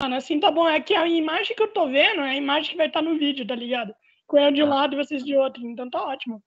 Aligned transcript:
Mano, 0.00 0.14
assim 0.14 0.38
tá 0.38 0.50
bom. 0.50 0.68
É 0.68 0.80
que 0.80 0.94
a 0.94 1.06
imagem 1.08 1.56
que 1.56 1.62
eu 1.62 1.72
tô 1.72 1.86
vendo 1.86 2.20
é 2.20 2.30
a 2.30 2.36
imagem 2.36 2.70
que 2.70 2.76
vai 2.76 2.86
estar 2.86 3.02
tá 3.02 3.08
no 3.08 3.18
vídeo, 3.18 3.46
tá 3.46 3.54
ligado? 3.54 3.92
Com 4.26 4.38
eu 4.38 4.52
de 4.52 4.62
um 4.62 4.72
ah. 4.72 4.76
lado 4.76 4.94
e 4.94 5.04
vocês 5.04 5.24
de 5.24 5.36
outro. 5.36 5.66
Então 5.66 5.90
tá 5.90 6.02
ótimo. 6.04 6.42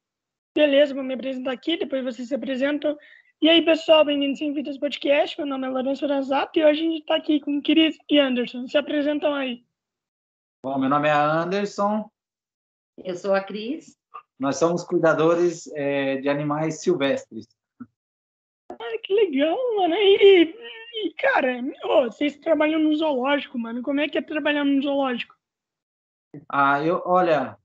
Beleza, 0.55 0.93
vou 0.93 1.03
me 1.03 1.13
apresentar 1.13 1.51
aqui, 1.51 1.77
depois 1.77 2.03
vocês 2.03 2.29
se 2.29 2.35
apresentam. 2.35 2.97
E 3.41 3.49
aí, 3.49 3.63
pessoal, 3.63 4.05
bem-vindos 4.05 4.41
ao 4.41 4.53
Vidas 4.53 4.77
Podcast. 4.77 5.37
Meu 5.37 5.47
nome 5.47 5.67
é 5.67 5.69
Lourenço 5.69 6.07
Ranzato 6.07 6.59
e 6.59 6.63
hoje 6.63 6.79
a 6.79 6.91
gente 6.91 7.05
tá 7.05 7.15
aqui 7.15 7.39
com 7.39 7.57
o 7.57 7.61
Cris 7.61 7.97
e 8.09 8.19
Anderson. 8.19 8.67
Se 8.67 8.77
apresentam 8.77 9.33
aí. 9.33 9.65
Bom, 10.63 10.77
meu 10.77 10.89
nome 10.89 11.09
é 11.09 11.11
Anderson. 11.11 12.09
Eu 12.97 13.15
sou 13.15 13.33
a 13.33 13.41
Cris. 13.41 13.97
Nós 14.39 14.57
somos 14.57 14.83
cuidadores 14.83 15.67
é, 15.73 16.17
de 16.17 16.29
animais 16.29 16.81
silvestres. 16.81 17.47
Ah, 18.91 18.97
que 19.01 19.13
legal, 19.13 19.57
mano. 19.77 19.95
E, 19.95 20.55
e 21.05 21.13
cara, 21.13 21.63
oh, 21.85 22.03
vocês 22.03 22.37
trabalham 22.37 22.79
no 22.79 22.95
zoológico, 22.95 23.57
mano. 23.57 23.81
Como 23.81 24.01
é 24.01 24.09
que 24.09 24.17
é 24.17 24.21
trabalhar 24.21 24.65
no 24.65 24.81
zoológico? 24.81 25.35
Ah, 26.49 26.83
eu, 26.83 27.01
olha, 27.05 27.57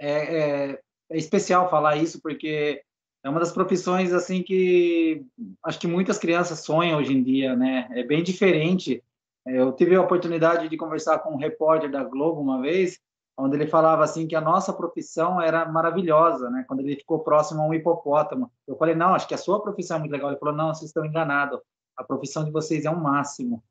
é, 0.00 0.10
é, 0.10 0.80
é 1.10 1.16
especial 1.16 1.70
falar 1.70 1.96
isso 1.96 2.20
porque 2.20 2.82
é 3.24 3.28
uma 3.28 3.40
das 3.40 3.52
profissões 3.52 4.12
assim 4.12 4.42
que 4.42 5.24
acho 5.64 5.78
que 5.78 5.86
muitas 5.86 6.18
crianças 6.18 6.60
sonham 6.60 6.98
hoje 6.98 7.12
em 7.12 7.22
dia, 7.22 7.54
né? 7.54 7.88
É 7.92 8.02
bem 8.02 8.22
diferente. 8.22 9.02
Eu 9.46 9.72
tive 9.72 9.94
a 9.94 10.02
oportunidade 10.02 10.68
de 10.68 10.76
conversar 10.76 11.18
com 11.18 11.34
um 11.34 11.38
repórter 11.38 11.90
da 11.90 12.04
Globo 12.04 12.40
uma 12.40 12.60
vez 12.60 13.00
onde 13.36 13.56
ele 13.56 13.66
falava 13.66 14.04
assim 14.04 14.26
que 14.26 14.36
a 14.36 14.40
nossa 14.40 14.72
profissão 14.72 15.40
era 15.40 15.64
maravilhosa, 15.64 16.50
né? 16.50 16.64
Quando 16.68 16.80
ele 16.80 16.96
ficou 16.96 17.20
próximo 17.20 17.62
a 17.62 17.66
um 17.66 17.74
hipopótamo. 17.74 18.50
Eu 18.66 18.76
falei, 18.76 18.94
não, 18.94 19.14
acho 19.14 19.26
que 19.26 19.34
a 19.34 19.38
sua 19.38 19.62
profissão 19.62 19.96
é 19.96 20.00
muito 20.00 20.12
legal. 20.12 20.30
Ele 20.30 20.38
falou, 20.38 20.54
não, 20.54 20.68
vocês 20.74 20.90
estão 20.90 21.04
enganados. 21.04 21.60
A 21.96 22.04
profissão 22.04 22.44
de 22.44 22.50
vocês 22.50 22.84
é 22.84 22.90
um 22.90 23.00
máximo. 23.00 23.62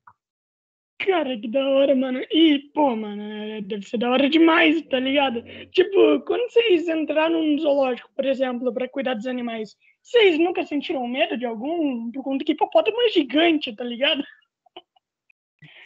Cara, 1.05 1.37
que 1.39 1.47
da 1.47 1.67
hora, 1.67 1.95
mano. 1.95 2.19
E, 2.31 2.59
pô, 2.73 2.95
mano, 2.95 3.21
é, 3.21 3.61
deve 3.61 3.87
ser 3.87 3.97
da 3.97 4.11
hora 4.11 4.29
demais, 4.29 4.81
tá 4.83 4.99
ligado? 4.99 5.43
Tipo, 5.71 6.21
quando 6.21 6.51
vocês 6.51 6.87
entraram 6.87 7.41
num 7.41 7.57
zoológico, 7.59 8.09
por 8.15 8.25
exemplo, 8.25 8.71
para 8.71 8.87
cuidar 8.87 9.15
dos 9.15 9.25
animais, 9.25 9.75
vocês 10.03 10.37
nunca 10.37 10.63
sentiram 10.63 11.07
medo 11.07 11.37
de 11.37 11.45
algum? 11.45 12.11
Por 12.11 12.23
conta 12.23 12.45
que 12.45 12.51
hipopótamo 12.51 13.01
é 13.01 13.09
gigante, 13.09 13.75
tá 13.75 13.83
ligado? 13.83 14.23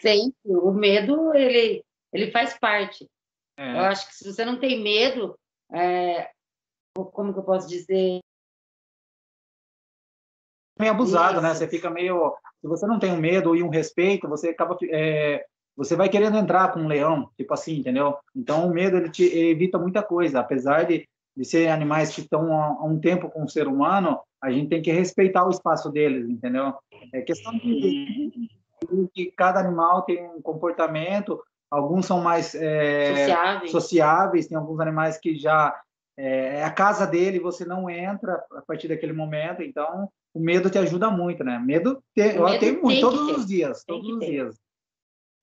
Sempre. 0.02 0.36
O 0.46 0.72
medo, 0.72 1.34
ele, 1.34 1.84
ele 2.12 2.32
faz 2.32 2.58
parte. 2.60 3.08
É. 3.58 3.72
Eu 3.74 3.82
acho 3.86 4.08
que 4.08 4.16
se 4.16 4.32
você 4.32 4.44
não 4.44 4.60
tem 4.60 4.82
medo, 4.82 5.38
é, 5.72 6.30
como 6.94 7.34
que 7.34 7.40
eu 7.40 7.44
posso 7.44 7.68
dizer? 7.68 8.20
Meio 10.80 10.92
abusado, 10.92 11.42
né? 11.42 11.52
Isso. 11.52 11.62
né? 11.62 11.68
Você 11.68 11.68
fica 11.68 11.90
meio. 11.90 12.36
Se 12.62 12.68
você 12.68 12.86
não 12.86 13.00
tem 13.00 13.12
um 13.12 13.18
medo 13.18 13.56
e 13.56 13.64
um 13.64 13.70
respeito, 13.70 14.28
você 14.28 14.50
acaba. 14.50 14.78
É, 14.90 15.46
você 15.76 15.96
vai 15.96 16.10
querendo 16.10 16.38
entrar 16.38 16.72
com 16.72 16.82
um 16.82 16.88
leão, 16.88 17.30
tipo 17.38 17.54
assim, 17.54 17.78
entendeu? 17.78 18.18
Então 18.36 18.68
o 18.68 18.74
medo 18.74 18.98
ele 18.98 19.10
te 19.10 19.24
evita 19.24 19.78
muita 19.78 20.02
coisa. 20.02 20.40
Apesar 20.40 20.84
de, 20.86 21.08
de 21.36 21.46
ser 21.46 21.70
animais 21.70 22.14
que 22.14 22.22
estão 22.22 22.54
há 22.58 22.84
um 22.84 23.00
tempo 23.00 23.30
com 23.30 23.44
o 23.44 23.50
ser 23.50 23.68
humano, 23.68 24.20
a 24.42 24.52
gente 24.52 24.70
tem 24.70 24.82
que 24.82 24.92
respeitar 24.92 25.46
o 25.46 25.50
espaço 25.50 25.90
deles, 25.90 26.30
entendeu? 26.30 26.74
É 27.14 27.22
questão 27.22 27.54
de, 27.58 28.32
de 28.32 29.08
que 29.14 29.32
cada 29.32 29.60
animal 29.60 30.04
tem 30.04 30.26
um 30.30 30.42
comportamento, 30.42 31.42
Alguns 31.76 32.06
são 32.06 32.22
mais 32.22 32.56
é, 32.56 33.16
sociáveis. 33.16 33.72
sociáveis, 33.72 34.48
tem 34.48 34.58
alguns 34.58 34.80
animais 34.80 35.18
que 35.18 35.36
já 35.36 35.78
é, 36.18 36.60
é 36.60 36.64
a 36.64 36.72
casa 36.72 37.06
dele, 37.06 37.40
você 37.40 37.66
não 37.66 37.90
entra 37.90 38.44
a 38.52 38.62
partir 38.62 38.88
daquele 38.88 39.14
momento, 39.14 39.62
então 39.62 40.10
o 40.34 40.40
medo 40.40 40.70
te 40.70 40.78
ajuda 40.78 41.10
muito, 41.10 41.44
né? 41.44 41.60
Medo, 41.60 42.02
te, 42.14 42.36
eu 42.36 42.46
medo 42.46 42.60
tenho 42.60 42.82
muito, 42.82 43.02
todos 43.02 43.38
os 43.38 43.46
dias, 43.46 43.84
tem 43.84 43.96
todos 43.96 44.14
os 44.14 44.20
ter. 44.20 44.32
dias. 44.32 44.56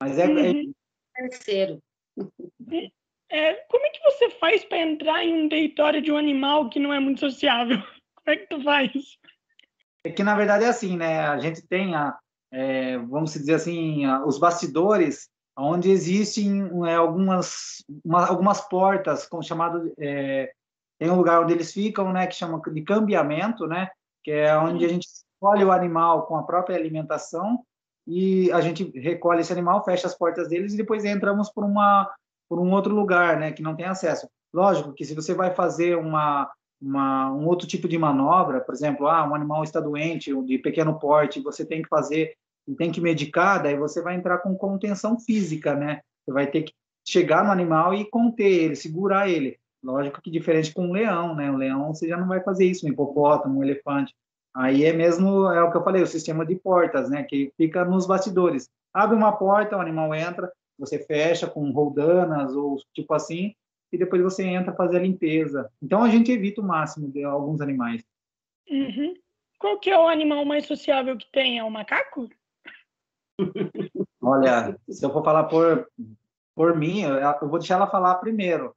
Mas 0.01 0.19
é, 0.19 0.27
uhum. 0.27 0.73
é... 1.17 1.29
terceiro. 1.29 1.79
É, 3.31 3.55
como 3.69 3.87
é 3.87 3.91
que 3.91 4.03
você 4.03 4.31
faz 4.31 4.65
para 4.65 4.79
entrar 4.79 5.25
em 5.25 5.45
um 5.45 5.49
território 5.49 6.03
de 6.03 6.11
um 6.11 6.17
animal 6.17 6.69
que 6.69 6.79
não 6.79 6.93
é 6.93 7.01
muito 7.01 7.21
sociável? 7.21 7.79
Como 8.25 8.37
é 8.37 8.37
que 8.37 8.47
tu 8.47 8.63
faz? 8.63 8.93
É 10.05 10.11
que 10.11 10.23
na 10.23 10.37
verdade 10.37 10.65
é 10.65 10.69
assim, 10.69 10.97
né? 10.97 11.27
A 11.27 11.39
gente 11.41 11.67
tem 11.67 11.93
a, 11.97 12.17
é, 12.53 12.97
vamos 12.99 13.33
dizer 13.33 13.55
assim, 13.55 14.05
a, 14.05 14.25
os 14.25 14.39
bastidores 14.39 15.29
onde 15.57 15.91
existem 15.91 16.71
é, 16.87 16.95
algumas, 16.95 17.85
uma, 18.05 18.27
algumas 18.27 18.61
portas, 18.61 19.27
como 19.27 19.43
chamado, 19.43 19.93
é, 19.99 20.53
tem 20.99 21.11
um 21.11 21.17
lugar 21.17 21.43
onde 21.43 21.53
eles 21.53 21.73
ficam, 21.73 22.13
né, 22.13 22.27
que 22.27 22.35
chama 22.35 22.61
de 22.61 22.83
cambiamento, 22.83 23.67
né, 23.67 23.91
que 24.23 24.31
é 24.31 24.57
onde 24.57 24.85
a 24.85 24.89
gente 24.89 25.07
escolhe 25.07 25.65
o 25.65 25.73
animal 25.73 26.27
com 26.27 26.37
a 26.37 26.43
própria 26.43 26.77
alimentação 26.77 27.63
e 28.07 28.51
a 28.53 28.61
gente 28.61 28.85
recolhe 28.99 29.41
esse 29.41 29.53
animal, 29.53 29.85
fecha 29.85 30.07
as 30.07 30.15
portas 30.17 30.49
deles 30.49 30.73
e 30.73 30.77
depois 30.77 31.05
entramos 31.05 31.51
por 31.51 31.65
uma 31.65 32.11
por 32.49 32.61
um 32.61 32.71
outro 32.73 32.95
lugar, 32.95 33.39
né, 33.39 33.51
que 33.51 33.63
não 33.63 33.75
tem 33.75 33.87
acesso. 33.87 34.29
Lógico 34.53 34.93
que 34.93 35.07
se 35.07 35.15
você 35.15 35.33
vai 35.33 35.55
fazer 35.55 35.97
uma, 35.97 36.51
uma 36.81 37.33
um 37.33 37.47
outro 37.47 37.67
tipo 37.67 37.89
de 37.89 37.97
manobra, 37.97 38.61
por 38.61 38.75
exemplo, 38.75 39.07
ah, 39.07 39.27
um 39.27 39.35
animal 39.35 39.65
está 39.65 39.81
doente, 39.81 40.35
de 40.45 40.59
pequeno 40.59 40.99
porte, 40.99 41.41
você 41.41 41.65
tem 41.65 41.81
que 41.81 41.89
fazer 41.89 42.35
tem 42.77 42.93
que 42.93 43.01
medicar, 43.01 43.63
daí 43.63 43.77
você 43.77 44.01
vai 44.01 44.15
entrar 44.15 44.39
com 44.39 44.55
contenção 44.57 45.19
física, 45.19 45.75
né? 45.75 46.01
Você 46.25 46.33
vai 46.33 46.47
ter 46.47 46.63
que 46.63 46.73
chegar 47.07 47.45
no 47.45 47.51
animal 47.51 47.95
e 47.95 48.09
conter 48.09 48.51
ele, 48.51 48.77
segurar 48.77 49.29
ele. 49.29 49.59
Lógico 49.83 50.23
que 50.23 50.31
diferente 50.31 50.73
com 50.73 50.87
um 50.87 50.93
leão, 50.93 51.35
né? 51.35 51.51
O 51.51 51.57
leão 51.57 51.93
você 51.93 52.09
já 52.09 52.17
não 52.17 52.29
vai 52.29 52.41
fazer 52.41 52.65
isso, 52.65 52.87
um 52.87 52.89
hipopótamo, 52.89 53.59
um 53.59 53.63
elefante. 53.65 54.15
Aí 54.55 54.85
é 54.85 54.93
mesmo, 54.93 55.51
é 55.51 55.63
o 55.63 55.71
que 55.71 55.77
eu 55.77 55.83
falei, 55.83 56.03
o 56.03 56.07
sistema 56.07 56.47
de 56.47 56.55
portas, 56.55 57.11
né? 57.11 57.25
Que 57.25 57.53
fica 57.57 57.85
nos 57.85 58.07
bastidores. 58.07 58.69
Abre 58.95 59.17
uma 59.17 59.33
porta, 59.33 59.77
o 59.77 59.81
animal 59.81 60.15
entra, 60.15 60.53
você 60.79 60.99
fecha 60.99 61.47
com 61.47 61.71
roldanas 61.71 62.55
ou 62.55 62.77
tipo 62.95 63.13
assim, 63.15 63.55
e 63.91 63.99
depois 63.99 64.23
você 64.23 64.45
entra 64.45 64.75
fazer 64.75 64.99
a 64.99 65.03
limpeza. 65.03 65.71
Então 65.83 66.03
a 66.03 66.09
gente 66.09 66.31
evita 66.31 66.61
o 66.61 66.65
máximo 66.65 67.09
de 67.09 67.25
alguns 67.25 67.61
animais. 67.61 68.05
Uhum. 68.71 69.15
Qual 69.59 69.79
que 69.79 69.91
é 69.91 69.99
o 69.99 70.09
animal 70.09 70.45
mais 70.45 70.67
sociável 70.67 71.17
que 71.17 71.31
tem? 71.31 71.59
É 71.59 71.65
o 71.65 71.71
macaco? 71.71 72.29
Olha, 74.21 74.77
se 74.89 75.05
eu 75.05 75.13
for 75.13 75.25
falar 75.25 75.45
por, 75.45 75.89
por 76.55 76.77
mim, 76.77 77.03
eu, 77.03 77.15
eu 77.15 77.49
vou 77.49 77.59
deixar 77.59 77.77
ela 77.77 77.87
falar 77.87 78.17
primeiro. 78.17 78.75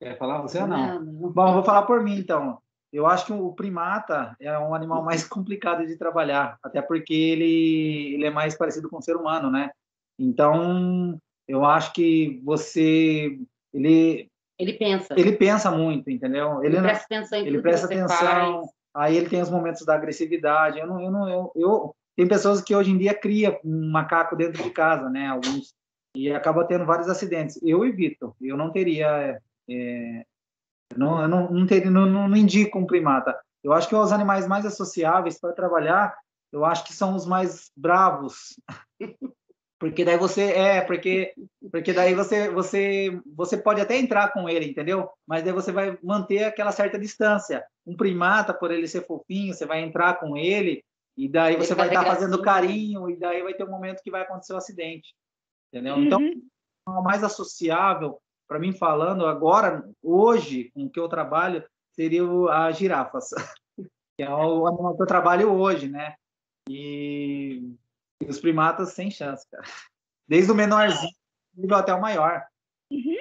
Quer 0.00 0.18
falar 0.18 0.42
você 0.42 0.60
ou 0.60 0.66
não? 0.66 1.00
não, 1.00 1.00
não. 1.00 1.30
Bom, 1.30 1.48
eu 1.48 1.54
vou 1.54 1.64
falar 1.64 1.82
por 1.82 2.02
mim, 2.02 2.18
então. 2.18 2.58
Eu 2.92 3.06
acho 3.06 3.26
que 3.26 3.32
o 3.32 3.52
primata 3.52 4.36
é 4.40 4.56
um 4.58 4.74
animal 4.74 5.02
mais 5.02 5.24
complicado 5.28 5.86
de 5.86 5.96
trabalhar, 5.96 6.58
até 6.62 6.80
porque 6.80 7.14
ele, 7.14 8.14
ele 8.14 8.26
é 8.26 8.30
mais 8.30 8.56
parecido 8.56 8.88
com 8.88 8.98
o 8.98 9.02
ser 9.02 9.16
humano, 9.16 9.50
né? 9.50 9.70
Então, 10.18 11.18
eu 11.48 11.64
acho 11.64 11.92
que 11.92 12.40
você... 12.44 13.38
Ele, 13.72 14.30
ele 14.58 14.72
pensa. 14.74 15.14
Ele 15.18 15.32
pensa 15.32 15.70
muito, 15.70 16.10
entendeu? 16.10 16.62
Ele, 16.64 16.76
ele 16.76 16.82
presta 16.82 17.04
atenção 17.04 17.38
em 17.38 17.46
Ele 17.46 17.60
presta 17.60 17.86
atenção. 17.86 18.62
Faz. 18.62 18.76
Aí 18.94 19.16
ele 19.16 19.28
tem 19.28 19.42
os 19.42 19.50
momentos 19.50 19.84
da 19.84 19.94
agressividade. 19.94 20.78
Eu 20.78 20.86
não, 20.86 21.00
eu 21.02 21.10
não, 21.10 21.28
eu, 21.28 21.52
eu, 21.54 21.96
tem 22.16 22.26
pessoas 22.26 22.62
que 22.62 22.74
hoje 22.74 22.90
em 22.90 22.98
dia 22.98 23.14
cria 23.14 23.60
um 23.62 23.90
macaco 23.90 24.34
dentro 24.34 24.62
de 24.62 24.70
casa, 24.70 25.10
né? 25.10 25.28
Alguns 25.28 25.74
e 26.16 26.32
acaba 26.32 26.64
tendo 26.64 26.86
vários 26.86 27.08
acidentes. 27.08 27.60
Eu 27.62 27.84
evito. 27.84 28.34
Eu 28.40 28.56
não 28.56 28.72
teria, 28.72 29.38
é, 29.68 30.24
não, 30.96 31.20
eu 31.20 31.28
não, 31.28 31.50
não, 31.50 31.66
teria, 31.66 31.90
não, 31.90 32.06
não, 32.06 32.36
indico 32.36 32.78
um 32.78 32.86
primata. 32.86 33.38
Eu 33.62 33.74
acho 33.74 33.86
que 33.86 33.94
os 33.94 34.12
animais 34.12 34.48
mais 34.48 34.64
associáveis 34.64 35.38
para 35.38 35.52
trabalhar, 35.52 36.16
eu 36.50 36.64
acho 36.64 36.84
que 36.84 36.94
são 36.94 37.14
os 37.14 37.26
mais 37.26 37.70
bravos. 37.76 38.58
porque 39.78 40.06
daí 40.06 40.16
você 40.16 40.52
é, 40.52 40.80
porque 40.80 41.34
porque 41.70 41.92
daí 41.92 42.14
você 42.14 42.48
você 42.48 43.20
você 43.26 43.58
pode 43.58 43.82
até 43.82 43.98
entrar 43.98 44.32
com 44.32 44.48
ele, 44.48 44.70
entendeu? 44.70 45.10
Mas 45.26 45.42
daí 45.42 45.52
você 45.52 45.70
vai 45.70 45.98
manter 46.02 46.44
aquela 46.44 46.72
certa 46.72 46.98
distância. 46.98 47.62
Um 47.86 47.94
primata, 47.94 48.54
por 48.54 48.70
ele 48.70 48.88
ser 48.88 49.06
fofinho, 49.06 49.52
você 49.52 49.66
vai 49.66 49.82
entrar 49.82 50.18
com 50.18 50.34
ele, 50.34 50.82
e 51.16 51.28
daí 51.28 51.56
você 51.56 51.74
vai 51.74 51.88
estar 51.88 52.04
tá 52.04 52.10
fazendo 52.10 52.42
carinho, 52.42 53.08
e 53.08 53.16
daí 53.16 53.42
vai 53.42 53.54
ter 53.54 53.64
um 53.64 53.70
momento 53.70 54.02
que 54.02 54.10
vai 54.10 54.22
acontecer 54.22 54.52
o 54.52 54.56
um 54.56 54.58
acidente. 54.58 55.14
Entendeu? 55.72 55.96
Então, 55.98 56.20
uhum. 56.20 56.42
Então, 56.88 57.00
o 57.00 57.02
mais 57.02 57.24
associável, 57.24 58.20
para 58.46 58.58
mim 58.58 58.72
falando, 58.72 59.26
agora, 59.26 59.88
hoje, 60.02 60.70
com 60.70 60.84
o 60.84 60.90
que 60.90 61.00
eu 61.00 61.08
trabalho, 61.08 61.66
seria 61.92 62.22
as 62.50 62.76
girafas. 62.76 63.30
que 64.16 64.22
é 64.22 64.30
o 64.30 64.66
animal 64.66 64.96
que 64.96 65.02
eu 65.02 65.06
trabalho 65.06 65.52
hoje, 65.52 65.88
né? 65.88 66.14
E, 66.68 67.74
e 68.22 68.26
os 68.26 68.38
primatas 68.38 68.92
sem 68.92 69.10
chance, 69.10 69.48
cara. 69.50 69.64
Desde 70.28 70.50
o 70.50 70.54
menorzinho 70.54 71.12
até 71.72 71.92
o 71.92 72.00
maior. 72.00 72.44
Uhum. 72.90 73.16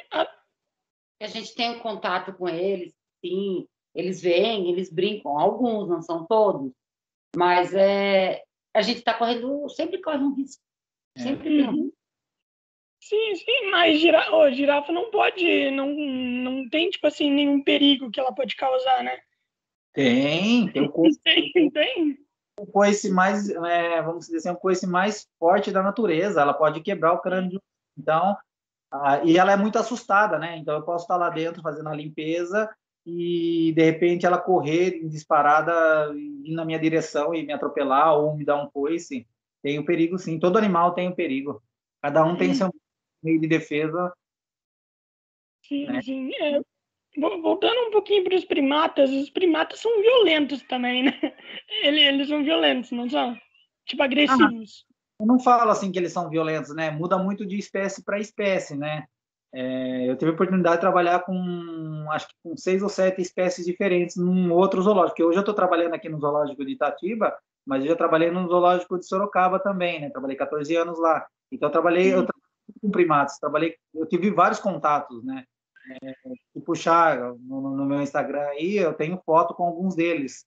A 1.21 1.27
gente 1.27 1.55
tem 1.55 1.71
um 1.71 1.79
contato 1.79 2.33
com 2.33 2.47
eles, 2.47 2.93
sim. 3.23 3.67
Eles 3.95 4.21
vêm, 4.21 4.69
eles 4.69 4.91
brincam. 4.91 5.39
Alguns, 5.39 5.87
não 5.87 6.01
são 6.01 6.25
todos. 6.25 6.71
Mas 7.35 7.73
é, 7.73 8.43
a 8.73 8.81
gente 8.81 8.97
está 8.97 9.13
correndo, 9.13 9.67
sempre 9.69 10.01
corre 10.01 10.17
um 10.17 10.33
risco. 10.33 10.61
É. 11.17 11.21
Sempre 11.21 11.61
é. 11.61 11.67
Sim, 13.01 13.35
sim, 13.35 13.69
mas 13.69 13.99
gira, 13.99 14.33
oh, 14.33 14.49
girafa 14.49 14.91
não 14.91 15.11
pode, 15.11 15.69
não, 15.69 15.93
não 15.93 16.67
tem, 16.69 16.89
tipo 16.89 17.05
assim, 17.05 17.29
nenhum 17.29 17.63
perigo 17.63 18.09
que 18.09 18.19
ela 18.19 18.33
pode 18.33 18.55
causar, 18.55 19.03
né? 19.03 19.19
Tem, 19.93 20.67
tem 20.71 20.81
o 20.81 20.91
coice, 20.91 21.19
tem, 21.53 21.69
tem. 21.69 22.17
O 22.59 22.65
coice 22.65 23.11
mais, 23.11 23.47
é, 23.49 24.01
vamos 24.01 24.25
dizer 24.25 24.37
assim, 24.37 24.49
o 24.49 24.55
coice 24.55 24.87
mais 24.87 25.27
forte 25.37 25.71
da 25.71 25.83
natureza. 25.83 26.41
Ela 26.41 26.53
pode 26.53 26.81
quebrar 26.81 27.13
o 27.13 27.21
crânio 27.21 27.61
Então, 27.97 28.35
ah, 28.91 29.21
e 29.23 29.37
ela 29.37 29.51
é 29.51 29.57
muito 29.57 29.77
assustada, 29.77 30.39
né? 30.39 30.57
Então 30.57 30.75
eu 30.75 30.83
posso 30.83 31.03
estar 31.03 31.17
lá 31.17 31.29
dentro 31.29 31.61
fazendo 31.61 31.89
a 31.89 31.95
limpeza 31.95 32.69
e 33.05 33.71
de 33.73 33.83
repente 33.83 34.25
ela 34.25 34.37
correr 34.37 35.07
disparada 35.07 36.11
na 36.47 36.65
minha 36.65 36.79
direção 36.79 37.35
e 37.35 37.45
me 37.45 37.53
atropelar 37.53 38.17
ou 38.17 38.35
me 38.35 38.43
dar 38.43 38.61
um 38.61 38.69
coice. 38.69 39.27
Tem 39.61 39.77
o 39.77 39.85
perigo, 39.85 40.17
sim. 40.17 40.39
Todo 40.39 40.57
animal 40.57 40.93
tem 40.93 41.07
o 41.07 41.15
perigo. 41.15 41.61
Cada 42.01 42.23
um 42.23 42.35
tem 42.35 42.53
seu 42.53 42.73
meio 43.23 43.39
de 43.39 43.47
defesa. 43.47 44.11
Sim, 45.67 45.85
né? 45.87 46.01
sim. 46.01 46.31
É, 46.35 46.59
voltando 47.17 47.87
um 47.87 47.91
pouquinho 47.91 48.23
para 48.23 48.35
os 48.35 48.45
primatas, 48.45 49.09
os 49.11 49.29
primatas 49.29 49.79
são 49.79 50.01
violentos 50.01 50.61
também, 50.63 51.03
né? 51.03 51.11
Eles, 51.83 52.01
eles 52.01 52.27
são 52.27 52.43
violentos, 52.43 52.91
não 52.91 53.09
são? 53.09 53.37
Tipo, 53.85 54.03
agressivos. 54.03 54.85
Ah, 54.89 54.95
eu 55.21 55.25
não 55.25 55.39
falo 55.39 55.71
assim 55.71 55.91
que 55.91 55.99
eles 55.99 56.11
são 56.11 56.29
violentos, 56.29 56.75
né? 56.75 56.91
Muda 56.91 57.17
muito 57.17 57.45
de 57.45 57.57
espécie 57.57 58.03
para 58.03 58.19
espécie, 58.19 58.75
né? 58.75 59.07
É, 59.53 60.09
eu 60.09 60.17
tive 60.17 60.31
a 60.31 60.33
oportunidade 60.33 60.75
de 60.75 60.81
trabalhar 60.81 61.21
com, 61.21 62.05
acho 62.11 62.27
que 62.27 62.33
com 62.43 62.57
seis 62.57 62.83
ou 62.83 62.89
sete 62.89 63.21
espécies 63.21 63.65
diferentes 63.65 64.15
num 64.17 64.51
outro 64.51 64.81
zoológico. 64.81 65.23
Hoje 65.23 65.37
eu 65.37 65.41
estou 65.41 65.53
trabalhando 65.53 65.93
aqui 65.93 66.09
no 66.09 66.19
zoológico 66.19 66.65
de 66.65 66.73
Itatiba, 66.73 67.33
mas 67.65 67.83
eu 67.83 67.89
já 67.89 67.95
trabalhei 67.95 68.29
no 68.29 68.47
zoológico 68.47 68.99
de 68.99 69.07
Sorocaba 69.07 69.59
também, 69.59 70.01
né? 70.01 70.09
Trabalhei 70.09 70.35
14 70.35 70.75
anos 70.75 70.99
lá. 70.99 71.25
Então 71.51 71.69
eu 71.69 71.71
trabalhei, 71.71 72.07
eu 72.07 72.25
trabalhei 72.25 72.81
com 72.81 72.91
primatas, 72.91 73.39
trabalhei, 73.39 73.75
eu 73.93 74.05
tive 74.05 74.29
vários 74.29 74.59
contatos, 74.59 75.23
né? 75.23 75.45
É, 76.01 76.13
se 76.51 76.61
puxar 76.61 77.17
no, 77.39 77.75
no, 77.75 77.85
meu 77.85 78.01
Instagram 78.01 78.41
aí, 78.47 78.77
eu 78.77 78.93
tenho 78.93 79.21
foto 79.25 79.53
com 79.53 79.63
alguns 79.63 79.95
deles. 79.95 80.45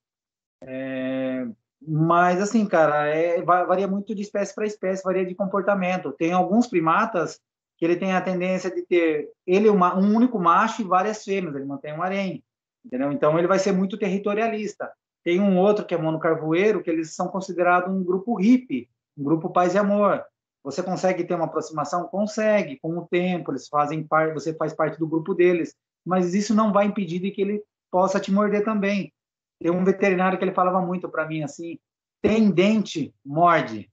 É, 0.61 1.47
mas, 1.81 2.41
assim, 2.41 2.65
cara, 2.67 3.07
é, 3.07 3.41
varia 3.41 3.87
muito 3.87 4.13
de 4.13 4.21
espécie 4.21 4.53
para 4.53 4.65
espécie, 4.65 5.03
varia 5.03 5.25
de 5.25 5.33
comportamento. 5.33 6.11
Tem 6.11 6.33
alguns 6.33 6.67
primatas 6.67 7.39
que 7.79 7.85
ele 7.85 7.95
tem 7.95 8.11
a 8.11 8.21
tendência 8.21 8.69
de 8.69 8.85
ter 8.85 9.29
ele 9.47 9.69
uma, 9.69 9.97
um 9.97 10.13
único 10.13 10.37
macho 10.37 10.81
e 10.81 10.85
várias 10.85 11.23
fêmeas, 11.23 11.55
ele 11.55 11.63
mantém 11.63 11.93
um 11.93 12.03
harém, 12.03 12.43
entendeu? 12.85 13.09
Então, 13.09 13.39
ele 13.39 13.47
vai 13.47 13.57
ser 13.57 13.71
muito 13.71 13.97
territorialista. 13.97 14.91
Tem 15.23 15.39
um 15.39 15.57
outro 15.57 15.85
que 15.85 15.95
é 15.95 15.97
monocarvoeiro, 15.97 16.83
que 16.83 16.89
eles 16.89 17.15
são 17.15 17.29
considerados 17.29 17.89
um 17.89 18.03
grupo 18.03 18.35
hippie, 18.35 18.89
um 19.17 19.23
grupo 19.23 19.49
paz 19.49 19.75
e 19.75 19.77
amor. 19.77 20.25
Você 20.61 20.83
consegue 20.83 21.23
ter 21.23 21.35
uma 21.35 21.45
aproximação? 21.45 22.07
Consegue, 22.07 22.77
com 22.81 22.97
o 22.97 23.07
tempo, 23.07 23.51
eles 23.51 23.69
fazem 23.69 24.03
parte, 24.03 24.33
você 24.33 24.53
faz 24.53 24.73
parte 24.73 24.99
do 24.99 25.07
grupo 25.07 25.33
deles, 25.33 25.73
mas 26.05 26.33
isso 26.33 26.53
não 26.53 26.73
vai 26.73 26.85
impedir 26.85 27.19
de 27.19 27.31
que 27.31 27.41
ele 27.41 27.63
possa 27.89 28.19
te 28.19 28.29
morder 28.29 28.65
também. 28.65 29.13
Tem 29.61 29.71
um 29.71 29.85
veterinário 29.85 30.37
que 30.37 30.43
ele 30.43 30.53
falava 30.53 30.81
muito 30.85 31.07
para 31.07 31.25
mim 31.25 31.43
assim: 31.43 31.79
tem 32.21 32.51
dente, 32.51 33.13
morde. 33.25 33.89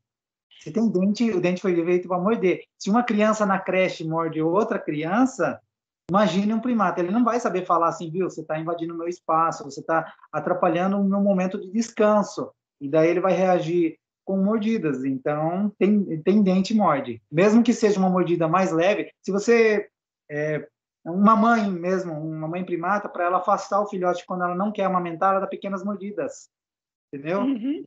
Se 0.60 0.70
tem 0.70 0.88
dente, 0.88 1.30
o 1.30 1.40
dente 1.40 1.60
foi 1.60 1.74
feito 1.84 2.08
para 2.08 2.18
morder. 2.18 2.62
Se 2.78 2.90
uma 2.90 3.02
criança 3.02 3.46
na 3.46 3.58
creche 3.58 4.06
morde 4.06 4.40
outra 4.40 4.78
criança, 4.78 5.60
imagine 6.10 6.52
um 6.52 6.60
primata. 6.60 7.00
Ele 7.00 7.10
não 7.10 7.24
vai 7.24 7.38
saber 7.38 7.64
falar 7.64 7.88
assim, 7.88 8.10
viu? 8.10 8.28
Você 8.28 8.40
está 8.40 8.58
invadindo 8.58 8.94
o 8.94 8.98
meu 8.98 9.08
espaço, 9.08 9.64
você 9.64 9.80
está 9.80 10.14
atrapalhando 10.32 10.98
o 10.98 11.04
meu 11.04 11.20
momento 11.20 11.60
de 11.60 11.70
descanso. 11.70 12.50
E 12.80 12.88
daí 12.88 13.08
ele 13.08 13.20
vai 13.20 13.32
reagir 13.32 13.98
com 14.24 14.36
mordidas. 14.38 15.04
Então, 15.04 15.72
tem, 15.78 16.20
tem 16.22 16.42
dente 16.42 16.74
morde. 16.74 17.22
Mesmo 17.30 17.62
que 17.62 17.72
seja 17.72 17.98
uma 17.98 18.10
mordida 18.10 18.48
mais 18.48 18.72
leve, 18.72 19.10
se 19.22 19.30
você 19.30 19.88
é, 20.28 20.66
uma 21.04 21.36
mãe 21.36 21.70
mesmo, 21.70 22.12
uma 22.12 22.48
mãe 22.48 22.64
primata, 22.64 23.08
para 23.08 23.24
ela 23.24 23.38
afastar 23.38 23.80
o 23.80 23.86
filhote 23.86 24.26
quando 24.26 24.42
ela 24.42 24.54
não 24.54 24.72
quer 24.72 24.84
amamentar, 24.84 25.30
ela 25.30 25.40
dá 25.40 25.46
pequenas 25.46 25.84
mordidas. 25.84 26.50
Entendeu? 27.12 27.42
Uhum. 27.42 27.84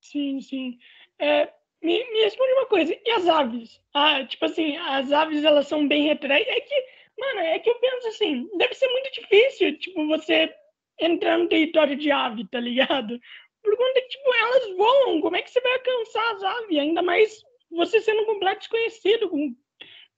Sim, 0.00 0.40
sim. 0.40 0.78
É, 1.18 1.52
me, 1.82 2.12
me 2.12 2.20
responde 2.22 2.52
uma 2.52 2.66
coisa, 2.66 2.96
e 3.04 3.10
as 3.10 3.26
aves? 3.26 3.80
Ah, 3.94 4.24
tipo 4.24 4.44
assim, 4.44 4.76
as 4.76 5.10
aves 5.12 5.44
elas 5.44 5.66
são 5.66 5.86
bem 5.88 6.06
retrai. 6.06 6.42
É 6.42 6.60
que, 6.60 6.84
mano, 7.18 7.40
é 7.40 7.58
que 7.58 7.70
eu 7.70 7.74
penso 7.76 8.08
assim, 8.08 8.48
deve 8.56 8.74
ser 8.74 8.88
muito 8.88 9.12
difícil, 9.12 9.78
tipo, 9.78 10.06
você 10.06 10.54
entrar 11.00 11.38
no 11.38 11.48
território 11.48 11.96
de 11.96 12.10
ave, 12.10 12.46
tá 12.48 12.60
ligado? 12.60 13.18
Por 13.62 13.76
conta 13.76 14.00
que, 14.00 14.08
tipo, 14.08 14.34
elas 14.34 14.76
voam, 14.76 15.20
como 15.20 15.36
é 15.36 15.42
que 15.42 15.50
você 15.50 15.60
vai 15.60 15.72
alcançar 15.72 16.34
as 16.34 16.42
aves? 16.42 16.78
Ainda 16.78 17.02
mais 17.02 17.42
você 17.70 18.00
sendo 18.00 18.22
um 18.22 18.26
completo 18.26 18.60
desconhecido, 18.60 19.28
com 19.28 19.54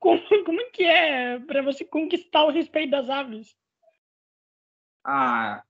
como, 0.02 0.20
como 0.44 0.60
é 0.60 0.64
que 0.64 0.84
é 0.84 1.38
para 1.38 1.62
você 1.62 1.84
conquistar 1.84 2.44
o 2.44 2.50
respeito 2.50 2.90
das 2.90 3.08
aves? 3.08 3.56
Ah, 5.04 5.62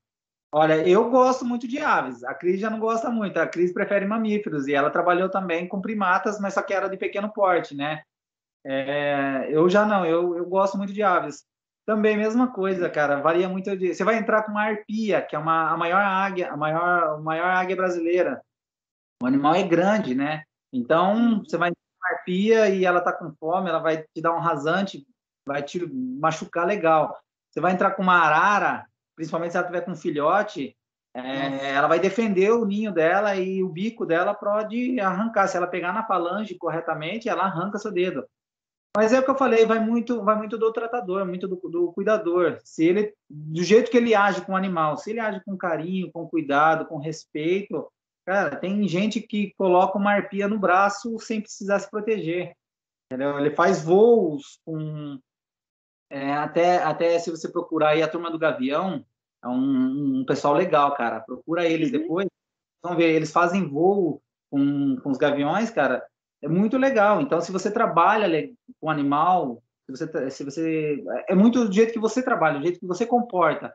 olha, 0.53 0.87
eu 0.87 1.11
gosto 1.11 1.45
muito 1.45 1.67
de 1.67 1.79
aves. 1.79 2.23
A 2.25 2.35
Cris 2.35 2.61
já 2.61 2.71
não 2.71 2.79
gosta 2.79 3.11
muito. 3.11 3.39
A 3.39 3.47
Cris 3.47 3.73
prefere 3.73 4.07
mamíferos 4.07 4.69
e 4.69 4.75
ela 4.75 4.91
trabalhou 4.91 5.29
também 5.29 5.67
com 5.67 5.81
primatas, 5.81 6.39
mas 6.39 6.55
só 6.55 6.63
que 6.63 6.75
era 6.75 6.89
de 6.89 6.97
pequeno 6.97 7.33
porte, 7.33 7.75
né? 7.75 8.03
É, 8.65 9.49
eu 9.51 9.69
já 9.69 9.85
não, 9.85 10.07
eu, 10.07 10.37
eu 10.37 10.47
gosto 10.47 10.77
muito 10.79 10.93
de 10.93 11.03
aves. 11.03 11.45
Também 11.85 12.17
mesma 12.17 12.53
coisa, 12.53 12.89
cara. 12.89 13.21
Varia 13.21 13.49
muito 13.49 13.77
de. 13.77 13.95
Você 13.95 14.05
vai 14.05 14.17
entrar 14.17 14.45
com 14.45 14.53
uma 14.53 14.63
arpia, 14.63 15.21
que 15.23 15.35
é 15.35 15.39
uma 15.39 15.71
a 15.71 15.77
maior 15.77 16.01
águia, 16.01 16.53
a 16.53 16.57
maior, 16.57 17.15
a 17.15 17.19
maior 17.19 17.51
águia 17.51 17.75
brasileira. 17.75 18.41
O 19.21 19.27
animal 19.27 19.55
é 19.55 19.63
grande, 19.65 20.15
né? 20.15 20.45
Então 20.73 21.41
você 21.41 21.57
vai 21.57 21.73
arpia 22.13 22.69
e 22.69 22.85
ela 22.85 22.99
está 22.99 23.13
com 23.13 23.33
fome, 23.35 23.69
ela 23.69 23.79
vai 23.79 24.03
te 24.03 24.21
dar 24.21 24.35
um 24.35 24.41
rasante, 24.41 25.07
vai 25.47 25.63
te 25.63 25.85
machucar 25.87 26.67
legal. 26.67 27.17
Você 27.51 27.61
vai 27.61 27.73
entrar 27.73 27.93
com 27.93 28.03
uma 28.03 28.19
arara, 28.19 28.87
principalmente 29.15 29.53
se 29.53 29.57
ela 29.59 29.67
tiver 29.67 29.83
com 29.83 29.93
um 29.93 29.97
filhote, 29.97 30.77
é, 31.15 31.75
ela 31.75 31.89
vai 31.89 32.01
defender 32.01 32.51
o 32.51 32.65
ninho 32.65 32.93
dela 32.93 33.37
e 33.37 33.63
o 33.63 33.69
bico 33.69 34.07
dela 34.07 34.35
pode 34.35 34.99
arrancar. 34.99 35.47
Se 35.47 35.57
ela 35.57 35.67
pegar 35.67 35.93
na 35.93 36.07
falange 36.07 36.55
corretamente, 36.57 37.29
ela 37.29 37.45
arranca 37.45 37.79
seu 37.79 37.93
dedo. 37.93 38.25
Mas 38.97 39.13
é 39.13 39.21
o 39.21 39.25
que 39.25 39.31
eu 39.31 39.39
falei, 39.39 39.65
vai 39.65 39.81
muito, 39.81 40.23
vai 40.23 40.37
muito 40.37 40.59
do 40.59 40.71
tratador, 40.71 41.25
muito 41.27 41.49
do, 41.49 41.57
do, 41.57 41.93
cuidador. 41.93 42.59
Se 42.63 42.85
ele, 42.85 43.15
do 43.29 43.63
jeito 43.63 43.91
que 43.91 43.97
ele 43.97 44.15
age 44.15 44.43
com 44.43 44.53
o 44.53 44.57
animal, 44.57 44.99
se 44.99 45.11
ele 45.11 45.21
age 45.21 45.41
com 45.47 45.57
carinho, 45.57 46.13
com 46.13 46.29
cuidado, 46.29 46.85
com 46.85 46.99
respeito, 46.99 47.91
Cara, 48.25 48.55
tem 48.57 48.87
gente 48.87 49.21
que 49.21 49.53
coloca 49.55 49.99
uma 49.99 50.13
arpia 50.13 50.47
no 50.47 50.59
braço 50.59 51.19
sem 51.19 51.41
precisar 51.41 51.81
se 51.81 51.91
proteger. 51.91 52.55
Entendeu? 53.07 53.39
Ele 53.39 53.51
faz 53.51 53.85
voos 53.85 54.61
com. 54.65 55.19
É, 56.13 56.31
até, 56.35 56.77
até 56.77 57.19
se 57.19 57.31
você 57.31 57.49
procurar 57.49 57.91
aí 57.91 58.03
a 58.03 58.09
turma 58.09 58.31
do 58.31 58.39
Gavião, 58.39 59.03
é 59.43 59.49
um, 59.49 60.21
um 60.21 60.25
pessoal 60.27 60.53
legal, 60.53 60.95
cara. 60.95 61.21
Procura 61.21 61.67
eles 61.67 61.91
uhum. 61.91 61.99
depois. 61.99 62.29
Vão 62.83 62.95
ver, 62.95 63.15
eles 63.15 63.33
fazem 63.33 63.67
voo 63.67 64.21
com, 64.51 64.97
com 64.97 65.11
os 65.11 65.17
gaviões, 65.17 65.71
cara. 65.71 66.05
É 66.43 66.49
muito 66.49 66.77
legal. 66.77 67.23
Então, 67.23 67.41
se 67.41 67.51
você 67.51 67.71
trabalha 67.71 68.51
com 68.79 68.91
animal, 68.91 69.63
se 69.87 69.97
você, 69.97 70.31
se 70.31 70.45
você. 70.45 71.03
É 71.27 71.35
muito 71.35 71.65
do 71.67 71.73
jeito 71.73 71.95
que 71.95 71.99
você 71.99 72.23
trabalha, 72.23 72.59
do 72.59 72.65
jeito 72.65 72.79
que 72.79 72.87
você 72.87 73.07
comporta. 73.07 73.75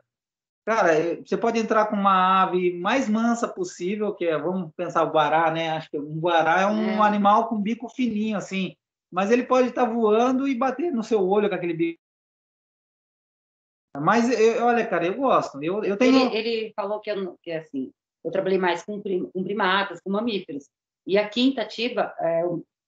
Cara, 0.64 0.94
é, 0.94 1.16
você 1.16 1.36
pode 1.36 1.58
entrar 1.58 1.86
com 1.86 1.96
uma 1.96 2.44
ave 2.44 2.78
mais 2.78 3.08
mansa 3.08 3.48
possível, 3.48 4.14
que 4.14 4.26
é, 4.26 4.38
vamos 4.38 4.70
pensar 4.76 5.02
o 5.02 5.10
guará, 5.10 5.50
né? 5.50 5.70
Acho 5.70 5.90
que 5.90 5.98
um 5.98 6.20
guará 6.20 6.60
é 6.60 6.66
um 6.66 7.02
é. 7.02 7.06
animal 7.06 7.48
com 7.48 7.60
bico 7.60 7.88
fininho, 7.88 8.36
assim, 8.36 8.76
mas 9.10 9.32
ele 9.32 9.42
pode 9.42 9.70
estar 9.70 9.86
voando 9.86 10.46
e 10.46 10.54
bater 10.54 10.92
no 10.92 11.02
seu 11.02 11.26
olho 11.26 11.48
com 11.48 11.54
aquele 11.56 11.74
bico. 11.74 12.07
Mas, 14.00 14.28
eu, 14.30 14.64
olha, 14.64 14.86
cara, 14.86 15.06
eu 15.06 15.14
gosto. 15.14 15.62
Eu, 15.62 15.84
eu 15.84 15.96
tenho... 15.96 16.26
ele, 16.32 16.36
ele 16.36 16.72
falou 16.74 17.00
que, 17.00 17.10
eu, 17.10 17.36
que 17.42 17.50
assim, 17.50 17.90
eu 18.24 18.30
trabalhei 18.30 18.58
mais 18.58 18.82
com, 18.82 19.00
com 19.00 19.44
primatas, 19.44 20.00
com 20.00 20.10
mamíferos. 20.10 20.68
E 21.06 21.16
aqui 21.16 21.40
em 21.40 21.48
Itatiba, 21.50 22.14
é, 22.20 22.42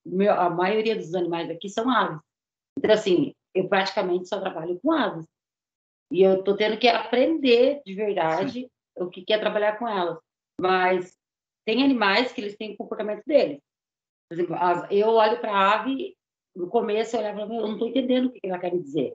meu, 0.04 0.32
a 0.32 0.50
maioria 0.50 0.96
dos 0.96 1.14
animais 1.14 1.50
aqui 1.50 1.68
são 1.68 1.90
aves. 1.90 2.20
Então, 2.78 2.92
assim, 2.92 3.34
eu 3.54 3.68
praticamente 3.68 4.28
só 4.28 4.40
trabalho 4.40 4.78
com 4.82 4.92
aves. 4.92 5.26
E 6.10 6.22
eu 6.22 6.40
estou 6.40 6.56
tendo 6.56 6.78
que 6.78 6.88
aprender 6.88 7.82
de 7.84 7.94
verdade 7.94 8.62
Sim. 8.62 8.70
o 8.96 9.08
que 9.08 9.32
é 9.32 9.38
trabalhar 9.38 9.78
com 9.78 9.88
elas. 9.88 10.18
Mas 10.60 11.16
tem 11.64 11.84
animais 11.84 12.32
que 12.32 12.40
eles 12.40 12.56
têm 12.56 12.72
o 12.72 12.76
comportamento 12.76 13.22
deles. 13.24 13.60
Por 14.28 14.34
exemplo, 14.34 14.56
eu 14.90 15.08
olho 15.08 15.40
para 15.40 15.52
a 15.52 15.80
ave, 15.80 16.16
no 16.54 16.68
começo 16.68 17.16
eu 17.16 17.20
olhava, 17.20 17.40
eu 17.40 17.48
não 17.48 17.72
estou 17.72 17.88
entendendo 17.88 18.26
o 18.26 18.32
que 18.32 18.40
ela 18.44 18.58
quer 18.58 18.72
me 18.72 18.82
dizer. 18.82 19.14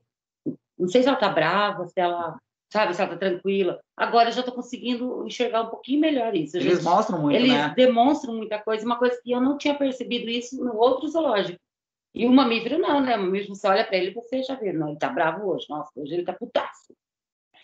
Não 0.78 0.88
sei 0.88 1.02
se 1.02 1.08
ela 1.08 1.18
está 1.18 1.30
brava, 1.30 1.86
se 1.88 2.00
ela, 2.00 2.38
sabe, 2.72 2.94
se 2.94 3.02
ela 3.02 3.14
está 3.14 3.28
tranquila. 3.28 3.80
Agora 3.96 4.30
eu 4.30 4.34
já 4.34 4.42
estou 4.42 4.54
conseguindo 4.54 5.26
enxergar 5.26 5.64
um 5.64 5.70
pouquinho 5.70 6.02
melhor 6.02 6.36
isso. 6.36 6.58
Eles 6.58 6.74
gente, 6.76 6.84
mostram 6.84 7.22
muito, 7.22 7.36
eles 7.36 7.52
né? 7.52 7.74
demonstram 7.76 8.36
muita 8.36 8.60
coisa, 8.60 8.86
uma 8.86 8.98
coisa 8.98 9.20
que 9.24 9.32
eu 9.32 9.42
não 9.42 9.58
tinha 9.58 9.78
percebido 9.78 10.30
isso 10.30 10.64
no 10.64 10.76
outro 10.76 11.08
zoológico. 11.08 11.60
E 12.14 12.26
o 12.26 12.32
mamífero 12.32 12.78
não, 12.78 13.02
né? 13.02 13.18
O 13.18 13.22
mamífero, 13.22 13.56
você 13.56 13.68
olha 13.68 13.86
para 13.86 13.98
ele 13.98 14.12
e 14.12 14.14
você 14.14 14.42
já 14.42 14.56
vê, 14.56 14.72
não, 14.72 14.90
ele 14.90 14.98
tá 14.98 15.10
bravo 15.10 15.48
hoje, 15.50 15.66
nossa, 15.70 15.92
hoje 15.96 16.14
ele 16.14 16.24
tá 16.24 16.34
putaço. 16.34 16.96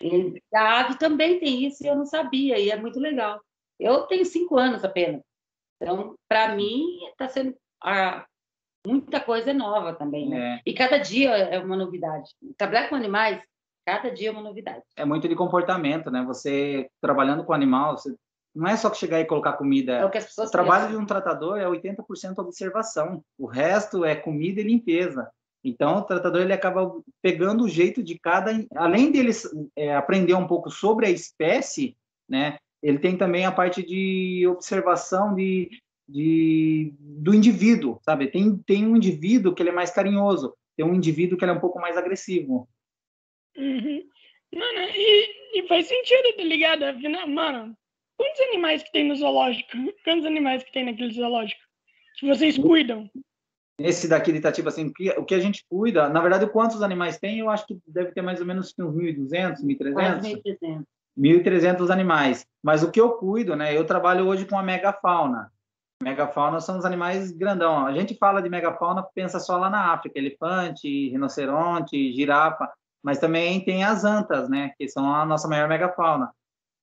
Ele, 0.00 0.42
a 0.52 0.80
ave 0.80 0.98
também 0.98 1.38
tem 1.38 1.64
isso 1.64 1.84
e 1.84 1.86
eu 1.86 1.94
não 1.94 2.04
sabia, 2.04 2.58
e 2.58 2.70
é 2.70 2.76
muito 2.76 2.98
legal. 2.98 3.40
Eu 3.78 4.02
tenho 4.02 4.24
cinco 4.24 4.58
anos 4.58 4.84
apenas. 4.84 5.22
Então, 5.80 6.14
para 6.28 6.54
mim, 6.54 6.84
está 7.10 7.28
sendo 7.28 7.56
a, 7.82 8.26
muita 8.86 9.20
coisa 9.20 9.52
nova 9.52 9.94
também, 9.94 10.28
né? 10.28 10.56
É. 10.56 10.70
E 10.70 10.74
cada 10.74 10.98
dia 10.98 11.30
é 11.30 11.58
uma 11.58 11.76
novidade. 11.76 12.30
Trabalhar 12.56 12.88
com 12.88 12.94
animais, 12.94 13.42
cada 13.86 14.10
dia 14.10 14.28
é 14.28 14.32
uma 14.32 14.42
novidade. 14.42 14.82
É 14.96 15.04
muito 15.04 15.28
de 15.28 15.34
comportamento, 15.34 16.10
né? 16.10 16.22
Você 16.24 16.88
trabalhando 17.00 17.44
com 17.44 17.52
animal, 17.52 17.96
você 17.96 18.14
não 18.54 18.68
é 18.68 18.76
só 18.76 18.92
chegar 18.92 19.20
e 19.20 19.24
colocar 19.24 19.54
comida. 19.54 19.92
É 19.92 20.04
o 20.04 20.10
que 20.10 20.18
as 20.18 20.26
pessoas 20.26 20.48
o 20.48 20.52
trabalho 20.52 20.84
pensam. 20.84 20.98
de 20.98 21.02
um 21.04 21.06
tratador 21.06 21.58
é 21.58 21.66
80% 21.66 22.38
observação. 22.38 23.24
O 23.38 23.46
resto 23.46 24.04
é 24.04 24.14
comida 24.14 24.60
e 24.60 24.64
limpeza. 24.64 25.30
Então, 25.64 25.98
o 25.98 26.02
tratador 26.02 26.42
ele 26.42 26.52
acaba 26.52 26.92
pegando 27.22 27.64
o 27.64 27.68
jeito 27.68 28.02
de 28.02 28.18
cada, 28.18 28.50
além 28.74 29.12
dele 29.12 29.30
é, 29.76 29.94
aprender 29.94 30.34
um 30.34 30.46
pouco 30.46 30.68
sobre 30.70 31.06
a 31.06 31.10
espécie, 31.10 31.96
né? 32.28 32.58
Ele 32.82 32.98
tem 32.98 33.16
também 33.16 33.46
a 33.46 33.52
parte 33.52 33.80
de 33.80 34.44
observação 34.48 35.34
de, 35.34 35.70
de 36.12 36.94
do 37.00 37.34
indivíduo, 37.34 37.98
sabe? 38.02 38.28
Tem 38.28 38.56
tem 38.58 38.86
um 38.86 38.96
indivíduo 38.96 39.54
que 39.54 39.62
ele 39.62 39.70
é 39.70 39.74
mais 39.74 39.90
carinhoso, 39.90 40.54
tem 40.76 40.84
um 40.84 40.94
indivíduo 40.94 41.38
que 41.38 41.44
ele 41.44 41.52
é 41.52 41.54
um 41.54 41.60
pouco 41.60 41.80
mais 41.80 41.96
agressivo. 41.96 42.68
Uhum. 43.56 44.02
Mano, 44.54 44.78
e, 44.94 45.60
e 45.60 45.68
faz 45.68 45.86
sentido, 45.86 46.36
tá 46.36 46.42
ligado? 46.42 46.84
Afinal, 46.84 47.26
mano, 47.26 47.76
quantos 48.16 48.40
animais 48.40 48.82
que 48.82 48.92
tem 48.92 49.08
no 49.08 49.16
zoológico? 49.16 49.70
Quantos 50.04 50.26
animais 50.26 50.62
que 50.62 50.72
tem 50.72 50.84
naquele 50.84 51.12
zoológico? 51.12 51.60
Que 52.18 52.26
vocês 52.26 52.58
cuidam? 52.58 53.10
Esse 53.78 54.06
daqui 54.06 54.30
de 54.30 54.38
Itatiba, 54.38 54.68
assim, 54.68 54.92
o 55.16 55.24
que 55.24 55.34
a 55.34 55.40
gente 55.40 55.64
cuida, 55.68 56.08
na 56.08 56.20
verdade, 56.20 56.46
quantos 56.50 56.82
animais 56.82 57.18
tem, 57.18 57.38
eu 57.38 57.48
acho 57.48 57.66
que 57.66 57.78
deve 57.86 58.12
ter 58.12 58.20
mais 58.20 58.38
ou 58.38 58.46
menos 58.46 58.74
uns 58.78 58.94
1.200, 58.94 59.64
1.300. 59.64 60.42
1.300. 60.42 60.84
1.300 61.18 61.90
animais. 61.90 62.46
Mas 62.62 62.82
o 62.82 62.90
que 62.90 63.00
eu 63.00 63.12
cuido, 63.12 63.56
né? 63.56 63.76
Eu 63.76 63.84
trabalho 63.84 64.26
hoje 64.26 64.44
com 64.44 64.58
a 64.58 64.62
megafauna. 64.62 65.50
Megafauna 66.02 66.60
são 66.60 66.78
os 66.78 66.84
animais 66.84 67.30
grandão. 67.30 67.86
A 67.86 67.92
gente 67.92 68.16
fala 68.16 68.42
de 68.42 68.50
megafauna, 68.50 69.04
pensa 69.14 69.38
só 69.38 69.56
lá 69.56 69.70
na 69.70 69.92
África, 69.92 70.18
elefante, 70.18 71.08
rinoceronte, 71.08 72.12
girafa, 72.12 72.68
mas 73.02 73.20
também 73.20 73.64
tem 73.64 73.84
as 73.84 74.04
antas, 74.04 74.48
né? 74.48 74.72
Que 74.76 74.88
são 74.88 75.14
a 75.14 75.24
nossa 75.24 75.46
maior 75.46 75.68
megafauna. 75.68 76.32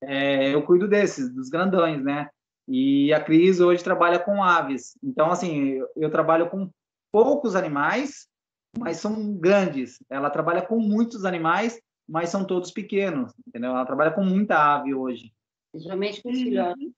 É, 0.02 0.54
eu 0.54 0.64
cuido 0.64 0.88
desses, 0.88 1.34
dos 1.34 1.50
grandões, 1.50 2.02
né? 2.02 2.30
E 2.66 3.12
a 3.14 3.22
Cris 3.22 3.60
hoje 3.60 3.84
trabalha 3.84 4.20
com 4.20 4.42
aves. 4.42 4.98
Então, 5.04 5.30
assim, 5.32 5.72
eu, 5.72 5.88
eu 5.98 6.10
trabalho 6.10 6.50
com 6.50 6.70
poucos 7.12 7.56
animais, 7.58 8.26
mas 8.78 8.98
são 8.98 9.34
grandes. 9.34 9.98
Ela 10.10 10.30
trabalha 10.30 10.62
com 10.62 10.80
muitos 10.80 11.26
animais, 11.26 11.78
mas 12.08 12.30
são 12.30 12.46
todos 12.46 12.72
pequenos, 12.72 13.34
entendeu? 13.46 13.72
Ela 13.72 13.86
trabalha 13.86 14.12
com 14.12 14.24
muita 14.24 14.76
ave 14.76 14.94
hoje. 14.94 15.34
Geralmente 15.76 16.24
com 16.24 16.34
filhotes. 16.34 16.92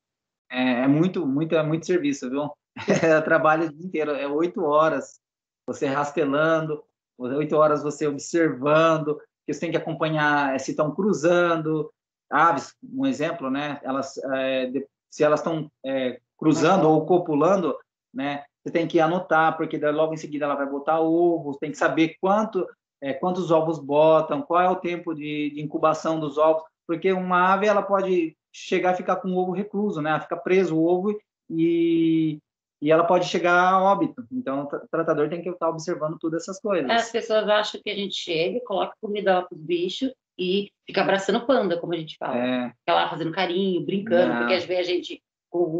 É, 0.51 0.84
é, 0.84 0.88
muito, 0.88 1.25
muito, 1.25 1.55
é 1.55 1.63
muito 1.63 1.86
serviço, 1.86 2.29
viu? 2.29 2.51
Ela 3.03 3.22
trabalha 3.22 3.67
o 3.67 3.74
dia 3.74 3.86
inteiro, 3.86 4.12
é 4.12 4.27
oito 4.27 4.63
horas 4.63 5.20
você 5.65 5.86
rastelando, 5.86 6.84
oito 7.17 7.55
horas 7.55 7.81
você 7.81 8.05
observando, 8.05 9.17
que 9.46 9.53
você 9.53 9.60
tem 9.62 9.72
que 9.72 9.77
acompanhar 9.77 10.60
se 10.60 10.72
estão 10.72 10.93
cruzando, 10.93 11.91
aves, 12.29 12.75
um 12.84 13.05
exemplo, 13.05 13.50
né? 13.50 13.79
Elas, 13.84 14.17
é, 14.17 14.72
se 15.10 15.24
elas 15.24 15.39
estão 15.39 15.72
é, 15.86 16.20
cruzando 16.38 16.89
ou 16.89 17.05
copulando, 17.05 17.77
né? 18.13 18.43
Você 18.63 18.72
tem 18.72 18.88
que 18.88 19.00
anotar, 19.00 19.58
porque 19.58 19.77
logo 19.77 20.13
em 20.13 20.17
seguida 20.17 20.46
ela 20.46 20.55
vai 20.55 20.70
botar 20.70 21.00
ovos, 21.00 21.58
tem 21.58 21.72
que 21.72 21.77
saber 21.77 22.15
quanto, 22.20 22.67
é, 23.01 23.13
quantos 23.13 23.50
ovos 23.51 23.79
botam, 23.79 24.41
qual 24.41 24.62
é 24.62 24.70
o 24.70 24.75
tempo 24.75 25.13
de, 25.15 25.51
de, 25.51 25.62
incubação 25.62 26.20
dos 26.20 26.38
ovos, 26.38 26.63
porque 26.88 27.12
uma 27.12 27.53
ave 27.53 27.67
ela 27.67 27.81
pode 27.81 28.36
chegar 28.51 28.91
a 28.91 28.96
ficar 28.96 29.17
com 29.17 29.29
o 29.29 29.38
ovo 29.38 29.51
recluso, 29.51 30.01
né? 30.01 30.10
Ela 30.10 30.22
fica 30.22 30.38
preso 30.38 30.77
o 30.77 30.86
ovo 30.86 31.20
e, 31.50 32.39
e 32.81 32.91
ela 32.91 33.03
pode 33.03 33.27
chegar 33.27 33.72
a 33.72 33.81
óbito. 33.81 34.25
Então, 34.31 34.63
o 34.63 34.88
tratador 34.89 35.29
tem 35.29 35.41
que 35.41 35.50
estar 35.50 35.70
observando 35.70 36.17
todas 36.20 36.43
essas 36.43 36.60
coisas. 36.60 36.89
As 36.89 37.12
pessoas 37.12 37.48
acham 37.48 37.81
que 37.84 37.89
a 37.89 37.96
gente 37.96 38.15
chega, 38.15 38.60
coloca 38.65 38.96
comida 39.01 39.36
lá 39.36 39.41
para 39.43 39.55
os 39.55 39.62
bichos 39.62 40.13
e 40.38 40.72
fica 40.86 41.01
abraçando 41.01 41.46
panda, 41.46 41.79
como 41.79 41.93
a 41.93 41.98
gente 41.98 42.17
fala. 42.17 42.38
É. 42.38 42.70
Fica 42.70 42.93
lá 42.93 43.10
fazendo 43.10 43.31
carinho, 43.31 43.86
brincando, 43.86 44.34
Não. 44.34 44.39
porque 44.39 44.55
às 44.55 44.65
vezes 44.65 44.88
a 44.88 44.93
gente 44.93 45.22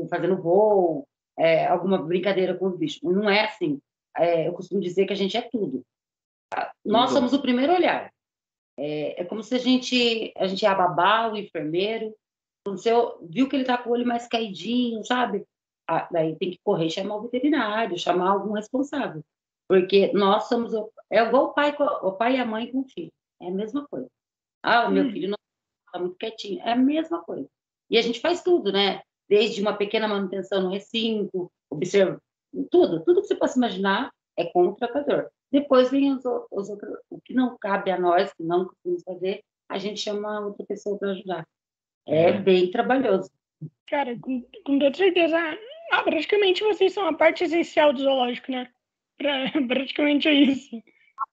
fazendo 0.10 0.42
voo, 0.42 1.08
é, 1.38 1.66
alguma 1.66 1.98
brincadeira 1.98 2.54
com 2.56 2.68
os 2.68 2.78
bichos. 2.78 3.02
Não 3.02 3.30
é 3.30 3.46
assim. 3.46 3.80
É, 4.18 4.48
eu 4.48 4.54
costumo 4.54 4.82
dizer 4.82 5.06
que 5.06 5.14
a 5.14 5.16
gente 5.16 5.38
é 5.38 5.42
tudo. 5.42 5.84
Nós 6.86 7.10
tudo. 7.10 7.16
somos 7.16 7.34
o 7.34 7.42
primeiro 7.42 7.74
olhar. 7.74 8.12
É, 8.78 9.22
é, 9.22 9.26
como 9.26 9.44
se 9.44 9.56
a 9.56 9.58
gente, 9.58 10.34
a 10.38 10.48
gente 10.48 10.66
é 10.66 10.70
a 10.70 10.76
babá, 10.76 11.30
o 11.30 11.38
enfermeiro. 11.38 12.14
Você 12.68 12.92
viu 13.30 13.50
que 13.50 13.56
ele 13.56 13.64
está 13.64 13.78
com 13.78 13.90
o 13.90 13.94
olho 13.94 14.06
mais 14.06 14.28
caidinho, 14.28 15.04
sabe? 15.04 15.46
Ah, 15.88 16.08
daí 16.12 16.36
tem 16.38 16.52
que 16.52 16.60
correr 16.64 16.90
chamar 16.90 17.16
o 17.16 17.24
veterinário, 17.24 17.98
chamar 17.98 18.32
algum 18.32 18.54
responsável. 18.54 19.24
Porque 19.68 20.12
nós 20.14 20.48
somos. 20.48 20.74
É 21.10 21.24
igual 21.24 21.46
o 21.46 21.54
pai, 21.54 21.76
o 21.80 22.12
pai 22.12 22.36
e 22.36 22.40
a 22.40 22.46
mãe 22.46 22.72
com 22.72 22.82
o 22.82 22.88
filho. 22.88 23.12
É 23.42 23.48
a 23.48 23.52
mesma 23.52 23.88
coisa. 23.88 24.08
Ah, 24.64 24.88
o 24.88 24.92
meu 24.92 25.06
hum. 25.06 25.12
filho 25.12 25.30
não 25.30 25.38
está 25.88 26.00
muito 26.00 26.18
quietinho. 26.18 26.62
É 26.62 26.74
a 26.74 26.76
mesma 26.76 27.24
coisa. 27.24 27.48
E 27.90 27.98
a 27.98 28.02
gente 28.02 28.20
faz 28.20 28.44
tudo, 28.44 28.72
né? 28.72 29.02
desde 29.32 29.62
uma 29.62 29.78
pequena 29.78 30.10
manutenção 30.10 30.62
no 30.62 30.72
recinto, 30.72 31.50
observa 31.70 32.22
tudo, 32.70 33.02
tudo 33.06 33.22
que 33.22 33.28
você 33.28 33.36
possa 33.36 33.58
imaginar 33.58 34.12
é 34.38 34.44
com 34.44 34.68
o 34.68 34.76
tratador. 34.76 35.30
Depois 35.50 35.90
vem 35.90 36.12
os, 36.12 36.22
os 36.52 36.70
outros, 36.70 36.98
o 37.10 37.22
que 37.22 37.34
não 37.34 37.58
cabe 37.58 37.92
a 37.92 37.98
nós, 37.98 38.34
que 38.34 38.44
não 38.44 38.66
conseguimos 38.66 39.04
fazer, 39.04 39.42
a 39.70 39.78
gente 39.78 40.02
chama 40.02 40.42
outra 40.42 40.66
pessoa 40.66 41.00
para 41.00 41.12
ajudar. 41.12 41.48
É, 42.08 42.30
é 42.30 42.34
bem 42.34 42.72
trabalhoso. 42.72 43.30
Cara, 43.88 44.18
com, 44.20 44.42
com 44.66 44.80
toda 44.80 44.96
certeza, 44.96 45.38
ah, 45.92 46.04
praticamente 46.04 46.64
vocês 46.64 46.94
são 46.94 47.06
a 47.06 47.14
parte 47.14 47.44
essencial 47.44 47.94
do 47.94 48.02
zoológico, 48.02 48.52
né? 48.52 48.68
Pra, 49.18 49.52
praticamente 49.68 50.28
é 50.28 50.34
isso. 50.34 50.82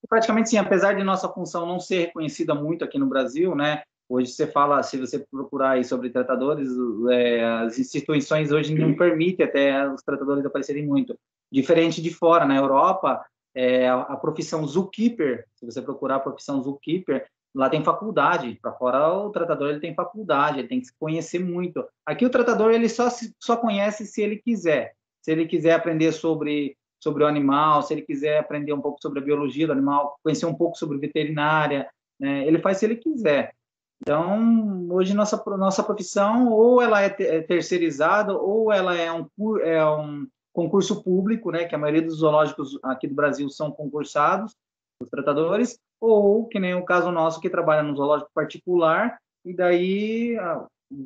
Praticamente 0.09 0.51
sim, 0.51 0.59
apesar 0.59 0.95
de 0.95 1.05
nossa 1.05 1.29
função 1.29 1.67
não 1.67 1.81
ser 1.81 2.07
reconhecida 2.07 2.55
muito 2.55 2.85
aqui 2.85 2.99
no 2.99 3.07
Brasil, 3.07 3.55
né? 3.55 3.83
Hoje 4.09 4.31
você 4.31 4.47
fala, 4.47 4.83
se 4.83 4.97
você 4.97 5.19
procurar 5.31 5.73
aí 5.73 5.85
sobre 5.85 6.09
tratadores, 6.09 6.71
é, 7.11 7.45
as 7.45 7.79
instituições 7.79 8.51
hoje 8.51 8.75
não 8.75 8.95
permitem 8.97 9.45
até 9.45 9.87
os 9.89 10.03
tratadores 10.03 10.45
aparecerem 10.45 10.87
muito. 10.87 11.19
Diferente 11.53 12.01
de 12.01 12.13
fora, 12.13 12.47
na 12.47 12.57
Europa, 12.57 13.25
é, 13.55 13.89
a, 13.89 14.01
a, 14.01 14.17
profissão 14.17 14.67
zookeeper, 14.67 15.45
se 15.57 15.67
você 15.67 15.83
procurar 15.83 16.17
a 16.17 16.21
profissão 16.21 16.63
zookeeper, 16.63 17.27
lá 17.55 17.69
tem 17.69 17.83
faculdade. 17.85 18.59
Para 18.61 18.73
fora, 18.73 19.12
o 19.12 19.31
tratador 19.31 19.71
ele 19.71 19.81
tem 19.81 19.95
faculdade, 19.95 20.59
ele 20.59 20.69
tem 20.69 20.81
que 20.81 20.87
se 20.87 20.99
conhecer 20.99 21.38
muito. 21.38 21.85
Aqui 22.07 22.25
o 22.25 22.31
tratador 22.31 22.73
ele 22.73 22.88
só 22.88 23.11
se, 23.11 23.35
só 23.43 23.57
conhece 23.57 24.07
se 24.07 24.23
ele 24.23 24.37
quiser. 24.37 24.95
Se 25.23 25.33
ele 25.33 25.47
quiser 25.47 25.75
aprender 25.75 26.12
sobre 26.12 26.76
sobre 27.00 27.23
o 27.23 27.26
animal, 27.28 27.83
se 27.83 27.95
ele 27.95 28.02
quiser 28.02 28.38
aprender 28.38 28.73
um 28.73 28.81
pouco 28.81 28.99
sobre 29.00 29.21
a 29.21 29.23
biologia 29.23 29.67
do 29.67 29.73
animal, 29.73 30.17
conhecer 30.21 30.47
um 30.47 30.55
pouco 30.55 30.76
sobre 30.76 30.99
veterinária, 30.99 31.88
né, 32.19 32.45
ele 32.45 32.59
faz 32.59 32.78
se 32.78 32.87
ele 32.87 32.97
quiser. 32.97 33.55
Então, 34.02 34.88
hoje 34.90 35.14
nossa 35.14 35.43
nossa 35.57 35.83
profissão 35.83 36.49
ou 36.49 36.83
ela 36.83 37.02
é, 37.02 37.14
é 37.19 37.40
terceirizada 37.40 38.37
ou 38.37 38.73
ela 38.73 38.97
é 38.97 39.12
um 39.12 39.26
é 39.62 39.85
um 39.88 40.26
concurso 40.52 41.02
público, 41.02 41.52
né, 41.52 41.67
que 41.67 41.75
a 41.75 41.78
maioria 41.78 42.02
dos 42.02 42.19
zoológicos 42.19 42.78
aqui 42.83 43.07
do 43.07 43.14
Brasil 43.14 43.49
são 43.49 43.71
concursados, 43.71 44.57
os 45.00 45.09
tratadores, 45.09 45.78
ou 46.00 46.47
que 46.47 46.59
nem 46.59 46.75
o 46.75 46.85
caso 46.85 47.11
nosso 47.11 47.40
que 47.40 47.50
trabalha 47.50 47.83
no 47.83 47.97
zoológico 47.97 48.31
particular 48.35 49.19
e 49.45 49.55
daí 49.55 50.37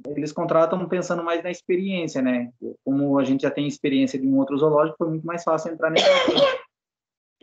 eles 0.09 0.33
contratam 0.33 0.89
pensando 0.89 1.25
mais 1.25 1.43
na 1.43 1.51
experiência, 1.51 2.23
né? 2.23 2.51
Como 2.85 3.19
a 3.19 3.25
gente 3.25 3.43
já 3.43 3.51
tem 3.51 3.67
experiência 3.67 4.19
de 4.19 4.27
um 4.27 4.39
outro 4.39 4.57
zoológico, 4.57 4.99
foi 4.99 5.09
muito 5.09 5.27
mais 5.27 5.43
fácil 5.43 5.73
entrar 5.73 5.91
nesse. 5.91 6.07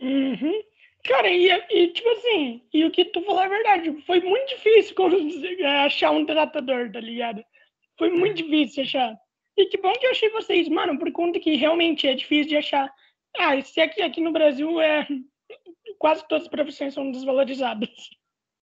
Uhum. 0.02 0.62
Cara, 1.04 1.28
e, 1.28 1.50
e, 1.70 1.88
tipo 1.88 2.08
assim, 2.08 2.62
e 2.72 2.86
o 2.86 2.90
que 2.90 3.04
tu 3.04 3.20
falou 3.22 3.42
é 3.42 3.48
verdade. 3.50 4.02
Foi 4.06 4.18
muito 4.20 4.48
difícil 4.48 4.96
achar 5.84 6.10
um 6.10 6.24
tratador, 6.24 6.90
tá 6.90 7.00
ligado? 7.00 7.44
Foi 7.98 8.08
muito 8.10 8.36
difícil 8.36 8.82
achar. 8.82 9.14
E 9.56 9.66
que 9.66 9.76
bom 9.76 9.92
que 9.92 10.06
eu 10.06 10.10
achei 10.10 10.30
vocês, 10.30 10.68
mano, 10.68 10.98
por 10.98 11.12
conta 11.12 11.38
que 11.38 11.54
realmente 11.54 12.06
é 12.06 12.14
difícil 12.14 12.48
de 12.48 12.56
achar. 12.56 12.90
Ah, 13.36 13.60
se 13.60 13.80
aqui, 13.80 14.00
aqui 14.02 14.20
no 14.20 14.32
Brasil 14.32 14.80
é. 14.80 15.06
Quase 16.00 16.26
todas 16.26 16.44
as 16.44 16.50
profissões 16.50 16.94
são 16.94 17.12
desvalorizadas. 17.12 17.90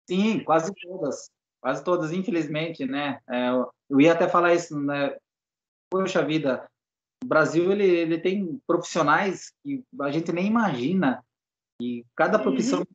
Sim, 0.05 0.43
quase 0.43 0.73
todas. 0.75 1.31
Quase 1.61 1.81
todas, 1.81 2.11
infelizmente, 2.11 2.85
né? 2.85 3.21
É, 3.29 3.51
eu 3.89 4.01
ia 4.01 4.11
até 4.11 4.27
falar 4.27 4.53
isso, 4.53 4.77
né? 4.77 5.15
Poxa 5.89 6.25
vida, 6.25 6.69
o 7.23 7.27
Brasil 7.27 7.71
ele, 7.71 7.85
ele 7.85 8.19
tem 8.19 8.59
profissionais 8.67 9.53
que 9.63 9.81
a 10.01 10.11
gente 10.11 10.33
nem 10.33 10.45
imagina 10.45 11.23
e 11.81 12.05
cada 12.17 12.38
uhum. 12.38 12.43
profissão 12.43 12.79
uhum. 12.79 12.85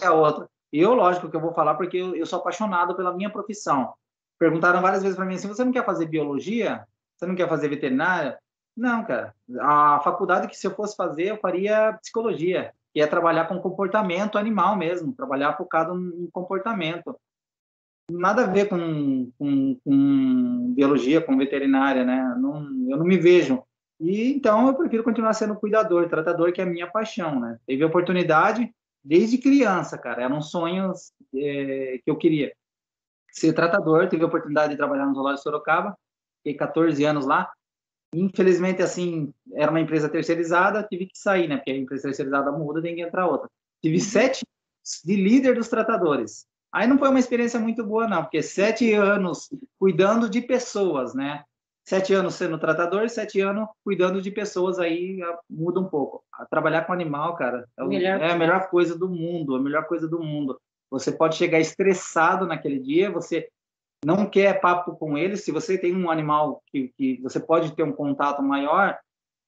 é 0.00 0.06
a 0.06 0.12
outra. 0.12 0.48
E 0.72 0.80
eu, 0.80 0.92
lógico, 0.92 1.30
que 1.30 1.36
eu 1.36 1.40
vou 1.40 1.54
falar 1.54 1.76
porque 1.76 1.96
eu, 1.96 2.16
eu 2.16 2.26
sou 2.26 2.40
apaixonado 2.40 2.96
pela 2.96 3.14
minha 3.14 3.30
profissão. 3.30 3.94
Perguntaram 4.36 4.82
várias 4.82 5.02
vezes 5.02 5.16
para 5.16 5.24
mim 5.24 5.36
assim: 5.36 5.48
você 5.48 5.64
não 5.64 5.72
quer 5.72 5.86
fazer 5.86 6.06
biologia? 6.06 6.84
Você 7.16 7.24
não 7.24 7.36
quer 7.36 7.48
fazer 7.48 7.68
veterinária? 7.68 8.36
Não, 8.76 9.04
cara. 9.04 9.32
A 9.60 10.00
faculdade 10.00 10.48
que 10.48 10.56
se 10.56 10.66
eu 10.66 10.74
fosse 10.74 10.96
fazer, 10.96 11.30
eu 11.30 11.38
faria 11.38 11.92
psicologia, 12.02 12.74
que 12.96 13.00
é 13.02 13.06
trabalhar 13.06 13.44
com 13.46 13.60
comportamento 13.60 14.38
animal 14.38 14.74
mesmo, 14.74 15.12
trabalhar 15.12 15.54
focado 15.54 15.94
em 15.94 16.30
comportamento. 16.30 17.14
Nada 18.10 18.44
a 18.44 18.46
ver 18.46 18.70
com, 18.70 19.30
com, 19.38 19.78
com 19.84 20.72
biologia, 20.74 21.20
com 21.20 21.36
veterinária, 21.36 22.06
né? 22.06 22.34
Não, 22.38 22.62
eu 22.90 22.96
não 22.96 23.04
me 23.04 23.18
vejo 23.18 23.62
e 24.00 24.32
então 24.32 24.66
eu 24.66 24.74
prefiro 24.74 25.04
continuar 25.04 25.34
sendo 25.34 25.56
cuidador, 25.56 26.08
tratador, 26.08 26.54
que 26.54 26.60
é 26.62 26.64
a 26.64 26.66
minha 26.66 26.86
paixão, 26.86 27.38
né? 27.38 27.58
Teve 27.66 27.84
oportunidade 27.84 28.74
desde 29.04 29.36
criança, 29.36 29.98
cara. 29.98 30.22
Era 30.22 30.34
um 30.34 30.40
sonho 30.40 30.90
é, 31.34 32.00
que 32.02 32.10
eu 32.10 32.16
queria 32.16 32.50
ser 33.30 33.52
tratador. 33.52 34.08
Tive 34.08 34.24
a 34.24 34.26
oportunidade 34.26 34.72
de 34.72 34.78
trabalhar 34.78 35.04
no 35.04 35.14
Zoológico 35.14 35.40
de 35.40 35.42
Sorocaba. 35.42 35.94
Fiquei 36.38 36.54
14 36.54 37.04
anos 37.04 37.26
lá. 37.26 37.52
Infelizmente, 38.14 38.82
assim, 38.82 39.32
era 39.54 39.70
uma 39.70 39.80
empresa 39.80 40.08
terceirizada, 40.08 40.82
tive 40.82 41.06
que 41.06 41.18
sair, 41.18 41.48
né? 41.48 41.56
Porque 41.56 41.70
a 41.70 41.76
empresa 41.76 42.04
terceirizada 42.04 42.52
muda, 42.52 42.80
tem 42.80 42.94
que 42.94 43.02
entrar 43.02 43.26
outra. 43.26 43.48
Tive 43.82 43.96
uhum. 43.96 44.02
sete 44.02 44.44
de 45.04 45.16
líder 45.16 45.54
dos 45.54 45.68
tratadores. 45.68 46.46
Aí 46.72 46.86
não 46.86 46.98
foi 46.98 47.08
uma 47.08 47.18
experiência 47.18 47.58
muito 47.58 47.84
boa, 47.84 48.06
não, 48.06 48.22
porque 48.22 48.42
sete 48.42 48.92
anos 48.92 49.48
cuidando 49.78 50.28
de 50.28 50.40
pessoas, 50.40 51.14
né? 51.14 51.42
Sete 51.88 52.12
anos 52.12 52.34
sendo 52.34 52.58
tratador, 52.58 53.08
sete 53.08 53.40
anos 53.40 53.68
cuidando 53.84 54.20
de 54.20 54.30
pessoas, 54.30 54.78
aí 54.78 55.20
muda 55.48 55.80
um 55.80 55.88
pouco. 55.88 56.24
Trabalhar 56.50 56.84
com 56.84 56.92
animal, 56.92 57.36
cara, 57.36 57.66
é, 57.78 57.84
o, 57.84 57.92
é 57.92 58.32
a 58.32 58.36
melhor 58.36 58.68
coisa 58.68 58.98
do 58.98 59.08
mundo, 59.08 59.54
a 59.54 59.60
melhor 59.60 59.86
coisa 59.86 60.08
do 60.08 60.20
mundo. 60.20 60.60
Você 60.90 61.12
pode 61.12 61.36
chegar 61.36 61.60
estressado 61.60 62.46
naquele 62.46 62.78
dia, 62.78 63.10
você 63.10 63.48
não 64.04 64.28
quer 64.28 64.60
papo 64.60 64.96
com 64.96 65.16
ele. 65.16 65.36
Se 65.36 65.50
você 65.50 65.78
tem 65.78 65.94
um 65.94 66.10
animal 66.10 66.62
que, 66.66 66.92
que 66.96 67.20
você 67.22 67.40
pode 67.40 67.74
ter 67.74 67.82
um 67.82 67.92
contato 67.92 68.42
maior, 68.42 68.98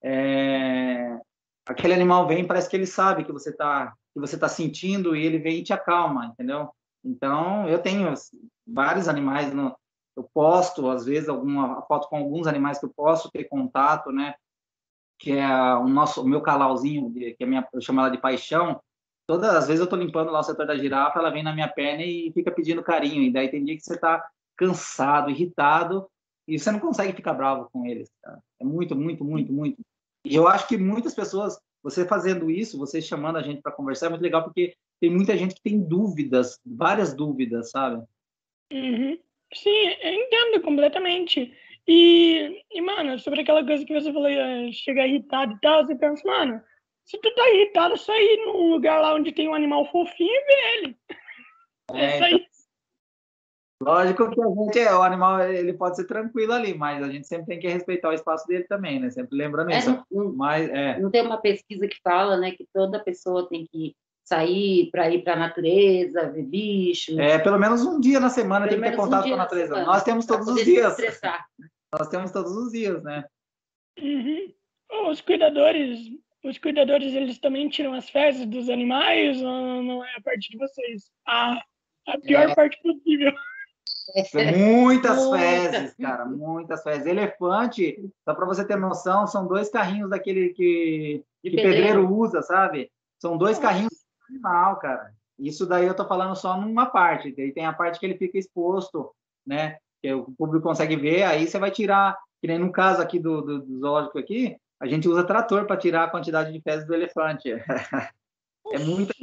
é... 0.03 1.19
aquele 1.67 1.95
animal 1.95 2.27
vem, 2.27 2.47
parece 2.47 2.69
que 2.69 2.77
ele 2.77 2.87
sabe 2.87 3.25
que 3.25 3.33
você 3.33 3.51
está 3.51 3.95
que 4.15 4.21
você 4.21 4.37
tá 4.39 4.49
sentindo 4.49 5.15
e 5.15 5.25
ele 5.25 5.39
vem 5.39 5.59
e 5.59 5.63
te 5.63 5.73
acalma, 5.73 6.27
entendeu? 6.27 6.71
Então, 7.05 7.69
eu 7.69 7.79
tenho 7.79 8.13
vários 8.67 9.07
animais 9.07 9.53
no, 9.53 9.77
eu 10.17 10.29
posto 10.35 10.91
às 10.91 11.05
vezes 11.05 11.29
alguma 11.29 11.81
foto 11.83 12.09
com 12.09 12.17
alguns 12.17 12.47
animais 12.49 12.79
que 12.79 12.85
eu 12.85 12.93
posso 12.95 13.31
ter 13.31 13.45
contato, 13.45 14.11
né? 14.11 14.35
Que 15.19 15.33
é 15.33 15.75
o 15.75 15.87
nosso, 15.87 16.23
o 16.23 16.29
meu 16.29 16.41
calauzinho, 16.41 17.13
que 17.13 17.37
é 17.39 17.47
minha, 17.47 17.67
eu 17.73 17.81
chamo 17.81 18.01
ela 18.01 18.09
de 18.09 18.19
paixão. 18.19 18.81
Todas 19.27 19.55
as 19.55 19.67
vezes 19.67 19.81
eu 19.81 19.85
estou 19.85 19.99
limpando 19.99 20.33
lá 20.33 20.41
o 20.41 20.43
setor 20.43 20.67
da 20.67 20.77
girafa, 20.77 21.19
ela 21.19 21.31
vem 21.31 21.43
na 21.43 21.53
minha 21.53 21.69
perna 21.69 22.03
e 22.03 22.33
fica 22.33 22.51
pedindo 22.51 22.83
carinho. 22.83 23.23
E 23.23 23.33
daí 23.33 23.49
tem 23.49 23.65
dia 23.65 23.77
que 23.77 23.83
você 23.83 23.95
está 23.95 24.29
cansado, 24.59 25.31
irritado, 25.31 26.07
e 26.47 26.59
você 26.59 26.71
não 26.71 26.81
consegue 26.81 27.15
ficar 27.15 27.33
bravo 27.33 27.69
com 27.73 27.87
eles. 27.87 28.11
Cara. 28.23 28.39
É 28.61 28.65
muito, 28.65 28.97
muito, 28.97 29.25
muito, 29.25 29.53
muito. 29.53 29.81
E 30.25 30.35
eu 30.35 30.49
acho 30.49 30.67
que 30.67 30.77
muitas 30.77 31.15
pessoas, 31.15 31.59
você 31.83 32.05
fazendo 32.05 32.51
isso, 32.51 32.79
você 32.79 33.01
chamando 33.01 33.37
a 33.37 33.43
gente 33.43 33.63
para 33.63 33.73
conversar, 33.73 34.07
é 34.07 34.09
muito 34.11 34.23
legal, 34.23 34.43
porque 34.43 34.75
tem 35.01 35.11
muita 35.11 35.37
gente 35.37 35.55
que 35.55 35.63
tem 35.63 35.81
dúvidas, 35.81 36.59
várias 36.67 37.15
dúvidas, 37.15 37.71
sabe? 37.71 38.05
Uhum. 38.73 39.19
Sim, 39.55 39.95
eu 40.03 40.13
entendo 40.13 40.63
completamente. 40.63 41.55
E, 41.87 42.63
e, 42.71 42.81
mano, 42.83 43.19
sobre 43.19 43.41
aquela 43.41 43.65
coisa 43.65 43.85
que 43.85 43.95
você 43.95 44.13
falou, 44.13 44.29
eh, 44.29 44.71
chegar 44.73 45.07
irritado 45.07 45.55
e 45.55 45.61
tal, 45.61 45.87
você 45.87 45.95
pensa, 45.95 46.23
mano, 46.27 46.61
se 47.05 47.19
tu 47.19 47.35
tá 47.35 47.49
irritado, 47.51 47.95
é 47.95 47.97
só 47.97 48.15
ir 48.15 48.45
num 48.45 48.71
lugar 48.71 49.01
lá 49.01 49.15
onde 49.15 49.33
tem 49.33 49.49
um 49.49 49.55
animal 49.55 49.91
fofinho 49.91 50.31
e 50.31 50.45
ver 50.45 50.75
ele. 50.75 50.97
É, 51.95 52.05
é 52.21 52.31
então... 52.33 52.48
Lógico 53.81 54.31
que 54.31 54.43
a 54.43 54.49
gente 54.49 54.79
é, 54.79 54.93
o 54.93 55.03
animal 55.03 55.41
ele 55.41 55.73
pode 55.73 55.97
ser 55.97 56.05
tranquilo 56.05 56.53
ali, 56.53 56.75
mas 56.75 57.03
a 57.03 57.09
gente 57.09 57.29
sempre 57.29 57.47
tem 57.47 57.61
que 57.61 57.69
respeitar 57.69 58.09
o 58.09 58.13
espaço 58.13 58.47
dele 58.47 58.65
também, 58.65 58.99
né? 58.99 59.09
Sempre 59.11 59.37
lembrando 59.37 59.71
é, 59.71 59.79
isso. 59.79 60.05
Não, 60.11 60.33
mas, 60.35 60.69
é. 60.69 60.99
não 60.99 61.11
tem 61.11 61.25
uma 61.25 61.41
pesquisa 61.41 61.87
que 61.87 61.97
fala, 62.03 62.37
né, 62.37 62.51
que 62.51 62.67
toda 62.73 62.99
pessoa 63.03 63.49
tem 63.49 63.67
que 63.71 63.95
sair 64.25 64.91
para 64.91 65.09
ir 65.09 65.23
para 65.23 65.35
a 65.35 65.39
natureza, 65.39 66.31
ver 66.31 66.43
bichos. 66.43 67.17
É, 67.17 67.39
pelo 67.39 67.59
menos 67.59 67.85
um 67.85 68.01
dia 68.01 68.19
na 68.19 68.29
semana 68.29 68.67
pelo 68.67 68.81
tem 68.81 68.91
que 68.91 68.97
ter 68.97 69.03
contato 69.03 69.27
um 69.27 69.29
com 69.29 69.35
a 69.35 69.39
natureza. 69.39 69.75
Semana, 69.75 69.87
Nós 69.87 70.03
temos 70.03 70.27
todos 70.27 70.49
os 70.49 70.65
dias. 70.65 70.97
Nós 71.97 72.09
temos 72.09 72.31
todos 72.33 72.53
os 72.53 72.73
dias, 72.73 73.03
né? 73.03 73.25
Uhum. 74.01 74.53
Os 75.09 75.21
cuidadores, 75.21 76.01
os 76.45 76.59
cuidadores, 76.59 77.15
eles 77.15 77.39
também 77.39 77.69
tiram 77.69 77.95
as 77.95 78.11
fezes 78.11 78.45
dos 78.45 78.69
animais 78.69 79.41
ou 79.41 79.83
não 79.83 80.05
é 80.05 80.17
a 80.17 80.21
parte 80.21 80.51
de 80.51 80.59
vocês? 80.59 81.11
A, 81.27 81.63
a 82.09 82.19
pior 82.19 82.51
é. 82.51 82.55
parte 82.55 82.79
possível. 82.83 83.33
Muitas 84.57 85.31
fezes, 85.31 85.95
cara, 85.97 86.25
muitas 86.25 86.83
fezes. 86.83 87.07
Elefante, 87.07 88.11
só 88.25 88.35
para 88.35 88.47
você 88.47 88.65
ter 88.65 88.77
noção, 88.77 89.27
são 89.27 89.47
dois 89.47 89.69
carrinhos 89.69 90.11
daquele 90.11 90.51
que, 90.51 91.25
que 91.43 91.51
pedreiro. 91.51 91.71
pedreiro 91.71 92.15
usa, 92.15 92.43
sabe? 92.43 92.91
São 93.19 93.37
dois 93.37 93.59
carrinhos 93.59 93.93
animal, 94.31 94.79
cara. 94.79 95.13
Isso 95.39 95.67
daí 95.67 95.87
eu 95.87 95.95
tô 95.95 96.07
falando 96.07 96.35
só 96.35 96.61
numa 96.61 96.87
parte. 96.87 97.35
Daí 97.35 97.53
tem 97.53 97.65
a 97.65 97.73
parte 97.73 97.99
que 97.99 98.07
ele 98.07 98.19
fica 98.19 98.39
exposto, 98.39 99.11
né? 99.47 99.79
Que 100.03 100.13
o 100.13 100.25
público 100.37 100.67
consegue 100.67 100.97
ver. 100.97 101.23
Aí 101.23 101.47
você 101.47 101.59
vai 101.59 101.71
tirar, 101.71 102.17
que 102.41 102.49
nem 102.49 102.59
no 102.59 102.73
caso 102.73 103.01
aqui 103.01 103.19
do, 103.19 103.41
do, 103.43 103.59
do 103.61 103.79
zoológico 103.79 104.19
aqui, 104.19 104.57
a 104.81 104.87
gente 104.87 105.09
usa 105.09 105.25
trator 105.25 105.67
para 105.67 105.77
tirar 105.77 106.05
a 106.05 106.11
quantidade 106.11 106.53
de 106.53 106.61
fezes 106.61 106.87
do 106.87 106.95
elefante. 106.95 107.51
é 108.73 108.79
muito. 108.79 109.15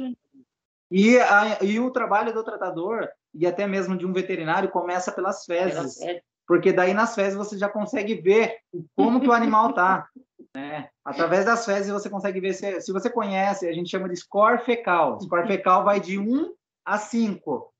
E, 0.90 1.18
a, 1.18 1.62
e 1.62 1.80
o 1.80 1.90
trabalho 1.90 2.32
do 2.32 2.44
tratador 2.44 3.08
e 3.38 3.46
até 3.46 3.66
mesmo 3.66 3.96
de 3.96 4.06
um 4.06 4.12
veterinário 4.12 4.70
começa 4.70 5.12
pelas 5.12 5.44
fezes, 5.44 5.98
porque 6.46 6.72
daí 6.72 6.94
nas 6.94 7.14
fezes 7.14 7.34
você 7.34 7.58
já 7.58 7.68
consegue 7.68 8.14
ver 8.14 8.56
como 8.94 9.20
que 9.20 9.28
o 9.28 9.32
animal 9.32 9.72
tá, 9.72 10.08
né? 10.54 10.88
Através 11.04 11.44
das 11.44 11.64
fezes 11.64 11.92
você 11.92 12.08
consegue 12.08 12.40
ver 12.40 12.54
se, 12.54 12.80
se 12.80 12.92
você 12.92 13.10
conhece, 13.10 13.68
a 13.68 13.72
gente 13.72 13.90
chama 13.90 14.08
de 14.08 14.16
score 14.16 14.64
fecal. 14.64 15.20
Score 15.20 15.46
fecal 15.46 15.84
vai 15.84 16.00
de 16.00 16.18
1 16.18 16.52
a 16.84 16.98
5. 16.98 17.72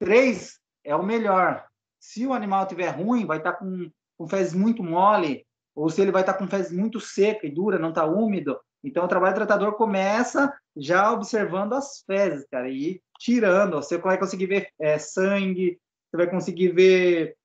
3 0.00 0.58
é 0.84 0.96
o 0.96 1.02
melhor. 1.02 1.64
Se 2.00 2.26
o 2.26 2.32
animal 2.32 2.62
estiver 2.62 2.90
ruim, 2.90 3.24
vai 3.24 3.38
estar 3.38 3.52
tá 3.52 3.58
com, 3.58 3.90
com 4.18 4.28
fezes 4.28 4.54
muito 4.54 4.82
mole, 4.82 5.46
ou 5.74 5.88
se 5.88 6.00
ele 6.00 6.12
vai 6.12 6.22
estar 6.22 6.34
tá 6.34 6.38
com 6.38 6.48
fezes 6.48 6.72
muito 6.72 7.00
seca 7.00 7.46
e 7.46 7.50
dura, 7.50 7.78
não 7.78 7.90
está 7.90 8.04
úmido, 8.04 8.58
então, 8.86 9.04
o 9.04 9.08
trabalho 9.08 9.34
do 9.34 9.38
tratador 9.38 9.72
começa 9.74 10.52
já 10.76 11.12
observando 11.12 11.72
as 11.72 12.02
fezes, 12.06 12.46
cara, 12.50 12.68
e 12.68 13.00
tirando. 13.18 13.76
Você 13.76 13.96
vai 13.98 14.18
conseguir 14.18 14.46
ver 14.46 14.68
é, 14.78 14.98
sangue, 14.98 15.80
você 16.10 16.16
vai 16.16 16.30
conseguir 16.30 16.68
ver 16.68 17.36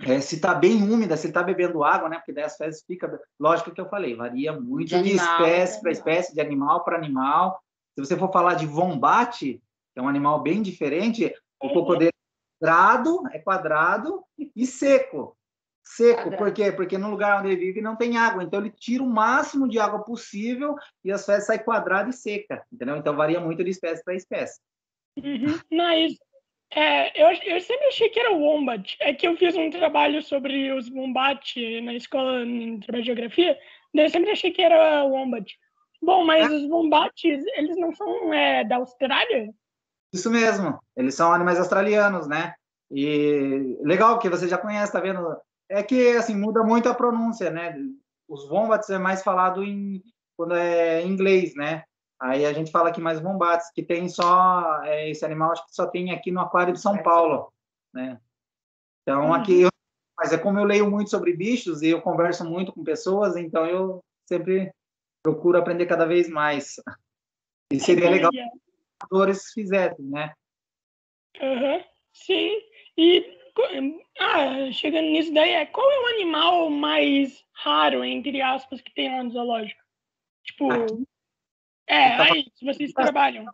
é, 0.00 0.20
se 0.20 0.36
está 0.36 0.54
bem 0.54 0.82
úmida, 0.82 1.16
se 1.16 1.28
está 1.28 1.42
bebendo 1.42 1.84
água, 1.84 2.08
né? 2.08 2.16
Porque 2.16 2.32
daí 2.32 2.44
as 2.44 2.56
fezes 2.56 2.84
fica. 2.86 3.20
Lógico 3.38 3.70
que 3.70 3.80
eu 3.80 3.88
falei, 3.88 4.14
varia 4.14 4.52
muito 4.52 4.88
de, 4.88 5.02
de 5.02 5.16
espécie 5.16 5.80
para 5.80 5.90
espécie, 5.90 6.34
de 6.34 6.40
animal 6.40 6.84
para 6.84 6.96
animal. 6.96 7.60
Se 7.94 8.04
você 8.04 8.16
for 8.16 8.32
falar 8.32 8.54
de 8.54 8.66
vombate, 8.66 9.62
que 9.92 10.00
é 10.00 10.02
um 10.02 10.08
animal 10.08 10.42
bem 10.42 10.62
diferente, 10.62 11.32
o 11.60 11.68
cocô 11.68 11.96
dele 11.96 12.10
é 12.10 12.64
quadrado, 12.64 13.22
é 13.32 13.38
quadrado 13.38 14.22
e 14.54 14.66
seco. 14.66 15.36
Seco, 15.82 16.36
por 16.36 16.52
quê? 16.52 16.70
Porque 16.70 16.96
no 16.96 17.10
lugar 17.10 17.40
onde 17.40 17.48
ele 17.48 17.64
vive 17.66 17.80
não 17.80 17.96
tem 17.96 18.16
água, 18.16 18.42
então 18.42 18.60
ele 18.60 18.70
tira 18.70 19.02
o 19.02 19.08
máximo 19.08 19.68
de 19.68 19.78
água 19.78 20.04
possível 20.04 20.76
e 21.04 21.10
as 21.10 21.24
fezes 21.24 21.46
saem 21.46 21.64
quadrada 21.64 22.10
e 22.10 22.12
seca, 22.12 22.64
entendeu? 22.72 22.96
Então 22.96 23.16
varia 23.16 23.40
muito 23.40 23.64
de 23.64 23.70
espécie 23.70 24.04
para 24.04 24.14
espécie. 24.14 24.60
Uhum. 25.16 25.58
Mas 25.72 26.14
é, 26.72 27.20
eu, 27.20 27.28
eu 27.44 27.60
sempre 27.60 27.86
achei 27.86 28.08
que 28.08 28.20
era 28.20 28.32
o 28.32 28.40
wombat. 28.40 28.96
É 29.00 29.12
que 29.12 29.26
eu 29.26 29.36
fiz 29.36 29.56
um 29.56 29.70
trabalho 29.70 30.22
sobre 30.22 30.72
os 30.72 30.88
wombat 30.90 31.80
na 31.82 31.94
escola 31.94 32.44
de 32.44 32.80
trabalho 32.80 33.02
de 33.02 33.06
geografia, 33.06 33.58
daí 33.92 34.06
eu 34.06 34.10
sempre 34.10 34.30
achei 34.30 34.52
que 34.52 34.62
era 34.62 35.04
o 35.04 35.10
wombat. 35.10 35.52
Bom, 36.02 36.24
mas 36.24 36.50
é. 36.50 36.54
os 36.54 36.64
wombats, 36.70 37.44
eles 37.56 37.76
não 37.76 37.92
são 37.94 38.32
é, 38.32 38.64
da 38.64 38.76
Austrália? 38.76 39.52
Isso 40.12 40.30
mesmo, 40.30 40.78
eles 40.96 41.14
são 41.14 41.32
animais 41.32 41.58
australianos, 41.58 42.26
né? 42.26 42.54
E 42.90 43.76
legal 43.82 44.18
que 44.18 44.28
você 44.28 44.48
já 44.48 44.58
conhece, 44.58 44.92
tá 44.92 45.00
vendo? 45.00 45.36
É 45.70 45.82
que 45.84 46.16
assim 46.16 46.34
muda 46.34 46.64
muito 46.64 46.88
a 46.88 46.94
pronúncia, 46.94 47.48
né? 47.48 47.76
Os 48.28 48.50
wombats 48.50 48.90
é 48.90 48.98
mais 48.98 49.22
falado 49.22 49.62
em 49.62 50.02
quando 50.36 50.54
é 50.54 51.02
em 51.02 51.08
inglês, 51.08 51.54
né? 51.54 51.84
Aí 52.20 52.44
a 52.44 52.52
gente 52.52 52.70
fala 52.70 52.90
aqui 52.90 53.00
mais 53.00 53.20
bombates, 53.20 53.70
que 53.72 53.82
tem 53.82 54.08
só 54.08 54.82
é, 54.82 55.08
esse 55.08 55.24
animal, 55.24 55.52
acho 55.52 55.66
que 55.66 55.74
só 55.74 55.86
tem 55.86 56.10
aqui 56.12 56.30
no 56.30 56.40
aquário 56.40 56.74
de 56.74 56.80
São 56.80 57.02
Paulo, 57.02 57.52
né? 57.94 58.20
Então 59.02 59.26
uhum. 59.26 59.34
aqui, 59.34 59.62
eu, 59.62 59.70
mas 60.18 60.32
é 60.32 60.38
como 60.38 60.58
eu 60.58 60.64
leio 60.64 60.90
muito 60.90 61.08
sobre 61.08 61.32
bichos 61.32 61.82
e 61.82 61.88
eu 61.88 62.02
converso 62.02 62.44
muito 62.44 62.72
com 62.72 62.84
pessoas, 62.84 63.36
então 63.36 63.64
eu 63.64 64.04
sempre 64.28 64.70
procuro 65.22 65.56
aprender 65.56 65.86
cada 65.86 66.04
vez 66.04 66.28
mais. 66.28 66.76
E 67.72 67.78
seria 67.78 68.10
legal 68.10 68.30
se 68.32 68.40
os 68.40 69.04
atores 69.04 69.52
fizessem, 69.52 70.04
né? 70.04 70.34
Uhum. 71.40 71.84
Sim. 72.12 72.58
E 72.98 73.39
ah, 74.18 74.72
chegando 74.72 75.06
nisso 75.06 75.32
daí, 75.32 75.50
é 75.50 75.66
qual 75.66 75.90
é 75.90 75.98
o 76.00 76.14
animal 76.14 76.70
mais 76.70 77.44
raro, 77.52 78.04
entre 78.04 78.40
aspas, 78.40 78.80
que 78.80 78.94
tem 78.94 79.14
lá 79.14 79.22
no 79.22 79.30
zoológico? 79.30 79.80
Tipo, 80.44 80.70
aqui, 80.70 81.06
é, 81.86 82.16
tá 82.16 82.22
aí, 82.24 82.46
se 82.54 82.64
vocês 82.64 82.92
trabalham. 82.92 83.46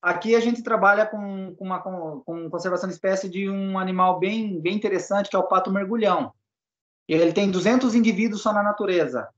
Aqui 0.00 0.34
a 0.34 0.40
gente 0.40 0.62
trabalha 0.62 1.06
com, 1.06 1.54
com, 1.54 1.64
uma, 1.64 1.80
com, 1.80 2.20
com 2.20 2.50
conservação 2.50 2.88
de 2.88 2.94
espécie 2.94 3.28
de 3.28 3.48
um 3.48 3.78
animal 3.78 4.18
bem, 4.18 4.60
bem 4.60 4.74
interessante, 4.74 5.30
que 5.30 5.36
é 5.36 5.38
o 5.38 5.46
pato 5.46 5.70
mergulhão. 5.70 6.32
Ele 7.08 7.32
tem 7.32 7.50
200 7.50 7.94
indivíduos 7.94 8.42
só 8.42 8.52
na 8.52 8.62
natureza. 8.62 9.28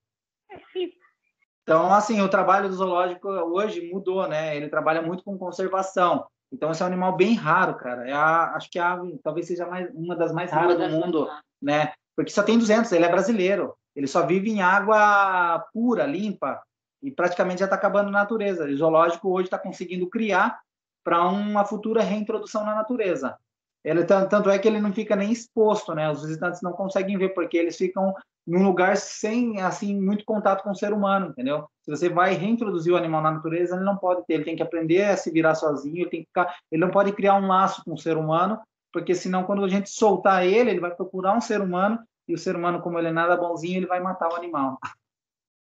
Então, 1.62 1.92
assim, 1.92 2.20
o 2.20 2.28
trabalho 2.28 2.68
do 2.68 2.74
zoológico 2.74 3.28
hoje 3.28 3.90
mudou, 3.90 4.28
né? 4.28 4.56
Ele 4.56 4.68
trabalha 4.68 5.02
muito 5.02 5.24
com 5.24 5.38
conservação. 5.38 6.26
Então, 6.54 6.70
esse 6.70 6.80
é 6.80 6.84
um 6.84 6.88
animal 6.88 7.16
bem 7.16 7.34
raro, 7.34 7.74
cara. 7.74 8.08
É 8.08 8.12
a, 8.12 8.54
acho 8.54 8.70
que 8.70 8.78
a 8.78 8.92
ave 8.92 9.18
talvez 9.24 9.48
seja 9.48 9.66
mais, 9.66 9.92
uma 9.92 10.14
das 10.14 10.32
mais 10.32 10.52
raras 10.52 10.78
do 10.78 10.88
mundo, 10.88 11.28
né? 11.60 11.92
Porque 12.14 12.30
só 12.30 12.44
tem 12.44 12.56
200, 12.56 12.92
ele 12.92 13.04
é 13.04 13.08
brasileiro. 13.08 13.74
Ele 13.96 14.06
só 14.06 14.24
vive 14.24 14.50
em 14.50 14.62
água 14.62 15.58
pura, 15.72 16.06
limpa 16.06 16.62
e 17.02 17.10
praticamente 17.10 17.58
já 17.58 17.64
está 17.64 17.74
acabando 17.74 18.10
na 18.10 18.20
natureza. 18.20 18.66
O 18.66 18.76
zoológico 18.76 19.30
hoje 19.30 19.48
está 19.48 19.58
conseguindo 19.58 20.08
criar 20.08 20.60
para 21.02 21.26
uma 21.26 21.64
futura 21.64 22.02
reintrodução 22.02 22.64
na 22.64 22.76
natureza. 22.76 23.36
Ele 23.84 24.04
tanto 24.04 24.48
é 24.48 24.58
que 24.58 24.68
ele 24.68 24.80
não 24.80 24.92
fica 24.92 25.16
nem 25.16 25.32
exposto, 25.32 25.92
né? 25.92 26.08
Os 26.08 26.22
visitantes 26.22 26.62
não 26.62 26.72
conseguem 26.72 27.18
ver 27.18 27.30
porque 27.30 27.56
eles 27.56 27.76
ficam 27.76 28.14
num 28.46 28.62
lugar 28.62 28.96
sem 28.96 29.60
assim 29.60 29.98
muito 29.98 30.24
contato 30.24 30.62
com 30.62 30.70
o 30.70 30.74
ser 30.74 30.92
humano, 30.92 31.28
entendeu? 31.28 31.66
Se 31.82 31.90
você 31.90 32.08
vai 32.08 32.34
reintroduzir 32.34 32.92
o 32.92 32.96
animal 32.96 33.22
na 33.22 33.32
natureza, 33.32 33.74
ele 33.74 33.84
não 33.84 33.96
pode 33.96 34.24
ter, 34.26 34.34
ele 34.34 34.44
tem 34.44 34.56
que 34.56 34.62
aprender 34.62 35.04
a 35.04 35.16
se 35.16 35.30
virar 35.30 35.54
sozinho, 35.54 36.02
ele 36.02 36.10
tem 36.10 36.20
que 36.20 36.26
ficar, 36.26 36.54
ele 36.70 36.84
não 36.84 36.90
pode 36.90 37.12
criar 37.12 37.34
um 37.36 37.46
laço 37.46 37.82
com 37.84 37.94
o 37.94 37.98
ser 37.98 38.16
humano, 38.16 38.60
porque 38.92 39.14
senão 39.14 39.44
quando 39.44 39.64
a 39.64 39.68
gente 39.68 39.88
soltar 39.88 40.46
ele, 40.46 40.70
ele 40.70 40.80
vai 40.80 40.94
procurar 40.94 41.36
um 41.36 41.40
ser 41.40 41.60
humano 41.60 41.98
e 42.28 42.34
o 42.34 42.38
ser 42.38 42.56
humano, 42.56 42.80
como 42.80 42.98
ele 42.98 43.08
é 43.08 43.12
nada 43.12 43.36
bonzinho, 43.36 43.78
ele 43.78 43.86
vai 43.86 44.00
matar 44.00 44.30
o 44.30 44.36
animal. 44.36 44.78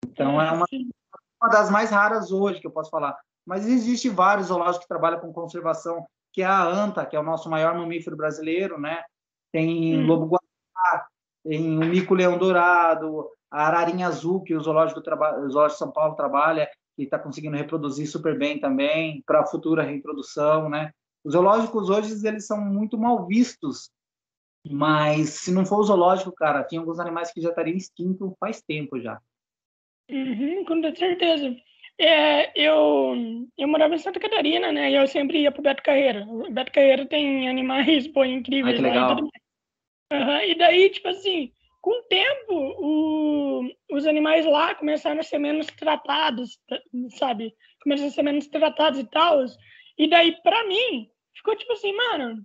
Então 0.06 0.40
é 0.40 0.50
uma, 0.52 0.66
uma 1.40 1.50
das 1.50 1.70
mais 1.70 1.90
raras 1.90 2.32
hoje 2.32 2.60
que 2.60 2.66
eu 2.66 2.70
posso 2.70 2.90
falar. 2.90 3.16
Mas 3.46 3.66
existe 3.66 4.08
vários 4.08 4.48
zoológicos 4.48 4.80
que 4.80 4.88
trabalham 4.88 5.20
com 5.20 5.32
conservação, 5.32 6.06
que 6.32 6.42
é 6.42 6.46
a 6.46 6.62
ANTA, 6.62 7.06
que 7.06 7.16
é 7.16 7.20
o 7.20 7.24
nosso 7.24 7.48
maior 7.48 7.74
mamífero 7.74 8.16
brasileiro, 8.16 8.78
né? 8.78 9.02
Tem 9.52 9.98
hum. 9.98 10.06
lobo 10.06 10.26
guará, 10.26 10.47
tem 11.48 11.78
o 11.78 11.86
mico-leão 11.86 12.36
dourado, 12.36 13.26
a 13.50 13.66
ararinha 13.66 14.06
azul, 14.06 14.42
que 14.42 14.54
o 14.54 14.60
zoológico, 14.60 15.00
o 15.00 15.50
zoológico 15.50 15.68
de 15.68 15.78
São 15.78 15.90
Paulo 15.90 16.14
trabalha, 16.14 16.68
que 16.94 17.04
está 17.04 17.18
conseguindo 17.18 17.56
reproduzir 17.56 18.06
super 18.06 18.36
bem 18.36 18.60
também, 18.60 19.22
para 19.26 19.40
a 19.40 19.46
futura 19.46 19.82
reintrodução, 19.82 20.68
né? 20.68 20.92
Os 21.24 21.32
zoológicos 21.32 21.88
hoje, 21.88 22.14
eles 22.26 22.46
são 22.46 22.60
muito 22.60 22.98
mal 22.98 23.26
vistos, 23.26 23.90
mas 24.68 25.30
se 25.30 25.50
não 25.50 25.64
for 25.64 25.78
o 25.78 25.84
zoológico, 25.84 26.32
cara, 26.32 26.64
tinha 26.64 26.80
alguns 26.80 27.00
animais 27.00 27.32
que 27.32 27.40
já 27.40 27.48
estariam 27.48 27.76
extintos 27.76 28.34
faz 28.38 28.60
tempo 28.60 29.00
já. 29.00 29.18
Uhum, 30.10 30.64
com 30.66 30.82
certeza. 30.94 31.56
É, 31.98 32.52
eu, 32.54 33.14
eu 33.56 33.66
morava 33.66 33.94
em 33.94 33.98
Santa 33.98 34.20
Catarina, 34.20 34.70
né? 34.70 34.90
E 34.90 34.94
eu 34.94 35.06
sempre 35.08 35.40
ia 35.40 35.50
pro 35.50 35.62
Beto 35.62 35.82
Carreira. 35.82 36.24
O 36.28 36.50
Beto 36.50 36.72
Carreira 36.72 37.06
tem 37.06 37.48
animais, 37.48 38.06
pô, 38.08 38.24
incríveis 38.24 38.76
Ai, 38.76 38.82
que 38.82 38.82
legal. 38.82 39.14
lá 39.14 39.20
e 39.20 39.47
Uhum, 40.10 40.40
e 40.40 40.54
daí, 40.54 40.90
tipo 40.90 41.08
assim, 41.08 41.52
com 41.80 41.90
o 41.90 42.02
tempo, 42.04 42.52
o, 42.52 43.70
os 43.92 44.06
animais 44.06 44.46
lá 44.46 44.74
começaram 44.74 45.20
a 45.20 45.22
ser 45.22 45.38
menos 45.38 45.66
tratados, 45.66 46.58
sabe? 47.18 47.54
Começaram 47.82 48.08
a 48.08 48.12
ser 48.12 48.22
menos 48.22 48.48
tratados 48.48 48.98
e 48.98 49.04
tal. 49.04 49.44
E 49.96 50.08
daí, 50.08 50.32
para 50.42 50.66
mim, 50.66 51.08
ficou 51.34 51.56
tipo 51.56 51.72
assim, 51.72 51.92
mano, 51.92 52.44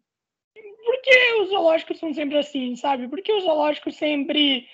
por 0.53 1.01
que 1.01 1.33
os 1.41 1.49
zoológicos 1.49 1.99
são 1.99 2.13
sempre 2.13 2.37
assim, 2.37 2.75
sabe? 2.75 3.07
Por 3.07 3.21
que 3.21 3.33
os 3.33 3.43
zoológicos 3.43 3.95
sempre 3.95 4.67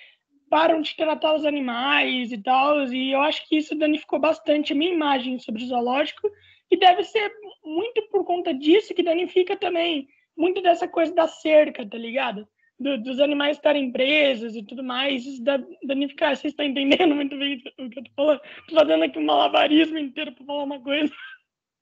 param 0.49 0.82
de 0.82 0.95
tratar 0.95 1.36
os 1.36 1.45
animais 1.45 2.32
e 2.32 2.41
tal? 2.41 2.84
E 2.91 3.12
eu 3.12 3.21
acho 3.21 3.47
que 3.47 3.58
isso 3.58 3.75
danificou 3.75 4.19
bastante 4.19 4.73
a 4.73 4.75
minha 4.75 4.93
imagem 4.93 5.39
sobre 5.39 5.63
o 5.63 5.67
zoológico. 5.67 6.30
E 6.71 6.78
deve 6.78 7.04
ser 7.04 7.32
muito 7.63 8.02
por 8.10 8.25
conta 8.25 8.54
disso 8.54 8.93
que 8.93 9.04
danifica 9.04 9.56
também 9.56 10.08
muito 10.38 10.62
dessa 10.62 10.88
coisa 10.88 11.13
da 11.13 11.28
cerca, 11.28 11.88
tá 11.88 11.97
ligado? 11.97 12.47
Do, 12.80 12.98
dos 12.98 13.20
animais 13.20 13.58
estarem 13.58 13.92
presos 13.92 14.56
e 14.56 14.63
tudo 14.63 14.84
mais, 14.84 15.26
isso 15.26 15.44
danificar. 15.84 16.36
Vocês 16.36 16.54
estão 16.54 16.65
entendendo 16.65 17.13
muito 17.13 17.38
bem 17.38 17.62
o 17.78 17.89
que 17.89 18.00
eu 18.00 18.04
tô 18.04 18.12
falando? 18.15 18.42
Tô 18.70 18.76
fazendo 18.76 19.04
aqui 19.04 19.20
um 19.20 19.26
malabarismo 19.26 19.98
inteiro 19.98 20.32
para 20.32 20.46
falar 20.46 20.63
uma 20.63 20.82
coisa. 20.82 21.13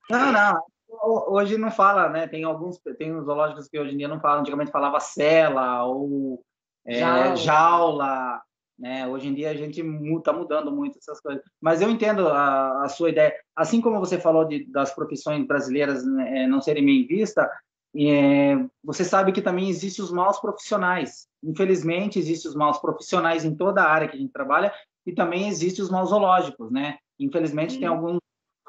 Não, 0.10 0.32
não. 0.32 0.62
Hoje 1.30 1.58
não 1.58 1.70
fala, 1.70 2.10
né? 2.10 2.28
Tem 2.28 2.44
alguns, 2.44 2.80
tem 2.98 3.14
uns 3.14 3.26
zoológicos 3.26 3.68
que 3.68 3.78
hoje 3.78 3.94
em 3.94 3.98
dia 3.98 4.08
não 4.08 4.20
falam. 4.20 4.40
Antigamente 4.40 4.72
falava 4.72 5.00
cela 5.00 5.86
ou 5.86 6.42
é, 6.86 7.00
jaula. 7.00 7.36
jaula. 7.36 8.42
né? 8.80 9.06
Hoje 9.08 9.28
em 9.28 9.34
dia 9.34 9.52
a 9.52 9.54
gente 9.54 9.82
está 9.82 10.32
mudando 10.34 10.72
muito 10.72 10.98
essas 10.98 11.20
coisas. 11.20 11.44
Mas 11.62 11.82
eu 11.82 11.90
entendo 11.90 12.30
a, 12.30 12.86
a 12.86 12.90
sua 12.90 13.10
ideia. 13.10 13.34
Assim 13.56 13.82
como 13.82 14.00
você 14.00 14.18
falou 14.18 14.46
de, 14.46 14.66
das 14.72 14.96
profissões 14.96 15.46
brasileiras 15.46 16.06
né, 16.06 16.48
não 16.48 16.62
serem 16.62 16.86
bem 16.86 17.06
vistas, 17.06 17.46
é, 17.98 18.64
você 18.84 19.04
sabe 19.04 19.32
que 19.32 19.42
também 19.42 19.70
existem 19.70 20.04
os 20.06 20.12
maus 20.12 20.40
profissionais. 20.40 21.28
Infelizmente, 21.44 22.20
existem 22.20 22.50
os 22.50 22.56
maus 22.56 22.78
profissionais 22.78 23.44
em 23.44 23.56
toda 23.56 23.82
a 23.82 23.90
área 23.90 24.08
que 24.08 24.16
a 24.16 24.20
gente 24.20 24.32
trabalha 24.32 24.72
e 25.06 25.12
também 25.12 25.48
existem 25.48 25.84
os 25.84 25.90
maus 25.90 26.10
zoológicos, 26.10 26.70
né? 26.70 26.98
Infelizmente, 27.20 27.80
tem 27.80 27.88
alguns, 27.88 28.20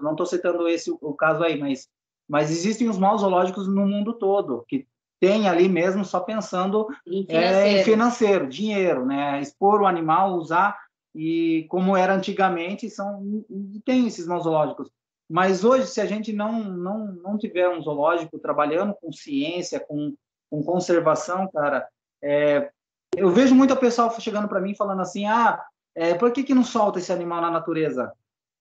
não 0.01 0.13
estou 0.13 0.25
citando 0.25 0.69
esse 0.69 0.91
o 0.91 1.13
caso 1.15 1.43
aí, 1.43 1.59
mas, 1.59 1.89
mas 2.29 2.51
existem 2.51 2.89
os 2.89 2.97
maus 2.97 3.21
zoológicos 3.21 3.69
no 3.69 3.87
mundo 3.87 4.15
todo, 4.15 4.65
que 4.67 4.87
tem 5.21 5.49
ali 5.49 5.69
mesmo 5.69 6.05
só 6.05 6.21
pensando 6.21 6.87
em 7.07 7.27
financeiro, 7.27 7.59
é, 7.59 7.81
em 7.81 7.85
financeiro 7.85 8.49
dinheiro, 8.49 9.05
né? 9.05 9.41
Expor 9.41 9.83
o 9.83 9.87
animal, 9.87 10.37
usar 10.37 10.79
e 11.15 11.67
como 11.69 11.97
era 11.97 12.15
antigamente, 12.15 12.89
são 12.89 13.45
tem 13.85 14.07
esses 14.07 14.27
maus 14.27 14.45
zoológicos. 14.45 14.89
Mas 15.29 15.63
hoje, 15.63 15.87
se 15.87 16.01
a 16.01 16.07
gente 16.07 16.33
não, 16.33 16.65
não, 16.65 17.07
não 17.13 17.39
tiver 17.39 17.69
um 17.69 17.83
zoológico 17.83 18.39
trabalhando 18.39 18.95
com 18.95 19.13
ciência, 19.13 19.79
com, 19.79 20.15
com 20.51 20.63
conservação, 20.63 21.49
cara, 21.51 21.87
é, 22.23 22.71
eu 23.17 23.31
vejo 23.31 23.55
muito 23.55 23.77
pessoal 23.77 24.11
chegando 24.21 24.49
para 24.49 24.61
mim 24.61 24.75
falando 24.75 25.03
assim: 25.03 25.27
ah, 25.27 25.63
é, 25.95 26.15
por 26.15 26.33
que, 26.33 26.43
que 26.43 26.55
não 26.55 26.65
solta 26.65 26.99
esse 26.99 27.13
animal 27.13 27.43
na 27.43 27.51
natureza? 27.51 28.13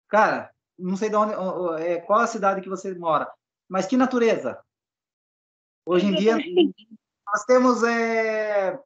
Cara, 0.09 0.51
não 0.79 0.96
sei 0.96 1.11
de 1.11 1.16
onde, 1.16 1.35
é, 1.83 2.01
qual 2.01 2.20
a 2.20 2.27
cidade 2.27 2.61
que 2.61 2.68
você 2.68 2.94
mora, 2.94 3.31
mas 3.68 3.87
que 3.87 3.96
natureza? 3.96 4.61
Hoje 5.85 6.07
em 6.07 6.14
dia, 6.14 6.37
nós 7.27 7.44
temos 7.44 7.83
é, 7.83 8.79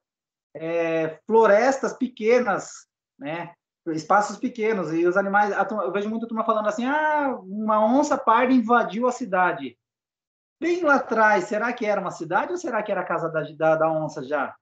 é, 0.54 1.20
florestas 1.26 1.92
pequenas, 1.92 2.86
né? 3.18 3.54
Espaços 3.86 4.36
pequenos 4.36 4.92
e 4.92 5.06
os 5.06 5.16
animais. 5.16 5.54
Eu 5.70 5.92
vejo 5.92 6.08
muita 6.08 6.26
turma 6.26 6.44
falando 6.44 6.68
assim: 6.68 6.84
ah, 6.84 7.38
uma 7.42 7.84
onça 7.84 8.18
parda 8.18 8.52
invadiu 8.52 9.06
a 9.06 9.12
cidade. 9.12 9.76
Bem 10.60 10.82
lá 10.82 10.96
atrás, 10.96 11.44
será 11.44 11.72
que 11.72 11.84
era 11.84 12.00
uma 12.00 12.10
cidade 12.10 12.52
ou 12.52 12.58
será 12.58 12.82
que 12.82 12.90
era 12.90 13.02
a 13.02 13.06
casa 13.06 13.28
da, 13.28 13.42
da, 13.42 13.76
da 13.76 13.92
onça 13.92 14.24
já? 14.24 14.54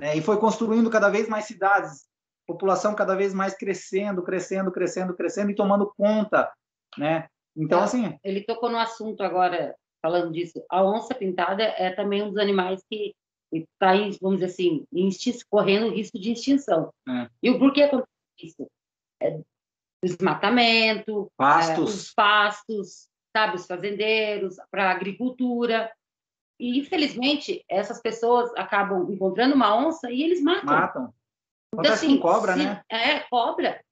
É, 0.00 0.16
e 0.16 0.22
foi 0.22 0.38
construindo 0.38 0.90
cada 0.90 1.08
vez 1.08 1.28
mais 1.28 1.44
cidades, 1.44 2.06
população 2.46 2.94
cada 2.94 3.14
vez 3.14 3.34
mais 3.34 3.54
crescendo, 3.54 4.22
crescendo, 4.22 4.70
crescendo, 4.70 5.14
crescendo 5.14 5.50
e 5.50 5.54
tomando 5.54 5.92
conta, 5.96 6.50
né? 6.98 7.28
Então, 7.56 7.80
é, 7.80 7.84
assim. 7.84 8.18
Ele 8.22 8.42
tocou 8.42 8.70
no 8.70 8.78
assunto 8.78 9.22
agora, 9.22 9.74
falando 10.00 10.32
disso. 10.32 10.62
A 10.70 10.84
onça 10.84 11.14
pintada 11.14 11.62
é 11.62 11.90
também 11.90 12.22
um 12.22 12.28
dos 12.28 12.38
animais 12.38 12.82
que 12.90 13.14
está, 13.52 13.92
vamos 14.20 14.40
dizer 14.40 14.46
assim, 14.46 14.86
correndo 15.50 15.94
risco 15.94 16.18
de 16.18 16.32
extinção. 16.32 16.90
É. 17.08 17.28
E 17.42 17.50
o 17.50 17.58
porquê 17.58 17.88
isso. 18.38 18.66
É, 19.20 19.40
desmatamento, 20.02 21.30
pastos. 21.36 21.78
É, 21.78 21.82
os 21.82 22.14
pastos, 22.14 23.08
sabe, 23.34 23.56
os 23.56 23.66
fazendeiros, 23.66 24.56
para 24.70 24.88
a 24.88 24.90
agricultura. 24.90 25.92
E, 26.58 26.78
infelizmente, 26.78 27.64
essas 27.68 28.00
pessoas 28.00 28.52
acabam 28.56 29.10
encontrando 29.10 29.54
uma 29.54 29.76
onça 29.76 30.10
e 30.10 30.22
eles 30.22 30.42
matam. 30.42 30.74
Matam. 30.74 31.14
Então, 31.74 31.92
assim, 31.92 32.18
cobra, 32.18 32.52
se, 32.52 32.58
né? 32.64 32.82
É, 32.90 33.20
cobra. 33.20 33.82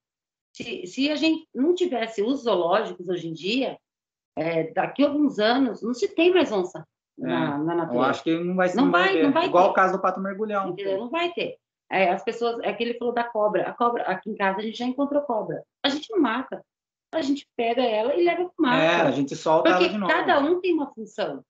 Se, 0.55 0.87
se 0.87 1.11
a 1.11 1.17
gente 1.17 1.49
não 1.55 1.75
tivesse 1.75 2.23
os 2.23 2.43
zoológicos 2.43 3.09
hoje 3.09 3.29
em 3.29 3.33
dia, 3.33 3.79
é, 4.37 4.71
daqui 4.73 5.03
a 5.03 5.07
alguns 5.07 5.39
anos, 5.39 5.83
não 5.83 5.95
se 5.95 6.09
tem 6.09 6.33
mais 6.33 6.53
onça 6.53 6.87
é, 7.19 7.27
na, 7.27 7.59
na 7.59 7.75
natureza. 7.75 7.95
Eu 7.95 8.03
acho 8.03 8.23
que 8.23 8.39
não 8.39 8.55
vai, 8.55 8.75
não, 8.75 8.85
não 8.85 8.91
vai, 8.93 9.13
vai, 9.13 9.23
não 9.23 9.33
vai 9.33 9.47
Igual 9.47 9.65
ter. 9.65 9.71
o 9.71 9.75
caso 9.75 9.93
do 9.95 10.03
pato 10.03 10.21
mergulhão. 10.21 10.71
Entendeu? 10.71 10.99
Não 10.99 11.09
vai 11.09 11.33
ter. 11.33 11.57
É, 11.91 12.11
as 12.11 12.23
pessoas, 12.23 12.61
é 12.63 12.73
que 12.73 12.85
ele 12.85 12.99
falou 12.99 13.13
da 13.13 13.25
cobra. 13.25 13.69
A 13.69 13.73
cobra, 13.73 14.05
aqui 14.05 14.31
em 14.31 14.37
casa 14.37 14.59
a 14.59 14.63
gente 14.63 14.79
já 14.79 14.87
encontrou 14.87 15.23
cobra. 15.23 15.65
A 15.83 15.89
gente 15.89 16.09
não 16.11 16.21
mata. 16.21 16.65
A 17.13 17.21
gente 17.21 17.45
pega 17.57 17.83
ela 17.83 18.15
e 18.15 18.25
leva 18.25 18.45
para 18.45 18.53
o 18.57 18.63
mato. 18.63 18.81
É, 18.81 19.01
a 19.01 19.11
gente 19.11 19.35
solta 19.35 19.71
Porque 19.71 19.85
ela 19.85 19.93
de 19.93 19.99
novo. 19.99 20.13
cada 20.13 20.39
um 20.39 20.61
tem 20.61 20.73
uma 20.73 20.93
função. 20.95 21.45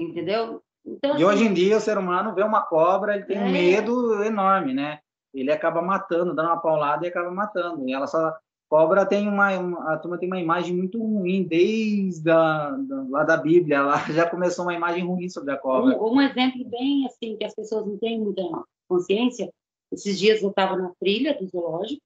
Entendeu? 0.00 0.62
Então, 0.84 1.12
assim, 1.12 1.20
e 1.20 1.24
hoje 1.24 1.44
em 1.44 1.52
dia 1.52 1.76
o 1.76 1.80
ser 1.80 1.98
humano 1.98 2.34
vê 2.34 2.42
uma 2.42 2.62
cobra, 2.62 3.16
ele 3.16 3.24
tem 3.24 3.36
é... 3.36 3.40
um 3.40 3.50
medo 3.50 4.22
enorme, 4.22 4.72
né? 4.72 5.00
Ele 5.34 5.52
acaba 5.52 5.82
matando, 5.82 6.34
dando 6.34 6.46
uma 6.46 6.60
paulada 6.60 7.04
e 7.04 7.08
acaba 7.08 7.30
matando. 7.30 7.86
E 7.86 7.92
ela 7.92 8.06
só 8.06 8.34
cobra 8.68 9.04
tem 9.04 9.28
uma, 9.28 9.56
uma, 9.58 9.92
a 9.92 9.98
turma 9.98 10.18
tem 10.18 10.28
uma 10.28 10.40
imagem 10.40 10.74
muito 10.74 10.98
ruim 10.98 11.44
desde 11.44 12.28
a, 12.30 12.70
da, 12.70 13.06
lá 13.08 13.22
da 13.22 13.36
Bíblia 13.36 13.82
lá 13.82 13.98
já 14.10 14.28
começou 14.28 14.64
uma 14.64 14.74
imagem 14.74 15.04
ruim 15.04 15.28
sobre 15.28 15.52
a 15.52 15.56
cobra 15.56 15.96
um, 15.96 16.14
um 16.14 16.20
exemplo 16.20 16.64
bem 16.64 17.06
assim 17.06 17.36
que 17.36 17.44
as 17.44 17.54
pessoas 17.54 17.86
não 17.86 17.96
têm 17.96 18.18
muita 18.20 18.42
consciência 18.88 19.52
esses 19.92 20.18
dias 20.18 20.42
eu 20.42 20.50
estava 20.50 20.76
na 20.76 20.92
trilha 21.00 21.34
do 21.34 21.46
zoológico 21.46 22.02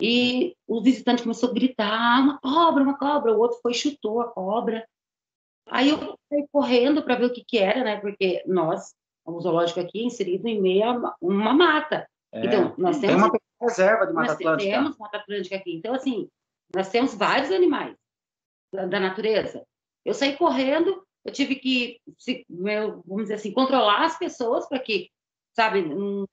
e 0.00 0.56
o 0.66 0.80
visitante 0.82 1.22
começou 1.22 1.50
a 1.50 1.52
gritar: 1.52 2.20
uma 2.22 2.38
cobra, 2.38 2.82
uma 2.82 2.98
cobra. 2.98 3.32
O 3.32 3.38
outro 3.38 3.58
foi 3.60 3.72
e 3.72 3.74
chutou 3.74 4.20
a 4.20 4.28
cobra. 4.28 4.86
Aí 5.68 5.90
eu 5.90 6.18
fui 6.28 6.46
correndo 6.50 7.02
para 7.02 7.16
ver 7.16 7.26
o 7.26 7.32
que, 7.32 7.44
que 7.44 7.58
era, 7.58 7.84
né? 7.84 8.00
Porque 8.00 8.42
nós, 8.46 8.94
o 9.24 9.40
zoológico 9.40 9.80
aqui, 9.80 10.00
é 10.00 10.04
inserido 10.04 10.48
em 10.48 10.60
meio 10.60 10.84
a 10.84 11.16
uma 11.20 11.52
mata. 11.52 12.08
É, 12.32 12.46
então, 12.46 12.74
nós 12.78 12.98
temos. 12.98 13.16
Tem 13.16 13.30
uma 13.30 13.40
reserva 13.60 14.06
de 14.06 14.12
Mata 14.12 14.32
Atlântica. 14.32 14.70
Temos 14.70 14.98
Mata 14.98 15.16
Atlântica 15.18 15.56
aqui. 15.56 15.74
Então, 15.74 15.94
assim, 15.94 16.28
nós 16.74 16.88
temos 16.88 17.14
vários 17.14 17.50
animais 17.50 17.94
da, 18.72 18.86
da 18.86 18.98
natureza. 18.98 19.64
Eu 20.04 20.14
saí 20.14 20.36
correndo, 20.36 21.04
eu 21.24 21.32
tive 21.32 21.56
que, 21.56 22.00
vamos 22.48 23.24
dizer 23.24 23.34
assim, 23.34 23.52
controlar 23.52 24.04
as 24.04 24.18
pessoas 24.18 24.66
para 24.66 24.78
que 24.78 25.10
sabe, 25.54 25.82
não, 25.82 26.26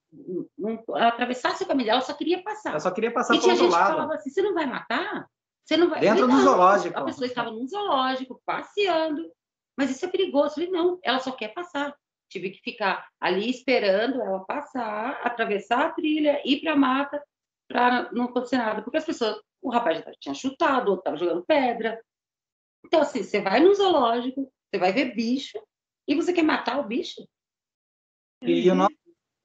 não, 0.58 0.84
atravessasse 0.96 1.64
o 1.64 1.68
caminho 1.68 1.88
dela, 1.88 2.02
só 2.02 2.14
queria 2.14 2.42
passar. 2.44 2.74
Eu 2.74 2.80
só 2.80 2.92
queria 2.92 3.12
passar 3.12 3.36
e 3.36 3.40
tinha 3.40 3.56
gente 3.56 3.70
lado. 3.70 3.86
que 3.86 3.92
falava 3.94 4.14
assim, 4.14 4.30
você 4.30 4.42
não 4.42 4.54
vai 4.54 4.66
matar? 4.66 5.28
Você 5.66 5.78
não 5.78 5.90
vai... 5.90 6.00
Dentro 6.00 6.28
falei, 6.28 6.36
do 6.36 6.42
zoológico. 6.42 7.00
A 7.00 7.04
pessoa 7.06 7.26
estava 7.28 7.52
num 7.52 7.68
zoológico, 7.68 8.42
passeando, 8.46 9.30
mas 9.78 9.92
isso 9.92 10.06
é 10.06 10.08
perigoso. 10.08 10.48
Eu 10.48 10.54
falei, 10.54 10.70
não, 10.70 11.00
ela 11.04 11.20
só 11.20 11.32
quer 11.32 11.54
passar. 11.54 11.96
tive 12.30 12.52
que 12.52 12.62
ficar 12.62 13.08
ali 13.20 13.50
esperando 13.50 14.22
ela 14.22 14.46
passar, 14.46 15.20
atravessar 15.24 15.88
a 15.88 15.92
trilha, 15.92 16.42
ir 16.46 16.62
para 16.62 16.74
a 16.74 16.78
mata, 16.78 17.24
para 17.68 18.12
não 18.12 18.26
acontecer 18.26 18.58
nada. 18.58 18.82
Porque 18.82 18.98
as 18.98 19.06
pessoas, 19.06 19.42
o 19.62 19.70
rapaz 19.70 20.00
já 20.00 20.12
tinha 20.20 20.36
chutado, 20.36 20.88
o 20.88 20.92
outro 20.92 21.02
estava 21.02 21.18
jogando 21.18 21.46
pedra. 21.46 22.02
Então, 22.86 23.02
assim, 23.02 23.24
você 23.24 23.42
vai 23.42 23.60
no 23.60 23.74
zoológico, 23.74 24.52
você 24.70 24.80
vai 24.80 24.94
ver 24.94 25.14
bicho, 25.14 25.60
e 26.08 26.16
você 26.16 26.32
quer 26.32 26.44
matar 26.44 26.80
o 26.80 26.88
bicho? 26.88 27.28
E 28.42 28.70
o 28.70 28.76
nosso, 28.76 28.96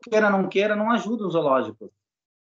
queira 0.03 0.29
não 0.29 0.49
queira, 0.49 0.77
não 0.77 0.91
ajuda 0.91 1.27
os 1.27 1.33
zoológicos. 1.33 1.91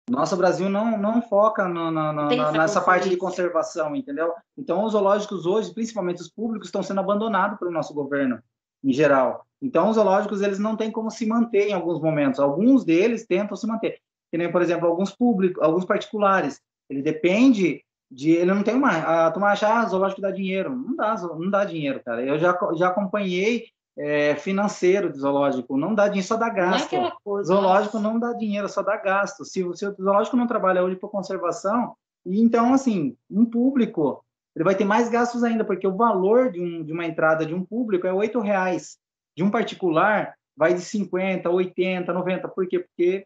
Nosso 0.10 0.36
Brasil 0.36 0.70
não, 0.70 0.98
não 0.98 1.22
foca 1.22 1.68
no, 1.68 1.92
no, 1.92 2.28
nessa 2.52 2.82
parte 2.82 3.08
de 3.08 3.16
conservação, 3.16 3.96
entendeu? 3.96 4.34
Então, 4.58 4.84
os 4.84 4.92
zoológicos 4.92 5.46
hoje, 5.46 5.74
principalmente 5.74 6.22
os 6.22 6.30
públicos, 6.30 6.68
estão 6.68 6.84
sendo 6.84 7.00
abandonados 7.00 7.58
pelo 7.58 7.72
nosso 7.72 7.94
governo, 7.94 8.42
em 8.84 8.92
geral. 8.92 9.46
Então, 9.62 9.90
os 9.90 9.96
zoológicos, 9.96 10.42
eles 10.42 10.60
não 10.60 10.76
têm 10.76 10.92
como 10.92 11.12
se 11.12 11.26
manter 11.26 11.70
em 11.70 11.74
alguns 11.74 12.02
momentos. 12.02 12.40
Alguns 12.40 12.84
deles 12.84 13.26
tentam 13.26 13.56
se 13.56 13.68
manter. 13.68 14.00
Que 14.32 14.38
nem, 14.38 14.52
por 14.52 14.62
exemplo, 14.62 14.88
alguns 14.88 15.12
públicos, 15.12 15.64
alguns 15.64 15.86
particulares. 15.86 16.60
Ele 16.90 17.02
depende 17.02 17.84
de... 18.10 18.32
Ele 18.32 18.54
não 18.54 18.64
tem 18.64 18.76
uma... 18.76 19.28
A 19.28 19.32
turma 19.32 19.52
acha, 19.52 19.72
ah, 19.72 19.86
zoológico 19.86 20.20
dá 20.20 20.32
dinheiro. 20.32 20.76
Não 20.76 20.96
dá, 20.96 21.16
não 21.16 21.50
dá 21.50 21.64
dinheiro, 21.64 22.02
cara. 22.04 22.26
Eu 22.26 22.40
já, 22.40 22.58
já 22.74 22.88
acompanhei 22.88 23.68
é, 23.98 24.36
financeiro 24.36 25.12
de 25.12 25.20
zoológico. 25.20 25.78
Não 25.78 25.94
dá 25.94 26.08
dinheiro, 26.08 26.28
só 26.28 26.38
dá 26.38 26.50
gasto. 26.50 26.96
Não 26.96 27.08
é 27.08 27.12
coisa, 27.24 27.54
zoológico 27.54 28.00
não 28.00 28.20
dá 28.20 28.34
dinheiro, 28.34 28.68
só 28.70 28.82
dá 28.82 28.98
gasto. 28.98 29.46
Se, 29.46 29.62
se 29.76 29.86
o 29.86 29.96
zoológico 29.96 30.38
não 30.38 30.48
trabalha 30.48 30.84
hoje 30.84 30.96
por 30.96 31.10
conservação, 31.10 31.96
então, 32.26 32.74
assim, 32.74 33.16
um 33.30 33.46
público, 33.46 34.24
ele 34.56 34.66
vai 34.66 34.76
ter 34.76 34.86
mais 34.86 35.10
gastos 35.10 35.44
ainda, 35.44 35.66
porque 35.66 35.88
o 35.88 35.96
valor 35.96 36.52
de, 36.52 36.62
um, 36.62 36.84
de 36.84 36.92
uma 36.94 37.06
entrada 37.06 37.46
de 37.46 37.54
um 37.54 37.64
público 37.64 38.06
é 38.06 38.14
oito 38.14 38.40
reais. 38.40 38.98
De 39.36 39.44
um 39.44 39.50
particular, 39.50 40.36
vai 40.56 40.74
de 40.74 40.82
50, 40.82 41.50
80, 41.50 42.14
90. 42.14 42.48
Por 42.50 42.68
quê? 42.68 42.80
Porque 42.80 43.26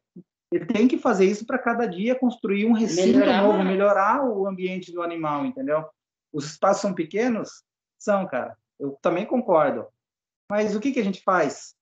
ele 0.51 0.65
tem 0.65 0.88
que 0.88 0.97
fazer 0.97 1.25
isso 1.25 1.45
para 1.45 1.58
cada 1.58 1.86
dia 1.86 2.17
construir 2.17 2.65
um 2.65 2.73
recinto 2.73 3.17
melhorar 3.17 3.41
novo, 3.41 3.63
melhorar 3.63 4.23
o 4.23 4.47
ambiente 4.47 4.91
do 4.91 5.01
animal, 5.01 5.45
entendeu? 5.45 5.86
Os 6.32 6.45
espaços 6.45 6.82
são 6.82 6.93
pequenos? 6.93 7.63
São, 7.97 8.25
cara. 8.28 8.56
Eu 8.80 8.97
também 9.01 9.25
concordo. 9.25 9.88
Mas 10.49 10.75
o 10.75 10.79
que, 10.79 10.91
que 10.91 10.99
a 10.99 11.03
gente 11.03 11.21
faz? 11.23 11.75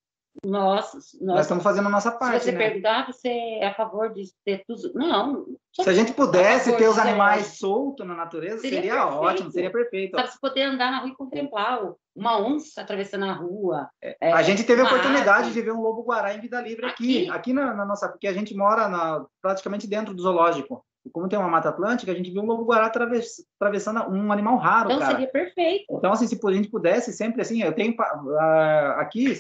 Nossa, 0.44 0.98
nós, 1.22 1.42
estamos 1.42 1.64
fazendo 1.64 1.88
a 1.88 1.92
nossa 1.92 2.12
parte. 2.12 2.40
Se 2.40 2.46
você 2.46 2.52
né? 2.54 2.58
perguntar, 2.58 3.06
você 3.06 3.30
é 3.30 3.68
a 3.68 3.76
favor 3.76 4.12
de 4.12 4.24
ter 4.44 4.64
tudo. 4.66 4.92
Não. 4.96 5.46
Se 5.72 5.88
a 5.88 5.94
gente 5.94 6.12
pudesse 6.14 6.76
ter 6.76 6.88
os 6.88 6.98
animais 6.98 7.58
soltos 7.60 8.06
na 8.06 8.16
natureza, 8.16 8.62
seria, 8.62 8.82
seria 8.82 9.08
ótimo, 9.08 9.52
seria 9.52 9.72
perfeito. 9.72 10.14
Para 10.14 10.26
você 10.26 10.38
poder 10.42 10.64
andar 10.64 10.92
na 10.92 11.00
rua 11.00 11.10
e 11.10 11.16
contemplar 11.16 11.82
uma 12.16 12.40
onça 12.40 12.82
atravessando 12.82 13.26
a 13.26 13.34
rua. 13.34 13.88
É, 14.02 14.34
a 14.34 14.42
gente 14.42 14.64
teve 14.64 14.82
a 14.82 14.86
oportunidade 14.86 15.48
arte. 15.48 15.54
de 15.54 15.62
ver 15.62 15.72
um 15.72 15.82
lobo-guará 15.82 16.34
em 16.34 16.42
vida 16.42 16.60
livre 16.60 16.86
aqui, 16.88 17.24
aqui, 17.24 17.30
aqui 17.30 17.54
na, 17.54 17.74
na, 17.74 17.86
nossa. 17.86 18.10
Porque 18.10 18.28
a 18.28 18.34
gente 18.34 18.56
mora 18.56 18.88
na, 18.88 19.24
praticamente 19.40 19.88
dentro 19.88 20.16
do 20.16 20.22
zoológico. 20.24 20.84
E 21.06 21.10
como 21.10 21.28
tem 21.28 21.38
uma 21.38 21.50
Mata 21.50 21.70
Atlântica, 21.70 22.12
a 22.12 22.16
gente 22.16 22.32
viu 22.32 22.42
um 22.42 22.46
lobo-guará 22.46 22.86
atravessando 22.86 24.10
um 24.10 24.32
animal 24.32 24.58
raro, 24.58 24.90
então, 24.90 25.00
cara. 25.00 25.12
seria 25.12 25.28
perfeito. 25.28 25.86
Então, 25.90 26.14
assim, 26.14 26.28
se 26.28 26.40
a 26.42 26.52
gente 26.52 26.70
pudesse, 26.70 27.12
sempre 27.12 27.42
assim, 27.42 27.62
eu 27.62 27.74
tenho... 27.74 27.94
Uh, 27.94 29.00
aqui, 29.00 29.34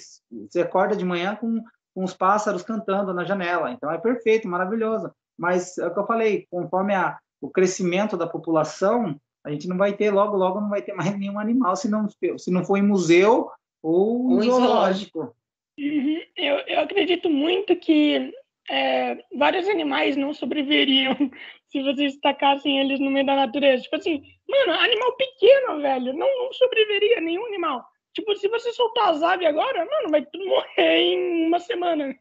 você 0.49 0.61
acorda 0.61 0.95
de 0.95 1.05
manhã 1.05 1.35
com, 1.35 1.63
com 1.95 2.03
os 2.03 2.13
pássaros 2.13 2.63
cantando 2.63 3.13
na 3.13 3.23
janela. 3.23 3.71
Então, 3.71 3.89
é 3.89 3.97
perfeito, 3.97 4.47
maravilhoso. 4.47 5.09
Mas, 5.37 5.77
é 5.77 5.87
o 5.87 5.93
que 5.93 5.99
eu 5.99 6.05
falei, 6.05 6.45
conforme 6.51 6.93
a, 6.93 7.17
o 7.41 7.49
crescimento 7.49 8.17
da 8.17 8.27
população, 8.27 9.17
a 9.45 9.51
gente 9.51 9.67
não 9.67 9.77
vai 9.77 9.93
ter, 9.93 10.11
logo, 10.11 10.35
logo, 10.35 10.61
não 10.61 10.69
vai 10.69 10.81
ter 10.81 10.93
mais 10.93 11.15
nenhum 11.17 11.39
animal 11.39 11.75
se 11.75 11.89
não, 11.89 12.07
se 12.09 12.51
não 12.51 12.65
for 12.65 12.77
em 12.77 12.83
museu 12.83 13.49
ou 13.81 14.43
em 14.43 14.49
zoológico. 14.49 15.35
Uhum. 15.77 16.21
Eu, 16.37 16.55
eu 16.67 16.79
acredito 16.81 17.29
muito 17.29 17.75
que 17.75 18.31
é, 18.69 19.17
vários 19.35 19.67
animais 19.67 20.15
não 20.15 20.33
sobreviveriam 20.33 21.15
se 21.67 21.81
vocês 21.83 22.17
tacassem 22.17 22.79
eles 22.79 22.99
no 22.99 23.11
meio 23.11 23.25
da 23.25 23.35
natureza. 23.35 23.83
Tipo 23.83 23.95
assim, 23.97 24.23
mano, 24.47 24.73
animal 24.79 25.15
pequeno, 25.15 25.81
velho, 25.81 26.13
não, 26.13 26.43
não 26.43 26.53
sobreviveria 26.53 27.21
nenhum 27.21 27.45
animal. 27.45 27.85
Tipo, 28.13 28.35
se 28.35 28.47
você 28.47 28.71
soltar 28.73 29.09
as 29.09 29.23
aves 29.23 29.47
agora, 29.47 29.85
mano, 29.85 30.09
vai 30.09 30.23
tudo 30.25 30.45
morrer 30.45 30.97
em 31.01 31.47
uma 31.47 31.59
semana. 31.59 32.15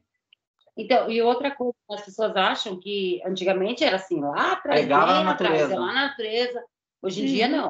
Então, 0.77 1.11
e 1.11 1.21
outra 1.21 1.51
coisa, 1.55 1.75
as 1.91 2.03
pessoas 2.03 2.35
acham 2.35 2.81
que 2.81 3.21
antigamente 3.27 3.85
era 3.85 3.97
assim, 3.97 4.21
lá 4.21 4.53
atrás, 4.53 4.81
Pegava 4.81 5.13
na 5.13 5.25
natureza. 5.25 5.79
Lá 5.79 5.87
na 5.87 6.09
natureza. 6.09 6.65
Hoje 7.03 7.23
em 7.23 7.27
dia, 7.27 7.47
não. 7.49 7.69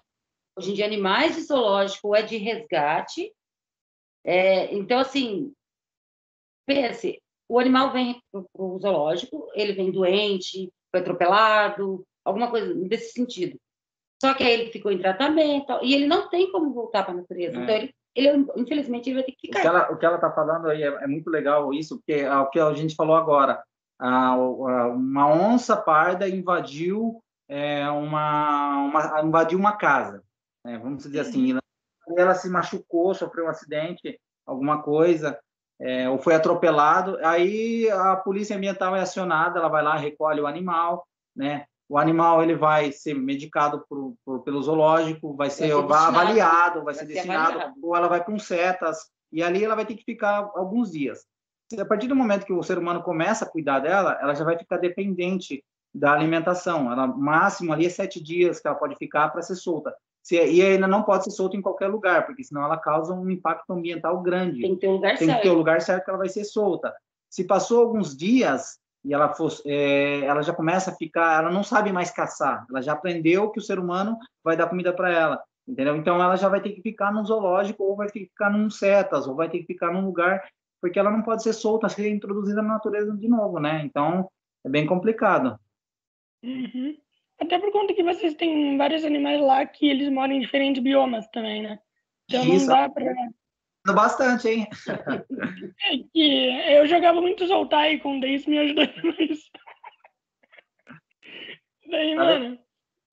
Hoje 0.57 0.71
em 0.71 0.75
dia, 0.75 0.87
animais 0.87 1.35
de 1.35 1.43
zoológico 1.43 2.15
é 2.15 2.23
de 2.23 2.37
resgate. 2.37 3.33
É, 4.25 4.73
então, 4.73 5.01
assim, 5.01 5.53
pense, 6.65 7.22
o 7.53 7.59
animal 7.59 7.93
vem 7.93 8.19
para 8.33 8.43
o 8.55 8.79
zoológico, 8.79 9.47
ele 9.55 9.75
vem 9.75 9.93
doente, 9.93 10.73
foi 10.91 11.01
atropelado, 11.01 12.03
alguma 12.25 12.49
coisa 12.49 12.75
desse 12.87 13.13
sentido. 13.13 13.59
Só 14.23 14.33
que 14.33 14.43
aí 14.43 14.53
ele 14.53 14.73
ficou 14.73 14.91
em 14.91 14.99
tratamento 14.99 15.79
e 15.83 15.93
ele 15.95 16.07
não 16.07 16.31
tem 16.31 16.51
como 16.51 16.73
voltar 16.73 17.03
para 17.03 17.13
a 17.13 17.17
natureza. 17.19 17.59
É. 17.59 17.63
Então, 17.63 17.75
ele, 17.75 17.95
ele, 18.15 18.47
infelizmente, 18.57 19.11
ele 19.11 19.17
vai 19.17 19.25
ter 19.25 19.33
que 19.33 19.49
ficar. 19.49 19.93
O 19.93 19.99
que 19.99 20.07
ela 20.07 20.15
está 20.15 20.33
falando 20.33 20.69
aí 20.69 20.83
é, 20.83 20.87
é, 20.87 21.07
muito 21.07 21.29
legal 21.29 21.75
isso, 21.75 21.99
porque 21.99 22.23
é 22.23 22.35
o 22.35 22.49
que 22.49 22.59
a 22.59 22.73
gente 22.73 22.95
falou 22.95 23.17
agora. 23.17 23.63
Ah, 24.01 24.35
uma 24.35 25.29
onça 25.29 25.77
parda 25.77 26.27
invadiu 26.27 27.23
é, 27.49 27.87
uma, 27.91 28.79
uma, 28.79 29.23
invadiu 29.23 29.59
uma 29.59 29.77
casa, 29.77 30.23
né? 30.65 30.79
vamos 30.79 31.03
dizer 31.05 31.21
assim. 31.21 31.59
Ela 32.17 32.35
se 32.35 32.49
machucou, 32.49 33.13
sofreu 33.13 33.45
um 33.45 33.49
acidente, 33.49 34.19
alguma 34.47 34.83
coisa, 34.83 35.39
é, 35.83 36.09
ou 36.09 36.17
foi 36.17 36.35
atropelado, 36.35 37.19
aí 37.25 37.91
a 37.91 38.15
polícia 38.15 38.57
ambiental 38.57 38.95
é 38.95 39.01
acionada, 39.01 39.59
ela 39.59 39.69
vai 39.69 39.83
lá, 39.83 39.97
recolhe 39.97 40.41
o 40.41 40.47
animal, 40.47 41.05
né? 41.35 41.67
O 41.89 41.99
animal 41.99 42.41
ele 42.43 42.55
vai 42.55 42.93
ser 42.93 43.15
medicado 43.15 43.85
por, 43.89 44.15
por, 44.25 44.41
pelo 44.45 44.63
zoológico, 44.63 45.35
vai 45.35 45.51
ser, 45.51 45.75
vai 45.83 45.99
avaliado, 46.07 46.77
vai, 46.77 46.85
vai 46.85 46.95
ser, 46.95 47.07
destinado, 47.07 47.51
avaliado. 47.51 47.75
ou 47.83 47.97
ela 47.97 48.07
vai 48.07 48.25
com 48.25 48.39
setas, 48.39 49.11
e 49.33 49.43
ali 49.43 49.65
ela 49.65 49.75
vai 49.75 49.85
ter 49.85 49.97
que 49.97 50.05
ficar 50.05 50.49
alguns 50.55 50.93
dias. 50.93 51.27
A 51.77 51.85
partir 51.85 52.07
do 52.07 52.15
momento 52.15 52.47
que 52.47 52.53
o 52.53 52.63
ser 52.63 52.79
humano 52.79 53.03
começa 53.03 53.45
a 53.45 53.49
cuidar 53.49 53.81
dela, 53.81 54.17
ela 54.23 54.35
já 54.35 54.45
vai 54.45 54.57
ficar 54.57 54.77
dependente 54.77 55.65
da 55.93 56.13
alimentação. 56.13 56.93
Ela 56.93 57.07
máximo 57.09 57.73
ali 57.73 57.87
é 57.87 57.91
sete 57.91 58.23
dias 58.23 58.61
que 58.61 58.69
ela 58.69 58.77
pode 58.77 58.95
ficar 58.97 59.31
para 59.31 59.43
ser 59.43 59.57
solta. 59.57 59.93
Se, 60.23 60.37
e 60.37 60.63
ainda 60.63 60.87
não 60.87 61.03
pode 61.03 61.25
ser 61.25 61.31
solta 61.33 61.57
em 61.57 61.63
qualquer 61.63 61.89
lugar, 61.89 62.27
porque 62.27 62.45
senão 62.45 62.63
ela 62.63 62.77
causa 62.77 63.13
um 63.13 63.29
impacto 63.29 63.73
ambiental 63.73 64.23
grande. 64.23 64.61
Tem 64.61 64.75
que 64.75 64.81
ter 64.81 64.89
um 64.89 64.93
lugar 64.93 65.19
Tem 65.19 65.27
certo. 65.27 65.39
que 65.39 65.43
ter 65.43 65.51
o 65.51 65.55
um 65.55 65.59
lugar 65.59 65.81
certo 65.81 66.05
que 66.05 66.11
ela 66.11 66.19
vai 66.19 66.29
ser 66.29 66.45
solta. 66.45 66.95
Se 67.29 67.45
passou 67.45 67.81
alguns 67.81 68.17
dias 68.17 68.79
e 69.05 69.13
ela, 69.13 69.33
for, 69.35 69.53
é, 69.67 70.21
ela 70.21 70.43
já 70.43 70.53
começa 70.53 70.93
a 70.93 70.95
ficar, 70.95 71.43
ela 71.43 71.51
não 71.51 71.65
sabe 71.65 71.93
mais 71.93 72.11
caçar, 72.11 72.65
ela 72.71 72.81
já 72.81 72.93
aprendeu 72.93 73.51
que 73.51 73.59
o 73.59 73.63
ser 73.63 73.79
humano 73.79 74.17
vai 74.45 74.57
dar 74.57 74.69
comida 74.69 74.93
para 74.93 75.11
ela, 75.11 75.43
entendeu? 75.67 75.97
Então 75.97 76.23
ela 76.23 76.37
já 76.37 76.49
vai 76.49 76.61
ter 76.61 76.71
que 76.71 76.83
ficar 76.83 77.13
num 77.13 77.25
zoológico, 77.25 77.83
ou 77.83 77.97
vai 77.97 78.07
ter 78.09 78.21
que 78.21 78.27
ficar 78.27 78.51
num 78.51 78.71
setas, 78.71 79.27
ou 79.27 79.35
vai 79.35 79.51
ter 79.51 79.59
que 79.59 79.67
ficar 79.67 79.93
num 79.93 80.05
lugar, 80.05 80.41
porque 80.81 80.99
ela 80.99 81.11
não 81.11 81.23
pode 81.23 81.43
ser 81.43 81.53
solta, 81.53 81.89
ser 81.89 82.09
introduzida 82.09 82.63
na 82.63 82.75
natureza 82.75 83.17
de 83.17 83.29
novo, 83.29 83.59
né? 83.59 83.83
Então 83.85 84.29
é 84.65 84.69
bem 84.69 84.87
complicado. 84.87 85.59
Uhum. 86.45 86.97
Até 87.41 87.59
por 87.59 87.73
conta 87.73 87.95
que 87.95 88.03
vocês 88.03 88.35
têm 88.35 88.77
vários 88.77 89.05
animais 89.05 89.41
lá 89.41 89.67
que 89.67 89.89
eles 89.89 90.09
moram 90.11 90.35
em 90.35 90.41
diferentes 90.41 90.83
biomas 90.83 91.27
também, 91.29 91.63
né? 91.63 91.79
Então 92.25 92.45
Isso. 92.45 92.67
não 92.67 92.75
dá 92.75 92.89
pra. 92.89 93.13
Bastante, 93.95 94.49
hein? 94.49 94.67
É 95.83 95.99
que 96.13 96.73
eu 96.73 96.87
jogava 96.87 97.21
muito 97.21 97.47
Zoltai 97.47 97.99
com 97.99 98.21
daí 98.21 98.35
isso 98.35 98.49
me 98.49 98.59
ajudou 98.59 98.87
demais. 98.87 99.41
Daí, 101.91 102.15
tá 102.15 102.25
mano. 102.25 102.59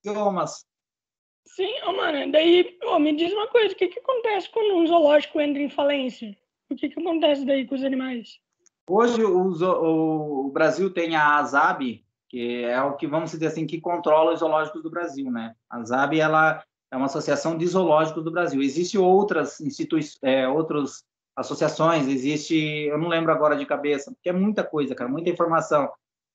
Biomas. 0.04 0.66
Sim, 1.48 1.74
oh, 1.88 1.94
mano, 1.94 2.32
daí, 2.32 2.78
oh, 2.84 3.00
me 3.00 3.14
diz 3.14 3.34
uma 3.34 3.48
coisa, 3.48 3.74
o 3.74 3.76
que, 3.78 3.88
que 3.88 4.00
acontece 4.00 4.50
quando 4.50 4.78
um 4.78 4.88
zoológico 4.88 5.42
entra 5.42 5.62
em 5.62 5.70
falência? 5.70 6.38
O 6.70 6.76
que, 6.76 6.88
que 6.88 7.00
acontece 7.00 7.44
daí 7.44 7.66
com 7.66 7.76
os 7.76 7.84
animais? 7.84 8.40
Hoje 8.88 9.24
o, 9.24 10.46
o 10.46 10.52
Brasil 10.52 10.94
tem 10.94 11.16
a 11.16 11.38
ASAB, 11.38 12.06
que 12.30 12.64
é 12.64 12.82
o 12.82 12.96
que 12.96 13.08
vamos 13.08 13.32
dizer 13.32 13.48
assim 13.48 13.66
que 13.66 13.82
controla 13.82 14.34
os 14.34 14.40
zoológicos 14.40 14.84
do 14.84 14.90
Brasil, 14.90 15.32
né? 15.32 15.56
A 15.70 15.84
ZAB 15.84 16.20
ela 16.20 16.64
é 16.92 16.96
uma 16.96 17.08
associação 17.08 17.58
de 17.58 17.66
zoológicos 17.66 18.24
do 18.24 18.32
Brasil. 18.32 18.62
Existem 18.62 19.00
outras 19.00 19.60
instituições, 19.60 20.20
é, 20.22 20.48
outras 20.48 21.04
associações, 21.36 22.08
existe, 22.08 22.56
eu 22.56 22.98
não 22.98 23.08
lembro 23.08 23.32
agora 23.32 23.56
de 23.56 23.66
cabeça, 23.66 24.12
porque 24.12 24.30
é 24.30 24.34
muita 24.34 24.64
coisa, 24.64 24.94
cara, 24.94 25.10
muita 25.10 25.30
informação. 25.30 25.90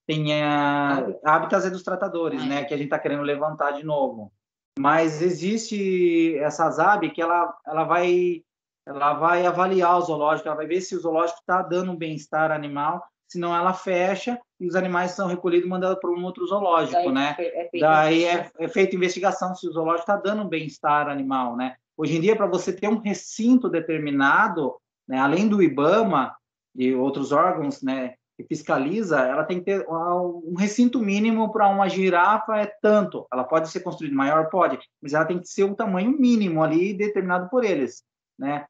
Tem 0.06 0.42
a 0.42 1.06
Hábitats 1.24 1.66
é 1.66 1.70
dos 1.70 1.82
Tratadores, 1.82 2.44
né, 2.44 2.64
que 2.64 2.74
a 2.74 2.76
gente 2.76 2.86
está 2.86 2.98
querendo 2.98 3.22
levantar 3.22 3.72
de 3.72 3.84
novo. 3.84 4.32
Mas 4.78 5.22
existe 5.22 6.36
essa 6.38 6.70
ZAB 6.70 7.10
que 7.10 7.22
ela, 7.22 7.54
ela 7.66 7.84
vai 7.84 8.42
ela 8.86 9.14
vai 9.14 9.46
avaliar 9.46 9.96
o 9.96 10.02
zoológico, 10.02 10.46
ela 10.46 10.56
vai 10.56 10.66
ver 10.66 10.82
se 10.82 10.94
o 10.94 11.00
zoológico 11.00 11.38
está 11.38 11.62
dando 11.62 11.92
um 11.92 11.96
bem-estar 11.96 12.50
animal 12.50 13.02
senão 13.26 13.56
ela 13.56 13.72
fecha 13.72 14.38
e 14.64 14.66
os 14.66 14.74
animais 14.74 15.10
são 15.10 15.28
recolhidos 15.28 15.66
e 15.66 15.70
mandados 15.70 15.98
para 16.00 16.10
um 16.10 16.24
outro 16.24 16.46
zoológico, 16.46 17.02
Daí 17.02 17.12
né? 17.12 17.36
É 17.38 17.70
Daí 17.78 18.24
é, 18.24 18.50
é 18.58 18.68
feita 18.68 18.96
investigação 18.96 19.54
se 19.54 19.68
o 19.68 19.72
zoológico 19.72 20.10
está 20.10 20.16
dando 20.16 20.42
um 20.42 20.48
bem-estar 20.48 21.08
animal, 21.08 21.54
né? 21.54 21.76
Hoje 21.96 22.16
em 22.16 22.20
dia, 22.20 22.34
para 22.34 22.46
você 22.46 22.72
ter 22.72 22.88
um 22.88 22.98
recinto 22.98 23.68
determinado, 23.68 24.74
né? 25.06 25.18
Além 25.18 25.46
do 25.46 25.62
IBAMA 25.62 26.34
e 26.74 26.94
outros 26.94 27.30
órgãos, 27.30 27.82
né, 27.82 28.14
que 28.36 28.44
fiscaliza, 28.44 29.20
ela 29.20 29.44
tem 29.44 29.58
que 29.60 29.66
ter 29.66 29.86
um 29.88 30.54
recinto 30.58 30.98
mínimo 30.98 31.52
para 31.52 31.68
uma 31.68 31.88
girafa 31.88 32.56
é 32.56 32.66
tanto. 32.82 33.26
Ela 33.32 33.44
pode 33.44 33.68
ser 33.68 33.80
construída 33.80 34.16
maior, 34.16 34.48
pode, 34.48 34.78
mas 35.00 35.12
ela 35.12 35.24
tem 35.24 35.38
que 35.38 35.46
ser 35.46 35.64
um 35.64 35.74
tamanho 35.74 36.10
mínimo 36.18 36.62
ali 36.62 36.92
determinado 36.94 37.48
por 37.48 37.64
eles, 37.64 38.02
né? 38.36 38.66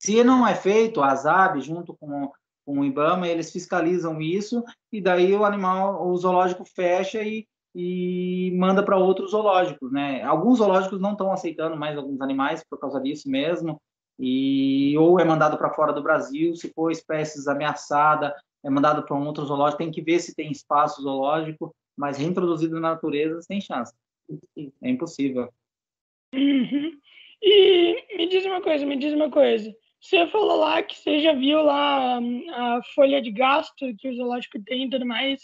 Se 0.00 0.24
não 0.24 0.46
é 0.46 0.54
feito, 0.54 1.00
a 1.00 1.12
ASAB, 1.12 1.60
junto 1.60 1.94
com, 1.94 2.32
com 2.64 2.80
o 2.80 2.84
IBAMA, 2.84 3.28
eles 3.28 3.52
fiscalizam 3.52 4.20
isso 4.20 4.62
e 4.92 5.00
daí 5.00 5.32
o 5.34 5.44
animal, 5.44 6.06
o 6.06 6.16
zoológico 6.16 6.64
fecha 6.64 7.22
e, 7.22 7.46
e 7.74 8.52
manda 8.56 8.82
para 8.82 8.96
outros 8.96 9.32
zoológicos, 9.32 9.92
né? 9.92 10.22
Alguns 10.22 10.58
zoológicos 10.58 11.00
não 11.00 11.12
estão 11.12 11.32
aceitando 11.32 11.76
mais 11.76 11.96
alguns 11.96 12.20
animais 12.20 12.64
por 12.68 12.78
causa 12.78 13.00
disso 13.00 13.28
mesmo, 13.28 13.80
e 14.18 14.96
ou 14.96 15.18
é 15.18 15.24
mandado 15.24 15.58
para 15.58 15.74
fora 15.74 15.92
do 15.92 16.02
Brasil, 16.02 16.54
se 16.54 16.72
for 16.72 16.90
espécies 16.90 17.48
ameaçada, 17.48 18.34
é 18.64 18.70
mandado 18.70 19.04
para 19.04 19.16
um 19.16 19.26
outro 19.26 19.44
zoológico, 19.44 19.78
tem 19.78 19.90
que 19.90 20.02
ver 20.02 20.20
se 20.20 20.34
tem 20.34 20.50
espaço 20.50 21.02
zoológico, 21.02 21.74
mas 21.96 22.16
reintroduzido 22.16 22.74
na 22.74 22.92
natureza 22.92 23.42
sem 23.42 23.60
chance. 23.60 23.92
É 24.82 24.88
impossível. 24.88 25.48
Uhum. 26.32 26.92
E 27.42 28.16
me 28.16 28.28
diz 28.28 28.44
uma 28.46 28.62
coisa, 28.62 28.86
me 28.86 28.96
diz 28.96 29.12
uma 29.12 29.30
coisa. 29.30 29.74
Você 30.04 30.26
falou 30.26 30.58
lá 30.58 30.82
que 30.82 30.98
você 30.98 31.20
já 31.20 31.32
viu 31.32 31.62
lá 31.62 32.18
hum, 32.18 32.44
a 32.50 32.80
folha 32.94 33.22
de 33.22 33.30
gasto 33.30 33.86
que 33.98 34.06
o 34.06 34.14
zoológico 34.14 34.62
tem 34.62 34.84
e 34.84 34.90
tudo 34.90 35.06
mais. 35.06 35.40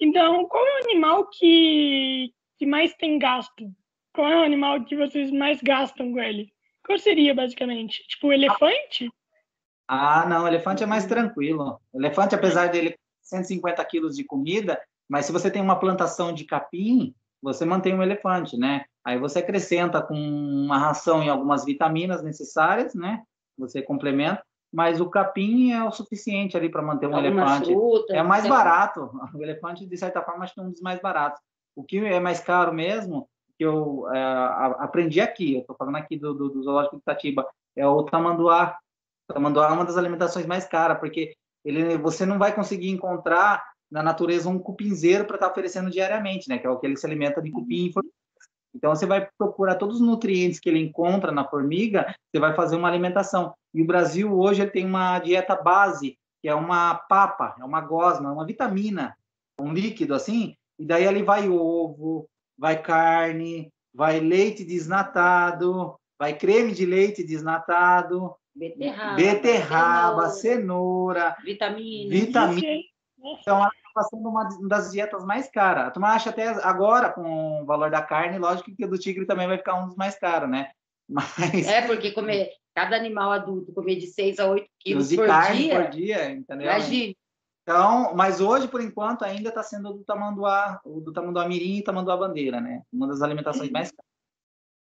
Então, 0.00 0.46
qual 0.46 0.64
é 0.64 0.74
o 0.74 0.84
animal 0.84 1.28
que, 1.28 2.32
que 2.56 2.64
mais 2.64 2.94
tem 2.94 3.18
gasto? 3.18 3.68
Qual 4.14 4.28
é 4.28 4.36
o 4.36 4.44
animal 4.44 4.84
que 4.84 4.96
vocês 4.96 5.32
mais 5.32 5.60
gastam 5.60 6.12
com 6.12 6.20
ele? 6.20 6.52
Qual 6.84 6.96
seria, 7.00 7.34
basicamente? 7.34 8.06
Tipo, 8.06 8.28
o 8.28 8.32
elefante? 8.32 9.10
Ah, 9.88 10.24
não, 10.24 10.46
elefante 10.46 10.84
é 10.84 10.86
mais 10.86 11.04
tranquilo. 11.04 11.80
Elefante, 11.92 12.32
apesar 12.32 12.68
dele 12.68 12.96
150 13.22 13.84
quilos 13.86 14.14
de 14.14 14.22
comida, 14.22 14.80
mas 15.08 15.26
se 15.26 15.32
você 15.32 15.50
tem 15.50 15.60
uma 15.60 15.80
plantação 15.80 16.32
de 16.32 16.44
capim, 16.44 17.12
você 17.42 17.64
mantém 17.64 17.92
um 17.92 18.02
elefante, 18.04 18.56
né? 18.56 18.84
Aí 19.04 19.18
você 19.18 19.40
acrescenta 19.40 20.00
com 20.00 20.14
uma 20.14 20.78
ração 20.78 21.24
e 21.24 21.28
algumas 21.28 21.64
vitaminas 21.64 22.22
necessárias, 22.22 22.94
né? 22.94 23.24
Você 23.58 23.82
complementa, 23.82 24.42
mas 24.72 25.00
o 25.00 25.08
capim 25.08 25.72
é 25.72 25.82
o 25.82 25.90
suficiente 25.90 26.56
ali 26.56 26.68
para 26.68 26.82
manter 26.82 27.06
um 27.06 27.14
Alguma 27.14 27.42
elefante. 27.42 27.72
Fruta, 27.72 28.14
é 28.14 28.22
mais 28.22 28.46
barato. 28.46 29.10
O 29.34 29.42
elefante, 29.42 29.86
de 29.86 29.96
certa 29.96 30.22
forma, 30.22 30.44
acho 30.44 30.54
que 30.54 30.60
é 30.60 30.62
um 30.62 30.70
dos 30.70 30.80
mais 30.80 31.00
baratos. 31.00 31.40
O 31.74 31.84
que 31.84 31.98
é 31.98 32.20
mais 32.20 32.40
caro 32.40 32.72
mesmo, 32.72 33.28
que 33.58 33.64
eu 33.64 34.06
é, 34.12 34.22
aprendi 34.78 35.20
aqui, 35.20 35.54
eu 35.54 35.60
estou 35.60 35.76
falando 35.76 35.96
aqui 35.96 36.18
do, 36.18 36.34
do, 36.34 36.48
do 36.48 36.62
Zoológico 36.62 36.96
de 36.96 37.02
Itatiba, 37.02 37.46
é 37.74 37.86
o 37.86 38.02
tamanduá. 38.02 38.78
O 39.28 39.34
tamanduá 39.34 39.68
é 39.68 39.72
uma 39.72 39.84
das 39.84 39.96
alimentações 39.96 40.46
mais 40.46 40.66
caras, 40.66 40.98
porque 40.98 41.34
ele, 41.64 41.98
você 41.98 42.24
não 42.24 42.38
vai 42.38 42.54
conseguir 42.54 42.90
encontrar 42.90 43.64
na 43.90 44.02
natureza 44.02 44.48
um 44.48 44.58
cupinzeiro 44.58 45.24
para 45.24 45.36
estar 45.36 45.46
tá 45.46 45.52
oferecendo 45.52 45.90
diariamente, 45.90 46.48
né? 46.48 46.58
Que 46.58 46.66
é 46.66 46.70
o 46.70 46.78
que 46.78 46.86
ele 46.86 46.96
se 46.96 47.06
alimenta 47.06 47.42
de 47.42 47.50
cupim 47.50 47.92
então, 48.76 48.94
você 48.94 49.06
vai 49.06 49.26
procurar 49.38 49.76
todos 49.76 49.96
os 49.96 50.06
nutrientes 50.06 50.60
que 50.60 50.68
ele 50.68 50.78
encontra 50.78 51.32
na 51.32 51.44
formiga, 51.44 52.14
você 52.30 52.38
vai 52.38 52.54
fazer 52.54 52.76
uma 52.76 52.88
alimentação. 52.88 53.54
E 53.72 53.80
o 53.80 53.86
Brasil, 53.86 54.38
hoje, 54.38 54.60
ele 54.60 54.70
tem 54.70 54.84
uma 54.84 55.18
dieta 55.18 55.56
base, 55.56 56.18
que 56.42 56.48
é 56.48 56.54
uma 56.54 56.94
papa, 56.94 57.56
é 57.58 57.64
uma 57.64 57.80
gosma, 57.80 58.30
uma 58.32 58.44
vitamina, 58.44 59.16
um 59.58 59.72
líquido 59.72 60.14
assim, 60.14 60.54
e 60.78 60.84
daí 60.84 61.08
ali 61.08 61.22
vai 61.22 61.48
ovo, 61.48 62.28
vai 62.58 62.80
carne, 62.80 63.72
vai 63.94 64.20
leite 64.20 64.62
desnatado, 64.62 65.96
vai 66.18 66.34
creme 66.34 66.72
de 66.72 66.84
leite 66.84 67.24
desnatado, 67.24 68.34
beterraba, 68.54 69.16
beterraba 69.16 70.28
cenoura, 70.28 71.34
vitamina. 71.42 72.10
vitamina. 72.10 72.82
Então, 73.40 73.66
está 73.98 74.02
sendo 74.04 74.28
uma 74.28 74.48
das 74.68 74.92
dietas 74.92 75.24
mais 75.24 75.50
caras. 75.50 75.86
A 75.86 75.90
turma 75.90 76.14
acha 76.14 76.30
até 76.30 76.48
agora, 76.62 77.10
com 77.10 77.62
o 77.62 77.64
valor 77.64 77.90
da 77.90 78.02
carne, 78.02 78.38
lógico 78.38 78.74
que 78.74 78.84
o 78.84 78.88
do 78.88 78.98
tigre 78.98 79.26
também 79.26 79.46
vai 79.46 79.58
ficar 79.58 79.74
um 79.74 79.86
dos 79.86 79.96
mais 79.96 80.18
caros, 80.18 80.48
né? 80.48 80.70
Mas... 81.08 81.66
É, 81.66 81.86
porque 81.86 82.12
comer, 82.12 82.50
cada 82.74 82.96
animal 82.96 83.30
adulto 83.30 83.72
comer 83.72 83.96
de 83.96 84.08
6 84.08 84.38
a 84.38 84.46
8 84.46 84.66
quilos 84.80 85.08
de 85.08 85.16
por 85.16 85.26
carne 85.26 85.58
dia, 85.58 85.80
por 85.80 85.90
dia, 85.90 86.30
entendeu? 86.30 86.66
Imagine. 86.66 87.16
Então, 87.62 88.14
mas 88.14 88.40
hoje, 88.40 88.68
por 88.68 88.80
enquanto, 88.80 89.24
ainda 89.24 89.48
está 89.48 89.60
sendo 89.60 89.92
do 89.92 90.04
tamanduá, 90.04 90.80
o 90.84 91.00
do 91.00 91.12
tamanduá 91.12 91.48
mirim 91.48 91.78
e 91.78 91.82
tamanduá 91.82 92.16
bandeira, 92.16 92.60
né? 92.60 92.82
Uma 92.92 93.08
das 93.08 93.22
alimentações 93.22 93.70
mais 93.70 93.90
caras. 93.90 94.06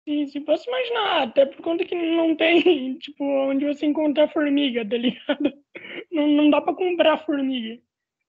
Sim, 0.06 0.26
se 0.26 0.40
posso 0.40 0.68
imaginar, 0.68 1.22
até 1.22 1.46
por 1.46 1.62
conta 1.62 1.84
que 1.84 1.94
não 1.94 2.34
tem, 2.34 2.60
tipo, 2.98 3.24
onde 3.24 3.66
você 3.66 3.86
encontrar 3.86 4.28
formiga, 4.28 4.86
tá 4.88 4.96
ligado? 4.96 5.52
Não, 6.10 6.26
não 6.26 6.50
dá 6.50 6.60
para 6.60 6.74
comprar 6.74 7.18
formiga. 7.18 7.80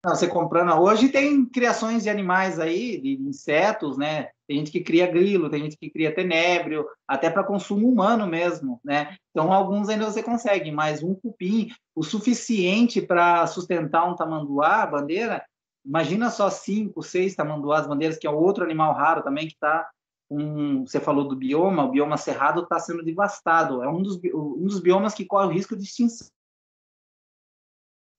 Você 0.09 0.27
comprando. 0.27 0.71
Hoje 0.79 1.09
tem 1.09 1.45
criações 1.45 2.03
de 2.03 2.09
animais 2.09 2.59
aí, 2.59 2.99
de 3.01 3.13
insetos, 3.21 3.97
né? 3.97 4.29
Tem 4.47 4.57
gente 4.57 4.71
que 4.71 4.81
cria 4.81 5.07
grilo, 5.07 5.49
tem 5.49 5.63
gente 5.63 5.77
que 5.77 5.89
cria 5.89 6.13
tenébrio, 6.13 6.85
até 7.07 7.29
para 7.29 7.43
consumo 7.43 7.89
humano 7.89 8.27
mesmo, 8.27 8.79
né? 8.83 9.17
Então, 9.31 9.51
alguns 9.51 9.89
ainda 9.89 10.05
você 10.05 10.21
consegue, 10.21 10.71
mas 10.71 11.01
um 11.01 11.15
cupim, 11.15 11.69
o 11.95 12.03
suficiente 12.03 13.01
para 13.01 13.47
sustentar 13.47 14.07
um 14.07 14.15
tamanduá, 14.15 14.85
bandeira, 14.85 15.43
imagina 15.83 16.29
só 16.29 16.49
cinco, 16.49 17.01
seis 17.01 17.35
tamanduás, 17.35 17.87
bandeiras, 17.87 18.17
que 18.17 18.27
é 18.27 18.29
outro 18.29 18.63
animal 18.63 18.93
raro 18.93 19.23
também 19.23 19.47
que 19.47 19.53
está 19.53 19.89
um, 20.29 20.85
você 20.85 20.99
falou 20.99 21.27
do 21.27 21.35
bioma, 21.35 21.83
o 21.83 21.91
bioma 21.91 22.17
cerrado 22.17 22.63
está 22.63 22.79
sendo 22.79 23.03
devastado. 23.03 23.83
É 23.83 23.87
um 23.87 24.01
dos, 24.01 24.19
um 24.33 24.65
dos 24.65 24.79
biomas 24.79 25.13
que 25.13 25.25
corre 25.25 25.47
o 25.47 25.51
risco 25.51 25.75
de 25.75 25.83
extinção. 25.83 26.27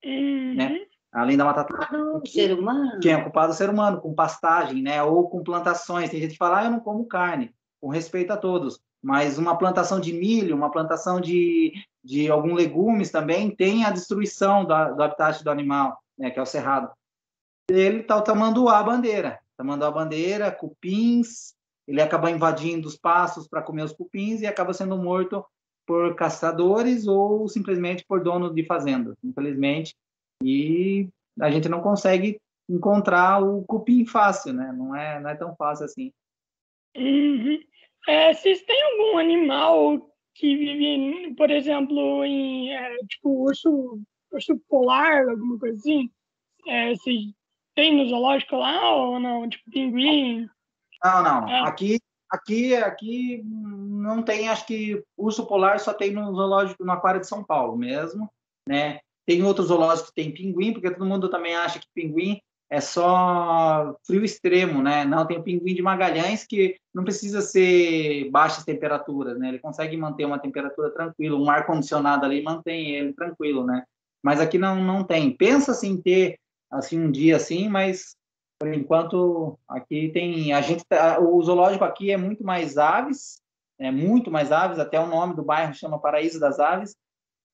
Uhum. 0.05 0.55
Né? 0.55 0.87
Além 1.13 1.37
da 1.37 1.45
Mata 1.45 1.63
Atlântica. 1.63 2.21
ser 2.27 2.53
humano. 2.53 3.01
Quem 3.01 3.13
é 3.13 3.23
culpado 3.23 3.53
é 3.53 3.55
o 3.55 3.57
ser 3.57 3.71
humano, 3.71 4.01
com 4.01 4.15
pastagem, 4.15 4.83
né? 4.83 5.03
Ou 5.03 5.29
com 5.29 5.43
plantações. 5.43 6.11
Tem 6.11 6.21
gente 6.21 6.33
que 6.33 6.39
fala, 6.39 6.61
ah, 6.61 6.65
eu 6.65 6.71
não 6.71 6.81
como 6.81 7.07
carne, 7.07 7.55
com 7.81 7.89
respeito 7.89 8.33
a 8.33 8.37
todos. 8.37 8.81
Mas 9.03 9.39
uma 9.39 9.57
plantação 9.57 10.01
de 10.01 10.13
milho, 10.13 10.57
uma 10.57 10.71
plantação 10.71 11.21
de, 11.21 11.73
de 12.03 12.31
algum 12.31 12.55
legumes 12.55 13.11
também 13.11 13.55
tem 13.55 13.85
a 13.85 13.91
destruição 13.91 14.65
do, 14.65 14.95
do 14.95 15.03
habitat 15.03 15.43
do 15.43 15.51
animal, 15.51 15.99
né? 16.19 16.31
Que 16.31 16.39
é 16.39 16.43
o 16.43 16.47
cerrado. 16.47 16.91
Ele 17.69 18.01
está 18.01 18.17
o 18.17 18.23
tamanduá 18.23 18.83
bandeira. 18.83 19.39
Tamanduá 19.57 19.91
bandeira, 19.91 20.53
cupins, 20.53 21.57
ele 21.87 22.03
acaba 22.03 22.31
invadindo 22.31 22.89
os 22.89 22.97
pastos 22.97 23.47
para 23.49 23.63
comer 23.63 23.85
os 23.85 23.93
cupins 23.93 24.41
e 24.41 24.47
acaba 24.47 24.75
sendo 24.75 24.97
morto 24.99 25.45
por 25.87 26.17
caçadores 26.17 27.07
ou 27.07 27.49
simplesmente 27.49 28.05
por 28.07 28.23
dono 28.23 28.53
de 28.53 28.65
fazenda. 28.65 29.17
Infelizmente, 29.23 29.95
e 30.43 31.09
a 31.41 31.51
gente 31.51 31.69
não 31.69 31.81
consegue 31.81 32.41
encontrar 32.69 33.43
o 33.43 33.63
cupim 33.65 34.05
fácil, 34.05 34.53
né? 34.53 34.73
Não 34.73 34.95
é, 34.95 35.21
não 35.21 35.31
é 35.31 35.35
tão 35.35 35.55
fácil 35.57 35.85
assim. 35.85 36.13
Uhum. 36.97 37.61
É, 38.09 38.33
vocês 38.33 38.63
têm 38.63 38.83
algum 38.83 39.19
animal 39.19 40.11
que 40.35 40.57
vive, 40.57 41.35
por 41.35 41.51
exemplo, 41.51 42.25
em 42.25 42.73
é, 42.73 42.97
tipo 43.09 43.45
urso, 43.45 44.01
urso 44.33 44.59
polar, 44.69 45.29
alguma 45.29 45.59
coisa 45.59 45.77
assim? 45.77 46.11
É, 46.67 46.95
vocês 46.95 47.33
têm 47.75 47.97
no 47.97 48.09
zoológico 48.09 48.57
lá 48.57 48.95
ou 48.95 49.19
não? 49.19 49.49
Tipo 49.49 49.71
pinguim? 49.71 50.49
Não, 51.05 51.23
não. 51.23 51.49
É. 51.49 51.61
Aqui, 51.69 52.01
aqui, 52.31 52.75
aqui 52.75 53.43
não 53.45 54.23
tem. 54.23 54.49
Acho 54.49 54.67
que 54.67 55.03
urso 55.17 55.47
polar 55.47 55.79
só 55.81 55.93
tem 55.93 56.13
no 56.13 56.35
zoológico, 56.35 56.85
no 56.85 56.93
aquário 56.93 57.21
de 57.21 57.29
São 57.29 57.45
Paulo 57.45 57.77
mesmo, 57.77 58.31
né? 58.69 59.01
Tem 59.27 59.43
outros 59.43 59.69
zoológicos 59.69 60.11
que 60.11 60.23
tem 60.23 60.33
pinguim, 60.33 60.73
porque 60.73 60.91
todo 60.91 61.05
mundo 61.05 61.29
também 61.29 61.57
acha 61.57 61.81
que 61.81 61.87
pinguim 61.93 62.41
é 62.69 62.81
só 62.81 63.97
frio 64.05 64.25
extremo, 64.25 64.83
né? 64.83 65.05
Não, 65.05 65.27
tem 65.27 65.39
o 65.39 65.43
pinguim 65.43 65.75
de 65.75 65.83
Magalhães 65.83 66.45
que 66.45 66.77
não 66.93 67.05
precisa 67.05 67.41
ser 67.41 68.29
baixas 68.31 68.65
temperaturas, 68.65 69.39
né? 69.39 69.49
Ele 69.49 69.59
consegue 69.59 69.97
manter 69.97 70.25
uma 70.25 70.39
temperatura 70.39 70.91
tranquila, 70.91 71.39
um 71.39 71.51
ar 71.51 71.67
condicionado 71.67 72.25
ali 72.25 72.43
mantém 72.43 72.97
ele 72.97 73.13
tranquilo, 73.13 73.65
né? 73.65 73.85
Mas 74.23 74.41
aqui 74.41 74.59
não 74.59 74.83
não 74.83 75.05
tem. 75.05 75.37
Pensa 75.37 75.73
assim 75.73 76.01
ter 76.01 76.39
assim 76.71 77.01
um 77.01 77.11
dia 77.11 77.37
assim, 77.37 77.69
mas 77.69 78.17
por 78.59 78.73
enquanto 78.73 79.59
aqui 79.69 80.09
tem 80.09 80.53
a 80.53 80.61
gente 80.61 80.85
tá, 80.89 81.21
o 81.21 81.41
zoológico 81.43 81.85
aqui 81.85 82.11
é 82.11 82.17
muito 82.17 82.43
mais 82.45 82.77
aves, 82.79 83.41
é 83.79 83.91
muito 83.91 84.31
mais 84.31 84.51
aves, 84.51 84.79
até 84.79 84.99
o 84.99 85.07
nome 85.07 85.37
do 85.37 85.45
bairro 85.45 85.75
chama 85.75 86.01
Paraíso 86.01 86.41
das 86.41 86.59
Aves 86.59 86.97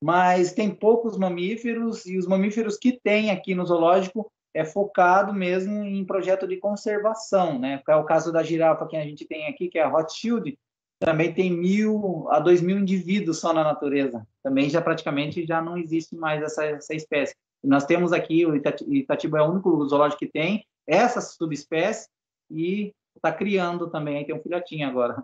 mas 0.03 0.51
tem 0.51 0.69
poucos 0.69 1.17
mamíferos 1.17 2.05
e 2.05 2.17
os 2.17 2.27
mamíferos 2.27 2.75
que 2.75 2.99
tem 3.01 3.31
aqui 3.31 3.55
no 3.55 3.65
zoológico 3.65 4.29
é 4.53 4.65
focado 4.65 5.33
mesmo 5.33 5.81
em 5.81 6.03
projeto 6.03 6.45
de 6.45 6.57
conservação, 6.57 7.57
né? 7.57 7.81
É 7.87 7.95
o 7.95 8.03
caso 8.03 8.29
da 8.29 8.43
girafa 8.43 8.85
que 8.85 8.97
a 8.97 9.03
gente 9.05 9.23
tem 9.23 9.47
aqui, 9.47 9.69
que 9.69 9.79
é 9.79 9.81
a 9.81 9.87
Rothschild, 9.87 10.59
também 10.99 11.33
tem 11.33 11.49
mil 11.49 12.27
a 12.29 12.41
dois 12.41 12.59
mil 12.59 12.77
indivíduos 12.77 13.39
só 13.39 13.53
na 13.53 13.63
natureza. 13.63 14.27
Também 14.43 14.69
já 14.69 14.81
praticamente 14.81 15.45
já 15.45 15.61
não 15.61 15.77
existe 15.77 16.17
mais 16.17 16.43
essa, 16.43 16.65
essa 16.65 16.93
espécie. 16.93 17.33
Nós 17.63 17.85
temos 17.85 18.11
aqui, 18.11 18.45
o 18.45 18.57
Itatiba 18.57 19.37
é 19.37 19.41
o 19.41 19.51
único 19.51 19.87
zoológico 19.87 20.19
que 20.19 20.27
tem 20.27 20.65
essa 20.85 21.21
subespécie 21.21 22.09
e 22.51 22.93
está 23.15 23.31
criando 23.31 23.89
também, 23.89 24.25
tem 24.25 24.35
um 24.35 24.41
filhotinho 24.41 24.85
agora. 24.85 25.23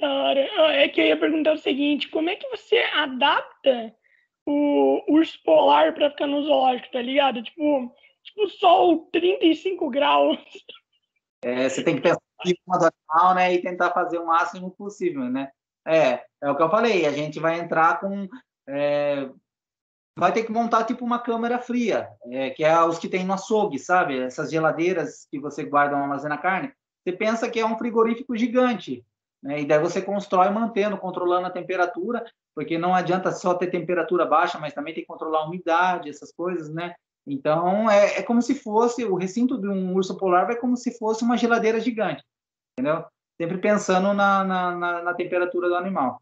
Da 0.00 0.12
hora. 0.12 0.40
É 0.72 0.88
que 0.88 1.00
eu 1.00 1.06
ia 1.06 1.18
perguntar 1.18 1.52
o 1.52 1.58
seguinte: 1.58 2.08
como 2.08 2.30
é 2.30 2.36
que 2.36 2.48
você 2.48 2.78
adapta 2.94 3.94
o 4.46 5.04
urso 5.08 5.38
polar 5.44 5.94
pra 5.94 6.10
ficar 6.10 6.26
no 6.26 6.42
zoológico, 6.42 6.90
tá 6.90 7.02
ligado? 7.02 7.42
Tipo, 7.42 7.94
tipo 8.22 8.48
sol 8.48 9.08
35 9.12 9.90
graus. 9.90 10.38
É, 11.42 11.68
você 11.68 11.84
tem 11.84 11.96
que 11.96 12.02
pensar 12.02 12.20
em 12.44 12.48
cima 12.48 12.78
do 12.78 12.86
animal, 12.86 13.34
né? 13.34 13.54
E 13.54 13.62
tentar 13.62 13.90
fazer 13.92 14.18
o 14.18 14.26
máximo 14.26 14.70
possível, 14.70 15.24
né? 15.24 15.50
É, 15.86 16.24
é 16.42 16.50
o 16.50 16.56
que 16.56 16.62
eu 16.62 16.70
falei, 16.70 17.06
a 17.06 17.12
gente 17.12 17.38
vai 17.38 17.58
entrar 17.58 18.00
com. 18.00 18.28
É, 18.66 19.28
vai 20.16 20.32
ter 20.32 20.44
que 20.44 20.52
montar 20.52 20.84
tipo 20.84 21.04
uma 21.04 21.18
câmera 21.18 21.58
fria, 21.58 22.08
é, 22.30 22.50
que 22.50 22.64
é 22.64 22.82
os 22.82 22.98
que 22.98 23.08
tem 23.08 23.24
no 23.24 23.34
açougue, 23.34 23.78
sabe? 23.78 24.18
Essas 24.18 24.50
geladeiras 24.50 25.26
que 25.30 25.38
você 25.38 25.64
guarda 25.64 25.94
uma 25.94 26.02
armazena 26.02 26.36
carne. 26.36 26.72
Você 27.02 27.12
pensa 27.12 27.48
que 27.48 27.60
é 27.60 27.64
um 27.64 27.78
frigorífico 27.78 28.36
gigante, 28.36 29.04
né? 29.42 29.60
E 29.60 29.66
daí 29.66 29.78
você 29.78 30.02
constrói 30.02 30.50
mantendo, 30.50 30.98
controlando 30.98 31.46
a 31.46 31.50
temperatura, 31.50 32.24
porque 32.54 32.76
não 32.76 32.94
adianta 32.94 33.32
só 33.32 33.54
ter 33.54 33.68
temperatura 33.68 34.26
baixa, 34.26 34.58
mas 34.58 34.74
também 34.74 34.94
tem 34.94 35.02
que 35.02 35.08
controlar 35.08 35.40
a 35.40 35.46
umidade, 35.46 36.08
essas 36.08 36.32
coisas, 36.32 36.68
né? 36.68 36.94
Então 37.26 37.90
é, 37.90 38.18
é 38.18 38.22
como 38.22 38.40
se 38.42 38.54
fosse 38.54 39.04
o 39.04 39.14
recinto 39.14 39.58
de 39.58 39.68
um 39.68 39.94
urso 39.94 40.16
polar, 40.16 40.50
é 40.50 40.56
como 40.56 40.76
se 40.76 40.96
fosse 40.98 41.22
uma 41.22 41.36
geladeira 41.36 41.78
gigante, 41.78 42.24
entendeu? 42.78 43.04
sempre 43.40 43.58
pensando 43.58 44.12
na, 44.12 44.44
na, 44.44 44.76
na, 44.76 45.02
na 45.02 45.14
temperatura 45.14 45.68
do 45.68 45.76
animal. 45.76 46.20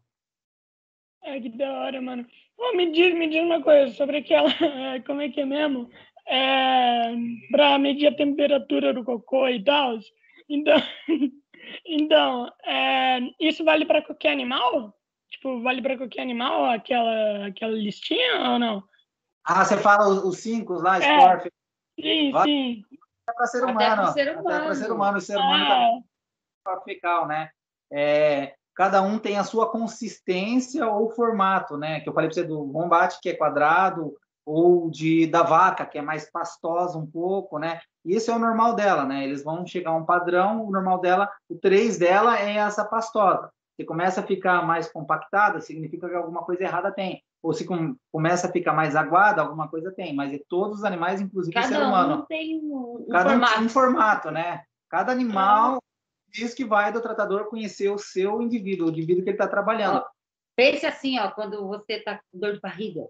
É, 1.23 1.39
que 1.39 1.49
da 1.49 1.69
hora, 1.73 1.99
mano. 1.99 2.25
Oh, 2.57 2.75
me, 2.75 2.91
diz, 2.91 3.13
me 3.13 3.27
diz 3.27 3.41
uma 3.41 3.61
coisa 3.61 3.93
sobre 3.93 4.17
aquela. 4.17 4.49
Como 5.05 5.21
é 5.21 5.29
que 5.29 5.41
é 5.41 5.45
mesmo? 5.45 5.89
É, 6.27 7.13
para 7.51 7.79
medir 7.79 8.07
a 8.07 8.15
temperatura 8.15 8.93
do 8.93 9.03
cocô 9.03 9.47
e 9.47 9.63
tal. 9.63 9.97
Então, 10.47 10.77
então 11.85 12.51
é, 12.65 13.19
isso 13.39 13.63
vale 13.63 13.85
para 13.85 14.01
qualquer 14.01 14.31
animal? 14.31 14.93
Tipo, 15.29 15.61
vale 15.61 15.81
para 15.81 15.97
qualquer 15.97 16.21
animal 16.21 16.65
aquela, 16.65 17.47
aquela 17.47 17.73
listinha 17.73 18.51
ou 18.51 18.59
não? 18.59 18.83
Ah, 19.43 19.63
você 19.63 19.77
fala 19.77 20.07
os, 20.07 20.23
os 20.23 20.39
cinco 20.39 20.73
lá, 20.73 20.97
é, 20.97 21.01
Scorf. 21.01 21.51
Sim, 21.99 22.31
vale? 22.31 22.51
sim. 22.51 22.83
É 23.29 23.33
para 23.33 23.45
ser 23.45 23.63
humano. 23.63 23.79
Até 23.79 23.95
para 23.95 24.11
ser 24.13 24.31
humano. 24.31 24.47
Até 24.47 24.65
para 24.65 24.75
ser 24.75 24.91
humano. 24.91 25.17
O 25.17 25.21
ser 25.21 25.37
humano 25.37 25.61
também 25.61 26.03
fecal, 26.83 27.27
né? 27.27 27.49
É, 27.91 28.55
cada 28.75 29.01
um 29.01 29.17
tem 29.17 29.37
a 29.37 29.43
sua 29.43 29.69
consistência 29.69 30.85
ou 30.87 31.09
formato, 31.09 31.77
né? 31.77 32.01
Que 32.01 32.09
eu 32.09 32.13
falei 32.13 32.29
para 32.29 32.35
você 32.35 32.43
do 32.43 32.63
bombate, 32.65 33.19
que 33.21 33.29
é 33.29 33.35
quadrado, 33.35 34.15
ou 34.45 34.89
de 34.89 35.27
da 35.27 35.43
vaca, 35.43 35.85
que 35.85 35.97
é 35.97 36.01
mais 36.01 36.29
pastosa 36.29 36.97
um 36.97 37.05
pouco, 37.05 37.57
né? 37.57 37.79
E 38.07 38.13
esse 38.13 38.31
é 38.31 38.33
o 38.33 38.39
normal 38.39 38.73
dela, 38.73 39.03
né? 39.03 39.25
Eles 39.25 39.43
vão 39.43 39.67
chegar 39.67 39.91
a 39.91 39.97
um 39.97 40.05
padrão, 40.05 40.65
o 40.65 40.71
normal 40.71 41.01
dela, 41.01 41.29
o 41.49 41.55
3 41.55 41.97
dela 41.97 42.39
é 42.39 42.55
essa 42.55 42.85
pastosa. 42.85 43.51
Se 43.75 43.85
começa 43.85 44.21
a 44.21 44.23
ficar 44.23 44.65
mais 44.65 44.89
compactada, 44.89 45.59
significa 45.59 46.07
que 46.07 46.15
alguma 46.15 46.41
coisa 46.43 46.63
errada 46.63 46.89
tem. 46.89 47.21
Ou 47.43 47.53
se 47.53 47.65
com, 47.65 47.97
começa 48.09 48.47
a 48.47 48.51
ficar 48.51 48.71
mais 48.71 48.95
aguada, 48.95 49.41
alguma 49.41 49.67
coisa 49.67 49.91
tem. 49.91 50.15
Mas 50.15 50.33
é 50.33 50.39
todos 50.47 50.79
os 50.79 50.83
animais, 50.85 51.19
inclusive 51.19 51.53
Cada 51.53 51.65
o 51.65 51.69
ser 51.69 51.83
humano. 51.83 52.15
Um 52.15 52.25
tem 52.25 52.61
um, 52.63 53.05
um 53.05 53.11
Cada 53.11 53.29
formato. 53.29 53.61
Um, 53.61 53.69
formato, 53.69 54.31
né? 54.31 54.63
Cada 54.89 55.11
animal 55.11 55.83
diz 56.29 56.53
que 56.53 56.63
vai 56.63 56.93
do 56.93 57.01
tratador 57.01 57.49
conhecer 57.49 57.89
o 57.89 57.97
seu 57.97 58.41
indivíduo, 58.41 58.87
o 58.87 58.89
indivíduo 58.89 59.21
que 59.21 59.31
ele 59.31 59.35
está 59.35 59.49
trabalhando. 59.49 60.01
Pense 60.55 60.85
assim, 60.85 61.19
ó, 61.19 61.29
quando 61.31 61.67
você 61.67 61.93
está 61.93 62.15
com 62.15 62.39
dor 62.39 62.53
de 62.53 62.61
barriga, 62.61 63.01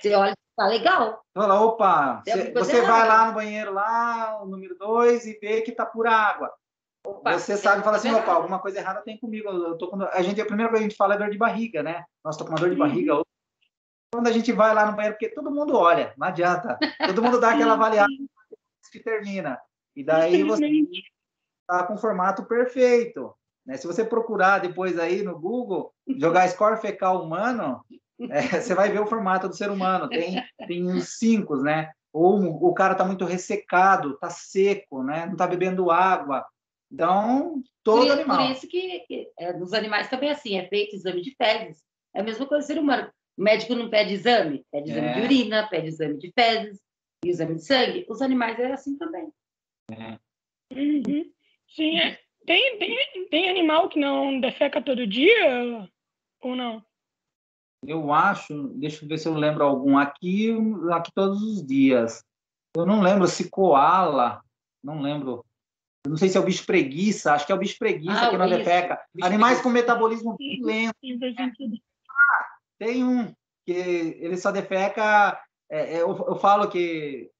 você 0.00 0.14
olha 0.16 0.34
tá 0.56 0.66
legal. 0.66 1.22
Fala, 1.34 1.60
opa, 1.60 2.22
você, 2.26 2.50
você 2.52 2.80
vai 2.80 3.06
lá 3.06 3.26
no 3.26 3.34
banheiro, 3.34 3.72
lá, 3.72 4.42
o 4.42 4.46
número 4.46 4.76
2, 4.76 5.26
e 5.26 5.38
vê 5.38 5.60
que 5.60 5.70
está 5.70 5.84
pura 5.84 6.10
água. 6.10 6.50
Opa, 7.04 7.38
você 7.38 7.56
sabe, 7.56 7.84
fala 7.84 7.98
assim, 7.98 8.12
opa, 8.12 8.32
alguma 8.32 8.58
coisa 8.58 8.78
errada 8.78 9.02
tem 9.02 9.18
comigo. 9.18 9.48
Eu 9.48 9.76
tô 9.76 9.88
com... 9.88 10.02
a, 10.02 10.22
gente, 10.22 10.40
a 10.40 10.46
primeira 10.46 10.70
coisa 10.70 10.82
que 10.82 10.86
a 10.86 10.88
gente 10.88 10.96
fala 10.96 11.14
é 11.14 11.18
dor 11.18 11.30
de 11.30 11.38
barriga, 11.38 11.82
né? 11.82 12.04
Nossa, 12.24 12.38
tô 12.38 12.44
com 12.44 12.50
uma 12.50 12.58
dor 12.58 12.70
de 12.70 12.76
barriga. 12.76 13.14
Uhum. 13.14 13.22
Quando 14.12 14.28
a 14.28 14.32
gente 14.32 14.50
vai 14.50 14.74
lá 14.74 14.86
no 14.86 14.96
banheiro, 14.96 15.14
porque 15.14 15.28
todo 15.28 15.50
mundo 15.50 15.76
olha, 15.76 16.14
não 16.16 16.26
adianta. 16.26 16.78
Todo 17.06 17.22
mundo 17.22 17.38
dá 17.38 17.50
aquela 17.50 17.74
avaliada 17.74 18.12
que 18.90 18.98
termina. 18.98 19.60
E 19.94 20.02
daí 20.02 20.42
você 20.42 20.68
tá 21.66 21.84
com 21.84 21.96
formato 21.96 22.44
perfeito. 22.44 23.34
Né? 23.64 23.76
Se 23.76 23.86
você 23.86 24.04
procurar 24.04 24.60
depois 24.60 24.98
aí 24.98 25.22
no 25.22 25.38
Google, 25.38 25.92
jogar 26.18 26.48
score 26.48 26.80
fecal 26.80 27.22
humano, 27.22 27.84
é, 28.30 28.60
você 28.60 28.74
vai 28.74 28.90
ver 28.90 29.00
o 29.00 29.06
formato 29.06 29.48
do 29.48 29.56
ser 29.56 29.70
humano. 29.70 30.08
Tem, 30.08 30.42
tem 30.66 30.84
uns 30.84 31.18
cinco, 31.18 31.56
né? 31.56 31.90
Ou 32.12 32.40
o 32.66 32.72
cara 32.72 32.94
tá 32.94 33.04
muito 33.04 33.24
ressecado, 33.24 34.16
tá 34.18 34.30
seco, 34.30 35.02
né? 35.02 35.26
Não 35.26 35.36
tá 35.36 35.46
bebendo 35.46 35.90
água. 35.90 36.46
Então, 36.90 37.62
todo 37.82 38.06
por, 38.06 38.12
animal. 38.12 38.38
Por 38.38 38.52
isso 38.52 38.68
que, 38.68 39.00
que 39.00 39.30
é, 39.38 39.52
nos 39.52 39.72
animais 39.72 40.08
também 40.08 40.30
é 40.30 40.32
assim, 40.32 40.56
é 40.56 40.68
feito 40.68 40.96
exame 40.96 41.20
de 41.20 41.34
fezes. 41.34 41.82
É 42.14 42.20
a 42.20 42.24
mesma 42.24 42.46
coisa 42.46 42.64
do 42.64 42.66
ser 42.66 42.78
humano. 42.78 43.10
O 43.36 43.42
médico 43.42 43.74
não 43.74 43.90
pede 43.90 44.14
exame, 44.14 44.64
pede 44.72 44.90
exame 44.90 45.08
é. 45.08 45.12
de 45.12 45.20
urina, 45.20 45.68
pede 45.68 45.88
exame 45.88 46.16
de 46.16 46.32
fezes, 46.32 46.80
exame 47.24 47.56
de 47.56 47.64
sangue. 47.64 48.06
Os 48.08 48.22
animais 48.22 48.58
é 48.58 48.72
assim 48.72 48.96
também. 48.96 49.30
É. 49.90 50.18
Uhum. 50.74 51.30
Sim, 51.68 51.98
é. 51.98 52.18
tem, 52.46 52.78
tem, 52.78 53.28
tem 53.28 53.50
animal 53.50 53.88
que 53.88 53.98
não 53.98 54.40
defeca 54.40 54.80
todo 54.80 55.06
dia 55.06 55.88
ou 56.40 56.56
não? 56.56 56.82
Eu 57.86 58.12
acho, 58.12 58.68
deixa 58.74 59.04
eu 59.04 59.08
ver 59.08 59.18
se 59.18 59.28
eu 59.28 59.34
lembro 59.34 59.64
algum. 59.64 59.96
Aqui, 59.96 60.54
aqui 60.92 61.12
todos 61.14 61.40
os 61.42 61.64
dias. 61.64 62.24
Eu 62.76 62.84
não 62.84 63.00
lembro 63.00 63.26
se 63.26 63.48
koala, 63.48 64.42
não 64.82 65.00
lembro. 65.00 65.44
Eu 66.04 66.10
não 66.10 66.16
sei 66.16 66.28
se 66.28 66.36
é 66.36 66.40
o 66.40 66.44
bicho 66.44 66.66
preguiça, 66.66 67.32
acho 67.32 67.46
que 67.46 67.52
é 67.52 67.54
o 67.54 67.58
bicho 67.58 67.78
preguiça 67.78 68.26
ah, 68.26 68.30
que 68.30 68.36
não 68.36 68.48
defeca. 68.48 69.00
Animais 69.22 69.58
preguiça. 69.58 69.62
com 69.62 69.68
metabolismo 69.70 70.36
lento. 70.62 70.94
Ah, 72.10 72.44
tem 72.78 73.04
um 73.04 73.32
que 73.64 73.72
ele 73.72 74.36
só 74.36 74.50
defeca. 74.50 75.40
É, 75.68 75.96
é, 75.96 76.02
eu, 76.02 76.16
eu, 76.28 76.36
falo 76.36 76.68
que 76.68 77.30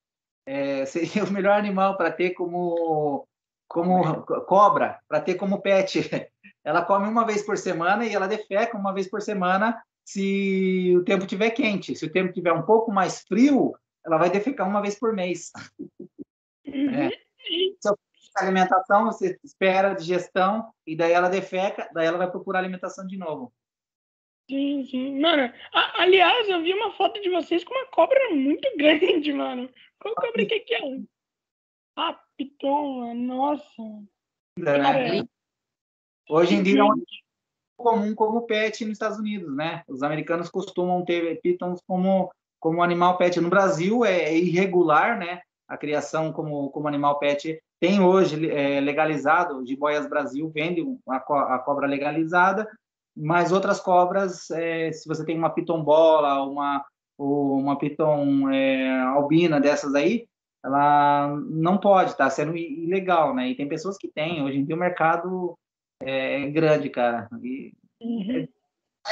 é, 0.46 0.84
seria 0.86 1.24
o 1.24 1.32
melhor 1.32 1.58
animal 1.58 1.96
para 1.96 2.10
ter 2.10 2.30
como 2.30 3.26
como 3.68 4.22
cobra, 4.46 5.00
para 5.08 5.20
ter 5.20 5.34
como 5.34 5.60
pet. 5.60 6.00
Ela 6.64 6.84
come 6.84 7.08
uma 7.08 7.24
vez 7.24 7.44
por 7.44 7.56
semana 7.56 8.04
e 8.04 8.12
ela 8.12 8.26
defeca 8.26 8.76
uma 8.76 8.92
vez 8.92 9.08
por 9.08 9.22
semana 9.22 9.80
se 10.06 10.94
o 10.96 11.04
tempo 11.04 11.24
estiver 11.24 11.50
quente. 11.50 11.96
Se 11.96 12.06
o 12.06 12.12
tempo 12.12 12.28
estiver 12.28 12.52
um 12.52 12.62
pouco 12.62 12.92
mais 12.92 13.22
frio, 13.22 13.76
ela 14.04 14.16
vai 14.16 14.30
defecar 14.30 14.66
uma 14.66 14.80
vez 14.80 14.96
por 14.96 15.12
mês. 15.12 15.50
Uhum. 16.64 16.90
É. 16.90 17.10
Se 17.80 17.90
alimentação, 18.36 19.06
você 19.06 19.38
espera 19.42 19.90
a 19.90 19.94
digestão 19.94 20.72
e 20.86 20.94
daí 20.94 21.12
ela 21.12 21.28
defeca, 21.28 21.90
daí 21.92 22.06
ela 22.06 22.18
vai 22.18 22.30
procurar 22.30 22.60
alimentação 22.60 23.06
de 23.06 23.16
novo. 23.16 23.52
Sim, 24.48 24.84
sim. 24.84 25.18
Mano, 25.18 25.52
a, 25.72 26.02
aliás, 26.02 26.48
eu 26.48 26.62
vi 26.62 26.72
uma 26.72 26.92
foto 26.92 27.20
de 27.20 27.28
vocês 27.30 27.64
com 27.64 27.74
uma 27.74 27.86
cobra 27.86 28.30
muito 28.30 28.68
grande, 28.78 29.32
mano. 29.32 29.68
Qual 29.98 30.14
cobra 30.14 30.46
que 30.46 30.54
é? 30.72 31.00
Ah, 31.96 32.20
Piton, 32.36 33.14
nossa. 33.14 33.82
É. 34.58 35.24
Hoje 36.28 36.54
em 36.54 36.62
dia 36.62 36.80
é 36.80 36.84
comum 37.76 38.14
como 38.14 38.42
pet 38.42 38.84
nos 38.84 38.94
Estados 38.94 39.18
Unidos, 39.18 39.54
né? 39.54 39.82
Os 39.88 40.02
americanos 40.02 40.48
costumam 40.48 41.04
ter 41.04 41.40
pitons 41.40 41.80
como 41.86 42.30
como 42.58 42.82
animal 42.82 43.16
pet. 43.16 43.40
No 43.40 43.50
Brasil 43.50 44.04
é 44.04 44.36
irregular, 44.36 45.18
né? 45.18 45.40
A 45.68 45.76
criação 45.76 46.32
como 46.32 46.70
como 46.70 46.88
animal 46.88 47.18
pet 47.18 47.60
tem 47.80 48.00
hoje 48.00 48.50
é, 48.50 48.80
legalizado. 48.80 49.64
De 49.64 49.76
Boias 49.76 50.08
Brasil 50.08 50.50
vende 50.50 50.82
a, 51.08 51.20
co 51.20 51.34
a 51.34 51.58
cobra 51.58 51.86
legalizada, 51.86 52.68
mas 53.16 53.52
outras 53.52 53.80
cobras, 53.80 54.50
é, 54.50 54.90
se 54.92 55.06
você 55.08 55.24
tem 55.24 55.38
uma 55.38 55.50
piton 55.50 55.82
bola, 55.82 56.42
uma 56.42 56.84
uma 57.18 57.78
piton 57.78 58.50
é, 58.50 58.90
albina 59.00 59.58
dessas 59.58 59.94
aí, 59.94 60.26
ela 60.62 61.28
não 61.48 61.78
pode, 61.78 62.16
tá 62.16 62.28
sendo 62.28 62.56
ilegal, 62.56 63.34
né? 63.34 63.48
E 63.48 63.54
tem 63.54 63.68
pessoas 63.68 63.96
que 63.96 64.08
têm. 64.08 64.42
Hoje 64.42 64.58
em 64.58 64.64
dia 64.64 64.74
o 64.74 64.78
mercado 64.78 65.56
é 66.00 66.48
grande, 66.50 66.90
cara. 66.90 67.28
E... 67.42 67.72
Uhum. 68.00 68.48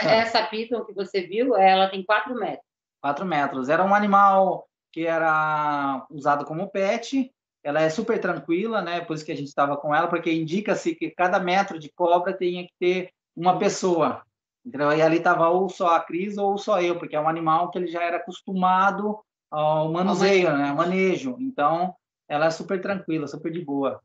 Essa 0.03 0.45
piton 0.47 0.85
que 0.85 0.93
você 0.93 1.23
viu, 1.23 1.57
ela 1.57 1.89
tem 1.89 2.03
4 2.03 2.35
metros. 2.35 2.67
4 3.01 3.25
metros. 3.25 3.69
Era 3.69 3.85
um 3.85 3.95
animal 3.95 4.67
que 4.93 5.07
era 5.07 6.07
usado 6.11 6.45
como 6.45 6.71
pet. 6.71 7.31
Ela 7.63 7.83
é 7.83 7.89
super 7.89 8.21
tranquila, 8.21 8.83
né? 8.83 9.01
Por 9.01 9.15
isso 9.15 9.25
que 9.25 9.33
a 9.33 9.37
gente 9.37 9.49
estava 9.49 9.77
com 9.77 9.95
ela, 9.95 10.07
porque 10.09 10.33
indica-se 10.33 10.95
que 10.95 11.11
cada 11.11 11.39
metro 11.39 11.79
de 11.79 11.91
cobra 11.91 12.33
tinha 12.33 12.65
que 12.65 12.73
ter 12.79 13.11
uma 13.37 13.59
pessoa. 13.59 14.23
Entendeu? 14.65 14.93
E 14.93 15.03
ali 15.03 15.19
estava 15.19 15.49
ou 15.49 15.69
só 15.69 15.95
a 15.95 16.01
Cris 16.01 16.39
ou 16.39 16.57
só 16.57 16.81
eu, 16.81 16.99
porque 16.99 17.17
é 17.17 17.21
um 17.21 17.29
animal 17.29 17.71
que 17.71 17.79
ele 17.79 17.87
já 17.87 18.03
era 18.03 18.17
acostumado 18.17 19.19
ao 19.51 19.93
manuseio, 19.93 20.57
né? 20.57 20.73
manejo. 20.73 21.37
Então, 21.39 21.95
ela 22.29 22.47
é 22.47 22.51
super 22.51 22.81
tranquila, 22.81 23.27
super 23.27 23.53
de 23.53 23.63
boa. 23.63 24.01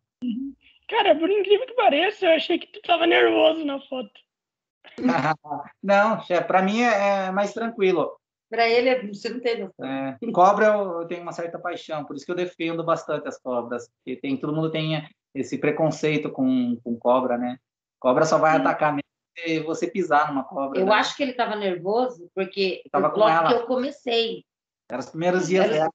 Cara, 0.90 1.16
por 1.16 1.30
incrível 1.30 1.68
que 1.68 1.74
pareça, 1.74 2.26
eu 2.26 2.32
achei 2.32 2.58
que 2.58 2.68
tu 2.68 2.82
tava 2.82 3.06
nervoso 3.06 3.64
na 3.64 3.80
foto. 3.82 4.12
não, 5.84 6.20
para 6.48 6.62
mim 6.64 6.82
é, 6.82 7.28
é 7.28 7.32
mais 7.32 7.54
tranquilo. 7.54 8.18
Para 8.50 8.68
ele, 8.68 9.14
você 9.14 9.30
não 9.30 9.40
tem 9.40 9.60
noção. 9.60 9.86
É, 9.86 10.18
cobra 10.34 10.66
eu, 10.66 11.02
eu, 11.02 11.08
tenho 11.08 11.22
uma 11.22 11.32
certa 11.32 11.60
paixão, 11.60 12.04
por 12.04 12.16
isso 12.16 12.26
que 12.26 12.32
eu 12.32 12.36
defendo 12.36 12.84
bastante 12.84 13.28
as 13.28 13.40
cobras. 13.40 13.88
Porque 13.88 14.20
tem, 14.20 14.36
todo 14.36 14.56
mundo 14.56 14.72
tem 14.72 15.08
esse 15.36 15.60
preconceito 15.60 16.32
com, 16.32 16.76
com 16.84 16.98
cobra, 16.98 17.38
né? 17.38 17.60
Cobra 18.00 18.26
só 18.26 18.40
vai 18.40 18.56
Sim. 18.56 18.62
atacar 18.62 18.94
mesmo 18.94 19.66
você 19.66 19.88
pisar 19.88 20.30
numa 20.30 20.44
cobra. 20.44 20.80
Eu 20.80 20.88
né? 20.88 20.94
acho 20.94 21.16
que 21.16 21.24
ele 21.24 21.32
estava 21.32 21.56
nervoso 21.56 22.30
porque 22.34 22.82
Tava 22.92 23.12
com 23.12 23.20
logo 23.20 23.32
ela. 23.32 23.48
que 23.48 23.54
eu 23.54 23.68
comecei. 23.68 24.44
Eram 24.90 25.00
os 25.00 25.10
primeiros 25.10 25.48
dias 25.48 25.66
Era- 25.66 25.74
dela. 25.74 25.94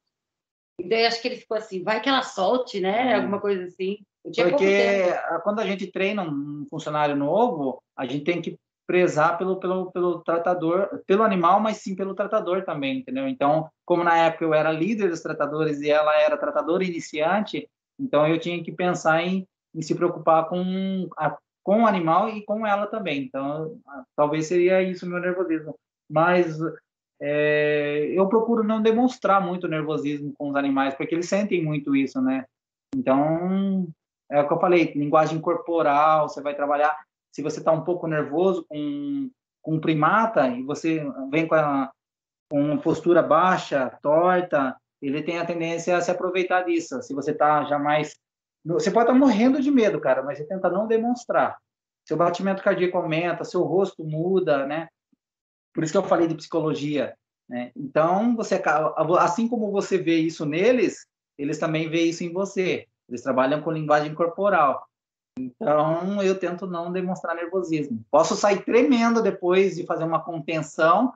Então 0.79 0.99
eu 0.99 1.07
acho 1.07 1.21
que 1.21 1.29
ele 1.29 1.37
ficou 1.37 1.57
assim, 1.57 1.83
vai 1.83 2.01
que 2.01 2.09
ela 2.09 2.23
solte, 2.23 2.81
né? 2.81 3.13
Hum. 3.15 3.21
Alguma 3.21 3.41
coisa 3.41 3.65
assim. 3.65 3.99
Pouco 4.25 4.51
Porque 4.51 5.03
quando 5.43 5.61
a 5.61 5.67
gente 5.67 5.93
treina 5.93 6.23
um 6.23 6.65
funcionário 6.71 7.15
novo, 7.15 7.83
a 7.95 8.07
gente 8.07 8.25
tem 8.25 8.41
que 8.41 8.59
prezar 8.87 9.37
pelo, 9.39 9.57
pelo, 9.57 9.91
pelo 9.93 10.21
tratador, 10.21 11.03
pelo 11.07 11.23
animal, 11.23 11.61
mas 11.61 11.79
sim 11.79 11.95
pelo 11.95 12.15
tratador 12.15 12.65
também, 12.65 12.99
entendeu? 12.99 13.29
Então, 13.29 13.69
como 13.85 14.05
na 14.05 14.17
época 14.17 14.45
eu 14.45 14.55
era 14.55 14.73
líder 14.73 15.11
dos 15.11 15.21
tratadores 15.21 15.81
e 15.81 15.91
ela 15.91 16.15
era 16.19 16.37
tratadora 16.37 16.85
iniciante, 16.85 17.69
então 17.99 18.27
eu 18.27 18.39
tinha 18.39 18.63
que 18.63 18.73
pensar 18.73 19.23
em, 19.23 19.47
em 19.75 19.83
se 19.83 19.95
preocupar 19.95 20.49
com, 20.49 21.09
a, 21.17 21.37
com 21.63 21.83
o 21.83 21.87
animal 21.87 22.29
e 22.29 22.45
com 22.45 22.67
ela 22.67 22.87
também. 22.87 23.23
Então, 23.23 23.79
talvez 24.17 24.47
seria 24.47 24.83
isso 24.83 25.07
o 25.07 25.09
meu 25.09 25.21
nervosismo. 25.21 25.79
Mas 26.11 26.59
é, 27.21 28.11
eu 28.13 28.29
procuro 28.29 28.63
não 28.63 28.83
demonstrar 28.83 29.41
muito 29.41 29.69
nervosismo 29.69 30.33
com 30.37 30.51
os 30.51 30.57
animais, 30.57 30.95
porque 30.95 31.15
eles 31.15 31.29
sentem 31.29 31.65
muito 31.65 31.97
isso, 31.97 32.21
né? 32.21 32.45
Então, 32.95 33.89
é 34.35 34.41
o 34.41 34.49
que 34.49 34.53
eu 34.53 34.61
falei, 34.61 34.93
linguagem 34.95 35.41
corporal, 35.41 36.29
você 36.29 36.43
vai 36.43 36.55
trabalhar. 36.57 36.97
Se 37.31 37.41
você 37.41 37.61
está 37.61 37.71
um 37.71 37.85
pouco 37.85 38.09
nervoso 38.09 38.65
com, 38.69 39.31
com 39.63 39.79
primata 39.79 40.49
e 40.49 40.63
você 40.63 41.07
vem 41.31 41.47
com, 41.47 41.55
a, 41.55 41.91
com 42.51 42.77
postura 42.79 43.23
baixa, 43.23 43.97
torta, 44.03 44.77
ele 45.01 45.23
tem 45.23 45.39
a 45.39 45.47
tendência 45.47 45.97
a 45.97 46.01
se 46.01 46.11
aproveitar 46.11 46.63
disso. 46.63 47.01
Se 47.03 47.15
você 47.15 47.31
está 47.31 47.65
já 47.65 47.79
mais. 47.79 48.17
Você 48.65 48.91
pode 48.91 49.07
estar 49.07 49.19
morrendo 49.19 49.61
de 49.61 49.71
medo, 49.71 50.01
cara, 50.01 50.23
mas 50.23 50.39
você 50.39 50.45
tenta 50.45 50.69
não 50.69 50.89
demonstrar. 50.89 51.57
Seu 52.05 52.17
batimento 52.17 52.63
cardíaco 52.63 52.97
aumenta, 52.97 53.45
seu 53.45 53.63
rosto 53.63 54.03
muda, 54.03 54.67
né? 54.67 54.89
Por 55.73 55.85
isso 55.85 55.93
que 55.93 55.99
eu 55.99 56.03
falei 56.03 56.27
de 56.27 56.35
psicologia. 56.35 57.15
Né? 57.49 57.71
Então, 57.77 58.35
você 58.35 58.61
assim 59.19 59.47
como 59.47 59.71
você 59.71 59.99
vê 59.99 60.17
isso 60.17 60.45
neles, 60.45 61.07
eles 61.39 61.59
também 61.59 61.89
veem 61.89 62.11
isso 62.11 62.25
em 62.25 62.33
você. 62.33 62.87
Eles 63.09 63.23
trabalham 63.23 63.61
com 63.61 63.71
linguagem 63.71 64.15
corporal. 64.15 64.87
Então, 65.39 66.23
eu 66.23 66.39
tento 66.39 66.67
não 66.67 66.93
demonstrar 66.93 67.35
nervosismo. 67.35 68.05
Posso 68.11 68.37
sair 68.37 68.65
tremendo 68.65 69.21
depois 69.21 69.77
de 69.77 69.85
fazer 69.85 70.05
uma 70.05 70.23
contenção. 70.23 71.13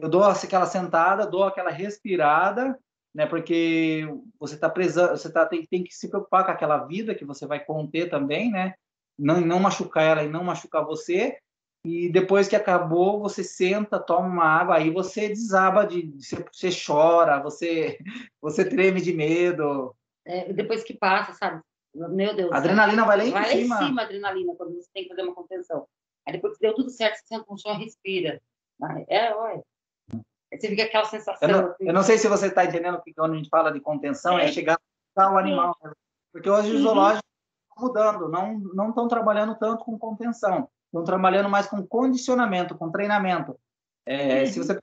Eu 0.00 0.08
dou 0.08 0.24
aquela 0.24 0.66
sentada, 0.66 1.26
dou 1.26 1.44
aquela 1.44 1.70
respirada, 1.70 2.78
né? 3.14 3.26
Porque 3.26 4.08
você 4.38 4.54
está 4.54 4.70
presa, 4.70 5.16
você 5.16 5.30
tá, 5.30 5.44
tem, 5.44 5.66
tem 5.66 5.84
que 5.84 5.94
se 5.94 6.08
preocupar 6.08 6.44
com 6.44 6.52
aquela 6.52 6.78
vida 6.86 7.14
que 7.14 7.24
você 7.24 7.46
vai 7.46 7.62
conter 7.62 8.08
também, 8.08 8.50
né? 8.50 8.74
Não, 9.18 9.40
não 9.40 9.60
machucar 9.60 10.04
ela 10.04 10.22
e 10.22 10.28
não 10.28 10.44
machucar 10.44 10.84
você. 10.84 11.38
E 11.84 12.10
depois 12.10 12.46
que 12.46 12.56
acabou, 12.56 13.20
você 13.20 13.42
senta, 13.42 13.98
toma 13.98 14.28
uma 14.28 14.44
água, 14.44 14.76
aí 14.76 14.90
você 14.90 15.28
desaba 15.28 15.84
de, 15.84 16.12
você, 16.18 16.44
você 16.52 16.70
chora, 16.70 17.42
você, 17.42 17.98
você 18.40 18.64
treme 18.64 19.00
de 19.00 19.12
medo. 19.12 19.94
É, 20.26 20.52
depois 20.52 20.82
que 20.84 20.94
passa, 20.94 21.32
sabe? 21.34 21.62
Meu 21.94 22.34
Deus. 22.36 22.52
A 22.52 22.58
adrenalina 22.58 23.04
vai 23.04 23.16
lá 23.16 23.24
em 23.24 23.30
vai 23.30 23.42
lá 23.42 23.48
cima. 23.48 23.82
em 23.82 23.86
cima 23.86 24.02
a 24.02 24.04
adrenalina 24.04 24.54
quando 24.54 24.74
você 24.74 24.88
tem 24.92 25.02
que 25.04 25.08
fazer 25.08 25.22
uma 25.22 25.34
contenção. 25.34 25.86
Aí 26.26 26.32
depois 26.34 26.54
que 26.54 26.60
deu 26.60 26.74
tudo 26.74 26.90
certo, 26.90 27.16
você 27.16 27.24
senta 27.26 27.46
no 27.48 27.58
chão 27.58 27.76
respira. 27.76 28.40
Vai, 28.78 29.04
É, 29.08 29.34
olha. 29.34 29.62
Você 30.52 30.68
fica 30.68 30.82
aquela 30.84 31.04
sensação. 31.04 31.48
Eu 31.48 31.56
não, 31.62 31.68
assim. 31.70 31.86
eu 31.86 31.92
não 31.92 32.02
sei 32.02 32.18
se 32.18 32.28
você 32.28 32.46
está 32.48 32.64
entendendo 32.64 33.00
que 33.02 33.14
quando 33.14 33.34
a 33.34 33.36
gente 33.36 33.48
fala 33.48 33.70
de 33.72 33.80
contenção 33.80 34.38
é, 34.38 34.46
É. 34.46 34.52
chegar 34.52 34.78
ao 35.16 35.38
animal. 35.38 35.76
né? 35.82 35.92
Porque 36.32 36.48
hoje 36.50 36.70
os 36.70 36.76
Uhum. 36.76 36.82
zoológicos 36.82 37.22
estão 37.70 37.86
mudando, 37.88 38.28
não 38.28 38.58
não 38.74 38.88
estão 38.90 39.06
trabalhando 39.08 39.54
tanto 39.56 39.84
com 39.84 39.98
contenção, 39.98 40.68
estão 40.86 41.04
trabalhando 41.04 41.48
mais 41.48 41.66
com 41.66 41.84
condicionamento, 41.86 42.76
com 42.76 42.90
treinamento. 42.90 43.58
É, 44.06 44.40
Uhum. 44.40 44.46
Se 44.46 44.58
você 44.58 44.80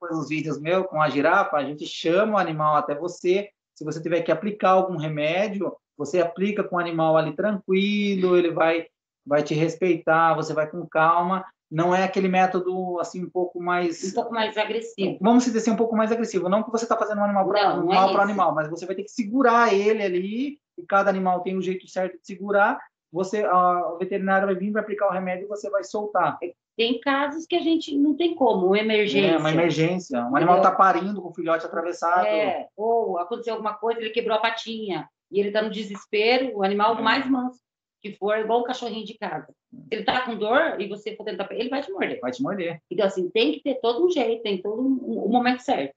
pôr 0.00 0.12
os 0.12 0.28
vídeos 0.28 0.60
meus 0.60 0.86
com 0.86 1.00
a 1.02 1.08
girafa, 1.08 1.56
a 1.56 1.64
gente 1.64 1.84
chama 1.86 2.34
o 2.34 2.38
animal 2.38 2.76
até 2.76 2.94
você. 2.94 3.50
Se 3.78 3.84
você 3.84 4.02
tiver 4.02 4.22
que 4.22 4.32
aplicar 4.32 4.70
algum 4.70 4.96
remédio, 4.96 5.72
você 5.96 6.20
aplica 6.20 6.64
com 6.64 6.74
o 6.74 6.78
animal 6.80 7.16
ali 7.16 7.32
tranquilo, 7.36 8.36
ele 8.36 8.50
vai 8.50 8.86
vai 9.24 9.40
te 9.40 9.54
respeitar, 9.54 10.34
você 10.34 10.52
vai 10.52 10.68
com 10.68 10.84
calma. 10.84 11.44
Não 11.70 11.94
é 11.94 12.02
aquele 12.02 12.26
método 12.28 12.98
assim 12.98 13.22
um 13.22 13.30
pouco 13.30 13.62
mais 13.62 14.02
Um 14.02 14.14
pouco 14.14 14.34
mais 14.34 14.56
agressivo. 14.56 15.16
vamos 15.20 15.44
dizer 15.44 15.58
assim, 15.58 15.70
um 15.70 15.76
pouco 15.76 15.94
mais 15.94 16.10
agressivo. 16.10 16.48
Não 16.48 16.64
que 16.64 16.72
você 16.72 16.86
está 16.86 16.96
fazendo 16.96 17.20
um 17.20 17.24
animal 17.24 17.46
pra, 17.46 17.76
Não, 17.76 17.84
não 17.84 17.92
é 17.92 17.94
mal 17.94 18.08
para 18.08 18.14
o 18.14 18.22
isso. 18.22 18.30
animal, 18.30 18.52
mas 18.52 18.68
você 18.68 18.84
vai 18.84 18.96
ter 18.96 19.04
que 19.04 19.12
segurar 19.12 19.72
ele 19.72 20.02
ali, 20.02 20.58
e 20.76 20.82
cada 20.84 21.08
animal 21.08 21.42
tem 21.42 21.56
um 21.56 21.62
jeito 21.62 21.86
certo 21.86 22.18
de 22.18 22.26
segurar. 22.26 22.80
Você, 23.12 23.44
a, 23.44 23.92
o 23.92 23.98
veterinário 23.98 24.46
vai 24.46 24.56
vir, 24.56 24.72
vai 24.72 24.82
aplicar 24.82 25.06
o 25.06 25.12
remédio 25.12 25.44
e 25.44 25.48
você 25.48 25.70
vai 25.70 25.84
soltar. 25.84 26.36
Tem 26.78 27.00
casos 27.00 27.44
que 27.44 27.56
a 27.56 27.60
gente 27.60 27.92
não 27.98 28.14
tem 28.16 28.36
como, 28.36 28.66
uma 28.68 28.78
emergência. 28.78 29.32
É 29.32 29.36
uma 29.36 29.50
emergência. 29.50 30.24
Um 30.26 30.36
animal 30.36 30.58
está 30.58 30.70
parindo 30.70 31.20
com 31.20 31.28
o 31.30 31.34
filhote 31.34 31.66
atravessado. 31.66 32.24
É, 32.24 32.68
ou 32.76 33.18
aconteceu 33.18 33.54
alguma 33.54 33.74
coisa, 33.74 34.00
ele 34.00 34.10
quebrou 34.10 34.36
a 34.36 34.40
patinha 34.40 35.08
e 35.28 35.40
ele 35.40 35.48
está 35.48 35.60
no 35.60 35.70
desespero, 35.70 36.56
o 36.56 36.62
animal 36.62 36.96
É. 36.96 37.02
mais 37.02 37.28
manso 37.28 37.58
que 38.00 38.12
for, 38.12 38.38
igual 38.38 38.60
um 38.60 38.64
cachorrinho 38.64 39.04
de 39.04 39.18
casa. 39.18 39.52
Se 39.72 39.88
ele 39.90 40.02
está 40.02 40.20
com 40.24 40.36
dor 40.36 40.80
e 40.80 40.86
você 40.86 41.16
for 41.16 41.24
tentar, 41.24 41.48
ele 41.50 41.68
vai 41.68 41.82
te 41.82 41.90
morder. 41.90 42.20
Vai 42.20 42.30
te 42.30 42.40
morder. 42.40 42.80
Então, 42.88 43.04
assim, 43.04 43.28
tem 43.28 43.52
que 43.54 43.60
ter 43.60 43.74
todo 43.80 44.06
um 44.06 44.10
jeito, 44.10 44.40
tem 44.44 44.62
todo 44.62 44.80
um, 44.80 45.24
um 45.26 45.28
momento 45.28 45.58
certo 45.62 45.92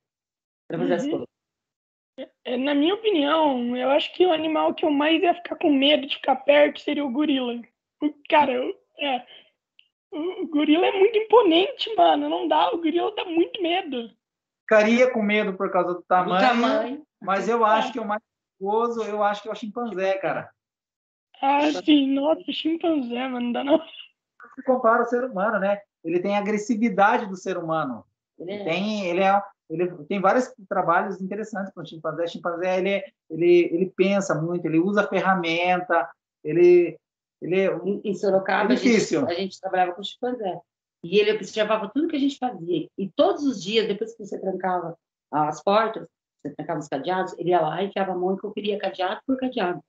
para 0.68 0.80
fazer 0.80 0.94
as 0.96 1.04
Uhum. 1.04 1.10
coisas. 1.12 1.28
É, 2.44 2.58
Na 2.58 2.74
minha 2.74 2.96
opinião, 2.96 3.78
eu 3.78 3.90
acho 3.92 4.12
que 4.16 4.26
o 4.26 4.34
animal 4.34 4.74
que 4.74 4.84
eu 4.84 4.90
mais 4.90 5.22
ia 5.22 5.36
ficar 5.36 5.56
com 5.58 5.72
medo 5.72 6.08
de 6.08 6.16
ficar 6.16 6.38
perto 6.38 6.80
seria 6.82 7.06
o 7.06 7.12
gorila. 7.12 7.62
O- 8.02 8.14
Cara, 8.28 8.52
eu- 8.52 8.76
é, 9.00 9.24
o 10.12 10.44
o 10.44 10.48
gorila 10.48 10.86
é 10.86 10.92
muito 11.00 11.18
imponente, 11.18 11.94
mano. 11.96 12.30
Não 12.30 12.48
dá, 12.48 12.72
o 12.74 12.78
gorila 12.78 13.14
dá 13.16 13.26
muito 13.26 13.62
medo. 13.62 14.10
Ficaria 14.62 15.12
com 15.12 15.22
medo 15.22 15.54
por 15.54 15.72
causa 15.72 15.90
do 15.90 15.96
Do 16.00 16.04
tamanho, 16.04 16.48
tamanho. 16.48 17.04
mas 17.22 17.48
eu 17.50 17.66
acho 17.66 17.92
que 17.92 18.00
o 18.00 18.06
mais 18.06 18.22
perigoso, 18.60 19.04
eu 19.04 19.24
acho 19.24 19.42
que 19.42 19.50
é 19.50 19.52
o 19.52 19.56
chimpanzé, 19.56 20.14
cara. 20.18 20.50
Ah, 21.42 21.62
sim, 21.84 22.08
nossa, 22.14 22.44
chimpanzé, 22.52 23.28
mano, 23.28 23.48
não 23.48 23.52
dá 23.52 23.64
não. 23.64 23.82
Se 24.56 24.64
compara 24.64 25.00
ao 25.00 25.06
ser 25.10 25.24
humano, 25.24 25.60
né? 25.60 25.82
Ele 26.04 26.20
tem 26.20 26.36
a 26.36 26.40
agressividade 26.40 27.26
do 27.26 27.36
ser 27.36 27.58
humano. 27.58 28.06
Ele 28.38 28.52
é- 28.54 28.64
Tem, 28.64 29.06
ele 29.08 29.22
é, 29.22 29.42
ele 29.70 29.88
tem 30.06 30.20
vários 30.22 30.54
trabalhos 30.70 31.20
interessantes 31.22 31.74
com 31.74 31.82
o 31.82 31.86
chimpanzé. 31.86 32.24
O 32.24 32.28
chimpanzé 32.28 32.78
ele, 32.78 33.04
ele, 33.30 33.70
ele 33.74 33.94
pensa 33.96 34.36
muito, 34.36 34.66
ele 34.66 34.80
usa 34.80 35.08
ferramenta, 35.08 36.10
ele, 36.44 36.98
ele 37.42 37.60
é 37.60 37.80
Em, 38.04 38.14
Sorocaba, 38.14 38.74
É 38.74 38.76
a, 38.76 38.80
gente, 38.80 39.16
a 39.18 39.34
gente 39.34 39.60
trabalhava 39.60 39.94
com 39.94 40.04
chimpanzé. 40.04 40.60
E 41.04 41.20
ele 41.20 41.34
observava 41.34 41.90
tudo 41.94 42.08
que 42.08 42.16
a 42.16 42.20
gente 42.20 42.38
fazia. 42.38 42.88
E 42.98 43.10
todos 43.10 43.44
os 43.44 43.62
dias, 43.62 43.88
depois 43.88 44.16
que 44.16 44.24
você 44.24 44.40
trancava 44.40 44.96
as 45.32 45.64
portas, 45.64 46.08
você 46.42 46.54
trancava 46.56 46.80
os 46.80 46.88
cadeados, 46.88 47.34
ele 47.40 47.50
ia 47.50 47.62
lá 47.62 47.82
e 47.82 47.88
enfiava 47.88 48.12
a 48.12 48.16
mão 48.16 48.36
e 48.36 48.40
conferia 48.40 48.78
cadeado 48.78 49.20
por 49.26 49.38
cadeado. 49.38 49.82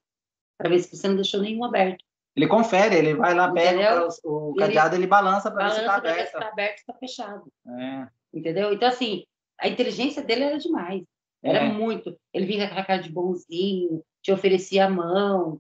Para 0.59 0.71
ver 0.71 0.79
se 0.79 0.97
você 0.97 1.09
não 1.09 1.17
deixou 1.17 1.41
nenhum 1.41 1.65
aberto. 1.65 2.03
ele 2.35 2.47
confere, 2.47 2.97
ele 2.97 3.15
vai 3.15 3.35
lá, 3.35 3.53
pega 3.53 4.09
o, 4.25 4.51
o 4.51 4.51
Ele 4.53 4.61
cadeado, 4.61 4.95
ele 4.95 5.07
balança 5.07 5.51
para 5.51 5.69
ver 5.69 5.75
se 5.75 5.81
está 5.81 6.01
para 6.01 6.13
ver 6.15 6.15
se 6.15 6.21
aberto. 6.21 6.35
está 6.35 6.49
aberto 6.49 6.79
está 6.79 6.95
fechado. 6.95 7.53
É, 7.67 8.09
Entendeu? 8.33 8.73
Então, 8.73 8.89
assim, 8.89 9.25
a 9.59 9.69
inteligência 9.69 10.23
dele 10.23 10.45
era 10.45 10.59
demais. 10.59 11.03
Era 11.43 11.59
é. 11.59 11.69
muito. 11.73 12.17
Ele 12.33 12.47
vinha 12.47 12.67
com 12.67 12.73
aquela 12.73 12.87
cara 12.87 13.03
de 13.03 13.11
bonzinho, 13.13 14.03
te 14.23 14.33
oferecia 14.33 14.87
a 14.87 14.91
mão. 14.91 15.59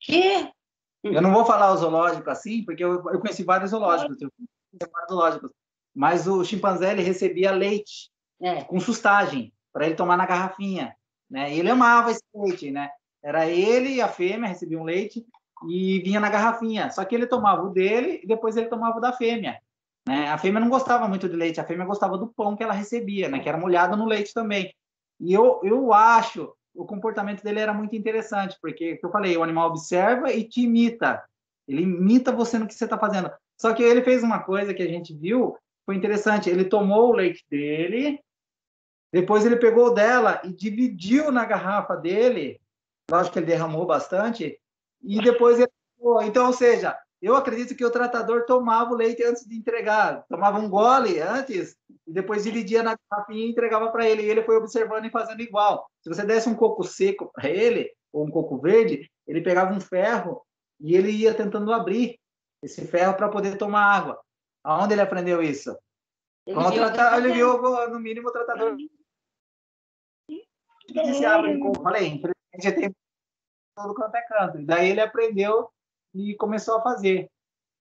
Que? 0.00 0.50
Eu 1.14 1.22
não 1.22 1.32
vou 1.32 1.44
falar 1.44 1.72
o 1.72 1.76
zoológico 1.76 2.28
assim, 2.30 2.64
porque 2.64 2.84
eu, 2.84 2.94
eu 3.10 3.20
conheci 3.20 3.42
vários 3.42 3.70
zoológicos, 3.70 4.20
eu 4.20 4.30
conheci 4.30 4.92
vários 4.92 5.10
zoológicos. 5.10 5.50
Mas 5.94 6.26
o 6.26 6.44
chimpanzé 6.44 6.92
ele 6.92 7.02
recebia 7.02 7.52
leite 7.52 8.10
É, 8.38 8.62
com 8.64 8.78
sustagem 8.78 9.50
para 9.72 9.86
ele 9.86 9.94
tomar 9.94 10.16
na 10.16 10.26
garrafinha, 10.26 10.94
né? 11.30 11.54
E 11.54 11.58
ele 11.58 11.70
amava 11.70 12.10
esse 12.10 12.22
leite, 12.34 12.70
né? 12.70 12.90
Era 13.22 13.46
ele 13.46 13.94
e 13.94 14.00
a 14.02 14.08
fêmea 14.08 14.48
recebiam 14.48 14.84
leite 14.84 15.24
e 15.66 16.00
vinha 16.00 16.20
na 16.20 16.28
garrafinha. 16.28 16.90
Só 16.90 17.02
que 17.04 17.14
ele 17.14 17.26
tomava 17.26 17.62
o 17.62 17.70
dele 17.70 18.20
e 18.22 18.26
depois 18.26 18.56
ele 18.56 18.68
tomava 18.68 18.98
o 18.98 19.00
da 19.00 19.12
fêmea. 19.12 19.58
Né? 20.06 20.28
A 20.28 20.38
fêmea 20.38 20.60
não 20.60 20.68
gostava 20.68 21.08
muito 21.08 21.28
de 21.28 21.34
leite, 21.34 21.60
a 21.60 21.64
fêmea 21.64 21.86
gostava 21.86 22.16
do 22.18 22.28
pão 22.28 22.54
que 22.54 22.62
ela 22.62 22.74
recebia, 22.74 23.28
né? 23.28 23.38
Que 23.38 23.48
era 23.48 23.58
molhado 23.58 23.96
no 23.96 24.04
leite 24.04 24.34
também. 24.34 24.72
E 25.18 25.32
eu, 25.32 25.60
eu 25.64 25.92
acho 25.92 26.54
o 26.76 26.84
comportamento 26.84 27.42
dele 27.42 27.60
era 27.60 27.72
muito 27.72 27.96
interessante, 27.96 28.56
porque, 28.60 28.96
que 28.96 29.04
eu 29.04 29.10
falei, 29.10 29.36
o 29.36 29.42
animal 29.42 29.70
observa 29.70 30.32
e 30.32 30.44
te 30.44 30.62
imita. 30.62 31.24
Ele 31.66 31.82
imita 31.82 32.30
você 32.30 32.58
no 32.58 32.66
que 32.66 32.74
você 32.74 32.84
está 32.84 32.98
fazendo. 32.98 33.30
Só 33.56 33.72
que 33.72 33.82
ele 33.82 34.02
fez 34.02 34.22
uma 34.22 34.40
coisa 34.40 34.74
que 34.74 34.82
a 34.82 34.88
gente 34.88 35.14
viu, 35.14 35.56
foi 35.84 35.96
interessante. 35.96 36.50
Ele 36.50 36.64
tomou 36.64 37.10
o 37.10 37.14
leite 37.14 37.44
dele, 37.50 38.20
depois 39.12 39.46
ele 39.46 39.56
pegou 39.56 39.94
dela 39.94 40.40
e 40.44 40.52
dividiu 40.52 41.32
na 41.32 41.44
garrafa 41.44 41.96
dele. 41.96 42.60
Lógico 43.10 43.34
que 43.34 43.38
ele 43.38 43.46
derramou 43.46 43.86
bastante. 43.86 44.60
E 45.02 45.20
depois 45.22 45.58
ele. 45.58 45.70
Então, 46.24 46.46
ou 46.46 46.52
seja, 46.52 46.96
eu 47.20 47.34
acredito 47.34 47.74
que 47.74 47.84
o 47.84 47.90
tratador 47.90 48.44
tomava 48.44 48.92
o 48.92 48.96
leite 48.96 49.22
antes 49.24 49.46
de 49.46 49.56
entregar. 49.56 50.24
Tomava 50.28 50.58
um 50.58 50.68
gole 50.68 51.20
antes 51.20 51.76
e 52.06 52.12
depois 52.12 52.44
dividia 52.44 52.82
na 52.82 52.96
garrafinha 53.10 53.46
e 53.46 53.50
entregava 53.50 53.90
para 53.90 54.08
ele. 54.08 54.22
E 54.22 54.30
ele 54.30 54.42
foi 54.42 54.56
observando 54.56 55.06
e 55.06 55.10
fazendo 55.10 55.40
igual. 55.40 55.90
Se 56.02 56.08
você 56.08 56.24
desse 56.24 56.48
um 56.48 56.54
coco 56.54 56.84
seco 56.84 57.30
para 57.32 57.48
ele, 57.48 57.90
ou 58.12 58.24
um 58.24 58.30
coco 58.30 58.58
verde, 58.58 59.10
ele 59.26 59.40
pegava 59.40 59.74
um 59.74 59.80
ferro 59.80 60.42
e 60.80 60.94
ele 60.94 61.10
ia 61.10 61.34
tentando 61.34 61.72
abrir 61.72 62.18
esse 62.62 62.86
ferro 62.86 63.14
para 63.14 63.28
poder 63.28 63.56
tomar 63.56 63.84
água. 63.84 64.20
Aonde 64.62 64.94
ele 64.94 65.02
aprendeu 65.02 65.42
isso? 65.42 65.76
Ele 66.46 66.56
Como 66.56 66.70
viu 66.70 66.78
tratar, 66.78 67.18
ele 67.18 67.32
viu, 67.32 67.60
no 67.60 68.00
mínimo, 68.00 68.28
o 68.28 68.32
tratador. 68.32 68.76
Disse, 70.88 71.26
hora, 71.26 71.38
abre, 71.38 71.58
como 71.58 71.82
falei, 71.82 72.06
infelizmente 72.06 72.80
tem 72.80 72.94
todo 73.76 73.94
quanto 73.94 74.14
é 74.14 74.22
canto. 74.22 74.60
E 74.60 74.64
daí 74.64 74.90
ele 74.90 75.00
aprendeu 75.00 75.68
e 76.16 76.34
começou 76.36 76.78
a 76.78 76.82
fazer. 76.82 77.28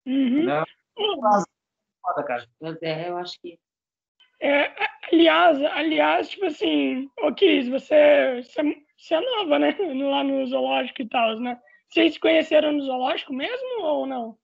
Uhum. 0.05 0.45
Né? 0.45 0.63
Pô, 0.95 1.21
Foda, 2.01 2.23
cara. 2.23 2.47
Mas 2.59 2.81
é, 2.81 3.09
eu 3.09 3.17
acho 3.17 3.39
que 3.41 3.59
É, 4.41 4.73
aliás, 5.11 5.61
aliás, 5.63 6.29
tipo 6.29 6.45
assim, 6.45 7.09
ô 7.21 7.33
Cris, 7.33 7.67
você, 7.67 8.41
você, 8.43 8.61
você 8.97 9.15
é 9.15 9.21
nova, 9.21 9.59
né? 9.59 9.75
Lá 10.09 10.23
no 10.23 10.45
zoológico 10.47 11.01
e 11.01 11.09
tal, 11.09 11.39
né? 11.39 11.59
Vocês 11.89 12.13
se 12.13 12.19
conheceram 12.19 12.71
no 12.71 12.83
zoológico 12.83 13.33
mesmo 13.33 13.83
ou 13.83 14.05
não? 14.05 14.37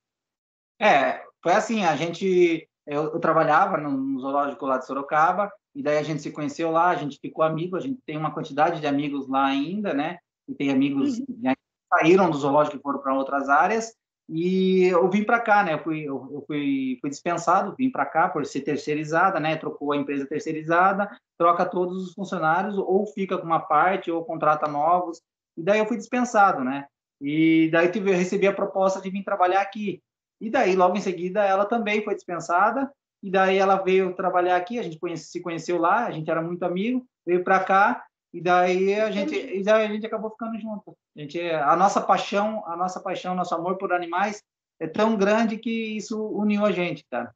É, 0.79 1.23
foi 1.41 1.53
assim, 1.53 1.83
a 1.83 1.95
gente, 1.95 2.67
eu, 2.85 3.13
eu 3.13 3.19
trabalhava 3.19 3.77
no, 3.77 4.19
zoológico 4.19 4.65
lá 4.65 4.77
de 4.77 4.85
Sorocaba, 4.85 5.51
e 5.73 5.83
daí 5.83 5.97
a 5.97 6.03
gente 6.03 6.21
se 6.21 6.31
conheceu 6.31 6.71
lá, 6.71 6.89
a 6.89 6.95
gente 6.95 7.19
ficou 7.19 7.43
amigo, 7.43 7.75
a 7.75 7.79
gente 7.79 7.99
tem 8.05 8.17
uma 8.17 8.33
quantidade 8.33 8.79
de 8.79 8.87
amigos 8.87 9.27
lá 9.27 9.45
ainda, 9.45 9.93
né? 9.93 10.17
E 10.47 10.55
tem 10.55 10.71
amigos 10.71 11.17
já 11.41 11.54
saíram 11.97 12.29
do 12.29 12.37
zoológico 12.37 12.77
e 12.77 12.81
foram 12.81 12.99
para 12.99 13.13
outras 13.13 13.49
áreas, 13.49 13.93
e 14.27 14.85
eu 14.85 15.07
vim 15.09 15.23
para 15.23 15.39
cá, 15.39 15.63
né? 15.63 15.73
Eu 15.73 15.79
fui, 15.79 16.03
eu, 16.03 16.43
fui, 16.47 16.97
fui 16.99 17.09
dispensado, 17.09 17.75
vim 17.77 17.91
para 17.91 18.05
cá 18.05 18.27
por 18.27 18.45
ser 18.45 18.61
terceirizada, 18.61 19.39
né? 19.39 19.55
Trocou 19.55 19.91
a 19.91 19.97
empresa 19.97 20.25
terceirizada, 20.25 21.09
troca 21.37 21.65
todos 21.65 22.07
os 22.07 22.13
funcionários, 22.13 22.75
ou 22.77 23.05
fica 23.05 23.37
com 23.37 23.45
uma 23.45 23.59
parte, 23.59 24.09
ou 24.09 24.25
contrata 24.25 24.67
novos, 24.67 25.21
e 25.55 25.63
daí 25.63 25.79
eu 25.79 25.85
fui 25.85 25.97
dispensado, 25.97 26.63
né? 26.63 26.85
E 27.21 27.69
daí 27.71 27.89
tive, 27.89 28.11
eu 28.11 28.17
recebi 28.17 28.47
a 28.47 28.53
proposta 28.53 28.99
de 28.99 29.09
vir 29.09 29.23
trabalhar 29.23 29.61
aqui. 29.61 30.01
E 30.41 30.49
daí, 30.49 30.75
logo 30.75 30.97
em 30.97 31.01
seguida, 31.01 31.43
ela 31.43 31.65
também 31.65 32.03
foi 32.03 32.13
dispensada. 32.15 32.91
E 33.23 33.31
daí 33.31 33.57
ela 33.57 33.77
veio 33.77 34.13
trabalhar 34.13 34.57
aqui. 34.57 34.77
A 34.77 34.83
gente 34.83 34.99
conhece, 34.99 35.25
se 35.25 35.41
conheceu 35.41 35.77
lá, 35.77 36.05
a 36.05 36.11
gente 36.11 36.29
era 36.29 36.41
muito 36.41 36.63
amigo, 36.63 37.05
veio 37.25 37.43
para 37.43 37.63
cá. 37.63 38.03
E 38.35 38.41
daí 38.41 38.93
a 38.99 39.09
gente, 39.11 39.33
e 39.33 39.63
daí 39.63 39.85
a 39.85 39.87
gente 39.87 40.05
acabou 40.05 40.29
ficando 40.29 40.59
junto. 40.59 40.93
A, 41.15 41.21
gente, 41.21 41.39
a 41.39 41.73
nossa 41.77 42.01
paixão, 42.01 42.67
a 42.67 42.75
nossa 42.75 42.99
paixão, 42.99 43.33
nosso 43.33 43.55
amor 43.55 43.77
por 43.77 43.93
animais 43.93 44.43
é 44.77 44.85
tão 44.85 45.15
grande 45.15 45.57
que 45.57 45.95
isso 45.95 46.21
uniu 46.21 46.65
a 46.65 46.71
gente, 46.73 47.05
cara. 47.09 47.33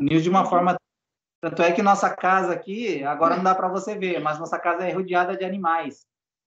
Uniu 0.00 0.20
de 0.20 0.28
uma 0.28 0.44
forma. 0.44 0.74
Tanto 1.40 1.62
é 1.62 1.70
que 1.70 1.80
nossa 1.80 2.10
casa 2.10 2.52
aqui, 2.52 3.04
agora 3.04 3.36
não 3.36 3.44
dá 3.44 3.54
para 3.54 3.68
você 3.68 3.96
ver, 3.96 4.18
mas 4.20 4.40
nossa 4.40 4.58
casa 4.58 4.84
é 4.84 4.92
rodeada 4.92 5.36
de 5.36 5.44
animais. 5.44 6.04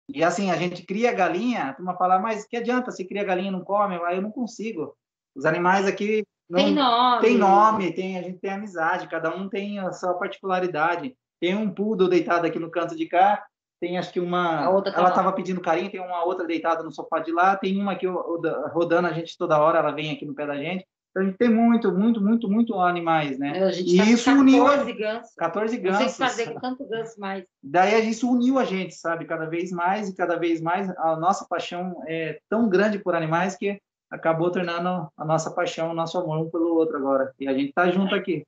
E 0.08 0.24
assim, 0.24 0.50
a 0.50 0.56
gente 0.56 0.82
cria 0.86 1.12
galinha, 1.12 1.64
a 1.64 1.74
turma 1.74 1.94
fala, 1.94 2.18
mas 2.18 2.46
que 2.46 2.56
adianta 2.56 2.90
se 2.90 3.04
cria 3.04 3.22
galinha 3.22 3.48
e 3.48 3.52
não 3.52 3.62
come? 3.62 3.96
Aí 4.04 4.16
eu 4.16 4.22
não 4.22 4.30
consigo. 4.30 4.96
Os 5.34 5.44
animais 5.44 5.84
aqui 5.84 6.24
não 6.48 6.58
tem 6.58 6.74
nome. 6.74 7.20
tem 7.20 7.36
nome, 7.36 7.92
tem, 7.92 8.18
a 8.18 8.22
gente 8.22 8.38
tem 8.38 8.50
amizade, 8.50 9.08
cada 9.08 9.28
um 9.36 9.46
tem 9.46 9.78
a 9.78 9.92
sua 9.92 10.14
particularidade. 10.14 11.14
Tem 11.38 11.54
um 11.54 11.68
poodle 11.70 12.08
deitado 12.08 12.46
aqui 12.46 12.58
no 12.58 12.70
canto 12.70 12.96
de 12.96 13.06
cá, 13.06 13.44
tem 13.84 13.98
acho 13.98 14.10
que 14.12 14.18
uma. 14.20 14.64
A 14.64 14.70
outra 14.70 14.90
tá 14.92 14.98
ela 14.98 15.10
estava 15.10 15.30
pedindo 15.32 15.60
carinho, 15.60 15.90
tem 15.90 16.00
uma 16.00 16.24
outra 16.24 16.46
deitada 16.46 16.82
no 16.82 16.90
sofá 16.90 17.18
de 17.18 17.30
lá, 17.30 17.54
tem 17.54 17.78
uma 17.78 17.92
o- 18.02 18.40
rodando 18.72 19.08
a 19.08 19.12
gente 19.12 19.36
toda 19.36 19.60
hora, 19.60 19.78
ela 19.78 19.90
vem 19.90 20.10
aqui 20.10 20.24
no 20.24 20.34
pé 20.34 20.46
da 20.46 20.56
gente. 20.56 20.86
Então 21.10 21.22
a 21.22 21.26
gente 21.26 21.36
tem 21.36 21.50
muito, 21.50 21.92
muito, 21.92 22.20
muito, 22.20 22.48
muito 22.50 22.74
animais, 22.80 23.38
né? 23.38 23.62
A 23.62 23.70
gente 23.70 23.94
E 23.94 23.98
tá 23.98 24.04
isso 24.04 24.30
uniu 24.32 24.64
14 24.64 24.92
gansos. 24.94 25.34
14 25.36 25.76
Não 25.76 25.82
sei 25.82 25.90
o 25.90 25.98
gansos. 26.00 26.12
que 26.16 26.22
fazer 26.24 26.52
com 26.54 26.60
tanto 26.60 26.88
ganso 26.88 27.20
mais. 27.20 27.44
Daí 27.62 28.08
isso 28.08 28.28
uniu 28.30 28.58
a 28.58 28.64
gente, 28.64 28.94
sabe? 28.94 29.26
Cada 29.26 29.44
vez 29.44 29.70
mais 29.70 30.08
e 30.08 30.16
cada 30.16 30.36
vez 30.36 30.60
mais 30.62 30.88
a 30.98 31.14
nossa 31.16 31.46
paixão 31.46 31.94
é 32.08 32.38
tão 32.48 32.68
grande 32.68 32.98
por 32.98 33.14
animais 33.14 33.54
que 33.54 33.78
acabou 34.10 34.50
tornando 34.50 35.08
a 35.16 35.24
nossa 35.26 35.50
paixão, 35.50 35.90
o 35.90 35.94
nosso 35.94 36.18
amor 36.18 36.38
um 36.38 36.50
pelo 36.50 36.74
outro 36.74 36.96
agora. 36.96 37.32
E 37.38 37.46
a 37.46 37.52
gente 37.52 37.72
tá 37.72 37.90
junto 37.90 38.14
aqui. 38.14 38.44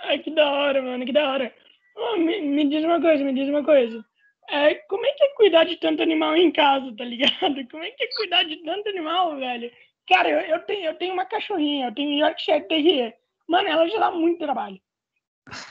Ai, 0.00 0.18
que 0.20 0.30
da 0.34 0.48
hora, 0.50 0.80
mano, 0.80 1.04
que 1.04 1.12
da 1.12 1.28
hora. 1.30 1.52
Ô, 1.96 2.16
me, 2.18 2.40
me 2.42 2.68
diz 2.68 2.84
uma 2.84 3.00
coisa, 3.00 3.24
me 3.24 3.34
diz 3.34 3.48
uma 3.48 3.64
coisa. 3.64 4.04
É, 4.48 4.74
como 4.74 5.04
é 5.04 5.12
que 5.12 5.24
é 5.24 5.28
cuidar 5.34 5.64
de 5.64 5.76
tanto 5.76 6.02
animal 6.02 6.36
em 6.36 6.50
casa, 6.52 6.94
tá 6.96 7.04
ligado? 7.04 7.66
Como 7.70 7.82
é 7.82 7.90
que 7.90 8.04
é 8.04 8.14
cuidar 8.16 8.44
de 8.44 8.56
tanto 8.58 8.88
animal, 8.88 9.36
velho? 9.36 9.70
Cara, 10.08 10.28
eu, 10.28 10.40
eu 10.40 10.60
tenho, 10.62 10.84
eu 10.86 10.94
tenho 10.94 11.12
uma 11.12 11.24
cachorrinha, 11.24 11.86
eu 11.86 11.94
tenho 11.94 12.20
Yorkshire 12.20 12.66
Terrier. 12.68 13.16
Mano, 13.48 13.68
ela 13.68 13.88
já 13.88 13.98
dá 13.98 14.10
muito 14.10 14.38
trabalho. 14.38 14.80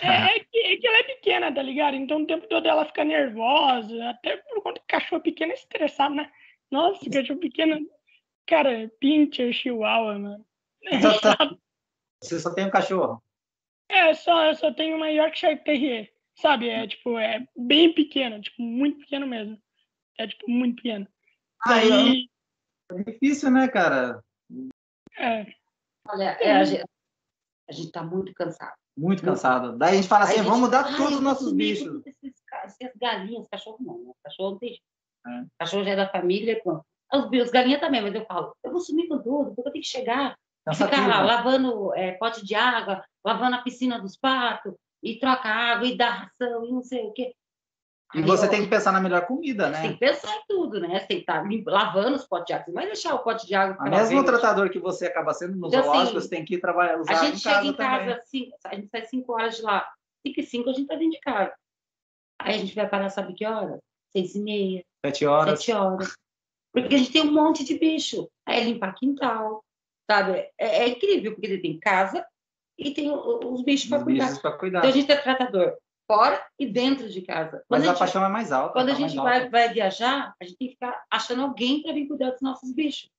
É, 0.02 0.38
é 0.38 0.40
que, 0.52 0.58
é 0.58 0.78
que 0.78 0.88
ela 0.88 0.98
é 0.98 1.04
pequena, 1.04 1.54
tá 1.54 1.62
ligado? 1.62 1.96
Então 1.96 2.22
o 2.22 2.28
tempo 2.28 2.48
todo 2.48 2.68
ela 2.68 2.86
fica 2.86 3.04
nervosa, 3.04 4.10
até 4.10 4.38
por 4.38 4.62
conta 4.62 4.80
que 4.82 4.88
cachorro 4.88 5.22
pequeno 5.22 5.52
é 5.52 5.56
estressado, 5.56 6.16
né? 6.16 6.32
Nossa, 6.70 7.10
cachorro 7.10 7.40
pequeno. 7.40 7.80
Cara, 8.46 8.92
pincher, 9.00 9.54
chihuahua, 9.54 10.20
mano. 10.20 10.46
Você 12.22 12.40
só 12.40 12.54
tem 12.54 12.66
um 12.68 12.70
cachorro. 12.70 13.22
É, 13.88 14.14
só, 14.14 14.46
eu 14.46 14.56
só 14.56 14.74
tenho 14.74 14.96
uma 14.96 15.10
Yorkshire 15.10 15.64
Terrier, 15.64 16.12
sabe? 16.36 16.70
É, 16.70 16.88
tipo, 16.88 17.18
é 17.18 17.46
bem 17.56 17.94
pequeno, 17.94 18.42
tipo, 18.42 18.62
muito 18.62 19.00
pequeno 19.00 19.28
mesmo. 19.28 19.60
É, 20.18 20.28
tipo, 20.28 20.50
muito 20.50 20.78
pequeno. 20.78 21.08
Ah, 21.66 21.76
Aí, 21.76 22.30
é 22.92 23.04
difícil, 23.04 23.52
né, 23.52 23.68
cara? 23.68 24.24
é, 25.18 25.46
Olha, 26.08 26.38
é, 26.40 26.52
a, 26.54 26.64
gente, 26.64 26.86
a 27.68 27.74
gente 27.74 27.92
tá 27.92 28.04
muito 28.04 28.34
cansado. 28.34 28.76
Muito 28.98 29.24
cansado. 29.24 29.78
Daí 29.78 29.94
a 29.94 29.96
gente 29.96 30.08
fala 30.08 30.26
assim, 30.26 30.36
gente- 30.38 30.46
vamos 30.46 30.70
dar 30.70 30.86
Ai, 30.86 30.96
todos 30.96 31.16
os 31.16 31.22
nossos 31.22 31.52
bichos. 31.52 32.02
Esses, 32.06 32.34
essas 32.64 32.96
galinhas, 32.96 33.48
cachorro 33.50 33.78
não, 33.82 34.04
né? 34.04 34.14
Cachorro 34.24 34.52
não 34.52 34.60
tem 34.60 34.70
jeito. 34.70 34.84
É. 35.28 35.46
Cachorro 35.60 35.84
já 35.84 35.92
é 35.92 35.96
da 35.96 36.10
família. 36.10 36.62
pronto. 36.64 36.86
Os, 37.12 37.26
os 37.26 37.52
galinhas 37.52 37.82
também, 37.82 38.02
mas 38.02 38.14
eu 38.14 38.26
falo, 38.26 38.56
eu 38.64 38.72
vou 38.72 38.80
sumir 38.80 39.08
com 39.08 39.18
tudo, 39.22 39.54
porque 39.54 39.68
eu 39.68 39.72
tenho 39.74 39.84
que 39.84 39.90
chegar, 39.90 40.38
ficar 40.74 41.08
lá 41.08 41.22
lavando 41.22 41.94
é, 41.96 42.14
pote 42.14 42.46
de 42.46 42.56
água, 42.56 43.04
lavando 43.24 43.56
a 43.56 43.62
piscina 43.62 44.00
dos 44.00 44.16
patos, 44.16 44.74
e 45.06 45.20
troca 45.20 45.48
água, 45.48 45.88
e 45.88 45.96
dá 45.96 46.10
ração, 46.10 46.66
e 46.66 46.72
não 46.72 46.82
sei 46.82 47.06
o 47.06 47.14
quê. 47.14 47.34
E 48.14 48.22
você 48.22 48.48
tem 48.48 48.64
que 48.64 48.70
pensar 48.70 48.92
na 48.92 49.02
melhor 49.02 49.26
comida, 49.28 49.68
Você 49.68 49.74
tem 49.82 49.90
né? 49.90 49.94
que 49.94 50.00
pensar 50.00 50.36
em 50.36 50.44
tudo, 50.48 50.80
né? 50.80 51.00
Você 51.00 51.06
tem 51.08 51.18
que 51.18 51.24
estar 51.24 51.44
lim- 51.46 51.64
lavando 51.66 52.16
os 52.16 52.26
potes 52.26 52.48
de 52.48 52.54
água. 52.54 52.66
Você 52.66 52.72
vai 52.72 52.86
deixar 52.86 53.14
o 53.14 53.20
pote 53.20 53.46
de 53.46 53.54
água. 53.54 53.90
Mesmo 53.90 54.22
verde. 54.22 54.26
tratador 54.26 54.70
que 54.70 54.80
você 54.80 55.08
acaba 55.08 55.34
sendo 55.34 55.56
no 55.58 55.68
Então, 55.68 55.92
assim, 55.94 56.14
você 56.14 56.30
tem 56.30 56.46
que 56.46 56.58
trabalhar, 56.58 57.00
usar 57.00 57.12
A 57.12 57.26
gente 57.26 57.40
chega 57.40 57.66
em 57.66 57.74
casa, 57.74 58.16
assim, 58.16 58.52
a 58.66 58.76
gente 58.76 58.88
sai 58.90 59.06
5 59.06 59.32
horas 59.34 59.58
de 59.58 59.64
lá. 59.64 59.88
5 60.26 60.40
e 60.40 60.44
5 60.44 60.70
a 60.70 60.74
gente 60.74 60.88
tá 60.88 60.96
dentro 60.96 61.12
de 61.12 61.20
casa. 61.20 61.54
Aí 62.42 62.56
a 62.56 62.58
gente 62.58 62.74
vai 62.76 62.88
parar, 62.88 63.10
sabe 63.10 63.34
que 63.34 63.46
hora? 63.46 63.80
6 64.16 64.36
e 64.36 64.40
meia, 64.40 64.84
Sete 65.06 65.26
horas. 65.26 65.60
7 65.60 65.72
horas. 65.74 66.14
Porque 66.74 66.96
a 66.96 66.98
gente 66.98 67.12
tem 67.12 67.22
um 67.22 67.34
monte 67.34 67.64
de 67.64 67.78
bicho. 67.78 68.30
Aí 68.46 68.62
é 68.62 68.64
limpar 68.64 68.94
quintal, 68.96 69.64
sabe? 70.10 70.50
É, 70.58 70.84
é 70.84 70.88
incrível, 70.88 71.34
porque 71.34 71.48
ele 71.48 71.62
tem 71.62 71.80
casa 71.80 72.26
e 72.78 72.92
tem 72.92 73.12
os 73.12 73.64
bichos 73.64 73.90
para 73.90 74.04
cuidar. 74.04 74.42
cuidar. 74.58 74.80
Então 74.80 74.90
a 74.90 74.94
gente 74.94 75.12
é 75.12 75.16
tratador 75.16 75.78
fora 76.08 76.44
e 76.60 76.68
dentro 76.68 77.10
de 77.10 77.22
casa. 77.22 77.64
Quando 77.68 77.82
Mas 77.82 77.82
a 77.82 77.86
a 77.86 77.94
gente, 77.94 78.00
paixão 78.00 78.26
é 78.26 78.30
mais 78.30 78.52
alta. 78.52 78.74
quando 78.74 78.90
a 78.90 78.94
tá 78.94 79.00
mais 79.00 79.12
gente 79.12 79.22
vai, 79.22 79.50
vai 79.50 79.74
viajar, 79.74 80.34
a 80.40 80.46
gente 80.46 80.58
tem 80.58 80.68
que 80.68 80.74
ficar 80.76 81.04
achando 81.10 81.42
alguém 81.42 81.82
para 81.82 81.94
vir 81.94 82.08
cuidar 82.08 82.32
dos 82.32 82.42
nossos 82.42 82.72
bichos. 82.72 83.10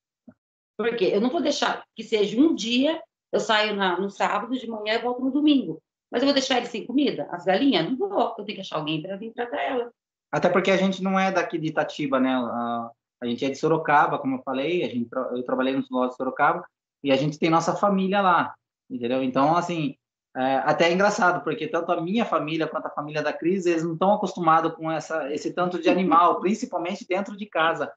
Porque 0.76 1.04
eu 1.04 1.20
não 1.20 1.30
vou 1.30 1.40
deixar 1.40 1.84
que 1.94 2.04
seja 2.04 2.38
um 2.38 2.54
dia, 2.54 3.02
eu 3.32 3.40
saio 3.40 3.74
na, 3.74 3.98
no 3.98 4.11
sábado 4.11 4.57
de 4.57 4.68
manhã 4.68 4.94
e 4.94 4.98
volto 4.98 5.22
no 5.22 5.30
domingo. 5.30 5.82
Mas 6.11 6.22
eu 6.22 6.26
vou 6.26 6.34
deixar 6.34 6.59
eles 6.59 6.68
sem 6.68 6.86
comida? 6.86 7.26
As 7.30 7.44
galinhas? 7.44 7.90
Não 7.90 7.96
vou. 7.96 8.34
Eu 8.38 8.44
tenho 8.44 8.57
que 8.57 8.61
achar 8.61 8.76
alguém 8.76 9.02
para 9.02 9.16
vir 9.16 9.32
tratar 9.32 9.61
elas. 9.61 9.90
Até 10.30 10.48
porque 10.48 10.70
a 10.70 10.76
gente 10.76 11.02
não 11.02 11.18
é 11.18 11.32
daqui 11.32 11.59
de 11.59 11.68
Itatiba, 11.68 12.20
né? 12.20 12.34
A, 12.34 12.90
a 13.22 13.26
gente 13.26 13.44
é 13.44 13.50
de 13.50 13.57
Sorocaba, 13.57 14.18
como 14.18 14.36
eu 14.36 14.42
falei, 14.42 14.84
a 14.84 14.88
gente, 14.88 15.09
eu 15.12 15.42
trabalhei 15.42 15.74
no 15.74 15.82
zoológico 15.82 16.12
de 16.12 16.16
Sorocaba 16.18 16.64
e 17.02 17.11
a 17.11 17.16
gente 17.16 17.38
tem 17.38 17.48
nossa 17.48 17.74
família 17.74 18.20
lá, 18.20 18.54
entendeu? 18.91 19.22
Então, 19.22 19.57
assim, 19.57 19.97
é, 20.37 20.57
até 20.57 20.89
é 20.89 20.93
engraçado, 20.93 21.43
porque 21.43 21.66
tanto 21.66 21.91
a 21.93 22.01
minha 22.01 22.24
família 22.24 22.68
quanto 22.68 22.87
a 22.87 22.91
família 22.91 23.22
da 23.22 23.32
Cris, 23.32 23.64
eles 23.64 23.82
não 23.82 23.95
estão 23.95 24.12
acostumados 24.12 24.74
com 24.74 24.91
essa, 24.91 25.32
esse 25.32 25.53
tanto 25.53 25.80
de 25.80 25.89
animal, 25.89 26.41
principalmente 26.41 27.07
dentro 27.09 27.37
de 27.37 27.47
casa. 27.47 27.91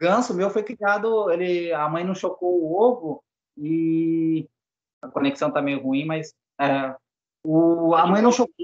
Ganso 0.00 0.34
meu 0.34 0.50
foi 0.50 0.62
criado, 0.62 1.30
ele, 1.30 1.72
a 1.72 1.88
mãe 1.88 2.02
não 2.02 2.14
chocou 2.14 2.62
o 2.62 2.74
ovo 2.74 3.22
e 3.56 4.48
a 5.02 5.08
conexão 5.08 5.50
tá 5.50 5.60
meio 5.60 5.82
ruim, 5.82 6.06
mas 6.06 6.32
é, 6.58 6.94
o, 7.44 7.94
a 7.94 8.06
mãe 8.06 8.22
não 8.22 8.32
chocou 8.32 8.54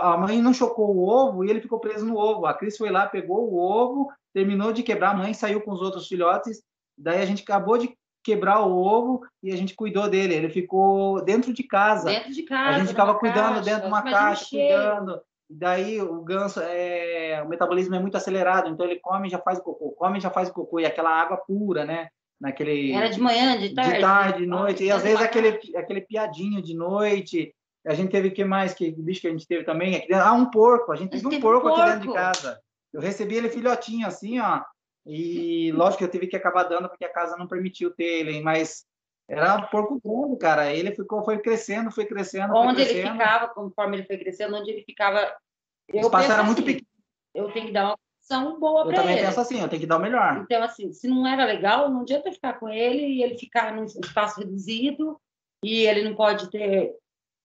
a 0.00 0.16
mãe 0.16 0.42
não 0.42 0.52
chocou 0.52 0.94
o 0.94 1.08
ovo 1.08 1.44
e 1.44 1.50
ele 1.50 1.60
ficou 1.60 1.78
preso 1.78 2.04
no 2.04 2.16
ovo. 2.16 2.44
A 2.44 2.54
Cris 2.54 2.76
foi 2.76 2.90
lá, 2.90 3.06
pegou 3.06 3.48
o 3.48 3.56
ovo, 3.56 4.12
terminou 4.32 4.72
de 4.72 4.82
quebrar, 4.82 5.10
a 5.10 5.16
mãe 5.16 5.32
saiu 5.32 5.60
com 5.60 5.70
os 5.70 5.80
outros 5.80 6.08
filhotes. 6.08 6.60
Daí 6.98 7.22
a 7.22 7.24
gente 7.24 7.44
acabou 7.44 7.78
de 7.78 7.96
quebrar 8.30 8.60
o 8.60 8.76
ovo 8.76 9.26
e 9.42 9.52
a 9.52 9.56
gente 9.56 9.74
cuidou 9.74 10.08
dele. 10.08 10.34
Ele 10.34 10.48
ficou 10.48 11.22
dentro 11.24 11.52
de 11.52 11.62
casa. 11.62 12.08
Dentro 12.08 12.32
de 12.32 12.42
casa. 12.44 12.76
a 12.76 12.78
gente 12.78 12.88
ficava 12.88 13.14
cuidando 13.14 13.54
caixa, 13.54 13.64
dentro 13.64 13.82
de 13.82 13.88
uma 13.88 14.00
o 14.00 14.04
caixa, 14.04 14.48
cuidando. 14.50 15.20
E 15.50 15.54
daí 15.54 16.00
o 16.00 16.22
ganso, 16.22 16.60
é, 16.60 17.42
o 17.44 17.48
metabolismo 17.48 17.94
é 17.94 17.98
muito 17.98 18.16
acelerado, 18.16 18.68
então 18.68 18.86
ele 18.86 19.00
come 19.00 19.26
e 19.26 19.30
já 19.30 19.38
faz 19.38 19.58
o 19.58 19.62
cocô, 19.62 19.90
come 19.92 20.18
e 20.18 20.20
já 20.20 20.30
faz 20.30 20.48
o 20.48 20.52
cocô. 20.52 20.78
E 20.78 20.86
aquela 20.86 21.10
água 21.10 21.36
pura, 21.38 21.84
né? 21.84 22.08
Naquele 22.40 22.92
Era 22.92 23.10
de 23.10 23.20
manhã, 23.20 23.58
de 23.58 23.74
tarde. 23.74 23.94
de 23.94 24.00
tarde, 24.00 24.38
de 24.38 24.46
noite, 24.46 24.84
e 24.84 24.90
às 24.90 25.02
vezes 25.02 25.20
aquele, 25.20 25.58
aquele 25.76 26.00
piadinho 26.02 26.62
de 26.62 26.74
noite. 26.74 27.52
A 27.86 27.94
gente 27.94 28.10
teve 28.10 28.30
que 28.30 28.44
mais? 28.44 28.74
Que 28.74 28.90
bicho 28.90 29.22
que 29.22 29.26
a 29.28 29.30
gente 29.30 29.46
teve 29.46 29.64
também? 29.64 29.96
Aqui 29.96 30.06
dentro? 30.08 30.24
Ah, 30.24 30.32
um 30.32 30.50
porco. 30.50 30.92
A 30.92 30.96
gente 30.96 31.14
A 31.14 31.16
gente 31.16 31.22
teve 31.22 31.26
um 31.26 31.30
teve 31.30 31.42
porco, 31.42 31.68
um 31.68 31.72
aqui 31.72 31.82
dentro 31.82 32.00
de 32.00 32.06
porco. 32.06 32.20
casa. 32.20 32.60
Eu 32.92 33.00
recebi 33.00 33.36
ele 33.36 33.48
filhotinho, 33.48 34.06
assim, 34.06 34.38
ó. 34.38 34.60
E 35.06 35.72
lógico 35.72 35.98
que 35.98 36.04
eu 36.04 36.10
tive 36.10 36.26
que 36.26 36.36
acabar 36.36 36.64
dando 36.64 36.88
porque 36.88 37.04
a 37.04 37.12
casa 37.12 37.36
não 37.36 37.46
permitiu 37.46 37.90
ter 37.90 38.04
ele, 38.04 38.42
mas 38.42 38.86
Era 39.30 39.62
porco 39.62 40.00
grande, 40.04 40.36
cara. 40.38 40.74
Ele 40.74 40.90
ficou, 40.90 41.24
foi 41.24 41.38
crescendo, 41.38 41.92
foi 41.92 42.04
crescendo. 42.04 42.52
Onde 42.52 42.84
foi 42.84 42.96
ele 42.96 43.10
ficava, 43.10 43.48
conforme 43.48 43.98
ele 43.98 44.06
foi 44.06 44.18
crescendo, 44.18 44.56
onde 44.56 44.70
ele 44.70 44.82
ficava. 44.82 45.32
O 45.92 46.00
espaço 46.00 46.32
era 46.32 46.42
assim, 46.42 46.46
muito 46.46 46.62
pequeno. 46.64 46.86
Eu 47.32 47.52
tenho 47.52 47.66
que 47.66 47.72
dar 47.72 47.84
uma 47.84 47.98
opção 48.20 48.58
boa 48.58 48.82
para 48.82 48.92
ele. 48.92 48.98
Eu 48.98 49.02
também 49.02 49.24
penso 49.24 49.40
assim, 49.40 49.60
eu 49.60 49.68
tenho 49.68 49.80
que 49.80 49.86
dar 49.86 49.98
o 49.98 50.00
melhor. 50.00 50.42
Então, 50.42 50.62
assim, 50.64 50.92
se 50.92 51.06
não 51.06 51.24
era 51.24 51.44
legal, 51.44 51.88
não 51.88 52.00
adianta 52.00 52.32
ficar 52.32 52.54
com 52.58 52.68
ele 52.68 53.06
e 53.06 53.22
ele 53.22 53.38
ficar 53.38 53.72
num 53.72 53.84
espaço 53.84 54.40
reduzido 54.40 55.16
e 55.64 55.86
ele 55.86 56.08
não 56.08 56.16
pode 56.16 56.50
ter. 56.50 56.92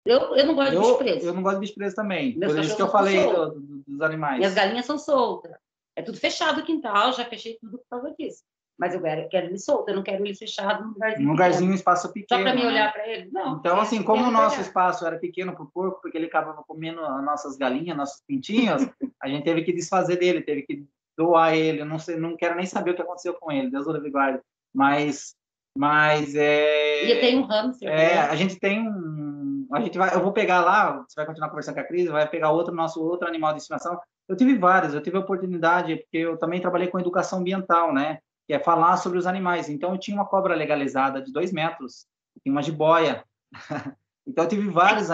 Eu, 0.06 0.36
eu 0.36 0.46
não 0.46 0.56
gosto 0.56 0.74
eu, 0.74 0.82
de 0.82 0.88
bicho 0.88 0.98
preso. 0.98 1.28
Eu 1.28 1.34
não 1.34 1.44
gosto 1.44 1.56
de 1.56 1.62
bicho 1.62 1.76
preso 1.76 1.96
também. 1.96 2.38
Meus 2.38 2.54
Por 2.54 2.64
isso 2.64 2.76
que 2.76 2.82
eu 2.82 2.90
falei 2.90 3.22
do, 3.26 3.84
dos 3.86 4.02
animais. 4.02 4.42
E 4.42 4.46
as 4.46 4.54
galinhas 4.54 4.86
são 4.86 4.98
soltas. 4.98 5.52
É 5.96 6.02
tudo 6.02 6.18
fechado 6.18 6.62
o 6.62 6.66
quintal, 6.66 7.14
já 7.14 7.26
fechei 7.26 7.58
tudo 7.60 7.78
por 7.78 7.86
causa 7.90 8.16
disso. 8.18 8.44
Mas 8.78 8.94
eu 8.94 9.02
quero, 9.02 9.30
quero 9.30 9.48
ele 9.48 9.58
solto, 9.58 9.90
eu 9.90 9.96
não 9.96 10.04
quero 10.04 10.26
ele 10.26 10.36
fechado 10.36 10.84
num 10.84 10.92
lugarzinho. 10.92 11.28
Um 11.28 11.32
lugarzinho, 11.32 11.72
um 11.72 11.76
espaço 11.76 12.12
pequeno. 12.12 12.42
Só 12.42 12.44
para 12.44 12.54
mim 12.54 12.64
né? 12.64 12.68
olhar 12.68 12.92
para 12.92 13.08
ele? 13.08 13.30
Não. 13.32 13.58
Então, 13.58 13.80
assim, 13.80 14.04
como 14.04 14.26
o 14.26 14.32
nosso 14.32 14.60
espaço 14.60 15.08
era 15.08 15.18
pequeno 15.18 15.54
para 15.54 15.64
o 15.64 15.72
porco, 15.72 16.02
porque 16.02 16.18
ele 16.18 16.26
acabava 16.26 16.62
comendo 16.68 17.00
as 17.00 17.24
nossas 17.24 17.56
galinhas, 17.56 17.96
nossos 17.96 18.22
pintinhos, 18.28 18.82
a 19.22 19.30
gente 19.30 19.46
teve 19.46 19.64
que 19.64 19.72
desfazer 19.72 20.18
dele, 20.18 20.42
teve 20.42 20.64
que 20.64 20.86
doar 21.18 21.56
ele. 21.56 21.86
Não, 21.86 21.98
sei, 21.98 22.18
não 22.18 22.36
quero 22.36 22.56
nem 22.56 22.66
saber 22.66 22.92
o 22.92 22.96
que 22.96 23.02
aconteceu 23.02 23.34
com 23.36 23.50
ele, 23.50 23.72
Deus 23.72 23.88
o 23.88 24.12
guarde. 24.12 24.42
Mas, 24.74 25.36
mas 25.78 26.36
é. 26.36 27.06
E 27.06 27.12
eu 27.12 27.20
tenho 27.20 27.42
um 27.42 27.46
hamster. 27.46 27.90
É, 27.90 28.20
a 28.20 28.36
gente 28.36 28.60
tem 28.60 28.80
um. 28.80 29.68
A 29.74 29.82
gente 29.82 29.98
vai, 29.98 30.14
eu 30.14 30.22
vou 30.22 30.32
pegar 30.32 30.62
lá, 30.62 31.04
você 31.08 31.16
vai 31.16 31.26
continuar 31.26 31.50
conversando 31.50 31.76
com 31.76 31.82
a 31.82 31.84
Cris, 31.84 32.08
vai 32.08 32.28
pegar 32.28 32.52
outro 32.52 32.74
nosso 32.74 33.04
outro 33.04 33.28
animal 33.28 33.54
de 33.54 33.60
estimação. 33.60 34.00
Eu 34.28 34.36
tive 34.36 34.58
vários, 34.58 34.94
eu 34.94 35.02
tive 35.02 35.18
a 35.18 35.20
oportunidade, 35.20 35.98
porque 35.98 36.18
eu 36.18 36.38
também 36.38 36.62
trabalhei 36.62 36.88
com 36.88 37.00
educação 37.00 37.40
ambiental, 37.40 37.94
né? 37.94 38.20
que 38.48 38.54
é 38.54 38.60
falar 38.60 38.98
sobre 38.98 39.18
os 39.18 39.26
animais. 39.26 39.70
Então, 39.70 39.92
eu 39.92 39.98
tinha 39.98 40.16
uma 40.16 40.26
cobra 40.26 40.56
legalizada 40.56 41.22
de 41.22 41.32
dois 41.32 41.52
metros, 41.52 42.06
tinha 42.44 42.54
uma 42.54 42.62
jiboia. 42.62 43.24
então, 44.26 44.44
eu 44.44 44.50
tive 44.50 44.70
vários, 44.70 45.08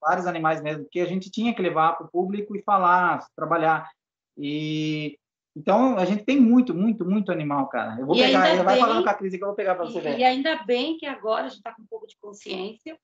vários 0.00 0.26
animais 0.26 0.62
mesmo, 0.62 0.86
que 0.90 1.00
a 1.00 1.06
gente 1.06 1.30
tinha 1.30 1.54
que 1.54 1.62
levar 1.62 1.94
para 1.94 2.06
o 2.06 2.10
público 2.10 2.56
e 2.56 2.62
falar, 2.62 3.26
trabalhar. 3.34 3.90
E 4.36 5.18
então, 5.58 5.98
a 5.98 6.04
gente 6.04 6.24
tem 6.24 6.40
muito, 6.40 6.72
muito, 6.72 7.04
muito 7.04 7.32
animal, 7.32 7.68
cara. 7.68 7.98
Eu 7.98 8.06
vou 8.06 8.14
e 8.14 8.20
pegar, 8.20 8.42
bem, 8.42 8.62
vai 8.62 8.78
falando 8.78 9.02
com 9.02 9.10
a 9.10 9.14
Cris 9.14 9.36
que 9.36 9.42
eu 9.42 9.48
vou 9.48 9.56
pegar 9.56 9.74
para 9.74 9.86
você 9.86 9.98
e, 9.98 10.00
ver. 10.00 10.18
E 10.20 10.24
ainda 10.24 10.62
bem 10.62 10.96
que 10.96 11.04
agora 11.04 11.46
a 11.46 11.48
gente 11.48 11.58
está 11.58 11.74
com 11.74 11.82
um 11.82 11.86
pouco 11.86 12.06
de 12.06 12.16
consciência 12.20 12.96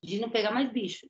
de 0.00 0.20
não 0.20 0.30
pegar 0.30 0.52
mais 0.52 0.70
bicho. 0.70 1.08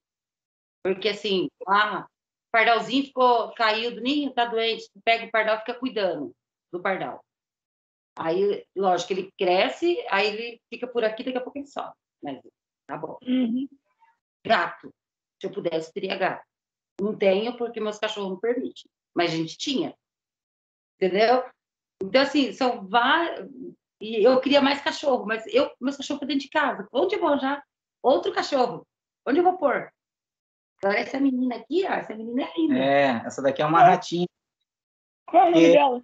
Porque, 0.82 1.10
assim, 1.10 1.50
ah, 1.68 2.06
o 2.08 2.50
pardalzinho 2.50 3.04
ficou, 3.04 3.52
caiu 3.52 3.94
do 3.94 4.00
ninho, 4.00 4.32
tá 4.32 4.46
doente, 4.46 4.90
pega 5.04 5.26
o 5.26 5.30
pardal 5.30 5.58
fica 5.58 5.74
cuidando 5.74 6.34
do 6.72 6.80
pardal. 6.80 7.22
Aí, 8.18 8.64
lógico, 8.74 9.12
ele 9.12 9.30
cresce, 9.38 10.02
aí 10.08 10.28
ele 10.28 10.60
fica 10.72 10.86
por 10.86 11.04
aqui, 11.04 11.22
daqui 11.22 11.36
a 11.36 11.42
pouco 11.42 11.58
ele 11.58 11.66
sobe. 11.66 11.92
Mas 12.22 12.40
tá 12.86 12.96
bom. 12.96 13.18
Uhum. 13.22 13.68
Gato. 14.46 14.90
Se 15.38 15.46
eu 15.46 15.52
pudesse, 15.52 15.92
teria 15.92 16.16
gato. 16.16 16.44
Não 16.98 17.14
tenho 17.14 17.56
porque 17.58 17.80
meus 17.80 17.98
cachorros 17.98 18.30
não 18.30 18.40
permitem. 18.40 18.90
Mas 19.14 19.32
a 19.32 19.36
gente 19.36 19.58
tinha. 19.58 19.94
Entendeu? 21.00 21.44
Então, 22.02 22.22
assim, 22.22 22.52
são 22.52 22.86
vários. 22.86 23.48
E 24.00 24.24
eu 24.24 24.40
queria 24.40 24.60
mais 24.60 24.80
cachorro, 24.80 25.26
mas 25.26 25.44
eu, 25.46 25.70
meus 25.80 25.96
cachorros 25.96 26.26
dentro 26.26 26.42
de 26.42 26.50
casa. 26.50 26.88
Onde 26.92 27.16
eu 27.16 27.20
vou 27.20 27.38
já? 27.38 27.62
Outro 28.02 28.32
cachorro. 28.32 28.86
Onde 29.26 29.38
eu 29.38 29.44
vou 29.44 29.56
pôr? 29.58 29.90
Agora, 30.82 30.98
essa 30.98 31.20
menina 31.20 31.56
aqui, 31.56 31.84
ó, 31.86 31.92
essa 31.92 32.14
menina 32.14 32.42
é 32.42 32.52
linda. 32.56 32.78
É, 32.78 33.22
essa 33.26 33.42
daqui 33.42 33.60
é 33.60 33.66
uma 33.66 33.82
ratinha. 33.82 34.26
Qual 35.26 35.44
é 35.44 35.48
o 35.48 35.50
nome 35.50 35.72
dela? 35.72 36.02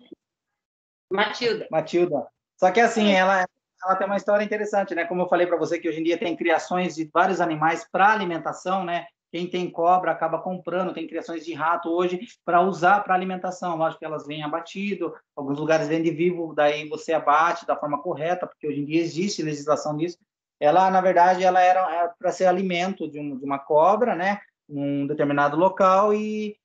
Matilda. 1.10 1.66
Matilda. 1.70 2.28
Só 2.58 2.70
que 2.70 2.80
assim, 2.80 3.12
ela, 3.12 3.46
ela 3.82 3.96
tem 3.96 4.06
uma 4.06 4.16
história 4.16 4.44
interessante, 4.44 4.94
né? 4.94 5.04
Como 5.04 5.22
eu 5.22 5.28
falei 5.28 5.46
para 5.46 5.56
você 5.56 5.78
que 5.78 5.88
hoje 5.88 6.00
em 6.00 6.04
dia 6.04 6.18
tem 6.18 6.36
criações 6.36 6.94
de 6.94 7.08
vários 7.12 7.40
animais 7.40 7.88
para 7.90 8.12
alimentação, 8.12 8.84
né? 8.84 9.06
Quem 9.36 9.46
tem 9.46 9.70
cobra 9.70 10.12
acaba 10.12 10.38
comprando, 10.40 10.94
tem 10.94 11.06
criações 11.06 11.44
de 11.44 11.52
rato 11.52 11.90
hoje 11.90 12.18
para 12.42 12.62
usar 12.62 13.04
para 13.04 13.14
alimentação. 13.14 13.76
Lógico 13.76 13.98
que 13.98 14.06
elas 14.06 14.26
vêm 14.26 14.42
abatido, 14.42 15.14
alguns 15.36 15.58
lugares 15.58 15.88
vendem 15.88 16.14
vivo, 16.14 16.54
daí 16.54 16.88
você 16.88 17.12
abate 17.12 17.66
da 17.66 17.76
forma 17.76 18.00
correta, 18.00 18.46
porque 18.46 18.66
hoje 18.66 18.80
em 18.80 18.86
dia 18.86 19.02
existe 19.02 19.42
legislação 19.42 19.94
disso. 19.94 20.16
Ela, 20.58 20.90
na 20.90 21.02
verdade, 21.02 21.44
ela 21.44 21.60
era 21.60 22.08
para 22.18 22.32
ser 22.32 22.46
alimento 22.46 23.06
de, 23.10 23.20
um, 23.20 23.36
de 23.36 23.44
uma 23.44 23.58
cobra, 23.58 24.14
né? 24.16 24.40
Num 24.66 25.06
determinado 25.06 25.54
local 25.54 26.14
e 26.14 26.56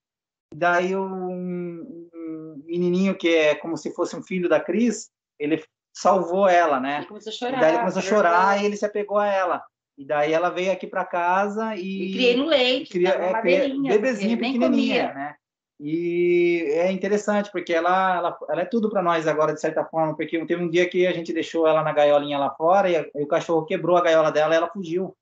daí 0.55 0.95
um, 0.95 2.07
um 2.15 2.63
menininho 2.63 3.17
que 3.17 3.35
é 3.35 3.53
como 3.55 3.75
se 3.75 3.93
fosse 3.93 4.15
um 4.15 4.23
filho 4.23 4.47
da 4.47 4.61
Cris, 4.61 5.09
ele 5.37 5.61
salvou 5.93 6.47
ela, 6.47 6.79
né? 6.79 6.99
Ele 6.99 7.07
começou 7.07 7.31
a 7.31 7.33
E 7.33 7.37
chorar. 7.37 7.59
daí 7.59 7.71
ele 7.71 7.79
começou 7.79 7.99
a 7.99 8.05
chorar 8.05 8.61
e 8.61 8.65
ele 8.65 8.77
se 8.77 8.85
apegou 8.85 9.17
a 9.17 9.27
ela. 9.27 9.61
E 9.97 10.05
daí 10.05 10.33
ela 10.33 10.49
veio 10.49 10.71
aqui 10.71 10.87
para 10.87 11.05
casa 11.05 11.75
e, 11.75 12.09
E 12.09 12.11
criei 12.13 12.35
no 12.35 12.45
leite, 12.45 12.91
cria, 12.91 13.09
é, 13.09 13.31
madeirinha, 13.31 13.91
bebezinha 13.91 14.37
pequenininha, 14.37 15.13
né? 15.13 15.35
E 15.79 16.63
é 16.73 16.91
interessante 16.91 17.51
porque 17.51 17.73
ela, 17.73 18.15
ela, 18.17 18.37
ela 18.49 18.61
é 18.61 18.65
tudo 18.65 18.89
para 18.89 19.01
nós 19.01 19.27
agora 19.27 19.53
de 19.53 19.59
certa 19.59 19.83
forma, 19.83 20.15
porque 20.15 20.45
teve 20.45 20.63
um 20.63 20.69
dia 20.69 20.87
que 20.87 21.07
a 21.07 21.11
gente 21.11 21.33
deixou 21.33 21.67
ela 21.67 21.81
na 21.83 21.91
gaiolinha 21.91 22.37
lá 22.37 22.51
fora 22.51 22.89
e, 22.89 22.95
a- 22.95 23.05
e 23.15 23.23
o 23.23 23.27
cachorro 23.27 23.65
quebrou 23.65 23.97
a 23.97 24.01
gaiola 24.01 24.31
dela 24.31 24.53
e 24.53 24.57
ela 24.57 24.69
fugiu. 24.69 25.15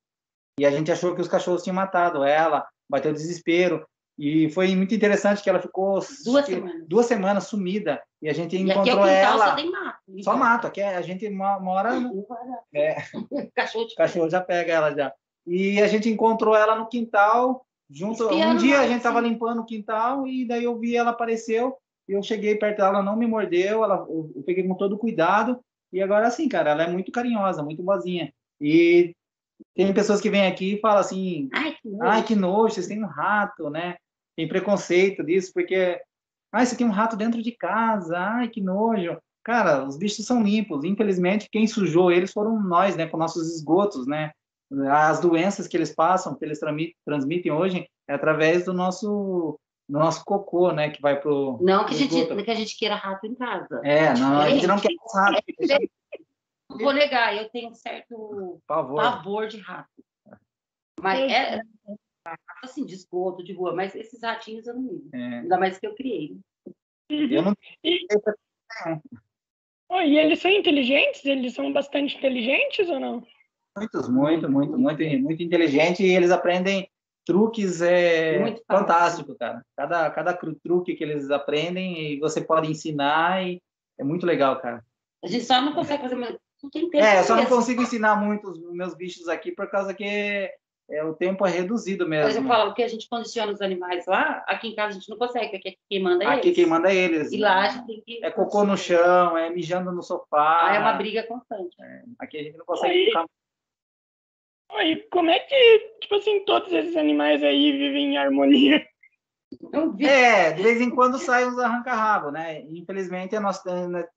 E 0.59 0.65
a 0.65 0.71
gente 0.71 0.91
achou 0.91 1.15
que 1.15 1.21
os 1.21 1.29
cachorros 1.29 1.63
tinham 1.63 1.75
matado 1.75 2.23
ela, 2.25 2.67
bateu 2.89 3.13
desespero. 3.13 3.87
E 4.19 4.49
foi 4.49 4.75
muito 4.75 4.93
interessante 4.93 5.41
que 5.41 5.49
ela 5.49 5.61
ficou 5.61 5.99
Duas 6.25 6.45
que- 6.45 6.53
semanas. 6.55 6.83
duas 6.87 7.05
semanas 7.05 7.43
sumida 7.45 8.01
e 8.21 8.27
a 8.29 8.33
gente 8.33 8.57
E 8.57 8.59
aqui 8.59 8.69
é 8.69 8.73
encontrou 8.73 9.05
ela 9.07 9.49
só 9.49 9.55
tem 9.55 9.71
mato. 9.71 9.97
só 10.23 10.37
mato, 10.37 10.67
aqui 10.67 10.81
é- 10.81 10.97
a 10.97 11.01
gente 11.01 11.29
mo- 11.29 11.59
mora 11.61 11.91
É. 12.73 12.95
Cachorro 13.55 13.87
cachorro 13.95 14.29
já 14.29 14.41
pega 14.41 14.73
ela 14.73 14.91
já. 14.93 15.13
E 15.47 15.81
a 15.81 15.87
gente 15.87 16.09
encontrou 16.09 16.53
ela 16.55 16.75
no 16.75 16.87
quintal, 16.89 17.65
junto. 17.89 18.27
Um 18.27 18.57
dia 18.57 18.75
a 18.75 18.79
nós, 18.79 18.87
gente 18.89 18.97
estava 18.97 19.21
limpando 19.21 19.61
o 19.61 19.65
quintal 19.65 20.27
e 20.27 20.45
daí 20.45 20.65
eu 20.65 20.77
vi 20.77 20.97
ela 20.97 21.11
apareceu. 21.11 21.77
e 22.07 22.11
Eu 22.13 22.21
cheguei 22.21 22.55
perto 22.55 22.77
dela, 22.77 22.89
ela 22.89 23.03
não 23.03 23.15
me 23.15 23.25
mordeu, 23.25 23.83
ela, 23.85 24.05
eu 24.09 24.31
eu 24.35 24.43
peguei 24.43 24.67
com 24.67 24.75
todo 24.75 24.97
cuidado. 24.97 25.59
E 25.93 26.01
agora, 26.03 26.27
assim, 26.27 26.47
cara, 26.49 26.71
ela 26.71 26.83
é 26.83 26.87
muito 26.87 27.11
carinhosa, 27.11 27.63
muito 27.63 27.81
boazinha. 27.81 28.31
E 28.61 29.15
tem 29.75 29.91
pessoas 29.93 30.19
que 30.21 30.29
vêm 30.29 30.45
aqui 30.45 30.73
e 30.75 30.79
falam 30.81 30.99
assim: 30.99 31.49
Ai, 31.53 31.71
que 31.81 31.89
nojo. 31.89 32.03
ai, 32.03 32.23
que 32.23 32.35
nojo, 32.35 32.73
vocês 32.75 32.87
têm 32.87 33.01
um 33.03 33.07
rato, 33.07 33.69
né? 33.69 33.95
Tem 34.39 34.47
preconceito 34.47 35.21
disso, 35.21 35.51
porque. 35.53 36.01
Ai, 36.49 36.65
você 36.65 36.77
tem 36.77 36.87
um 36.87 36.91
rato 36.91 37.17
dentro 37.17 37.43
de 37.43 37.51
casa, 37.51 38.17
ai, 38.17 38.47
que 38.47 38.61
nojo. 38.61 39.17
Cara, 39.43 39.85
os 39.85 39.97
bichos 39.97 40.25
são 40.25 40.41
limpos. 40.41 40.85
Infelizmente, 40.85 41.49
quem 41.51 41.67
sujou 41.67 42.09
eles 42.09 42.31
foram 42.31 42.57
nós, 42.63 42.95
né? 42.95 43.05
Com 43.05 43.17
nossos 43.17 43.53
esgotos, 43.53 44.07
né? 44.07 44.31
As 44.89 45.19
doenças 45.19 45.67
que 45.67 45.75
eles 45.75 45.93
passam, 45.93 46.35
que 46.35 46.45
eles 46.45 46.57
transmitem 47.05 47.51
hoje, 47.51 47.85
é 48.07 48.13
através 48.13 48.63
do 48.63 48.71
nosso, 48.71 49.59
do 49.89 49.99
nosso 49.99 50.23
cocô, 50.23 50.71
né? 50.71 50.89
Que 50.89 51.01
vai 51.01 51.19
pro. 51.19 51.59
Não 51.61 51.85
que 51.85 51.93
a, 51.93 51.97
gente, 51.97 52.15
esgoto. 52.15 52.41
que 52.41 52.51
a 52.51 52.55
gente 52.55 52.77
queira 52.77 52.95
rato 52.95 53.27
em 53.27 53.35
casa. 53.35 53.81
É, 53.83 54.13
não, 54.13 54.39
a 54.39 54.49
gente 54.51 54.65
não 54.65 54.79
quer 54.79 54.87
por 55.03 56.77
Não 56.77 56.77
vou 56.77 56.93
negar, 56.93 57.35
eu 57.35 57.49
tenho 57.49 57.71
um 57.71 57.75
certo 57.75 58.61
favor. 58.65 59.01
pavor 59.01 59.47
de 59.47 59.57
rato. 59.57 59.89
Mas 61.01 61.19
é, 61.19 61.25
é 61.25 61.55
rato, 61.55 61.99
assim, 62.63 62.85
de 62.85 62.93
esgoto, 62.95 63.43
de 63.43 63.53
rua, 63.53 63.73
mas 63.73 63.95
esses 63.95 64.21
ratinhos 64.21 64.67
eu 64.67 64.75
não 64.75 64.83
ligo. 64.83 65.09
É, 65.13 65.39
Ainda 65.39 65.57
mais 65.57 65.79
que 65.79 65.87
eu 65.87 65.95
criei. 65.95 66.35
né? 66.35 66.75
eu 67.09 67.41
não 67.41 67.53
E, 67.83 68.07
oh, 69.89 70.01
e 70.01 70.19
eles 70.19 70.39
são 70.39 70.51
inteligentes? 70.51 71.25
Eles 71.25 71.55
são 71.55 71.73
bastante 71.73 72.15
inteligentes 72.15 72.87
ou 72.87 72.99
não? 72.99 73.25
Muitos, 73.75 74.07
muito, 74.07 74.49
muito, 74.49 74.77
muito, 74.77 75.03
muito 75.19 75.41
inteligente 75.41 76.03
e 76.03 76.15
eles 76.15 76.29
aprendem 76.29 76.87
truques 77.25 77.81
é 77.81 78.39
Muito 78.39 78.63
fantástico, 78.67 79.35
cara. 79.35 79.63
Cada 79.75 80.09
cada 80.11 80.33
truque 80.33 80.95
que 80.95 81.03
eles 81.03 81.29
aprendem 81.29 82.13
e 82.13 82.19
você 82.19 82.41
pode 82.41 82.69
ensinar 82.69 83.47
e 83.47 83.61
é 83.99 84.03
muito 84.03 84.25
legal, 84.25 84.59
cara. 84.59 84.83
A 85.23 85.27
gente 85.27 85.45
só 85.45 85.61
não 85.61 85.73
consegue 85.73 86.01
fazer. 86.01 86.15
mas 86.15 86.37
Não 86.63 86.69
tem 86.69 86.89
tempo. 86.89 87.03
É, 87.03 87.19
eu 87.19 87.23
só 87.23 87.35
não 87.35 87.45
consigo 87.45 87.81
ensinar 87.81 88.15
muito 88.15 88.49
os 88.49 88.73
meus 88.73 88.95
bichos 88.95 89.27
aqui 89.27 89.51
por 89.51 89.69
causa 89.69 89.93
que 89.93 90.51
é, 90.89 91.03
o 91.03 91.13
tempo 91.13 91.45
é 91.45 91.49
reduzido 91.49 92.07
Mas 92.07 92.35
eu 92.35 92.41
mesmo. 92.41 92.47
falo, 92.47 92.71
o 92.71 92.73
que 92.73 92.83
a 92.83 92.87
gente 92.87 93.07
condiciona 93.07 93.51
os 93.51 93.61
animais 93.61 94.05
lá, 94.07 94.43
aqui 94.47 94.69
em 94.69 94.75
casa 94.75 94.89
a 94.89 94.99
gente 94.99 95.09
não 95.09 95.17
consegue, 95.17 95.49
porque 95.49 95.69
aqui 95.69 95.79
quem 95.89 96.01
manda 96.01 96.23
é 96.23 96.27
Aqui 96.27 96.47
eles. 96.47 96.55
quem 96.55 96.65
manda 96.65 96.91
é 96.91 96.95
eles. 96.95 97.31
E 97.31 97.37
lá 97.37 97.61
a 97.61 97.69
gente 97.69 97.85
tem 97.87 98.01
que. 98.01 98.25
É 98.25 98.31
cocô 98.31 98.63
no 98.65 98.75
chão, 98.77 99.37
é 99.37 99.49
mijando 99.49 99.91
no 99.91 100.01
sofá. 100.01 100.67
Ah, 100.69 100.75
é 100.75 100.79
uma 100.79 100.93
briga 100.93 101.23
constante. 101.23 101.75
Aqui 102.19 102.37
a 102.37 102.43
gente 102.43 102.57
não 102.57 102.65
consegue 102.65 102.93
Aí- 102.93 103.05
ficar 103.05 103.25
e 104.81 104.95
como 105.11 105.29
é 105.31 105.39
que, 105.39 105.79
tipo 105.99 106.15
assim, 106.15 106.45
todos 106.45 106.71
esses 106.71 106.95
animais 106.95 107.41
aí 107.43 107.71
vivem 107.71 108.13
em 108.13 108.17
harmonia? 108.17 108.85
É, 109.99 110.51
de 110.51 110.61
vez 110.61 110.79
em 110.79 110.91
quando 110.91 111.17
sai 111.17 111.45
uns 111.47 111.57
arranca-rabo, 111.57 112.29
né? 112.29 112.61
Infelizmente, 112.69 113.37
nós, 113.39 113.61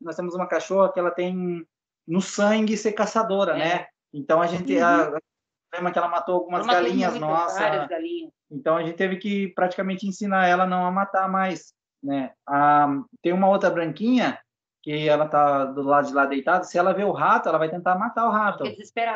nós 0.00 0.14
temos 0.14 0.34
uma 0.34 0.46
cachorra 0.46 0.92
que 0.92 1.00
ela 1.00 1.10
tem 1.10 1.66
no 2.06 2.20
sangue 2.20 2.76
ser 2.76 2.92
caçadora, 2.92 3.52
É. 3.52 3.58
né? 3.58 3.86
Então 4.12 4.42
a 4.42 4.46
gente. 4.46 4.74
Uhum. 4.76 4.84
A, 4.84 5.18
lembra 5.72 5.92
que 5.92 5.98
ela 5.98 6.08
matou 6.08 6.36
algumas 6.36 6.60
Ela 6.60 6.66
matou 6.66 6.82
galinhas 6.82 7.10
muito, 7.12 7.26
nossas. 7.26 7.88
Galinhas. 7.88 8.32
Então 8.50 8.76
a 8.76 8.82
gente 8.82 8.96
teve 8.96 9.16
que 9.16 9.48
praticamente 9.48 10.06
ensinar 10.06 10.46
ela 10.46 10.66
não 10.66 10.86
a 10.86 10.90
matar 10.90 11.28
mais, 11.28 11.72
né? 12.02 12.32
Ah, 12.46 13.02
tem 13.22 13.32
uma 13.32 13.48
outra 13.48 13.70
branquinha 13.70 14.38
que 14.82 15.08
ela 15.08 15.28
tá 15.28 15.64
do 15.64 15.82
lado 15.82 16.08
de 16.08 16.12
lá 16.12 16.26
deitada, 16.26 16.64
se 16.64 16.76
ela 16.76 16.92
vê 16.92 17.04
o 17.04 17.12
rato, 17.12 17.48
ela 17.48 17.58
vai 17.58 17.70
tentar 17.70 17.96
matar 17.96 18.26
o 18.26 18.32
rato. 18.32 18.64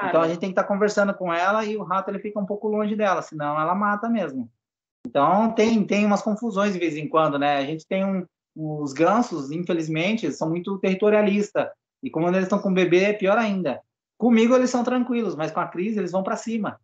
Então 0.09 0.23
a 0.23 0.29
gente 0.29 0.39
tem 0.39 0.51
que 0.51 0.53
estar 0.53 0.63
tá 0.63 0.69
conversando 0.69 1.13
com 1.13 1.33
ela 1.33 1.65
e 1.65 1.77
o 1.77 1.83
rato 1.83 2.09
ele 2.09 2.21
fica 2.21 2.39
um 2.39 2.47
pouco 2.47 2.69
longe 2.69 2.95
dela, 2.95 3.21
senão 3.21 3.61
ela 3.61 3.75
mata 3.75 4.09
mesmo. 4.09 4.49
Então 5.05 5.53
tem 5.53 5.85
tem 5.85 6.07
umas 6.07 6.23
confusões 6.23 6.73
de 6.73 6.79
vez 6.79 6.97
em 6.97 7.09
quando, 7.09 7.39
né? 7.39 7.59
A 7.59 7.65
gente 7.65 7.87
tem 7.87 8.05
um 8.05 8.25
os 8.57 8.95
gansos, 8.95 9.51
infelizmente, 9.51 10.33
são 10.33 10.49
muito 10.49 10.79
territorialistas. 10.79 11.69
E 12.03 12.09
como 12.09 12.29
eles 12.29 12.45
estão 12.45 12.59
com 12.59 12.71
o 12.71 12.75
bebê, 12.75 13.05
é 13.05 13.13
pior 13.13 13.37
ainda. 13.37 13.83
Comigo 14.19 14.55
eles 14.55 14.71
são 14.71 14.83
tranquilos, 14.83 15.37
mas 15.37 15.51
com 15.51 15.61
a 15.61 15.69
crise 15.69 15.99
eles 15.99 16.13
vão 16.13 16.23
para 16.23 16.37
cima. 16.37 16.81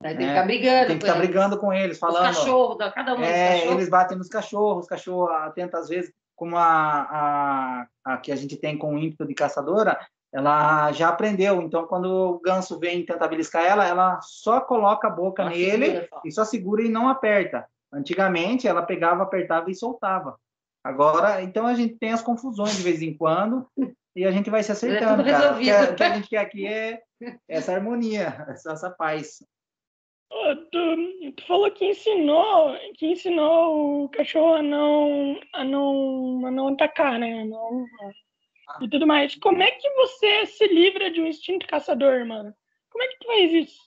tem 0.00 0.16
que 0.16 0.24
é, 0.24 0.28
ficar 0.28 0.44
brigando. 0.44 0.86
Tem 0.86 0.98
que 0.98 1.04
estar 1.04 1.18
brigando 1.18 1.58
com 1.58 1.72
eles, 1.72 1.98
falando. 1.98 2.30
Os 2.30 2.38
cachorros, 2.38 2.92
cada 2.94 3.14
um 3.14 3.22
é. 3.22 3.66
Eles 3.68 3.88
batem 3.88 4.18
nos 4.18 4.28
cachorros, 4.28 4.84
os 4.84 4.88
cachorros 4.88 5.30
tentam, 5.54 5.80
às 5.80 5.88
vezes, 5.88 6.12
como 6.34 6.56
a, 6.56 6.62
a, 6.64 7.86
a 8.04 8.16
que 8.18 8.32
a 8.32 8.36
gente 8.36 8.56
tem 8.56 8.76
com 8.76 8.94
o 8.94 8.98
ímpeto 8.98 9.26
de 9.26 9.34
caçadora, 9.34 9.98
ela 10.32 10.92
já 10.92 11.08
aprendeu. 11.08 11.62
Então, 11.62 11.86
quando 11.86 12.06
o 12.06 12.40
ganso 12.40 12.78
vem 12.78 13.00
e 13.00 13.06
tenta 13.06 13.28
beliscar 13.28 13.64
ela, 13.64 13.86
ela 13.86 14.20
só 14.20 14.60
coloca 14.60 15.06
a 15.08 15.10
boca 15.10 15.42
ela 15.42 15.50
nele 15.50 16.06
só. 16.08 16.20
e 16.24 16.32
só 16.32 16.44
segura 16.44 16.82
e 16.82 16.88
não 16.88 17.08
aperta. 17.08 17.66
Antigamente, 17.92 18.66
ela 18.66 18.82
pegava, 18.82 19.22
apertava 19.22 19.70
e 19.70 19.74
soltava. 19.74 20.36
Agora, 20.84 21.42
então 21.42 21.66
a 21.66 21.74
gente 21.74 21.96
tem 21.96 22.12
as 22.12 22.22
confusões 22.22 22.76
de 22.76 22.82
vez 22.82 23.02
em 23.02 23.16
quando 23.16 23.66
e 24.16 24.24
a 24.24 24.30
gente 24.30 24.48
vai 24.48 24.62
se 24.62 24.70
é 24.70 24.72
acertando, 24.72 25.20
é 25.22 25.30
cara. 25.30 25.52
O 25.54 25.60
que, 25.60 25.70
a, 25.70 25.94
que 25.94 26.02
a 26.02 26.14
gente 26.14 26.28
quer 26.30 26.38
aqui 26.38 26.66
é 26.66 27.02
essa 27.46 27.74
harmonia, 27.74 28.46
essa, 28.48 28.72
essa 28.72 28.90
paz. 28.90 29.44
Tu, 30.72 31.32
tu, 31.36 31.46
falou 31.46 31.70
que 31.70 31.84
ensinou, 31.84 32.74
que 32.96 33.06
ensinou 33.06 34.04
o 34.04 34.08
cachorro 34.08 34.54
a 34.54 34.62
não, 34.62 35.38
a 35.52 35.62
não, 35.62 36.46
a 36.46 36.50
não 36.50 36.68
atacar, 36.68 37.18
né? 37.18 37.44
Não, 37.44 37.84
ah. 38.68 38.78
e 38.80 38.88
tudo 38.88 39.06
mais. 39.06 39.34
Como 39.36 39.62
é 39.62 39.70
que 39.70 39.88
você 39.90 40.46
se 40.46 40.66
livra 40.66 41.10
de 41.10 41.20
um 41.20 41.26
instinto 41.26 41.66
caçador, 41.66 42.26
mano? 42.26 42.54
Como 42.90 43.04
é 43.04 43.08
que 43.08 43.18
tu 43.18 43.26
faz 43.26 43.52
isso? 43.52 43.80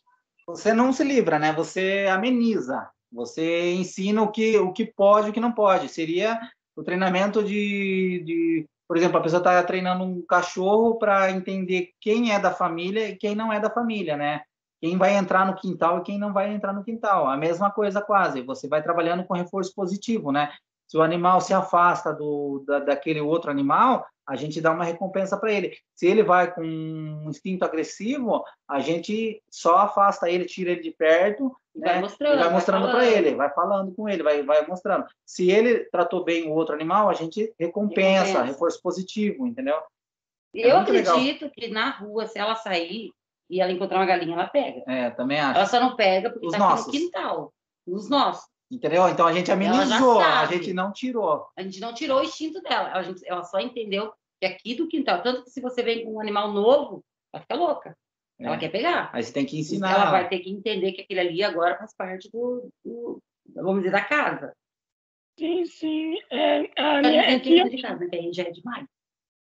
Você 0.46 0.74
não 0.74 0.94
se 0.94 1.04
livra, 1.04 1.40
né? 1.40 1.52
Você 1.54 2.06
ameniza. 2.10 2.88
Você 3.12 3.74
ensina 3.74 4.22
o 4.22 4.32
que, 4.32 4.58
o 4.60 4.72
que 4.72 4.86
pode 4.86 5.28
e 5.28 5.30
o 5.32 5.34
que 5.34 5.40
não 5.40 5.52
pode. 5.52 5.90
Seria 5.90 6.40
o 6.76 6.84
treinamento 6.84 7.44
de, 7.44 8.24
de 8.24 8.66
por 8.90 8.98
exemplo, 8.98 9.20
a 9.20 9.22
pessoa 9.22 9.38
está 9.38 9.62
treinando 9.62 10.04
um 10.04 10.20
cachorro 10.26 10.96
para 10.96 11.30
entender 11.30 11.92
quem 12.02 12.34
é 12.34 12.40
da 12.40 12.52
família 12.52 13.08
e 13.08 13.16
quem 13.16 13.36
não 13.36 13.54
é 13.54 13.60
da 13.60 13.70
família, 13.70 14.18
né? 14.18 14.42
Quem 14.82 14.98
vai 14.98 15.16
entrar 15.16 15.46
no 15.46 15.54
quintal 15.54 16.00
e 16.00 16.02
quem 16.02 16.18
não 16.18 16.34
vai 16.34 16.52
entrar 16.52 16.74
no 16.74 16.84
quintal. 16.84 17.28
A 17.28 17.38
mesma 17.38 17.70
coisa 17.70 18.02
quase. 18.02 18.42
Você 18.42 18.68
vai 18.68 18.82
trabalhando 18.82 19.24
com 19.24 19.36
reforço 19.36 19.76
positivo, 19.76 20.32
né? 20.32 20.52
Se 20.90 20.98
o 20.98 21.04
animal 21.04 21.40
se 21.40 21.54
afasta 21.54 22.12
do, 22.12 22.64
da, 22.66 22.80
daquele 22.80 23.22
outro 23.22 23.52
animal, 23.52 24.08
a 24.28 24.36
gente 24.36 24.60
dá 24.60 24.72
uma 24.72 24.84
recompensa 24.84 25.38
para 25.38 25.54
ele. 25.54 25.78
Se 25.94 26.08
ele 26.08 26.24
vai 26.24 26.52
com 26.52 26.64
um 26.64 27.30
instinto 27.30 27.64
agressivo, 27.64 28.44
a 28.68 28.80
gente 28.80 29.40
só 29.52 29.78
afasta 29.78 30.28
ele, 30.28 30.46
tira 30.46 30.72
ele 30.72 30.82
de 30.82 30.90
perto, 30.90 31.56
né? 31.76 31.94
vai 31.94 32.02
mostrando, 32.02 32.40
vai 32.40 32.50
mostrando 32.50 32.90
para 32.90 33.06
ele, 33.06 33.36
vai 33.36 33.54
falando 33.54 33.94
com 33.94 34.10
ele, 34.10 34.24
vai, 34.24 34.42
vai 34.42 34.66
mostrando. 34.66 35.06
Se 35.24 35.52
ele 35.52 35.86
tratou 35.92 36.24
bem 36.24 36.50
o 36.50 36.54
outro 36.56 36.74
animal, 36.74 37.08
a 37.08 37.14
gente 37.14 37.54
recompensa, 37.60 38.24
recompensa. 38.24 38.44
reforço 38.44 38.82
positivo, 38.82 39.46
entendeu? 39.46 39.78
É 40.56 40.72
eu 40.72 40.78
acredito 40.78 41.44
legal. 41.44 41.52
que 41.52 41.68
na 41.68 41.92
rua, 41.92 42.26
se 42.26 42.40
ela 42.40 42.56
sair 42.56 43.12
e 43.48 43.62
ela 43.62 43.72
encontrar 43.72 44.00
uma 44.00 44.08
galinha, 44.08 44.34
ela 44.34 44.48
pega. 44.48 44.82
É, 44.88 45.12
também 45.12 45.40
acho. 45.40 45.60
Ela 45.60 45.68
só 45.68 45.80
não 45.80 45.96
pega 45.96 46.32
porque 46.32 46.48
está 46.48 46.76
no 46.76 46.90
quintal. 46.90 47.54
Os 47.86 48.10
nossos. 48.10 48.50
Entendeu? 48.72 49.08
Então 49.10 49.26
a 49.26 49.34
gente 49.34 49.52
amenizou, 49.52 50.20
a 50.20 50.46
gente 50.46 50.74
não 50.74 50.92
tirou. 50.92 51.48
A 51.56 51.64
gente 51.64 51.80
não 51.80 51.94
tirou 51.94 52.20
o 52.20 52.24
instinto 52.24 52.62
dela. 52.62 52.92
A 52.94 53.02
gente, 53.02 53.28
ela 53.28 53.44
só 53.44 53.60
entendeu 53.60 54.14
que 54.40 54.46
aqui 54.46 54.76
do 54.76 54.88
quintal, 54.88 55.24
tanto 55.24 55.44
que 55.44 55.50
se 55.50 55.60
você 55.60 55.82
vem 55.82 56.06
com 56.06 56.14
um 56.14 56.20
animal 56.20 56.52
novo, 56.52 57.04
ela 57.34 57.42
fica 57.42 57.56
louca. 57.56 57.98
Ela 58.40 58.56
é. 58.56 58.60
quer 58.60 58.70
pegar. 58.70 59.10
Aí 59.12 59.24
você 59.24 59.34
tem 59.34 59.46
que 59.46 59.60
ensinar. 59.60 59.92
Ela 59.92 60.12
vai 60.12 60.30
ter 60.30 60.40
que 60.40 60.50
entender 60.50 60.94
que 60.94 61.02
aquele 61.02 61.20
ali 61.20 61.44
agora 61.44 61.78
faz 61.78 61.94
parte 61.96 62.30
do, 62.32 62.70
do 62.86 63.22
vamos 63.56 63.82
dizer, 63.82 63.92
da 63.92 64.02
casa. 64.02 64.54
Sim, 65.38 65.66
sim. 65.66 66.18
É, 66.30 66.70
a 66.82 67.02
minha, 67.02 67.22
é 67.22 67.40
que 67.40 67.64
de 67.70 67.82
casa, 67.82 68.08
que 68.08 68.16
aí 68.16 68.32
já 68.32 68.44
é 68.44 68.52
demais. 68.52 68.86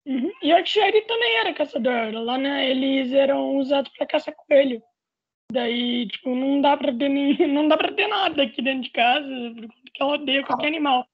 Uhum. 0.06 0.32
E 0.42 0.54
a 0.54 0.64
Sherry 0.64 1.02
também 1.06 1.38
era 1.38 1.54
caçadora. 1.54 2.20
Lá, 2.20 2.38
né, 2.38 2.70
eles 2.70 3.12
eram 3.12 3.58
usados 3.58 3.92
para 3.98 4.08
caçar 4.08 4.34
coelho. 4.36 4.82
Daí, 5.52 6.08
tipo, 6.08 6.36
não 6.36 6.62
dá 6.62 6.76
para 6.76 6.94
ter 6.94 7.10
nem, 7.10 7.36
não 7.48 7.68
dá 7.68 7.78
para 7.78 7.94
ter 7.94 8.08
nada 8.08 8.44
aqui 8.44 8.62
dentro 8.62 8.84
de 8.84 8.90
casa, 8.92 9.28
porque 9.56 10.02
ela 10.02 10.14
odeia 10.14 10.46
qualquer 10.46 10.68
animal. 10.68 11.08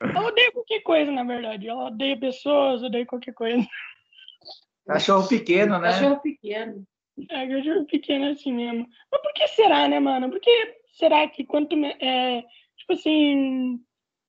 Ela 0.00 0.26
odeia 0.26 0.52
qualquer 0.52 0.80
coisa, 0.80 1.10
na 1.10 1.22
verdade. 1.22 1.68
Ela 1.68 1.86
odeia 1.86 2.18
pessoas, 2.18 2.82
odeia 2.82 3.06
qualquer 3.06 3.34
coisa. 3.34 3.64
Cachorro 4.86 5.28
pequeno, 5.28 5.78
né? 5.78 5.90
Cachorro 5.90 6.20
pequeno. 6.20 6.84
É, 7.28 7.46
cachorro 7.46 7.84
pequeno 7.86 8.30
assim 8.30 8.52
mesmo. 8.52 8.88
Mas 9.10 9.20
por 9.20 9.32
que 9.34 9.46
será, 9.48 9.86
né, 9.86 10.00
mano? 10.00 10.30
Por 10.30 10.40
que 10.40 10.76
será 10.94 11.28
que 11.28 11.44
quanto, 11.44 11.76
é, 11.76 12.42
tipo 12.76 12.94
assim, 12.94 13.80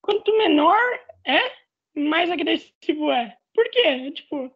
quanto 0.02 0.38
menor 0.38 0.78
é, 1.26 1.40
mais 2.00 2.30
agressivo 2.30 3.10
é? 3.12 3.36
Por 3.56 3.68
quê? 3.72 4.12
Tipo, 4.12 4.52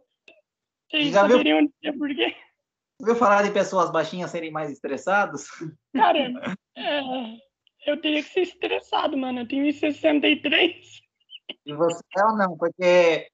vocês 0.90 1.14
Já 1.14 1.22
saberiam 1.22 1.60
viu... 1.60 1.74
dizer 1.82 1.98
por 1.98 2.14
quê? 2.14 2.36
Viu 3.00 3.16
falar 3.16 3.44
de 3.44 3.52
pessoas 3.52 3.92
baixinhas 3.92 4.32
serem 4.32 4.52
mais 4.52 4.72
estressados? 4.72 5.46
Cara, 5.94 6.58
é, 6.76 7.02
eu 7.86 8.00
teria 8.02 8.24
que 8.24 8.30
ser 8.30 8.42
estressado, 8.42 9.16
mano. 9.16 9.42
Eu 9.42 9.48
tenho 9.48 9.72
63. 9.72 11.02
E 11.66 11.74
você 11.74 12.02
não, 12.38 12.58
porque 12.58 13.28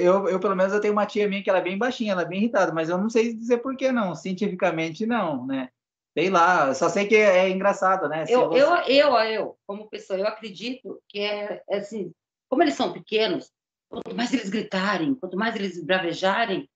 eu, 0.00 0.28
eu, 0.28 0.40
pelo 0.40 0.56
menos, 0.56 0.72
eu 0.72 0.80
tenho 0.80 0.92
uma 0.92 1.06
tia 1.06 1.28
minha 1.28 1.42
que 1.42 1.48
ela 1.48 1.58
é 1.58 1.62
bem 1.62 1.78
baixinha, 1.78 2.12
ela 2.12 2.22
é 2.22 2.26
bem 2.26 2.40
irritada, 2.40 2.72
mas 2.72 2.88
eu 2.88 2.98
não 2.98 3.08
sei 3.08 3.34
dizer 3.34 3.58
por 3.58 3.76
que 3.76 3.90
não, 3.92 4.14
cientificamente 4.14 5.06
não, 5.06 5.46
né? 5.46 5.68
Sei 6.16 6.30
lá, 6.30 6.72
só 6.74 6.88
sei 6.88 7.06
que 7.06 7.16
é, 7.16 7.46
é 7.46 7.50
engraçado, 7.50 8.08
né? 8.08 8.24
Eu, 8.28 8.48
você... 8.48 8.62
eu, 8.62 8.76
eu, 8.86 9.16
eu, 9.18 9.58
como 9.66 9.88
pessoa, 9.88 10.18
eu 10.18 10.26
acredito 10.26 11.00
que 11.08 11.18
é, 11.18 11.62
é 11.68 11.78
assim, 11.78 12.12
como 12.48 12.62
eles 12.62 12.74
são 12.74 12.92
pequenos, 12.92 13.50
quanto 13.88 14.14
mais 14.14 14.32
eles 14.32 14.48
gritarem, 14.48 15.14
quanto 15.14 15.36
mais 15.36 15.56
eles 15.56 15.82
bravejarem, 15.82 16.68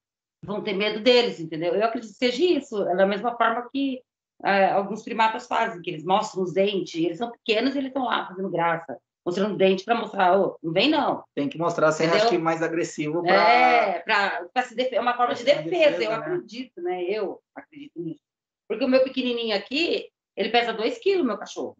vão 0.42 0.62
ter 0.62 0.72
medo 0.72 1.00
deles, 1.00 1.40
entendeu? 1.40 1.74
Eu 1.74 1.84
acredito 1.84 2.12
que 2.12 2.18
seja 2.18 2.44
isso, 2.44 2.82
é 2.88 2.96
da 2.96 3.06
mesma 3.06 3.36
forma 3.36 3.68
que 3.70 4.00
é, 4.44 4.70
alguns 4.70 5.02
primatas 5.02 5.46
fazem, 5.46 5.82
que 5.82 5.90
eles 5.90 6.04
mostram 6.04 6.42
os 6.42 6.52
dentes, 6.52 6.94
eles 6.94 7.18
são 7.18 7.30
pequenos 7.30 7.74
e 7.74 7.78
eles 7.78 7.88
estão 7.88 8.04
lá 8.04 8.26
fazendo 8.26 8.50
graça 8.50 8.98
mostrando 9.28 9.58
dente 9.58 9.84
para 9.84 9.94
mostrar, 9.94 10.40
oh, 10.40 10.58
não 10.62 10.72
vem 10.72 10.88
não. 10.88 11.22
Tem 11.34 11.48
que 11.48 11.58
mostrar 11.58 11.92
sem 11.92 12.08
acho 12.08 12.30
que 12.30 12.38
mais 12.38 12.62
agressivo 12.62 13.22
para 13.22 13.34
É, 13.34 13.98
para 14.00 14.62
se 14.62 14.74
defender, 14.74 14.96
é 14.96 15.00
uma 15.00 15.16
forma 15.16 15.34
de 15.34 15.44
defesa, 15.44 15.68
defesa 15.68 16.02
eu 16.02 16.10
né? 16.10 16.16
acredito, 16.16 16.80
né? 16.80 17.02
Eu 17.04 17.40
acredito 17.54 17.92
nisso. 18.00 18.22
Porque 18.66 18.84
o 18.84 18.88
meu 18.88 19.04
pequenininho 19.04 19.54
aqui, 19.54 20.08
ele 20.34 20.48
pesa 20.48 20.72
2 20.72 20.98
quilos, 20.98 21.26
meu 21.26 21.36
cachorro. 21.36 21.76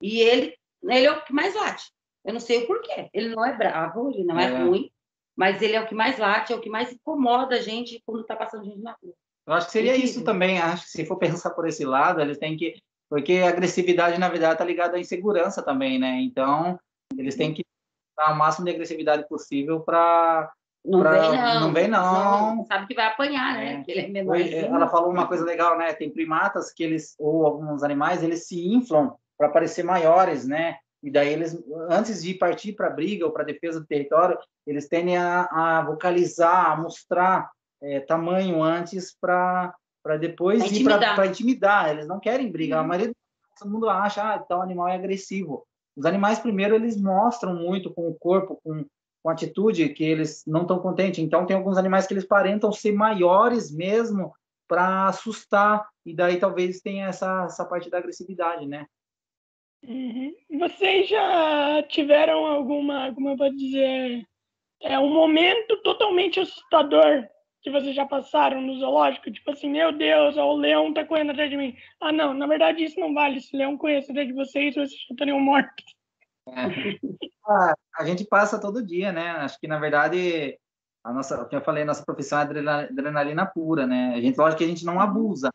E 0.00 0.20
ele, 0.20 0.56
ele 0.84 1.06
é 1.06 1.12
o 1.12 1.22
que 1.22 1.34
mais 1.34 1.54
late. 1.54 1.92
Eu 2.24 2.32
não 2.32 2.40
sei 2.40 2.64
o 2.64 2.66
porquê. 2.66 3.10
Ele 3.12 3.34
não 3.34 3.44
é 3.44 3.54
bravo, 3.54 4.10
ele 4.10 4.24
não 4.24 4.38
é, 4.38 4.44
é 4.44 4.62
ruim, 4.62 4.90
mas 5.36 5.60
ele 5.62 5.74
é 5.74 5.80
o 5.80 5.86
que 5.86 5.94
mais 5.94 6.18
late, 6.18 6.52
é 6.52 6.56
o 6.56 6.60
que 6.60 6.70
mais 6.70 6.92
incomoda 6.92 7.56
a 7.56 7.60
gente 7.60 8.02
quando 8.04 8.22
está 8.22 8.36
passando 8.36 8.64
gente 8.64 8.80
na 8.80 8.96
rua. 9.02 9.14
Eu 9.46 9.54
acho 9.54 9.66
que 9.66 9.72
seria 9.72 9.96
isso 9.96 10.22
também. 10.22 10.58
Acho 10.58 10.84
que 10.84 10.90
se 10.90 11.06
for 11.06 11.16
pensar 11.18 11.50
por 11.50 11.66
esse 11.66 11.84
lado, 11.84 12.20
eles 12.20 12.38
têm 12.38 12.56
que 12.56 12.74
porque 13.10 13.38
a 13.38 13.48
agressividade, 13.48 14.20
na 14.20 14.28
verdade, 14.28 14.52
está 14.52 14.64
ligada 14.64 14.96
à 14.96 15.00
insegurança 15.00 15.60
também, 15.60 15.98
né? 15.98 16.20
Então, 16.20 16.78
eles 17.18 17.34
têm 17.34 17.52
que 17.52 17.64
dar 18.16 18.32
o 18.32 18.38
máximo 18.38 18.64
de 18.64 18.70
agressividade 18.70 19.26
possível 19.28 19.80
para. 19.80 20.48
Não, 20.84 21.00
pra... 21.00 21.10
vem 21.20 21.36
não. 21.36 21.60
não 21.60 21.72
vem 21.72 21.88
não. 21.88 22.56
não. 22.56 22.64
Sabe 22.66 22.86
que 22.86 22.94
vai 22.94 23.06
apanhar, 23.06 23.54
né? 23.54 23.84
É. 23.86 23.90
ele 23.90 24.16
é 24.16 24.64
Ela 24.64 24.88
falou 24.88 25.10
uma 25.10 25.26
coisa 25.26 25.44
legal, 25.44 25.76
né? 25.76 25.92
Tem 25.92 26.08
primatas 26.08 26.72
que 26.72 26.84
eles, 26.84 27.16
ou 27.18 27.44
alguns 27.44 27.82
animais, 27.82 28.22
eles 28.22 28.46
se 28.46 28.64
inflam 28.64 29.12
para 29.36 29.48
parecer 29.48 29.82
maiores, 29.82 30.46
né? 30.46 30.76
E 31.02 31.10
daí 31.10 31.32
eles, 31.32 31.58
antes 31.88 32.22
de 32.22 32.34
partir 32.34 32.74
para 32.74 32.90
briga 32.90 33.24
ou 33.24 33.32
para 33.32 33.44
defesa 33.44 33.80
do 33.80 33.86
território, 33.86 34.38
eles 34.66 34.86
tendem 34.86 35.16
a, 35.16 35.48
a 35.50 35.82
vocalizar, 35.82 36.72
a 36.72 36.76
mostrar 36.76 37.50
é, 37.82 38.00
tamanho 38.00 38.62
antes 38.62 39.16
para 39.18 39.74
depois 40.20 40.62
pra 40.62 40.76
ir 40.76 41.14
para 41.14 41.26
intimidar. 41.26 41.90
Eles 41.90 42.06
não 42.06 42.20
querem 42.20 42.52
briga. 42.52 42.76
Uhum. 42.76 42.82
A 42.82 42.86
maioria 42.86 43.14
todo 43.58 43.70
mundo 43.70 43.88
acha 43.88 44.22
ah, 44.22 44.38
tal 44.38 44.62
animal 44.62 44.88
é 44.88 44.94
agressivo. 44.94 45.66
Os 45.96 46.04
animais 46.04 46.38
primeiro 46.38 46.74
eles 46.74 47.00
mostram 47.00 47.54
muito 47.54 47.92
com 47.92 48.08
o 48.08 48.14
corpo, 48.14 48.60
com, 48.62 48.84
com 49.22 49.30
atitude 49.30 49.88
que 49.90 50.04
eles 50.04 50.42
não 50.46 50.62
estão 50.62 50.78
contentes. 50.78 51.22
Então 51.22 51.46
tem 51.46 51.56
alguns 51.56 51.78
animais 51.78 52.06
que 52.06 52.14
eles 52.14 52.26
parentam 52.26 52.72
ser 52.72 52.92
maiores 52.92 53.70
mesmo 53.70 54.32
para 54.68 55.08
assustar 55.08 55.88
e 56.06 56.14
daí 56.14 56.38
talvez 56.38 56.80
tenha 56.80 57.06
essa 57.06 57.44
essa 57.44 57.64
parte 57.64 57.90
da 57.90 57.98
agressividade, 57.98 58.66
né? 58.66 58.86
Uhum. 59.86 60.34
Vocês 60.58 61.08
já 61.08 61.82
tiveram 61.88 62.46
alguma, 62.46 63.12
como 63.14 63.30
eu 63.30 63.36
vou 63.36 63.50
dizer, 63.54 64.26
é 64.82 64.98
um 64.98 65.12
momento 65.12 65.76
totalmente 65.82 66.40
assustador 66.40 67.26
que 67.62 67.70
vocês 67.70 67.94
já 67.94 68.06
passaram 68.06 68.60
no 68.60 68.78
zoológico? 68.78 69.30
Tipo 69.30 69.50
assim, 69.52 69.70
meu 69.70 69.92
Deus, 69.92 70.36
ó, 70.36 70.52
o 70.52 70.56
leão 70.56 70.92
tá 70.92 71.04
correndo 71.04 71.30
atrás 71.30 71.50
de 71.50 71.56
mim. 71.56 71.76
Ah, 72.00 72.12
não, 72.12 72.32
na 72.32 72.46
verdade 72.46 72.84
isso 72.84 72.98
não 72.98 73.12
vale. 73.12 73.40
Se 73.40 73.54
o 73.54 73.58
leão 73.58 73.76
corresse 73.76 74.10
atrás 74.10 74.26
de 74.26 74.34
vocês, 74.34 74.74
vocês 74.74 74.90
já 74.90 75.06
estariam 75.10 75.40
mortos. 75.40 75.84
É. 76.48 76.98
Ah, 77.46 77.74
a 77.98 78.04
gente 78.04 78.24
passa 78.24 78.60
todo 78.60 78.84
dia, 78.84 79.12
né? 79.12 79.30
Acho 79.30 79.58
que, 79.58 79.66
na 79.66 79.78
verdade, 79.78 80.58
a 81.04 81.12
nossa, 81.12 81.44
como 81.44 81.60
eu 81.60 81.64
falei, 81.64 81.82
a 81.82 81.86
nossa 81.86 82.04
profissão 82.04 82.38
é 82.38 82.42
adrenalina 82.42 83.46
pura, 83.46 83.86
né? 83.86 84.14
A 84.14 84.20
gente, 84.20 84.38
lógico 84.38 84.58
que 84.58 84.64
a 84.64 84.68
gente 84.68 84.84
não 84.84 84.94
uhum. 84.94 85.00
abusa, 85.00 85.50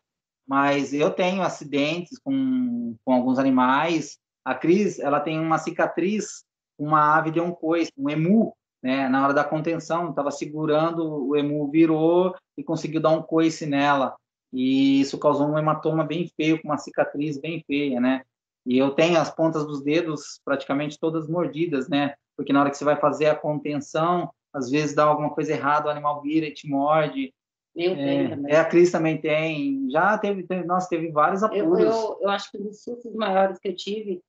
mas 0.48 0.94
eu 0.94 1.12
tenho 1.12 1.42
acidentes 1.42 2.20
com, 2.20 2.96
com 3.04 3.14
alguns 3.14 3.40
animais. 3.40 4.18
A 4.44 4.54
Cris, 4.54 5.00
ela 5.00 5.20
tem 5.20 5.40
uma 5.40 5.58
cicatriz, 5.58 6.44
uma 6.78 7.18
ave 7.18 7.32
de 7.32 7.40
um 7.40 7.52
coice, 7.52 7.92
um 7.98 8.10
emu, 8.10 8.56
né? 8.84 9.10
Na 9.10 9.24
hora 9.24 9.34
da 9.34 9.44
contenção, 9.44 10.10
estava 10.10 10.30
segurando, 10.30 11.28
o 11.28 11.36
emu 11.36 11.70
virou 11.72 12.36
e 12.56 12.64
conseguiu 12.64 13.02
dar 13.02 13.10
um 13.10 13.24
coice 13.24 13.66
nela. 13.66 14.16
E 14.54 15.02
isso 15.02 15.18
causou 15.18 15.48
um 15.48 15.58
hematoma 15.58 16.04
bem 16.04 16.32
feio, 16.36 16.62
com 16.62 16.68
uma 16.68 16.78
cicatriz 16.78 17.40
bem 17.40 17.64
feia, 17.66 18.00
né? 18.00 18.22
E 18.66 18.78
eu 18.78 18.92
tenho 18.92 19.20
as 19.20 19.30
pontas 19.30 19.66
dos 19.66 19.82
dedos 19.82 20.40
praticamente 20.46 21.00
todas 21.00 21.28
mordidas, 21.28 21.90
né? 21.90 22.14
Porque 22.38 22.54
na 22.54 22.62
hora 22.62 22.70
que 22.70 22.78
você 22.78 22.86
vai 22.86 22.96
fazer 22.96 23.28
a 23.28 23.36
contenção, 23.36 24.30
às 24.54 24.70
vezes 24.70 24.96
dá 24.96 25.04
alguma 25.04 25.30
coisa 25.30 25.52
errada, 25.52 25.88
o 25.88 25.92
animal 25.92 26.22
vira 26.22 26.46
e 26.46 26.54
te 26.54 26.68
morde. 26.68 27.34
Eu 27.76 27.92
é, 27.92 27.96
tenho 27.96 28.30
também. 28.30 28.54
É, 28.54 28.58
a 28.58 28.66
Cris 28.66 28.92
também 28.92 29.20
tem. 29.20 29.90
Já 29.90 30.18
teve, 30.18 30.44
teve 30.44 30.64
nossa, 30.66 30.88
teve 30.88 31.12
vários 31.12 31.44
apuros. 31.44 31.80
Eu, 31.80 31.86
eu, 31.86 32.20
eu, 32.22 32.30
acho 32.30 32.50
que 32.50 32.58
um 32.58 32.64
dos 32.64 32.82
sustos 32.82 33.14
maiores 33.14 33.60
que 33.60 33.68
eu 33.68 33.76
tive, 33.76 34.22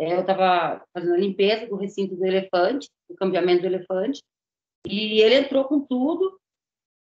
é, 0.00 0.14
eu 0.14 0.20
estava 0.20 0.82
fazendo 0.92 1.14
a 1.14 1.18
limpeza 1.18 1.66
do 1.66 1.76
recinto 1.76 2.16
do 2.16 2.24
elefante, 2.24 2.88
o 3.08 3.14
cambiamento 3.14 3.60
do 3.60 3.66
elefante, 3.66 4.22
e 4.86 5.20
ele 5.20 5.34
entrou 5.34 5.64
com 5.64 5.80
tudo. 5.80 6.38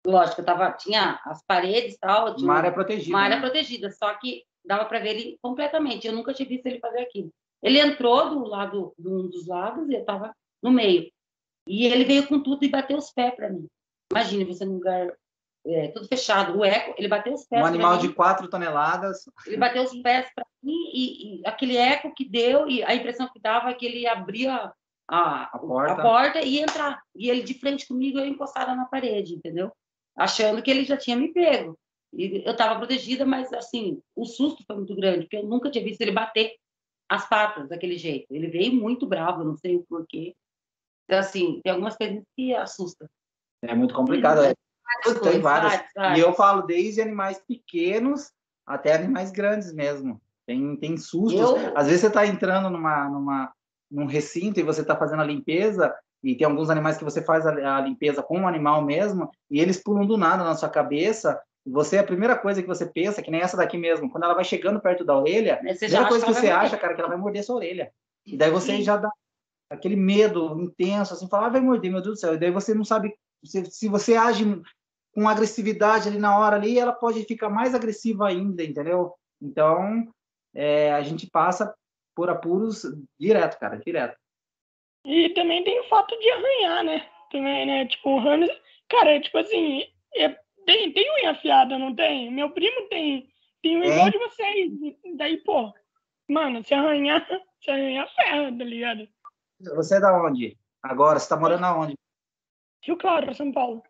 Lógico, 0.07 0.41
eu 0.41 0.45
tava, 0.45 0.73
tinha 0.73 1.21
as 1.25 1.43
paredes 1.45 1.95
e 1.95 1.99
tal. 1.99 2.37
Uma 2.37 2.55
área 2.55 2.73
protegida. 2.73 3.11
Uma 3.11 3.23
área 3.23 3.37
né? 3.37 3.43
protegida, 3.43 3.91
só 3.91 4.15
que 4.15 4.45
dava 4.65 4.85
para 4.87 5.01
ver 5.01 5.11
ele 5.11 5.39
completamente. 5.43 6.07
Eu 6.07 6.13
nunca 6.13 6.33
tinha 6.33 6.49
visto 6.49 6.67
ele 6.67 6.79
fazer 6.79 7.01
aquilo. 7.01 7.31
Ele 7.63 7.79
entrou 7.79 8.31
do 8.31 8.45
lado, 8.45 8.95
de 8.99 9.09
um 9.09 9.29
dos 9.29 9.47
lados 9.47 9.89
e 9.89 9.95
eu 9.95 10.01
estava 10.01 10.33
no 10.63 10.71
meio. 10.71 11.11
E 11.69 11.87
ele 11.87 12.05
veio 12.05 12.27
com 12.27 12.43
tudo 12.43 12.65
e 12.65 12.69
bateu 12.69 12.97
os 12.97 13.13
pés 13.13 13.35
para 13.35 13.51
mim. 13.51 13.67
Imagina 14.11 14.45
você 14.47 14.65
num 14.65 14.75
lugar 14.75 15.15
é, 15.67 15.89
tudo 15.89 16.07
fechado, 16.07 16.59
o 16.59 16.65
eco, 16.65 16.95
ele 16.97 17.09
bateu 17.09 17.35
os 17.35 17.45
pés. 17.47 17.63
Um 17.63 17.67
animal 17.67 17.99
de 17.99 18.13
quatro 18.13 18.49
toneladas. 18.49 19.25
Ele 19.47 19.59
bateu 19.59 19.83
os 19.83 19.95
pés 20.01 20.31
para 20.35 20.47
mim 20.63 20.91
e, 20.93 21.41
e, 21.41 21.43
aquele 21.47 21.77
eco 21.77 22.15
que 22.15 22.29
deu, 22.29 22.69
e 22.69 22.83
a 22.83 22.95
impressão 22.95 23.29
que 23.33 23.41
dava 23.41 23.71
é 23.71 23.75
que 23.75 23.85
ele 23.85 24.07
abria 24.07 24.73
a, 25.09 25.43
a, 25.45 25.59
porta. 25.59 25.93
a 25.93 26.03
porta 26.03 26.41
e 26.41 26.61
entrar. 26.61 27.03
E 27.15 27.29
ele 27.29 27.43
de 27.43 27.55
frente 27.55 27.87
comigo, 27.87 28.19
eu 28.19 28.27
encostada 28.27 28.75
na 28.75 28.87
parede, 28.87 29.35
entendeu? 29.35 29.71
Achando 30.17 30.63
que 30.63 30.71
ele 30.71 30.85
já 30.85 30.97
tinha 30.97 31.17
me 31.17 31.33
pego. 31.33 31.79
E 32.13 32.43
eu 32.45 32.53
estava 32.53 32.77
protegida, 32.77 33.25
mas 33.27 33.53
assim, 33.53 34.01
o 34.17 34.25
susto 34.25 34.65
foi 34.67 34.77
muito 34.77 34.95
grande, 34.97 35.23
porque 35.23 35.37
eu 35.37 35.47
nunca 35.47 35.71
tinha 35.71 35.85
visto 35.85 36.01
ele 36.01 36.11
bater 36.11 36.57
as 37.09 37.29
patas 37.29 37.69
daquele 37.69 37.99
jeito. 37.99 38.27
Ele 38.31 38.49
veio 38.49 38.73
muito 38.73 39.07
bravo, 39.07 39.45
não 39.45 39.57
sei 39.57 39.77
o 39.77 39.85
porquê. 39.89 40.35
Então, 41.05 41.19
assim, 41.19 41.61
tem 41.63 41.73
algumas 41.73 41.97
coisas 41.97 42.23
que 42.37 42.55
assustam. 42.55 43.09
É 43.63 43.75
muito 43.75 43.95
complicado. 43.95 44.45
É. 44.45 44.55
Tem 45.23 45.41
várias. 45.41 45.83
E 46.17 46.21
eu 46.21 46.33
falo 46.33 46.63
desde 46.63 47.01
animais 47.01 47.41
pequenos 47.47 48.31
até 48.67 48.95
animais 48.95 49.31
grandes 49.31 49.73
mesmo. 49.73 50.21
Tem, 50.47 50.77
tem 50.77 50.97
sustos. 50.97 51.41
Eu... 51.41 51.77
Às 51.77 51.87
vezes 51.87 52.01
você 52.01 52.07
está 52.09 52.27
entrando 52.27 52.71
numa, 52.71 53.09
numa, 53.09 53.53
num 53.91 54.07
recinto 54.07 54.61
e 54.61 54.65
você 54.65 54.83
está 54.83 54.97
fazendo 54.97 55.23
a 55.23 55.27
limpeza 55.27 55.95
e 56.23 56.35
tem 56.35 56.47
alguns 56.47 56.71
animais 56.71 56.99
que 56.99 57.05
você 57.05 57.23
faz 57.23 57.47
a, 57.47 57.79
a 57.79 57.81
limpeza 57.81 58.23
com 58.23 58.43
o 58.43 58.47
animal 58.47 58.83
mesmo 58.83 59.31
e 59.51 59.61
eles 59.61 59.83
pulam 59.83 60.07
do 60.07 60.17
nada 60.17 60.45
na 60.45 60.55
sua 60.55 60.69
cabeça 60.69 61.41
você, 61.67 61.99
a 61.99 62.05
primeira 62.05 62.37
coisa 62.37 62.63
que 62.63 62.69
você 62.69 62.87
pensa, 62.87 63.23
que 63.23 63.31
nem 63.31 63.41
essa 63.41 63.57
daqui 63.57 63.77
mesmo, 63.77 64.11
quando 64.11 64.25
ela 64.25 64.35
vai 64.35 64.45
chegando 64.45 64.81
perto 64.81 65.05
da 65.05 65.17
orelha, 65.17 65.55
a 65.55 65.59
primeira 65.59 66.09
coisa 66.09 66.25
que, 66.25 66.33
que 66.33 66.41
você 66.41 66.51
acha, 66.51 66.77
cara, 66.77 66.93
é 66.93 66.97
que 66.97 67.01
ela 67.01 67.11
vai 67.11 67.19
morder 67.19 67.45
sua 67.45 67.57
orelha. 67.57 67.93
E 68.27 68.37
daí 68.37 68.51
você 68.51 68.77
Sim. 68.77 68.83
já 68.83 68.97
dá 68.97 69.11
aquele 69.69 69.97
medo 69.97 70.61
intenso, 70.61 71.15
assim, 71.15 71.29
falar, 71.29 71.47
ah, 71.47 71.51
vai 71.51 71.61
morder, 71.61 71.91
meu 71.91 72.03
Deus 72.03 72.17
do 72.17 72.21
céu. 72.21 72.35
E 72.35 72.39
daí 72.39 72.51
você 72.51 72.75
não 72.75 72.85
sabe 72.85 73.15
se, 73.45 73.65
se 73.67 73.89
você 73.89 74.17
age 74.17 74.45
com 75.13 75.29
agressividade 75.29 76.09
ali 76.09 76.19
na 76.19 76.39
hora 76.39 76.57
ali, 76.57 76.79
ela 76.79 76.93
pode 76.93 77.25
ficar 77.25 77.49
mais 77.49 77.75
agressiva 77.75 78.29
ainda, 78.29 78.63
entendeu? 78.63 79.15
Então, 79.41 80.07
é, 80.55 80.93
a 80.93 81.03
gente 81.03 81.29
passa 81.29 81.75
por 82.15 82.29
apuros 82.29 82.83
direto, 83.19 83.59
cara, 83.59 83.77
direto. 83.77 84.17
E 85.05 85.31
também 85.31 85.65
tem 85.65 85.81
o 85.81 85.89
fato 85.89 86.17
de 86.19 86.31
arranhar, 86.31 86.85
né? 86.85 87.09
Também, 87.31 87.67
né? 87.67 87.87
Tipo, 87.87 88.11
o 88.11 88.19
Ramos, 88.19 88.51
cara, 88.89 89.13
é, 89.17 89.21
tipo 89.21 89.39
assim, 89.39 89.85
é, 90.15 90.29
tem, 90.67 90.93
tem 90.93 91.11
unha 91.23 91.31
afiada, 91.31 91.79
não 91.79 91.95
tem? 91.95 92.31
Meu 92.31 92.51
primo 92.51 92.89
tem, 92.89 93.29
tem 93.63 93.79
um 93.79 93.85
igual 93.85 94.11
de 94.11 94.19
vocês. 94.19 94.73
Daí, 95.17 95.39
pô, 95.39 95.73
mano, 96.29 96.63
se 96.65 96.75
arranhar, 96.75 97.27
se 97.63 97.71
arranhar, 97.71 98.09
ferra, 98.15 98.57
tá 98.57 98.65
ligado? 98.65 99.09
Você 99.77 99.97
é 99.97 100.01
da 100.01 100.23
onde? 100.23 100.57
Agora, 100.83 101.19
você 101.19 101.29
tá 101.29 101.37
morando 101.37 101.65
aonde? 101.65 101.95
Rio 102.83 102.97
Claro, 102.97 103.35
São 103.35 103.53
Paulo. 103.53 103.83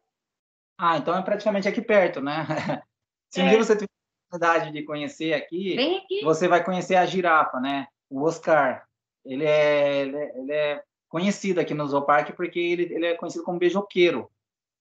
Ah, 0.82 0.96
então 0.96 1.14
é 1.14 1.20
praticamente 1.20 1.68
aqui 1.68 1.82
perto, 1.82 2.22
né? 2.22 2.46
Se 3.28 3.42
um 3.42 3.44
é. 3.44 3.50
dia 3.50 3.58
você 3.58 3.74
tiver 3.74 3.84
a 3.84 4.34
oportunidade 4.34 4.72
de 4.72 4.82
conhecer 4.82 5.34
aqui, 5.34 5.78
aqui, 5.78 6.24
você 6.24 6.48
vai 6.48 6.64
conhecer 6.64 6.94
a 6.94 7.04
girafa, 7.04 7.60
né? 7.60 7.86
O 8.08 8.22
Oscar. 8.22 8.86
Ele 9.22 9.44
é, 9.44 10.00
ele 10.00 10.16
é, 10.16 10.38
ele 10.38 10.52
é 10.52 10.82
conhecido 11.06 11.60
aqui 11.60 11.74
no 11.74 11.86
Zooparque 11.86 12.32
porque 12.32 12.58
ele, 12.58 12.84
ele 12.94 13.04
é 13.04 13.14
conhecido 13.14 13.44
como 13.44 13.58
beijoqueiro. 13.58 14.30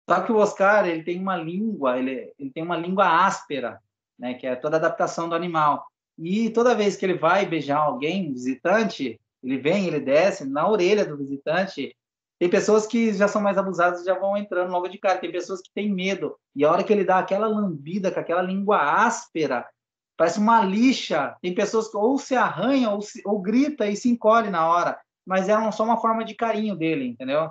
Só 0.10 0.20
que 0.22 0.32
o 0.32 0.38
Oscar, 0.38 0.86
ele 0.86 1.04
tem 1.04 1.22
uma 1.22 1.38
língua, 1.38 1.98
ele, 1.98 2.34
ele 2.38 2.52
tem 2.52 2.64
uma 2.64 2.76
língua 2.76 3.26
áspera, 3.26 3.80
né? 4.20 4.34
Que 4.34 4.46
é 4.46 4.58
toda 4.58 4.76
a 4.76 4.80
adaptação 4.80 5.30
do 5.30 5.36
animal. 5.36 5.88
E 6.20 6.50
toda 6.50 6.76
vez 6.76 6.98
que 6.98 7.06
ele 7.06 7.14
vai 7.14 7.46
beijar 7.46 7.78
alguém, 7.78 8.34
visitante, 8.34 9.18
ele 9.42 9.58
vem, 9.58 9.88
ele 9.88 10.02
desce 10.02 10.44
na 10.44 10.68
orelha 10.68 11.06
do 11.06 11.16
visitante. 11.16 11.96
Tem 12.40 12.50
pessoas 12.50 12.86
que 12.86 13.14
já 13.14 13.28
são 13.28 13.42
mais 13.42 13.58
abusadas 13.58 14.04
já 14.04 14.14
vão 14.14 14.38
entrando 14.38 14.72
logo 14.72 14.88
de 14.88 14.98
cara. 14.98 15.18
Tem 15.18 15.32
pessoas 15.32 15.62
que 15.62 15.72
têm 15.74 15.94
medo. 15.94 16.38
E 16.56 16.64
a 16.64 16.72
hora 16.72 16.84
que 16.84 16.94
ele 16.94 17.04
dá 17.04 17.20
aquela 17.20 17.48
lambida 17.48 18.12
com 18.12 18.20
aquela 18.20 18.42
língua 18.42 18.78
áspera, 18.78 19.68
parece 20.16 20.40
uma 20.40 20.62
lixa. 20.62 21.36
Tem 21.42 21.54
pessoas 21.54 21.90
que 21.90 21.98
ou 21.98 22.18
se 22.18 22.36
arranha 22.36 22.92
ou, 22.92 23.02
se, 23.02 23.22
ou 23.26 23.42
grita 23.42 23.88
e 23.88 23.96
se 23.96 24.10
encolhe 24.10 24.50
na 24.50 24.68
hora. 24.68 25.00
Mas 25.26 25.50
é 25.50 25.72
só 25.72 25.84
uma 25.84 25.98
forma 25.98 26.24
de 26.24 26.36
carinho 26.36 26.76
dele, 26.76 27.08
entendeu? 27.08 27.50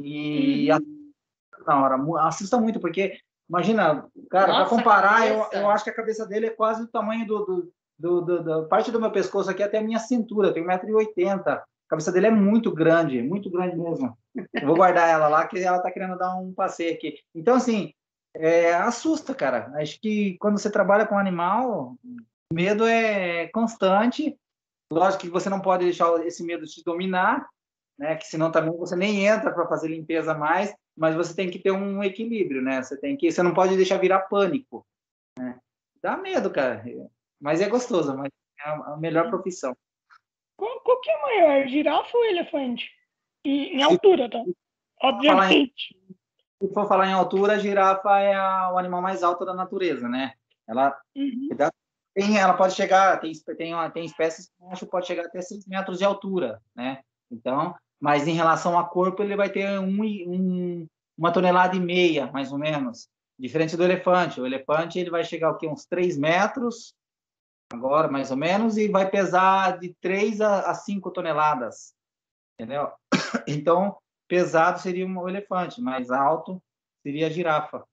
E 0.00 0.72
uhum. 0.72 1.12
na 1.66 1.82
hora 1.82 2.26
assusta 2.26 2.58
muito, 2.58 2.80
porque 2.80 3.18
imagina, 3.48 4.06
cara, 4.30 4.54
para 4.54 4.64
comparar, 4.66 5.28
eu, 5.28 5.46
eu 5.52 5.70
acho 5.70 5.84
que 5.84 5.90
a 5.90 5.94
cabeça 5.94 6.26
dele 6.26 6.46
é 6.46 6.50
quase 6.50 6.82
o 6.82 6.88
tamanho 6.88 7.26
do, 7.26 7.44
do 7.44 7.72
do, 8.02 8.20
do, 8.20 8.42
do, 8.42 8.66
parte 8.66 8.90
do 8.90 9.00
meu 9.00 9.12
pescoço 9.12 9.48
aqui 9.48 9.62
até 9.62 9.78
a 9.78 9.82
minha 9.82 10.00
cintura, 10.00 10.48
eu 10.48 10.52
tenho 10.52 10.66
1,80m. 10.66 11.62
Cabeça 11.92 12.10
dele 12.10 12.28
é 12.28 12.30
muito 12.30 12.72
grande, 12.72 13.22
muito 13.22 13.50
grande 13.50 13.76
mesmo. 13.76 14.16
Eu 14.34 14.66
vou 14.66 14.74
guardar 14.74 15.10
ela 15.10 15.28
lá, 15.28 15.46
que 15.46 15.58
ela 15.58 15.76
está 15.76 15.90
querendo 15.90 16.16
dar 16.16 16.34
um 16.36 16.50
passeio 16.54 16.94
aqui. 16.94 17.18
Então, 17.34 17.56
assim, 17.56 17.92
é, 18.34 18.72
assusta, 18.72 19.34
cara. 19.34 19.70
Acho 19.74 20.00
que 20.00 20.38
quando 20.38 20.58
você 20.58 20.70
trabalha 20.70 21.06
com 21.06 21.18
animal, 21.18 21.94
medo 22.50 22.86
é 22.86 23.48
constante. 23.48 24.34
Lógico 24.90 25.24
que 25.24 25.28
você 25.28 25.50
não 25.50 25.60
pode 25.60 25.84
deixar 25.84 26.08
esse 26.24 26.42
medo 26.42 26.64
te 26.64 26.82
dominar, 26.82 27.46
né? 27.98 28.16
Que 28.16 28.26
senão 28.26 28.50
também 28.50 28.74
você 28.74 28.96
nem 28.96 29.26
entra 29.26 29.52
para 29.52 29.68
fazer 29.68 29.88
limpeza 29.88 30.32
mais. 30.32 30.74
Mas 30.96 31.14
você 31.14 31.36
tem 31.36 31.50
que 31.50 31.58
ter 31.58 31.72
um 31.72 32.02
equilíbrio, 32.02 32.62
né? 32.62 32.82
Você 32.82 32.98
tem 32.98 33.18
que, 33.18 33.30
você 33.30 33.42
não 33.42 33.52
pode 33.52 33.76
deixar 33.76 33.98
virar 33.98 34.20
pânico. 34.20 34.86
Né? 35.38 35.58
Dá 36.00 36.16
medo, 36.16 36.50
cara. 36.50 36.82
Mas 37.38 37.60
é 37.60 37.68
gostoso, 37.68 38.16
mas 38.16 38.30
é 38.64 38.70
a 38.70 38.96
melhor 38.96 39.28
profissão. 39.28 39.76
Qual, 40.84 41.00
que 41.00 41.10
é 41.10 41.22
maior, 41.22 41.68
girafa 41.68 42.16
ou 42.16 42.24
elefante? 42.24 42.90
Em, 43.44 43.78
em 43.78 43.82
altura, 43.82 44.30
tá? 44.30 44.42
Obviamente. 45.02 45.96
Em, 46.60 46.66
se 46.66 46.72
for 46.72 46.86
falar 46.86 47.08
em 47.08 47.12
altura, 47.12 47.54
a 47.54 47.58
girafa 47.58 48.18
é 48.20 48.34
a, 48.34 48.70
o 48.72 48.78
animal 48.78 49.02
mais 49.02 49.22
alto 49.22 49.44
da 49.44 49.54
natureza, 49.54 50.08
né? 50.08 50.34
Ela, 50.68 50.96
uhum. 51.16 51.48
tem, 52.14 52.38
ela 52.38 52.54
pode 52.54 52.74
chegar, 52.74 53.20
tem, 53.20 53.32
tem, 53.56 53.74
tem 53.92 54.04
espécies 54.04 54.50
que 54.78 54.86
pode 54.86 55.06
chegar 55.06 55.26
até 55.26 55.40
6 55.40 55.66
metros 55.66 55.98
de 55.98 56.04
altura, 56.04 56.60
né? 56.74 57.02
Então, 57.30 57.74
mas 58.00 58.26
em 58.26 58.34
relação 58.34 58.78
a 58.78 58.84
corpo, 58.84 59.22
ele 59.22 59.36
vai 59.36 59.50
ter 59.50 59.78
um, 59.78 60.02
um, 60.02 60.86
uma 61.16 61.32
tonelada 61.32 61.76
e 61.76 61.80
meia, 61.80 62.30
mais 62.32 62.52
ou 62.52 62.58
menos. 62.58 63.08
Diferente 63.38 63.76
do 63.76 63.84
elefante. 63.84 64.40
O 64.40 64.46
elefante 64.46 64.98
ele 64.98 65.10
vai 65.10 65.24
chegar 65.24 65.50
aqui 65.50 65.66
uns 65.66 65.84
3 65.86 66.18
metros, 66.18 66.94
agora, 67.74 68.08
mais 68.08 68.30
ou 68.30 68.36
menos, 68.36 68.76
e 68.76 68.88
vai 68.88 69.10
pesar 69.10 69.78
de 69.78 69.94
3 70.00 70.40
a 70.40 70.74
5 70.74 71.10
toneladas, 71.10 71.94
entendeu? 72.54 72.90
Então, 73.48 73.96
pesado 74.28 74.78
seria 74.80 75.06
um 75.06 75.28
elefante, 75.28 75.80
mais 75.80 76.10
alto 76.10 76.62
seria 77.02 77.26
a 77.26 77.30
girafa. 77.30 77.84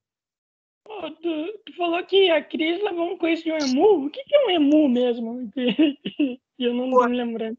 Oh, 0.88 1.12
tu, 1.12 1.60
tu, 1.66 1.76
falou 1.76 2.04
que 2.06 2.30
a 2.30 2.44
Cris 2.44 2.84
levou 2.84 3.14
um 3.14 3.18
coice 3.18 3.44
de 3.44 3.52
um 3.52 3.58
emu. 3.58 4.06
O 4.06 4.10
que, 4.10 4.24
que 4.24 4.36
é 4.36 4.46
um 4.46 4.50
emu 4.50 4.90
mesmo? 4.90 5.52
Eu 6.58 6.74
não 6.74 6.86
estou 6.86 7.10
me 7.10 7.16
lembrando. 7.16 7.58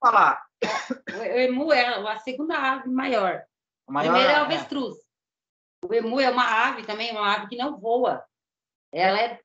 Falar. 0.00 0.44
O 1.18 1.22
emu 1.22 1.72
é 1.72 1.86
a 1.86 2.18
segunda 2.18 2.56
ave 2.56 2.88
maior. 2.88 3.44
A 3.86 3.92
maior 3.92 4.12
Primeiro 4.12 4.32
é 4.32 4.40
o 4.40 4.44
avestruz. 4.44 4.96
É. 4.96 5.86
O 5.86 5.94
emu 5.94 6.20
é 6.20 6.30
uma 6.30 6.68
ave 6.68 6.84
também, 6.84 7.10
uma 7.12 7.34
ave 7.34 7.48
que 7.48 7.56
não 7.56 7.78
voa. 7.78 8.24
Ela 8.92 9.20
é 9.20 9.40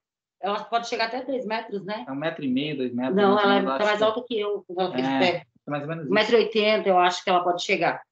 ela 0.45 0.63
pode 0.63 0.87
chegar 0.87 1.05
até 1.07 1.21
3 1.21 1.45
metros, 1.45 1.83
né? 1.83 2.05
É 2.07 2.11
um 2.11 2.15
metro 2.15 2.43
e 2.43 2.47
meio, 2.47 2.77
dois 2.77 2.93
metros. 2.93 3.15
Não, 3.15 3.39
ela 3.39 3.73
está 3.73 3.85
mais 3.85 4.01
alta 4.01 4.23
que 4.27 4.39
eu. 4.39 4.63
É, 4.69 5.43
mais 5.67 5.81
ou 5.81 5.89
menos 5.89 6.07
1,80m 6.07 6.85
eu 6.85 6.99
acho 6.99 7.23
que 7.23 7.29
ela 7.29 7.43
pode 7.43 7.63
chegar. 7.63 8.03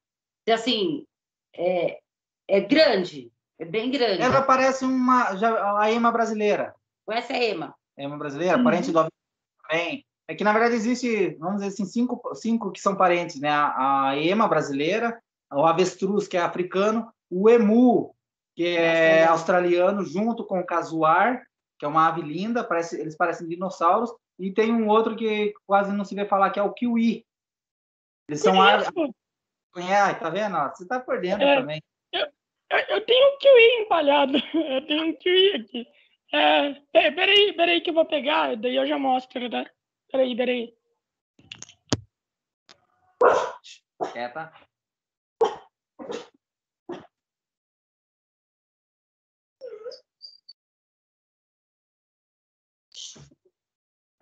E 0.46 0.52
assim, 0.52 1.06
é, 1.56 1.98
É 2.48 2.60
grande, 2.60 3.30
é 3.58 3.64
bem 3.64 3.90
grande. 3.90 4.20
Ela 4.20 4.42
parece 4.42 4.84
uma 4.84 5.36
já, 5.36 5.78
a 5.80 5.90
ema 5.90 6.10
brasileira. 6.10 6.74
Conhece 7.06 7.32
a 7.32 7.42
ema? 7.42 7.74
Ema 7.96 8.18
brasileira, 8.18 8.58
uhum. 8.58 8.64
parente 8.64 8.90
do 8.90 8.98
avestruz 8.98 9.22
também. 9.62 10.04
É 10.26 10.34
que, 10.34 10.42
na 10.42 10.52
verdade, 10.52 10.74
existe, 10.74 11.36
vamos 11.38 11.56
dizer 11.56 11.68
assim, 11.68 11.84
cinco, 11.84 12.34
cinco 12.34 12.72
que 12.72 12.80
são 12.80 12.96
parentes, 12.96 13.40
né? 13.40 13.50
A, 13.50 14.08
a 14.08 14.18
ema 14.18 14.48
brasileira, 14.48 15.20
o 15.52 15.64
avestruz, 15.64 16.26
que 16.26 16.36
é 16.36 16.40
africano, 16.40 17.08
o 17.30 17.48
emu, 17.48 18.14
que 18.56 18.66
é 18.66 19.24
australiano, 19.24 20.04
junto 20.04 20.44
com 20.44 20.58
o 20.58 20.66
casuar, 20.66 21.44
que 21.84 21.86
é 21.86 21.88
uma 21.90 22.08
ave 22.08 22.22
linda, 22.22 22.64
parece, 22.64 22.98
eles 22.98 23.14
parecem 23.14 23.46
dinossauros, 23.46 24.10
e 24.38 24.50
tem 24.50 24.72
um 24.72 24.88
outro 24.88 25.14
que 25.14 25.52
quase 25.66 25.92
não 25.92 26.02
se 26.02 26.14
vê 26.14 26.24
falar, 26.24 26.50
que 26.50 26.58
é 26.58 26.62
o 26.62 26.72
kiwi. 26.72 27.26
Eles 28.26 28.40
são 28.40 28.60
aves... 28.60 28.88
Conhece, 29.70 30.20
tá 30.20 30.30
vendo? 30.30 30.56
Você 30.70 30.86
tá 30.86 30.98
por 30.98 31.20
dentro 31.20 31.44
é, 31.44 31.56
também. 31.56 31.82
Eu, 32.10 32.26
eu, 32.88 33.04
tenho 33.04 33.34
um 33.34 33.38
kiwi 33.38 33.82
empalhado, 33.82 34.32
eu 34.54 34.86
tenho 34.86 35.04
um 35.08 35.12
kiwi 35.14 35.56
aqui. 35.56 35.86
É, 36.32 36.72
peraí, 36.90 37.52
peraí 37.52 37.80
que 37.82 37.90
eu 37.90 37.94
vou 37.94 38.06
pegar, 38.06 38.56
daí 38.56 38.76
eu 38.76 38.86
já 38.86 38.98
mostro, 38.98 39.50
tá? 39.50 39.68
Peraí, 40.10 40.34
peraí. 40.34 40.74
Quieta. 44.12 44.52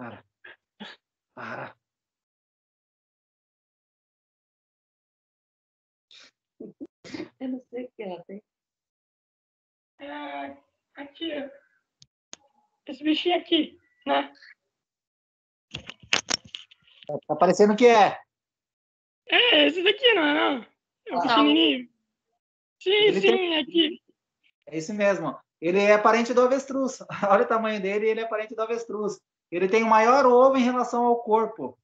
Para. 0.03 0.25
Para. 1.33 1.77
Eu 7.39 7.49
não 7.49 7.63
sei 7.71 7.85
o 7.85 7.93
que 7.93 8.03
ela 8.03 8.25
tem. 8.25 8.43
É, 10.01 10.57
aqui. 10.97 11.31
Esse 12.87 13.05
bichinho 13.05 13.39
aqui, 13.39 13.79
né? 14.05 14.33
Tá 17.29 17.37
parecendo 17.37 17.77
que 17.77 17.87
é. 17.87 18.21
É, 19.29 19.67
esse 19.69 19.85
daqui, 19.85 20.15
não 20.15 20.25
é 20.25 20.35
não? 20.35 20.67
É 21.07 21.15
o 21.15 21.19
ah, 21.19 21.23
pequenininho. 21.23 21.89
Sim, 22.81 22.91
ele 22.91 23.21
sim, 23.21 23.29
tem... 23.29 23.59
aqui. 23.59 24.03
É 24.67 24.79
isso 24.79 24.93
mesmo. 24.93 25.39
Ele 25.61 25.79
é 25.79 25.97
parente 25.97 26.35
do 26.35 26.41
avestruz. 26.41 26.99
Olha 27.31 27.45
o 27.45 27.49
tamanho 27.49 27.81
dele, 27.81 28.09
ele 28.09 28.21
é 28.21 28.27
parente 28.27 28.57
do 28.57 28.63
avestruz. 28.63 29.21
Ele 29.53 29.69
tem 29.69 29.83
o 29.83 29.89
maior 29.89 30.25
ovo 30.25 30.57
em 30.57 30.63
relação 30.63 31.05
ao 31.05 31.23
corpo. 31.23 31.79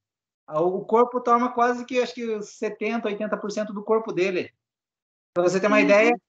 O 0.47 0.83
corpo 0.83 1.21
toma 1.21 1.53
quase 1.53 1.85
que 1.85 2.01
acho 2.01 2.15
que 2.15 2.25
70%, 2.25 3.03
80% 3.03 3.67
do 3.67 3.83
corpo 3.83 4.11
dele. 4.11 4.51
Para 5.31 5.43
você 5.43 5.59
ter 5.59 5.67
uma 5.67 5.77
uhum. 5.77 5.83
ideia, 5.83 6.19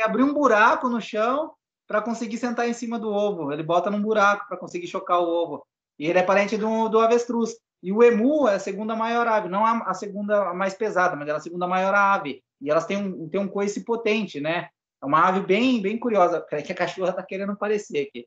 abrir 0.00 0.22
um 0.22 0.32
buraco 0.32 0.88
no 0.88 1.00
chão 1.00 1.52
para 1.86 2.00
conseguir 2.00 2.38
sentar 2.38 2.66
em 2.66 2.72
cima 2.72 2.98
do 2.98 3.10
ovo. 3.10 3.52
Ele 3.52 3.62
bota 3.62 3.90
num 3.90 4.00
buraco 4.00 4.48
para 4.48 4.56
conseguir 4.56 4.86
chocar 4.86 5.20
o 5.20 5.28
ovo. 5.28 5.66
E 5.98 6.06
ele 6.06 6.18
é 6.18 6.22
parente 6.22 6.56
do, 6.56 6.88
do 6.88 6.98
avestruz. 6.98 7.54
E 7.82 7.92
o 7.92 8.02
emu 8.02 8.48
é 8.48 8.54
a 8.54 8.58
segunda 8.58 8.96
maior 8.96 9.26
ave, 9.28 9.48
não 9.48 9.64
a, 9.64 9.90
a 9.90 9.94
segunda 9.94 10.48
a 10.48 10.54
mais 10.54 10.74
pesada, 10.74 11.14
mas 11.14 11.28
ela 11.28 11.38
é 11.38 11.40
a 11.40 11.42
segunda 11.42 11.66
maior 11.66 11.94
ave. 11.94 12.42
E 12.60 12.70
elas 12.70 12.86
têm 12.86 12.96
um, 12.96 13.28
têm 13.28 13.40
um 13.40 13.48
coice 13.48 13.84
potente, 13.84 14.40
né? 14.40 14.70
É 15.00 15.06
uma 15.06 15.28
ave 15.28 15.40
bem, 15.40 15.80
bem 15.80 15.98
curiosa. 15.98 16.40
Peraí 16.40 16.64
que 16.64 16.72
a 16.72 16.74
cachorra 16.74 17.10
está 17.10 17.22
querendo 17.22 17.52
aparecer 17.52 18.08
aqui. 18.08 18.26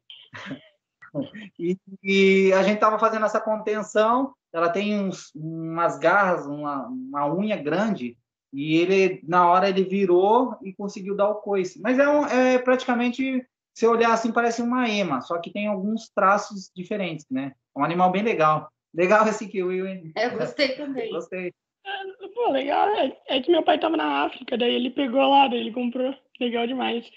E, 1.59 1.78
e 2.03 2.53
a 2.53 2.64
gente 2.64 2.76
estava 2.76 2.97
fazendo 2.97 3.26
essa 3.26 3.41
contenção, 3.41 4.34
ela 4.53 4.70
tem 4.70 4.99
uns, 4.99 5.34
umas 5.36 5.97
garras, 5.97 6.45
uma, 6.45 6.88
uma 6.88 7.34
unha 7.34 7.57
grande, 7.57 8.18
e 8.53 8.76
ele, 8.76 9.22
na 9.28 9.49
hora, 9.49 9.70
ele 9.70 9.84
virou 9.84 10.57
e 10.62 10.74
conseguiu 10.74 11.16
dar 11.16 11.30
o 11.30 11.36
coice. 11.36 11.80
Mas 11.82 11.97
é, 11.97 12.07
um, 12.07 12.26
é 12.26 12.59
praticamente, 12.59 13.45
se 13.74 13.88
olhar 13.88 14.12
assim, 14.12 14.32
parece 14.32 14.62
uma 14.62 14.89
ema, 14.89 15.22
só 15.22 15.38
que 15.38 15.51
tem 15.51 15.68
alguns 15.68 16.09
traços 16.09 16.70
diferentes, 16.76 17.26
né? 17.30 17.53
É 17.76 17.80
um 17.80 17.84
animal 17.84 18.12
bem 18.12 18.24
legal. 18.24 18.70
Legal 18.93 19.26
esse 19.28 19.47
kiwi, 19.47 19.88
hein? 19.88 20.12
Eu 20.18 20.38
gostei 20.38 20.76
também. 20.76 21.09
gostei. 21.12 21.53
É, 21.86 22.28
pô, 22.36 22.51
legal. 22.51 22.89
É, 22.89 23.18
é, 23.28 23.41
que 23.41 23.49
meu 23.49 23.64
pai 23.64 23.76
estava 23.76 23.95
na 23.95 24.26
África, 24.26 24.57
daí 24.57 24.76
ele 24.76 24.89
pegou 24.89 25.22
lá, 25.22 25.47
daí 25.47 25.59
ele 25.59 25.72
comprou. 25.72 26.14
Legal 26.39 26.68
demais. 26.68 27.09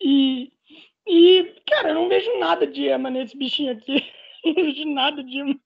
E 0.00 0.50
e, 1.08 1.54
cara, 1.66 1.90
eu 1.90 1.94
não 1.94 2.08
vejo 2.08 2.38
nada 2.38 2.66
de 2.66 2.86
ema 2.86 3.10
nesse 3.10 3.36
bichinho 3.36 3.72
aqui. 3.72 4.04
não 4.44 4.54
vejo 4.54 4.84
nada 4.86 5.22
de 5.22 5.38
ema. 5.38 5.60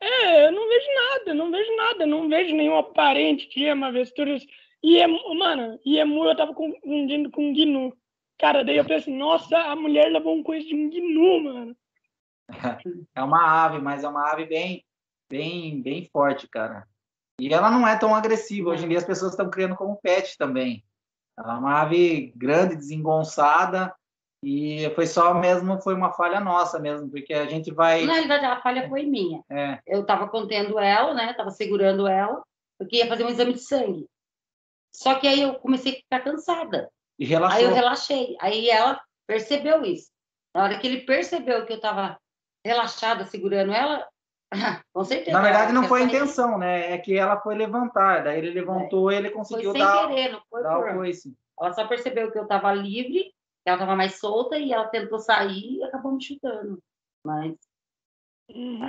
É, 0.00 0.46
eu 0.46 0.52
não 0.52 0.68
vejo 0.68 0.86
nada, 0.94 1.34
não 1.34 1.50
vejo 1.50 1.76
nada, 1.76 2.06
não 2.06 2.28
vejo 2.28 2.54
nenhum 2.54 2.76
aparente 2.76 3.48
de 3.48 3.64
ema, 3.64 3.88
avestruz. 3.88 4.44
E, 4.82 4.96
emu, 4.98 5.34
mano, 5.36 5.78
e 5.84 5.98
emu 5.98 6.24
eu 6.24 6.36
tava 6.36 6.52
confundindo 6.52 7.30
com 7.30 7.52
gnu. 7.52 7.96
Cara, 8.38 8.64
daí 8.64 8.76
eu 8.76 8.84
pensei, 8.84 9.14
nossa, 9.14 9.56
a 9.56 9.76
mulher 9.76 10.10
levou 10.10 10.34
um 10.34 10.42
coisa 10.42 10.66
de 10.66 10.74
um 10.74 10.90
gnu, 10.90 11.44
mano. 11.44 11.76
É 13.14 13.22
uma 13.22 13.64
ave, 13.64 13.78
mas 13.78 14.02
é 14.02 14.08
uma 14.08 14.30
ave 14.32 14.46
bem, 14.46 14.84
bem, 15.30 15.80
bem 15.80 16.04
forte, 16.12 16.48
cara. 16.48 16.86
E 17.38 17.52
ela 17.52 17.70
não 17.70 17.86
é 17.86 17.96
tão 17.96 18.14
agressiva. 18.14 18.70
Hoje 18.70 18.84
em 18.84 18.88
dia 18.88 18.98
as 18.98 19.04
pessoas 19.04 19.32
estão 19.32 19.48
criando 19.48 19.76
como 19.76 20.00
pet 20.00 20.36
também. 20.36 20.84
Ela 21.42 21.54
é 21.54 21.58
uma 21.58 21.80
ave 21.80 22.32
grande, 22.36 22.76
desengonçada, 22.76 23.94
e 24.44 24.90
foi 24.96 25.06
só 25.06 25.34
mesmo, 25.34 25.80
foi 25.80 25.94
uma 25.94 26.12
falha 26.12 26.40
nossa 26.40 26.78
mesmo, 26.80 27.08
porque 27.08 27.32
a 27.32 27.46
gente 27.46 27.72
vai. 27.72 28.04
Na 28.04 28.14
realidade, 28.14 28.44
a 28.44 28.60
falha 28.60 28.88
foi 28.88 29.04
minha. 29.04 29.42
É. 29.48 29.78
Eu 29.86 30.02
estava 30.02 30.28
contendo 30.28 30.78
ela, 30.78 31.14
né? 31.14 31.30
Estava 31.30 31.50
segurando 31.50 32.08
ela, 32.08 32.42
porque 32.76 32.96
ia 32.96 33.06
fazer 33.06 33.24
um 33.24 33.28
exame 33.28 33.52
de 33.52 33.60
sangue. 33.60 34.06
Só 34.94 35.14
que 35.14 35.28
aí 35.28 35.42
eu 35.42 35.54
comecei 35.54 35.92
a 35.92 35.96
ficar 35.96 36.20
cansada. 36.20 36.90
E 37.18 37.24
relaxou. 37.24 37.58
Aí 37.58 37.64
eu 37.64 37.72
relaxei. 37.72 38.36
Aí 38.40 38.68
ela 38.68 39.00
percebeu 39.28 39.84
isso. 39.84 40.10
Na 40.54 40.64
hora 40.64 40.78
que 40.78 40.86
ele 40.86 41.02
percebeu 41.02 41.64
que 41.64 41.72
eu 41.72 41.76
estava 41.76 42.18
relaxada 42.66 43.24
segurando 43.24 43.72
ela, 43.72 44.06
com 44.92 45.04
certeza. 45.04 45.32
Na 45.32 45.42
verdade, 45.42 45.72
não 45.72 45.84
foi 45.84 46.02
a 46.02 46.04
intenção, 46.04 46.58
né? 46.58 46.92
É 46.92 46.98
que 46.98 47.16
ela 47.16 47.40
foi 47.40 47.54
levantar, 47.54 48.22
daí 48.22 48.38
ele 48.38 48.50
levantou 48.50 49.10
e 49.10 49.16
ele 49.16 49.30
conseguiu 49.30 49.70
foi 49.70 49.80
sem 49.80 49.88
dar, 49.88 50.08
querer, 50.08 50.32
não 50.32 50.42
foi 50.48 50.62
dar 50.62 50.76
por... 50.76 50.90
o 50.90 50.94
coice. 50.94 51.34
Ela 51.60 51.72
só 51.72 51.86
percebeu 51.86 52.30
que 52.30 52.38
eu 52.38 52.42
estava 52.42 52.72
livre, 52.72 53.24
que 53.24 53.34
ela 53.66 53.76
estava 53.76 53.96
mais 53.96 54.18
solta 54.18 54.58
e 54.58 54.72
ela 54.72 54.88
tentou 54.88 55.18
sair 55.18 55.76
e 55.76 55.84
acabou 55.84 56.12
me 56.12 56.22
chutando. 56.22 56.82
Mas. 57.24 57.56
Uhum. 58.50 58.80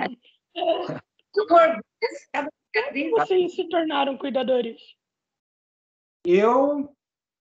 Como 1.32 3.10
vocês 3.12 3.54
se 3.54 3.68
tornaram 3.68 4.18
cuidadores? 4.18 4.80
Eu 6.26 6.94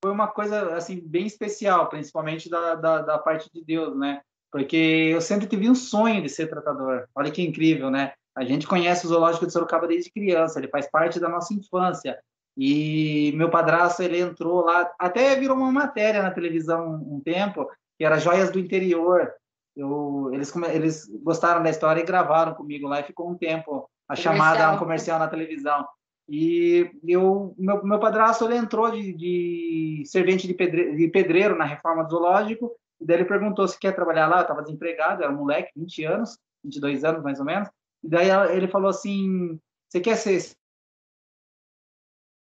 foi 0.02 0.10
uma 0.10 0.28
coisa 0.28 0.74
assim 0.76 1.00
bem 1.00 1.26
especial, 1.26 1.88
principalmente 1.88 2.48
da, 2.48 2.74
da, 2.74 3.02
da 3.02 3.18
parte 3.18 3.50
de 3.52 3.62
Deus, 3.62 3.96
né? 3.96 4.22
Porque 4.50 5.10
eu 5.12 5.20
sempre 5.20 5.46
tive 5.46 5.70
um 5.70 5.74
sonho 5.74 6.22
de 6.22 6.28
ser 6.28 6.48
tratador. 6.48 7.06
Olha 7.14 7.30
que 7.30 7.42
incrível, 7.42 7.90
né? 7.90 8.12
A 8.36 8.44
gente 8.44 8.66
conhece 8.66 9.06
o 9.06 9.08
Zoológico 9.08 9.46
de 9.46 9.52
Sorocaba 9.52 9.86
desde 9.86 10.10
criança, 10.10 10.58
ele 10.58 10.68
faz 10.68 10.90
parte 10.90 11.20
da 11.20 11.28
nossa 11.28 11.52
infância. 11.52 12.18
E 12.56 13.32
meu 13.36 13.48
padrasto, 13.50 14.02
ele 14.02 14.20
entrou 14.20 14.64
lá, 14.64 14.90
até 14.98 15.34
virou 15.36 15.56
uma 15.56 15.70
matéria 15.70 16.22
na 16.22 16.30
televisão 16.30 16.94
um 16.94 17.20
tempo, 17.20 17.68
que 17.96 18.04
era 18.04 18.18
Joias 18.18 18.50
do 18.50 18.58
Interior. 18.58 19.32
Eu, 19.76 20.30
eles, 20.32 20.54
eles 20.72 21.06
gostaram 21.22 21.62
da 21.62 21.70
história 21.70 22.00
e 22.00 22.06
gravaram 22.06 22.54
comigo 22.54 22.88
lá, 22.88 23.00
e 23.00 23.04
ficou 23.04 23.30
um 23.30 23.36
tempo 23.36 23.88
a 24.08 24.14
comercial. 24.14 24.34
chamada 24.34 24.72
um 24.72 24.78
comercial 24.78 25.18
na 25.18 25.28
televisão. 25.28 25.86
E 26.28 26.90
eu, 27.06 27.54
meu, 27.58 27.84
meu 27.84 27.98
padrasto, 27.98 28.44
ele 28.44 28.56
entrou 28.56 28.90
de, 28.90 29.12
de 29.14 30.02
servente 30.06 30.46
de 30.46 30.54
de 30.54 31.08
pedreiro 31.08 31.56
na 31.56 31.64
reforma 31.64 32.04
do 32.04 32.10
zoológico, 32.10 32.72
e 33.00 33.06
daí 33.06 33.16
ele 33.16 33.24
perguntou 33.24 33.66
se 33.66 33.78
quer 33.78 33.94
trabalhar 33.94 34.26
lá, 34.28 34.38
eu 34.38 34.42
estava 34.42 34.62
desempregado, 34.62 35.22
era 35.22 35.32
um 35.32 35.36
moleque, 35.36 35.72
20 35.74 36.04
anos, 36.04 36.38
22 36.62 37.04
anos 37.04 37.22
mais 37.22 37.38
ou 37.38 37.46
menos. 37.46 37.68
E 38.02 38.08
daí 38.08 38.28
ele 38.54 38.68
falou 38.68 38.90
assim: 38.90 39.58
Você 39.88 40.00
quer 40.00 40.16
ser. 40.16 40.52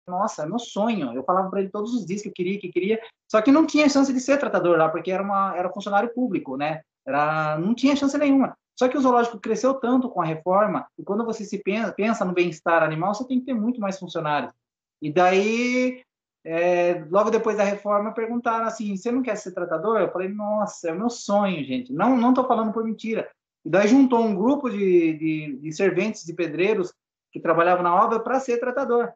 Nossa, 0.08 0.44
é 0.44 0.46
meu 0.46 0.58
sonho. 0.58 1.12
Eu 1.12 1.24
falava 1.24 1.50
para 1.50 1.60
ele 1.60 1.68
todos 1.68 1.92
os 1.92 2.06
dias 2.06 2.22
que 2.22 2.28
eu 2.28 2.32
queria, 2.32 2.60
que 2.60 2.68
queria. 2.68 3.00
Só 3.28 3.42
que 3.42 3.50
não 3.50 3.66
tinha 3.66 3.88
chance 3.88 4.12
de 4.12 4.20
ser 4.20 4.38
tratador 4.38 4.78
lá, 4.78 4.88
porque 4.88 5.10
era, 5.10 5.22
uma, 5.22 5.56
era 5.56 5.72
funcionário 5.72 6.14
público, 6.14 6.56
né? 6.56 6.82
Era, 7.04 7.58
não 7.58 7.74
tinha 7.74 7.96
chance 7.96 8.16
nenhuma. 8.16 8.56
Só 8.78 8.88
que 8.88 8.96
o 8.96 9.00
zoológico 9.00 9.40
cresceu 9.40 9.74
tanto 9.74 10.08
com 10.08 10.20
a 10.20 10.24
reforma, 10.24 10.86
e 10.98 11.02
quando 11.02 11.24
você 11.24 11.44
se 11.44 11.58
pensa, 11.58 11.92
pensa 11.92 12.24
no 12.24 12.34
bem-estar 12.34 12.82
animal, 12.82 13.14
você 13.14 13.26
tem 13.26 13.40
que 13.40 13.46
ter 13.46 13.54
muito 13.54 13.80
mais 13.80 13.98
funcionários. 13.98 14.52
E 15.00 15.10
daí 15.10 16.02
é, 16.48 17.04
logo 17.10 17.28
depois 17.28 17.56
da 17.56 17.64
reforma, 17.64 18.14
perguntaram 18.14 18.66
assim: 18.66 18.96
você 18.96 19.10
não 19.10 19.20
quer 19.20 19.36
ser 19.36 19.50
tratador? 19.50 19.98
Eu 19.98 20.12
falei: 20.12 20.28
nossa, 20.28 20.88
é 20.88 20.92
o 20.92 20.96
meu 20.96 21.10
sonho, 21.10 21.64
gente. 21.64 21.92
Não 21.92 22.16
não 22.16 22.28
estou 22.28 22.46
falando 22.46 22.72
por 22.72 22.84
mentira. 22.84 23.28
E 23.64 23.68
daí 23.68 23.88
juntou 23.88 24.22
um 24.22 24.36
grupo 24.36 24.70
de, 24.70 25.12
de, 25.14 25.56
de 25.60 25.72
serventes 25.72 26.24
de 26.24 26.32
pedreiros 26.32 26.94
que 27.32 27.40
trabalhavam 27.40 27.82
na 27.82 27.92
obra 27.92 28.20
para 28.20 28.38
ser 28.38 28.58
tratador. 28.58 29.12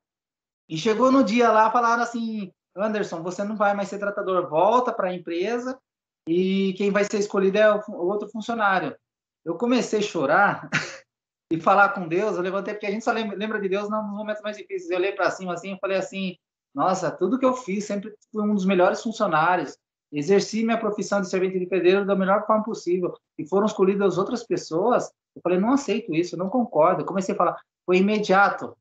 E 0.68 0.76
chegou 0.76 1.12
no 1.12 1.22
dia 1.22 1.52
lá, 1.52 1.70
falaram 1.70 2.02
assim: 2.02 2.52
Anderson, 2.76 3.22
você 3.22 3.44
não 3.44 3.56
vai 3.56 3.74
mais 3.74 3.88
ser 3.88 4.00
tratador, 4.00 4.48
volta 4.50 4.92
para 4.92 5.10
a 5.10 5.14
empresa 5.14 5.78
e 6.26 6.74
quem 6.76 6.90
vai 6.90 7.04
ser 7.04 7.18
escolhido 7.20 7.58
é 7.58 7.72
o, 7.72 7.80
o 7.90 8.08
outro 8.08 8.28
funcionário. 8.28 8.96
Eu 9.44 9.54
comecei 9.54 10.00
a 10.00 10.02
chorar 10.02 10.68
e 11.48 11.60
falar 11.60 11.90
com 11.90 12.08
Deus. 12.08 12.36
Eu 12.36 12.42
levantei, 12.42 12.74
porque 12.74 12.86
a 12.86 12.90
gente 12.90 13.04
só 13.04 13.12
lembra, 13.12 13.36
lembra 13.36 13.60
de 13.60 13.68
Deus 13.68 13.88
nos 13.88 14.04
momentos 14.04 14.42
mais 14.42 14.56
difíceis. 14.56 14.90
Eu 14.90 14.98
olhei 14.98 15.12
para 15.12 15.30
cima 15.30 15.54
assim 15.54 15.74
e 15.74 15.78
falei 15.78 15.96
assim: 15.96 16.36
Nossa, 16.74 17.10
tudo 17.10 17.38
que 17.38 17.44
eu 17.44 17.54
fiz, 17.54 17.84
sempre 17.84 18.14
fui 18.32 18.42
um 18.42 18.54
dos 18.54 18.64
melhores 18.64 19.02
funcionários. 19.02 19.76
Exerci 20.12 20.64
minha 20.64 20.78
profissão 20.78 21.20
de 21.20 21.28
servente 21.28 21.58
de 21.58 21.66
pedreiro 21.66 22.04
da 22.04 22.16
melhor 22.16 22.46
forma 22.46 22.64
possível. 22.64 23.14
E 23.38 23.46
foram 23.46 23.66
escolhidas 23.66 24.18
outras 24.18 24.44
pessoas. 24.44 25.10
Eu 25.34 25.42
falei, 25.42 25.58
não 25.58 25.72
aceito 25.72 26.14
isso, 26.14 26.36
não 26.36 26.48
concordo. 26.48 27.02
Eu 27.02 27.06
comecei 27.06 27.34
a 27.34 27.38
falar, 27.38 27.56
foi 27.86 27.98
imediato. 27.98 28.76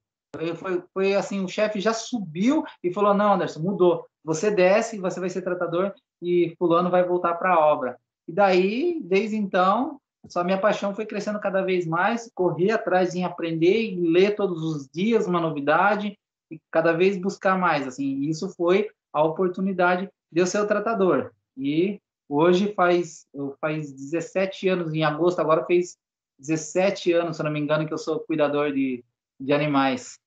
Foi, 0.56 0.84
foi, 0.94 1.16
assim, 1.16 1.44
o 1.44 1.48
chefe 1.48 1.80
já 1.80 1.94
subiu 1.94 2.64
e 2.84 2.94
falou, 2.94 3.14
não, 3.14 3.34
Anderson, 3.34 3.60
mudou. 3.60 4.06
Você 4.24 4.52
desce, 4.52 5.00
você 5.00 5.20
vai 5.20 5.30
ser 5.30 5.42
tratador 5.42 5.94
e 6.22 6.54
fulano 6.58 6.90
vai 6.90 7.04
voltar 7.04 7.36
para 7.36 7.54
a 7.54 7.60
obra. 7.60 7.98
E 8.28 8.32
daí, 8.32 9.00
desde 9.02 9.36
então, 9.36 10.00
só 10.28 10.44
minha 10.44 10.60
paixão 10.60 10.94
foi 10.94 11.06
crescendo 11.06 11.40
cada 11.40 11.64
vez 11.64 11.88
mais, 11.88 12.30
corri 12.36 12.72
atrás 12.72 13.16
em 13.16 13.24
aprender 13.24 13.92
e 13.92 13.96
ler 13.96 14.36
todos 14.36 14.62
os 14.64 14.88
dias 14.88 15.26
uma 15.26 15.42
novidade 15.42 16.18
e 16.50 16.60
cada 16.72 16.94
vez 16.94 17.18
buscar 17.18 17.58
mais, 17.58 17.88
assim, 17.88 18.22
isso 18.22 18.50
foi 18.56 18.90
a 19.14 19.24
oportunidade 19.24 20.10
de 20.32 20.42
eu 20.42 20.48
ser 20.48 20.60
o 20.60 20.68
tratador. 20.68 21.32
E 21.58 22.00
hoje 22.28 22.74
faz 22.74 23.28
faz 23.60 23.92
17 23.92 24.70
anos 24.70 24.94
em 24.94 25.04
agosto, 25.04 25.40
agora 25.40 25.66
fez 25.66 25.98
17 26.40 27.12
anos, 27.14 27.38
se 27.38 27.44
não 27.44 27.52
me 27.52 27.60
engano, 27.60 27.88
que 27.88 27.94
eu 27.94 27.98
sou 27.98 28.20
cuidador 28.20 28.72
de, 28.72 29.04
de 29.40 29.54
animais. 29.54 30.20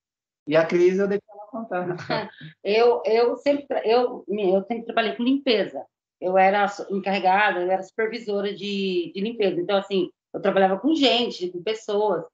E 0.46 0.56
a 0.56 0.66
Cris 0.66 0.98
eu 0.98 1.08
deixo 1.08 1.22
ela 1.28 1.46
contar. 1.46 1.96
eu 2.62 3.02
eu 3.06 3.36
sempre 3.36 3.66
eu 3.84 4.24
eu 4.28 4.64
sempre 4.64 4.84
trabalhei 4.84 5.14
com 5.16 5.22
limpeza 5.22 5.86
eu 6.22 6.38
era 6.38 6.66
encarregada, 6.88 7.60
eu 7.60 7.70
era 7.70 7.82
supervisora 7.82 8.54
de, 8.54 9.10
de 9.12 9.20
limpeza. 9.20 9.60
Então, 9.60 9.76
assim, 9.76 10.08
eu 10.32 10.40
trabalhava 10.40 10.78
com 10.78 10.94
gente, 10.94 11.50
com 11.50 11.60
pessoas, 11.60 12.24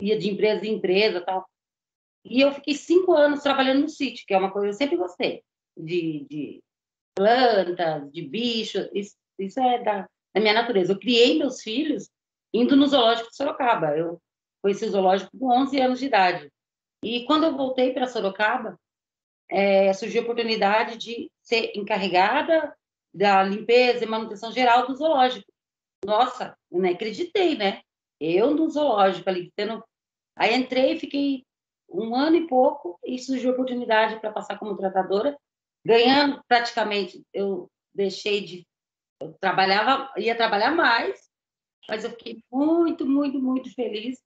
ia 0.00 0.16
de 0.16 0.30
empresa 0.30 0.64
em 0.64 0.74
empresa 0.74 1.20
tal. 1.20 1.44
E 2.28 2.40
eu 2.40 2.52
fiquei 2.52 2.74
cinco 2.74 3.12
anos 3.12 3.42
trabalhando 3.42 3.82
no 3.82 3.88
sítio, 3.88 4.24
que 4.26 4.34
é 4.34 4.38
uma 4.38 4.50
coisa 4.50 4.66
que 4.66 4.74
eu 4.74 4.78
sempre 4.78 4.96
gostei, 4.96 5.42
de, 5.76 6.26
de 6.28 6.62
plantas, 7.14 8.10
de 8.10 8.22
bichos, 8.22 8.88
isso, 8.92 9.16
isso 9.38 9.60
é 9.60 9.82
da, 9.82 10.08
da, 10.34 10.40
minha 10.40 10.52
natureza. 10.52 10.92
Eu 10.92 10.98
criei 10.98 11.38
meus 11.38 11.62
filhos 11.62 12.10
indo 12.52 12.76
no 12.76 12.86
zoológico 12.86 13.30
de 13.30 13.36
Sorocaba. 13.36 13.96
Eu 13.96 14.20
conheci 14.62 14.84
o 14.84 14.90
zoológico 14.90 15.36
com 15.38 15.50
11 15.50 15.80
anos 15.80 15.98
de 15.98 16.06
idade. 16.06 16.52
E 17.02 17.24
quando 17.24 17.44
eu 17.44 17.56
voltei 17.56 17.92
para 17.92 18.08
Sorocaba, 18.08 18.78
é, 19.48 19.92
surgiu 19.92 20.22
a 20.22 20.24
oportunidade 20.24 20.98
de 20.98 21.30
ser 21.40 21.72
encarregada 21.76 22.76
da 23.14 23.42
limpeza 23.42 24.04
e 24.04 24.08
manutenção 24.08 24.52
geral 24.52 24.86
do 24.86 24.96
zoológico. 24.96 25.46
Nossa, 26.04 26.56
eu 26.70 26.80
não 26.80 26.90
acreditei, 26.90 27.56
né? 27.56 27.82
Eu 28.20 28.54
no 28.54 28.68
zoológico 28.68 29.28
ali, 29.28 29.52
tendo... 29.54 29.82
Aí 30.34 30.54
entrei, 30.54 30.98
fiquei 30.98 31.45
um 31.88 32.14
ano 32.14 32.36
e 32.36 32.46
pouco 32.46 32.98
e 33.04 33.18
surgiu 33.18 33.50
a 33.50 33.52
oportunidade 33.52 34.20
para 34.20 34.32
passar 34.32 34.58
como 34.58 34.76
tratadora, 34.76 35.36
ganhando 35.84 36.42
praticamente, 36.48 37.22
eu 37.32 37.70
deixei 37.94 38.40
de... 38.44 38.66
Eu 39.20 39.34
trabalhava, 39.40 40.12
ia 40.18 40.36
trabalhar 40.36 40.72
mais, 40.72 41.18
mas 41.88 42.04
eu 42.04 42.10
fiquei 42.10 42.42
muito, 42.52 43.06
muito, 43.06 43.40
muito 43.40 43.72
feliz 43.74 44.18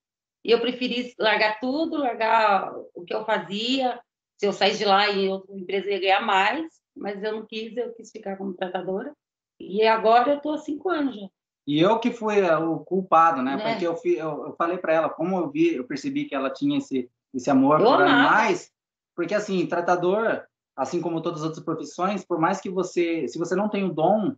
e 0.43 0.51
eu 0.51 0.59
preferi 0.59 1.13
largar 1.19 1.59
tudo, 1.59 1.97
largar 1.97 2.73
o 2.93 3.03
que 3.05 3.13
eu 3.13 3.23
fazia. 3.25 3.99
Se 4.37 4.47
eu 4.47 4.53
saísse 4.53 4.79
de 4.79 4.85
lá 4.85 5.07
e 5.07 5.29
outra 5.29 5.55
empresa 5.55 5.89
ia 5.89 5.99
ganhar 5.99 6.21
mais, 6.21 6.65
mas 6.95 7.23
eu 7.23 7.31
não 7.31 7.45
quis, 7.45 7.77
eu 7.77 7.93
quis 7.93 8.11
ficar 8.11 8.37
como 8.37 8.53
tratadora. 8.53 9.13
E 9.59 9.85
agora 9.85 10.31
eu 10.31 10.37
estou 10.37 10.53
há 10.53 10.57
cinco 10.57 10.89
anos 10.89 11.15
já. 11.15 11.27
E 11.67 11.79
eu 11.79 11.99
que 11.99 12.11
fui 12.11 12.39
eh, 12.39 12.57
o 12.57 12.79
culpado, 12.79 13.43
né? 13.43 13.53
É. 13.53 13.71
Porque 13.71 13.85
eu, 13.85 13.95
fui, 13.95 14.13
eu, 14.13 14.47
eu, 14.47 14.55
falei 14.57 14.79
para 14.79 14.93
ela, 14.93 15.09
como 15.09 15.37
eu 15.37 15.49
vi, 15.49 15.75
eu 15.75 15.85
percebi 15.85 16.25
que 16.25 16.33
ela 16.33 16.49
tinha 16.49 16.79
esse, 16.79 17.09
esse 17.33 17.49
amor 17.49 17.79
eu 17.79 17.85
por 17.85 18.01
animais, 18.01 18.71
porque 19.15 19.33
assim, 19.33 19.65
tratador, 19.65 20.43
assim 20.75 21.01
como 21.01 21.21
todas 21.21 21.41
as 21.41 21.45
outras 21.45 21.63
profissões, 21.63 22.25
por 22.25 22.39
mais 22.39 22.59
que 22.59 22.69
você, 22.69 23.27
se 23.27 23.37
você 23.37 23.55
não 23.55 23.69
tem 23.69 23.83
o 23.83 23.93
dom, 23.93 24.35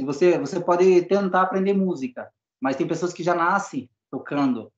você, 0.00 0.38
você 0.38 0.60
pode 0.60 1.02
tentar 1.02 1.42
aprender 1.42 1.72
música, 1.72 2.30
mas 2.60 2.76
tem 2.76 2.86
pessoas 2.86 3.12
que 3.12 3.22
já 3.22 3.34
nascem 3.34 3.88
tocando. 4.10 4.70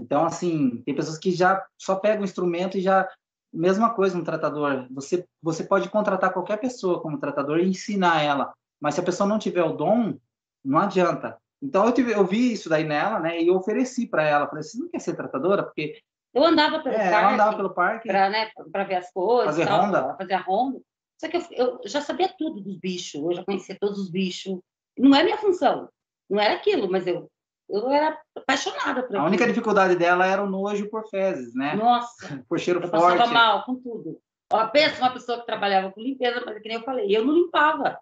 Então, 0.00 0.24
assim, 0.24 0.82
tem 0.84 0.94
pessoas 0.94 1.18
que 1.18 1.30
já 1.30 1.64
só 1.76 1.96
pegam 1.96 2.22
o 2.22 2.24
instrumento 2.24 2.78
e 2.78 2.80
já 2.80 3.08
mesma 3.52 3.92
coisa 3.94 4.16
no 4.16 4.24
tratador. 4.24 4.86
Você, 4.90 5.26
você 5.42 5.64
pode 5.64 5.88
contratar 5.88 6.32
qualquer 6.32 6.58
pessoa 6.58 7.00
como 7.02 7.18
tratador 7.18 7.58
e 7.58 7.68
ensinar 7.68 8.22
ela, 8.22 8.52
mas 8.80 8.94
se 8.94 9.00
a 9.00 9.04
pessoa 9.04 9.28
não 9.28 9.38
tiver 9.38 9.64
o 9.64 9.72
dom, 9.72 10.16
não 10.64 10.78
adianta. 10.78 11.36
Então 11.62 11.84
eu, 11.84 11.92
tive, 11.92 12.12
eu 12.12 12.24
vi 12.24 12.52
isso 12.52 12.68
daí 12.68 12.84
nela, 12.84 13.20
né? 13.20 13.42
E 13.42 13.48
eu 13.48 13.56
ofereci 13.56 14.06
para 14.06 14.22
ela, 14.22 14.48
falei: 14.48 14.62
"Você 14.62 14.78
não 14.78 14.88
quer 14.88 15.00
ser 15.00 15.14
tratadora?" 15.14 15.62
Porque 15.62 16.00
eu 16.34 16.44
andava 16.44 16.80
pelo 16.80 16.94
é, 16.94 17.10
parque, 17.10 17.34
andava 17.34 17.56
pelo 17.56 17.74
parque 17.74 18.08
para 18.08 18.30
né, 18.30 18.50
ver 18.86 18.96
as 18.96 19.12
coisas, 19.12 19.46
fazer 19.46 19.66
tal, 19.66 19.82
ronda, 19.82 20.16
fazer 20.16 20.34
a 20.34 20.40
ronda. 20.40 20.80
Só 21.20 21.28
que 21.28 21.36
eu, 21.36 21.42
eu, 21.50 21.80
já 21.84 22.00
sabia 22.00 22.32
tudo 22.38 22.60
dos 22.60 22.76
bichos, 22.78 23.20
eu 23.22 23.32
já 23.34 23.44
conhecia 23.44 23.76
todos 23.78 23.98
os 23.98 24.10
bichos. 24.10 24.58
Não 24.98 25.14
é 25.14 25.22
minha 25.22 25.38
função, 25.38 25.88
não 26.28 26.40
era 26.40 26.54
aquilo, 26.54 26.90
mas 26.90 27.06
eu 27.06 27.30
eu 27.70 27.88
era 27.88 28.20
apaixonada 28.36 29.02
por 29.04 29.16
A 29.16 29.24
única 29.24 29.46
dificuldade 29.46 29.94
dela 29.94 30.26
era 30.26 30.42
o 30.42 30.50
nojo 30.50 30.90
por 30.90 31.08
fezes, 31.08 31.54
né? 31.54 31.74
Nossa. 31.76 32.16
por 32.48 32.58
cheiro 32.58 32.80
eu 32.82 32.88
forte. 32.88 33.16
passava 33.16 33.32
mal 33.32 33.64
com 33.64 33.76
tudo. 33.76 34.20
Ó, 34.52 34.66
pensa 34.66 35.00
uma 35.00 35.12
pessoa 35.12 35.38
que 35.38 35.46
trabalhava 35.46 35.92
com 35.92 36.00
limpeza, 36.00 36.42
mas 36.44 36.56
é 36.56 36.60
que 36.60 36.68
nem 36.68 36.78
eu 36.78 36.84
falei, 36.84 37.16
eu 37.16 37.24
não 37.24 37.32
limpava. 37.34 37.98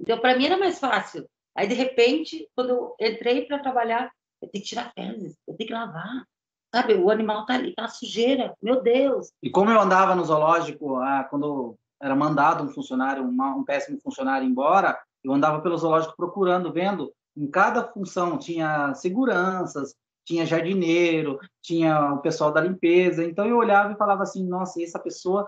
Então, 0.00 0.18
para 0.18 0.36
mim 0.36 0.46
era 0.46 0.56
mais 0.56 0.78
fácil. 0.78 1.28
Aí, 1.54 1.68
de 1.68 1.74
repente, 1.74 2.48
quando 2.56 2.70
eu 2.70 2.96
entrei 2.98 3.44
para 3.44 3.58
trabalhar, 3.58 4.10
eu 4.40 4.48
tenho 4.48 4.64
que 4.64 4.70
tirar 4.70 4.90
fezes, 4.94 5.36
eu 5.46 5.54
tenho 5.54 5.68
que 5.68 5.74
lavar. 5.74 6.24
Sabe, 6.74 6.94
o 6.94 7.10
animal 7.10 7.44
tá 7.46 7.54
ali, 7.54 7.74
tá 7.74 7.88
sujeira. 7.88 8.54
Meu 8.62 8.80
Deus. 8.80 9.32
E 9.42 9.50
como 9.50 9.70
eu 9.70 9.80
andava 9.80 10.14
no 10.14 10.24
zoológico, 10.24 10.96
ah, 10.96 11.26
quando 11.28 11.76
era 12.00 12.14
mandado 12.14 12.64
um 12.64 12.68
funcionário, 12.68 13.24
um 13.24 13.64
péssimo 13.64 14.00
funcionário 14.00 14.46
embora, 14.46 14.98
eu 15.22 15.32
andava 15.32 15.60
pelo 15.60 15.76
zoológico 15.76 16.14
procurando, 16.16 16.72
vendo 16.72 17.12
em 17.36 17.46
cada 17.46 17.84
função 17.84 18.38
tinha 18.38 18.94
seguranças, 18.94 19.94
tinha 20.24 20.46
jardineiro, 20.46 21.38
tinha 21.62 22.14
o 22.14 22.18
pessoal 22.18 22.52
da 22.52 22.60
limpeza. 22.60 23.24
Então 23.24 23.44
eu 23.46 23.56
olhava 23.56 23.92
e 23.92 23.96
falava 23.96 24.22
assim: 24.22 24.46
nossa, 24.46 24.82
essa 24.82 24.98
pessoa 24.98 25.46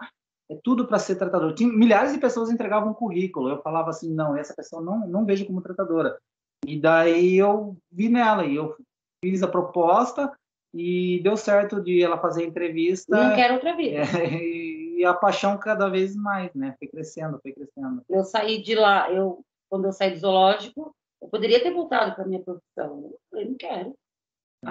é 0.50 0.58
tudo 0.62 0.86
para 0.86 0.98
ser 0.98 1.16
tratador. 1.16 1.54
Tinha, 1.54 1.72
milhares 1.72 2.12
de 2.12 2.18
pessoas 2.18 2.50
entregavam 2.50 2.90
um 2.90 2.94
currículo. 2.94 3.48
Eu 3.48 3.62
falava 3.62 3.90
assim: 3.90 4.12
não, 4.12 4.36
essa 4.36 4.54
pessoa 4.54 4.82
não, 4.82 5.06
não 5.06 5.24
vejo 5.24 5.46
como 5.46 5.62
tratadora. 5.62 6.18
E 6.66 6.80
daí 6.80 7.36
eu 7.36 7.76
vi 7.90 8.08
nela 8.08 8.44
e 8.44 8.56
eu 8.56 8.76
fiz 9.24 9.42
a 9.42 9.48
proposta 9.48 10.32
e 10.74 11.20
deu 11.22 11.36
certo 11.36 11.80
de 11.80 12.02
ela 12.02 12.18
fazer 12.18 12.44
a 12.44 12.46
entrevista. 12.46 13.16
Não 13.16 13.36
quero 13.36 13.54
outra 13.54 13.76
vida. 13.76 14.00
É, 14.18 14.34
e 14.34 15.04
a 15.04 15.12
paixão 15.12 15.58
cada 15.58 15.88
vez 15.88 16.14
mais, 16.16 16.52
né? 16.54 16.74
Foi 16.78 16.88
crescendo, 16.88 17.38
foi 17.42 17.52
crescendo. 17.52 18.02
Eu 18.08 18.24
saí 18.24 18.62
de 18.62 18.74
lá, 18.74 19.10
eu 19.10 19.44
quando 19.68 19.86
eu 19.86 19.92
saí 19.92 20.10
do 20.10 20.18
zoológico, 20.18 20.94
eu 21.20 21.28
poderia 21.28 21.62
ter 21.62 21.72
voltado 21.72 22.14
para 22.14 22.26
minha 22.26 22.42
profissão. 22.42 23.14
Eu 23.32 23.46
não 23.46 23.54
quero. 23.54 23.94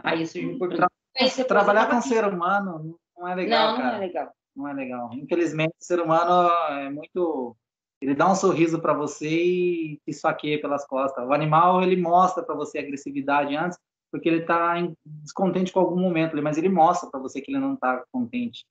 Aí 0.03 0.27
surgiu 0.27 0.55
oportunidade. 0.55 0.91
Tra 1.13 1.45
trabalhar 1.45 1.89
com 1.89 2.01
ser 2.01 2.23
humano 2.23 2.99
não 3.17 3.27
é 3.27 3.35
legal, 3.35 3.71
não, 3.71 3.77
cara. 3.77 3.89
Não, 3.89 3.95
é 3.95 3.99
legal. 3.99 4.31
Não 4.55 4.67
é 4.67 4.73
legal. 4.73 5.09
Infelizmente, 5.13 5.73
o 5.79 5.83
ser 5.83 5.99
humano 5.99 6.51
é 6.69 6.89
muito... 6.89 7.55
Ele 7.99 8.15
dá 8.15 8.31
um 8.31 8.35
sorriso 8.35 8.79
para 8.79 8.93
você 8.93 9.27
e 9.27 9.97
te 10.05 10.11
esfaqueia 10.11 10.61
pelas 10.61 10.85
costas. 10.85 11.27
O 11.27 11.33
animal, 11.33 11.83
ele 11.83 11.95
mostra 11.99 12.43
para 12.43 12.55
você 12.55 12.79
agressividade 12.79 13.55
antes, 13.55 13.77
porque 14.11 14.27
ele 14.27 14.41
está 14.41 14.75
descontente 15.05 15.71
com 15.71 15.79
algum 15.79 15.99
momento, 15.99 16.41
mas 16.41 16.57
ele 16.57 16.69
mostra 16.69 17.09
para 17.09 17.19
você 17.19 17.41
que 17.41 17.51
ele 17.51 17.59
não 17.59 17.75
está 17.75 18.03
contente. 18.11 18.65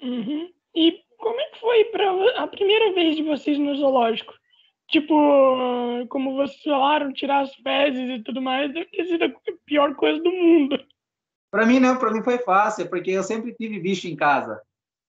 Uhum. 0.00 0.50
E 0.74 1.00
como 1.18 1.38
é 1.40 1.44
que 1.50 1.60
foi 1.60 1.84
pra, 1.86 2.42
a 2.42 2.46
primeira 2.46 2.92
vez 2.92 3.16
de 3.16 3.22
vocês 3.22 3.58
no 3.58 3.76
zoológico? 3.76 4.34
tipo, 4.92 5.14
como 6.08 6.36
vocês 6.36 6.62
falaram, 6.62 7.12
tirar 7.12 7.40
as 7.40 7.54
fezes 7.54 8.20
e 8.20 8.22
tudo 8.22 8.42
mais, 8.42 8.72
deve 8.72 8.86
ter 8.90 9.06
sido 9.06 9.24
a 9.24 9.32
pior 9.64 9.94
coisa 9.96 10.22
do 10.22 10.30
mundo. 10.30 10.78
Para 11.50 11.66
mim 11.66 11.80
não, 11.80 11.96
para 11.96 12.12
mim 12.12 12.22
foi 12.22 12.38
fácil, 12.38 12.88
porque 12.88 13.10
eu 13.10 13.22
sempre 13.22 13.54
tive 13.54 13.80
bicho 13.80 14.06
em 14.06 14.14
casa. 14.14 14.60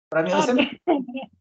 Para 0.10 0.24
mim, 0.24 0.32
eu 0.32 0.38
ah, 0.38 0.42
sempre 0.42 0.82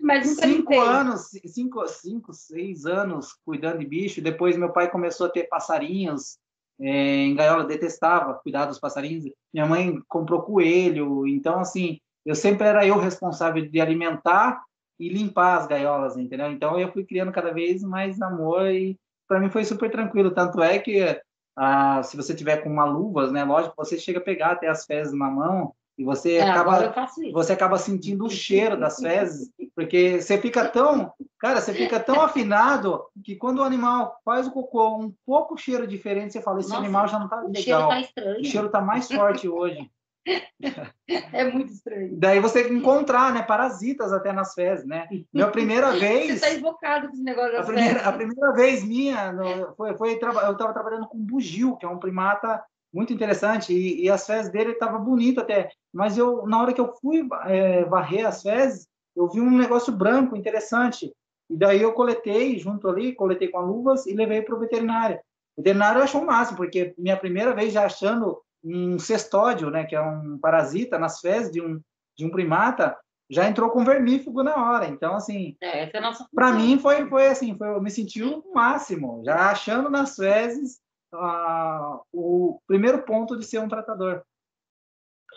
Mas 0.00 0.28
cinco 0.28 0.80
anos, 0.80 1.28
cinco, 1.46 1.86
cinco, 1.86 2.32
seis 2.32 2.86
anos 2.86 3.34
cuidando 3.44 3.80
de 3.80 3.86
bicho. 3.86 4.22
Depois 4.22 4.56
meu 4.56 4.72
pai 4.72 4.90
começou 4.90 5.26
a 5.26 5.30
ter 5.30 5.44
passarinhos 5.44 6.38
é, 6.80 7.24
em 7.24 7.34
gaiola, 7.34 7.64
detestava 7.64 8.34
cuidar 8.34 8.66
dos 8.66 8.78
passarinhos. 8.78 9.24
Minha 9.52 9.66
mãe 9.66 10.00
comprou 10.08 10.42
coelho, 10.42 11.26
então 11.26 11.60
assim, 11.60 11.98
eu 12.24 12.34
sempre 12.34 12.66
era 12.66 12.86
eu 12.86 12.98
responsável 12.98 13.66
de 13.68 13.80
alimentar 13.80 14.62
e 14.98 15.08
limpar 15.08 15.58
as 15.58 15.66
gaiolas, 15.66 16.16
entendeu? 16.16 16.50
Então 16.50 16.78
eu 16.78 16.92
fui 16.92 17.04
criando 17.04 17.32
cada 17.32 17.52
vez 17.52 17.82
mais 17.82 18.20
amor 18.20 18.66
e 18.68 18.98
para 19.26 19.40
mim 19.40 19.50
foi 19.50 19.64
super 19.64 19.90
tranquilo. 19.90 20.30
Tanto 20.30 20.62
é 20.62 20.78
que 20.78 21.20
ah, 21.56 22.02
se 22.02 22.16
você 22.16 22.34
tiver 22.34 22.58
com 22.58 22.70
uma 22.70 22.84
luvas, 22.84 23.32
né, 23.32 23.44
lógico, 23.44 23.74
você 23.76 23.98
chega 23.98 24.18
a 24.18 24.22
pegar 24.22 24.52
até 24.52 24.68
as 24.68 24.84
fezes 24.84 25.12
na 25.12 25.30
mão 25.30 25.74
e 26.00 26.04
você 26.04 26.36
é, 26.36 26.48
acaba 26.48 26.94
você 27.30 27.52
acaba 27.52 27.76
sentindo 27.76 28.24
o 28.24 28.30
cheiro 28.30 28.74
das 28.74 28.98
fezes, 28.98 29.52
porque 29.76 30.18
você 30.18 30.38
fica 30.38 30.66
tão, 30.66 31.12
cara, 31.38 31.60
você 31.60 31.74
fica 31.74 32.00
tão 32.00 32.22
afinado 32.24 33.04
que 33.22 33.36
quando 33.36 33.58
o 33.58 33.64
animal 33.64 34.18
faz 34.24 34.46
o 34.46 34.50
cocô 34.50 34.96
um 34.96 35.12
pouco 35.26 35.58
cheiro 35.58 35.86
diferente, 35.86 36.32
você 36.32 36.40
fala, 36.40 36.60
esse 36.60 36.70
Nossa, 36.70 36.80
animal 36.80 37.06
já 37.06 37.18
não 37.18 37.28
tá 37.28 37.36
legal. 37.36 37.50
O 37.50 37.54
cheiro 37.54 37.88
tá 37.88 38.00
estranho. 38.00 38.40
O 38.40 38.44
cheiro 38.44 38.68
tá 38.70 38.80
mais 38.80 39.12
forte 39.12 39.46
hoje. 39.46 39.90
É 41.32 41.50
muito 41.50 41.72
estranho. 41.72 42.10
Daí 42.12 42.38
você 42.38 42.68
encontrar, 42.68 43.34
né, 43.34 43.42
parasitas 43.42 44.12
até 44.12 44.32
nas 44.32 44.54
fezes, 44.54 44.86
né? 44.86 45.08
Minha 45.32 45.48
primeira 45.50 45.90
vez... 45.92 46.26
Você 46.26 46.32
está 46.34 46.54
invocado 46.54 47.08
com 47.08 47.14
esse 47.14 47.22
negócio 47.22 47.58
a 47.58 47.62
primeira, 47.64 48.00
a 48.08 48.12
primeira 48.12 48.52
vez 48.52 48.84
minha, 48.84 49.32
no, 49.32 49.74
foi, 49.74 49.96
foi, 49.96 50.10
eu 50.12 50.52
estava 50.52 50.72
trabalhando 50.72 51.08
com 51.08 51.18
bugio, 51.18 51.76
que 51.76 51.84
é 51.84 51.88
um 51.88 51.98
primata 51.98 52.62
muito 52.92 53.12
interessante, 53.12 53.72
e, 53.72 54.04
e 54.04 54.10
as 54.10 54.26
fezes 54.26 54.50
dele 54.50 54.72
estavam 54.72 55.02
bonito 55.02 55.40
até, 55.40 55.70
mas 55.92 56.18
eu, 56.18 56.46
na 56.46 56.60
hora 56.60 56.72
que 56.72 56.80
eu 56.80 56.92
fui 57.00 57.26
é, 57.46 57.84
varrer 57.84 58.26
as 58.26 58.42
fezes, 58.42 58.88
eu 59.16 59.28
vi 59.28 59.40
um 59.40 59.56
negócio 59.56 59.92
branco 59.92 60.36
interessante, 60.36 61.12
e 61.48 61.56
daí 61.56 61.82
eu 61.82 61.92
coletei 61.92 62.58
junto 62.58 62.88
ali, 62.88 63.14
coletei 63.14 63.48
com 63.48 63.60
luvas 63.60 64.06
e 64.06 64.14
levei 64.14 64.42
para 64.42 64.54
o 64.54 64.58
veterinário. 64.58 65.18
O 65.56 65.62
veterinário 65.62 66.02
achou 66.02 66.22
o 66.22 66.26
máximo, 66.26 66.56
porque 66.56 66.94
minha 66.96 67.16
primeira 67.16 67.54
vez 67.54 67.72
já 67.72 67.84
achando 67.84 68.40
um 68.62 68.98
cestódio, 68.98 69.70
né, 69.70 69.84
que 69.84 69.96
é 69.96 70.00
um 70.00 70.38
parasita 70.38 70.98
nas 70.98 71.20
fezes 71.20 71.50
de 71.50 71.60
um, 71.60 71.80
de 72.16 72.24
um 72.24 72.30
primata, 72.30 72.96
já 73.28 73.48
entrou 73.48 73.70
com 73.70 73.84
vermífugo 73.84 74.42
na 74.42 74.56
hora. 74.56 74.86
Então, 74.86 75.14
assim, 75.14 75.56
é, 75.60 75.84
é 75.84 75.92
para 76.34 76.52
mim 76.52 76.78
foi, 76.78 77.06
foi 77.08 77.28
assim, 77.28 77.56
foi, 77.56 77.68
eu 77.68 77.80
me 77.80 77.90
senti 77.90 78.22
o 78.22 78.42
máximo, 78.52 79.22
já 79.24 79.50
achando 79.50 79.88
nas 79.88 80.16
fezes 80.16 80.78
uh, 81.12 82.00
o 82.12 82.60
primeiro 82.66 83.04
ponto 83.04 83.36
de 83.36 83.44
ser 83.44 83.58
um 83.58 83.68
tratador. 83.68 84.22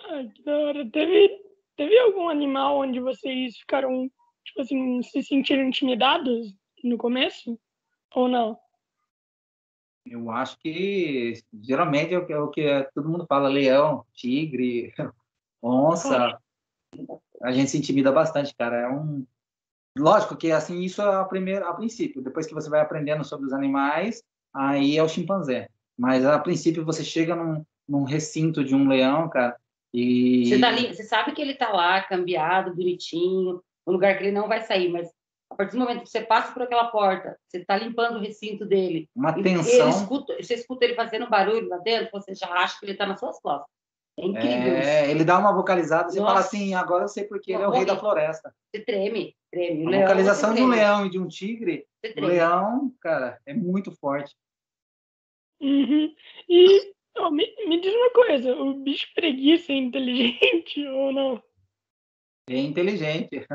Ai, 0.09 0.27
que 0.29 0.43
da 0.43 0.57
hora. 0.57 0.89
Teve, 0.89 1.41
teve 1.75 1.97
algum 1.99 2.29
animal 2.29 2.79
onde 2.79 2.99
vocês 2.99 3.57
ficaram, 3.57 4.09
tipo 4.43 4.61
assim, 4.61 5.01
se 5.03 5.23
sentiram 5.23 5.63
intimidados 5.63 6.53
no 6.83 6.97
começo? 6.97 7.59
Ou 8.15 8.27
não? 8.27 8.59
Eu 10.05 10.29
acho 10.31 10.57
que 10.59 11.41
geralmente 11.61 12.13
é 12.13 12.17
o 12.17 12.25
que, 12.25 12.33
é 12.33 12.39
o 12.39 12.49
que 12.49 12.89
todo 12.93 13.09
mundo 13.09 13.25
fala: 13.27 13.47
leão, 13.47 14.05
tigre, 14.13 14.93
onça. 15.61 16.37
A 17.41 17.51
gente 17.51 17.71
se 17.71 17.77
intimida 17.77 18.11
bastante, 18.11 18.53
cara. 18.55 18.81
É 18.81 18.89
um. 18.89 19.25
Lógico 19.97 20.35
que 20.35 20.51
assim 20.51 20.81
isso 20.81 21.01
é 21.01 21.15
a 21.15 21.23
primeira, 21.23 21.69
a 21.69 21.73
princípio. 21.73 22.21
Depois 22.21 22.45
que 22.45 22.53
você 22.53 22.69
vai 22.69 22.81
aprendendo 22.81 23.23
sobre 23.23 23.45
os 23.45 23.53
animais, 23.53 24.23
aí 24.53 24.97
é 24.97 25.03
o 25.03 25.09
chimpanzé. 25.09 25.69
Mas 25.97 26.25
a 26.25 26.39
princípio 26.39 26.85
você 26.85 27.03
chega 27.03 27.35
num, 27.35 27.65
num 27.87 28.03
recinto 28.03 28.63
de 28.63 28.75
um 28.75 28.87
leão, 28.87 29.29
cara, 29.29 29.55
e 29.93 30.47
você, 30.47 30.59
tá 30.59 30.69
ali, 30.69 30.87
você 30.87 31.03
sabe 31.03 31.33
que 31.33 31.41
ele 31.41 31.53
tá 31.53 31.71
lá, 31.71 32.01
cambiado, 32.01 32.73
bonitinho, 32.73 33.61
um 33.85 33.91
lugar 33.91 34.17
que 34.17 34.23
ele 34.23 34.31
não 34.31 34.47
vai 34.47 34.61
sair, 34.61 34.89
mas 34.89 35.07
a 35.51 35.55
partir 35.55 35.73
do 35.73 35.79
momento 35.79 36.01
que 36.01 36.09
você 36.09 36.21
passa 36.21 36.51
por 36.51 36.63
aquela 36.63 36.85
porta, 36.85 37.37
você 37.47 37.59
está 37.59 37.77
limpando 37.77 38.15
o 38.15 38.19
recinto 38.19 38.65
dele, 38.65 39.07
uma 39.15 39.31
tensão. 39.33 39.89
Escuta, 39.89 40.35
você 40.41 40.55
escuta 40.55 40.83
ele 40.83 40.95
fazendo 40.95 41.29
barulho 41.29 41.69
lá 41.69 41.77
dentro, 41.77 42.09
você 42.11 42.33
já 42.33 42.47
acha 42.47 42.79
que 42.79 42.85
ele 42.85 42.93
está 42.93 43.05
nas 43.05 43.19
suas 43.19 43.39
costas. 43.39 43.69
É 44.17 44.25
incrível. 44.25 44.73
É, 44.73 45.11
ele 45.11 45.23
dá 45.23 45.37
uma 45.37 45.53
vocalizada, 45.53 46.09
você 46.09 46.19
Nossa. 46.19 46.33
fala 46.33 46.45
assim, 46.45 46.73
agora 46.73 47.03
eu 47.03 47.07
sei 47.07 47.25
porque 47.25 47.53
ele 47.53 47.61
é 47.61 47.67
o 47.67 47.71
rei 47.71 47.85
da 47.85 47.97
floresta. 47.97 48.53
Você 48.71 48.81
treme, 48.83 49.35
treme. 49.53 49.85
O 49.85 49.87
a 49.87 49.91
leão, 49.91 50.01
vocalização 50.01 50.53
de 50.53 50.61
um 50.61 50.67
leão 50.67 51.05
e 51.05 51.09
de 51.09 51.19
um 51.19 51.27
tigre, 51.27 51.85
o 52.17 52.21
leão, 52.21 52.93
cara, 52.99 53.39
é 53.45 53.53
muito 53.53 53.91
forte. 53.91 54.35
Uhum. 55.61 56.13
E 56.49 56.93
oh, 57.17 57.29
me, 57.29 57.45
me 57.67 57.79
diz 57.79 57.93
uma 57.93 58.09
coisa, 58.11 58.55
o 58.55 58.73
bicho 58.73 59.07
preguiça 59.15 59.71
é 59.71 59.75
inteligente 59.75 60.85
ou 60.87 61.13
não? 61.13 61.43
É 62.49 62.57
inteligente. 62.57 63.45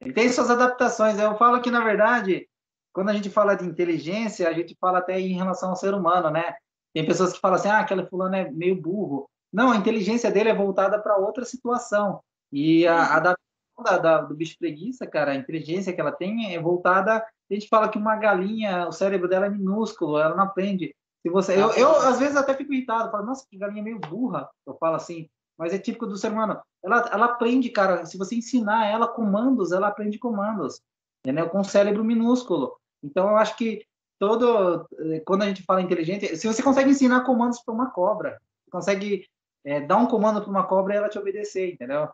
Ele 0.00 0.12
tem 0.12 0.28
suas 0.28 0.50
adaptações. 0.50 1.18
Eu 1.18 1.36
falo 1.36 1.62
que, 1.62 1.70
na 1.70 1.82
verdade, 1.82 2.46
quando 2.92 3.08
a 3.08 3.14
gente 3.14 3.30
fala 3.30 3.54
de 3.54 3.64
inteligência, 3.64 4.48
a 4.48 4.52
gente 4.52 4.76
fala 4.78 4.98
até 4.98 5.18
em 5.18 5.34
relação 5.34 5.70
ao 5.70 5.76
ser 5.76 5.94
humano, 5.94 6.30
né? 6.30 6.54
Tem 6.92 7.06
pessoas 7.06 7.32
que 7.32 7.40
falam 7.40 7.56
assim, 7.56 7.68
ah, 7.68 7.78
aquele 7.78 8.06
fulano 8.06 8.36
é 8.36 8.50
meio 8.50 8.76
burro. 8.76 9.30
Não, 9.50 9.72
a 9.72 9.76
inteligência 9.76 10.30
dele 10.30 10.50
é 10.50 10.54
voltada 10.54 11.00
para 11.00 11.16
outra 11.16 11.44
situação. 11.44 12.20
E 12.52 12.86
a, 12.86 12.96
a 12.96 13.16
adaptação 13.16 13.47
da, 13.82 13.98
da, 13.98 14.20
do 14.22 14.34
bicho 14.34 14.58
preguiça, 14.58 15.06
cara, 15.06 15.32
a 15.32 15.36
inteligência 15.36 15.92
que 15.92 16.00
ela 16.00 16.12
tem 16.12 16.54
é 16.54 16.60
voltada. 16.60 17.16
A 17.50 17.54
gente 17.54 17.68
fala 17.68 17.88
que 17.88 17.98
uma 17.98 18.16
galinha, 18.16 18.86
o 18.88 18.92
cérebro 18.92 19.28
dela 19.28 19.46
é 19.46 19.50
minúsculo, 19.50 20.18
ela 20.18 20.34
não 20.34 20.44
aprende. 20.44 20.94
Se 21.22 21.30
você, 21.30 21.54
eu, 21.60 21.70
eu 21.72 21.90
às 21.90 22.18
vezes 22.18 22.36
até 22.36 22.54
fico 22.54 22.72
irritado, 22.72 23.10
falo, 23.10 23.26
nossa, 23.26 23.46
que 23.48 23.58
galinha 23.58 23.82
meio 23.82 23.98
burra. 23.98 24.48
Eu 24.66 24.76
falo 24.78 24.96
assim, 24.96 25.28
mas 25.58 25.72
é 25.72 25.78
típico 25.78 26.06
do 26.06 26.16
ser 26.16 26.30
humano. 26.30 26.60
Ela, 26.84 27.08
ela 27.12 27.26
aprende, 27.26 27.70
cara, 27.70 28.06
se 28.06 28.16
você 28.16 28.36
ensinar 28.36 28.86
ela 28.86 29.08
comandos, 29.08 29.72
ela 29.72 29.88
aprende 29.88 30.18
comandos, 30.18 30.80
entendeu? 31.24 31.48
Com 31.48 31.60
um 31.60 31.64
cérebro 31.64 32.04
minúsculo. 32.04 32.76
Então, 33.02 33.28
eu 33.30 33.36
acho 33.36 33.56
que 33.56 33.84
todo, 34.18 34.86
eh, 34.98 35.20
quando 35.26 35.42
a 35.42 35.46
gente 35.46 35.62
fala 35.64 35.82
inteligente, 35.82 36.36
se 36.36 36.46
você 36.46 36.62
consegue 36.62 36.90
ensinar 36.90 37.24
comandos 37.24 37.60
para 37.60 37.74
uma 37.74 37.90
cobra, 37.90 38.40
consegue 38.70 39.24
é, 39.64 39.80
dar 39.80 39.96
um 39.96 40.06
comando 40.06 40.40
para 40.40 40.50
uma 40.50 40.66
cobra 40.66 40.94
e 40.94 40.96
ela 40.96 41.08
te 41.08 41.18
obedecer, 41.18 41.72
entendeu? 41.72 42.08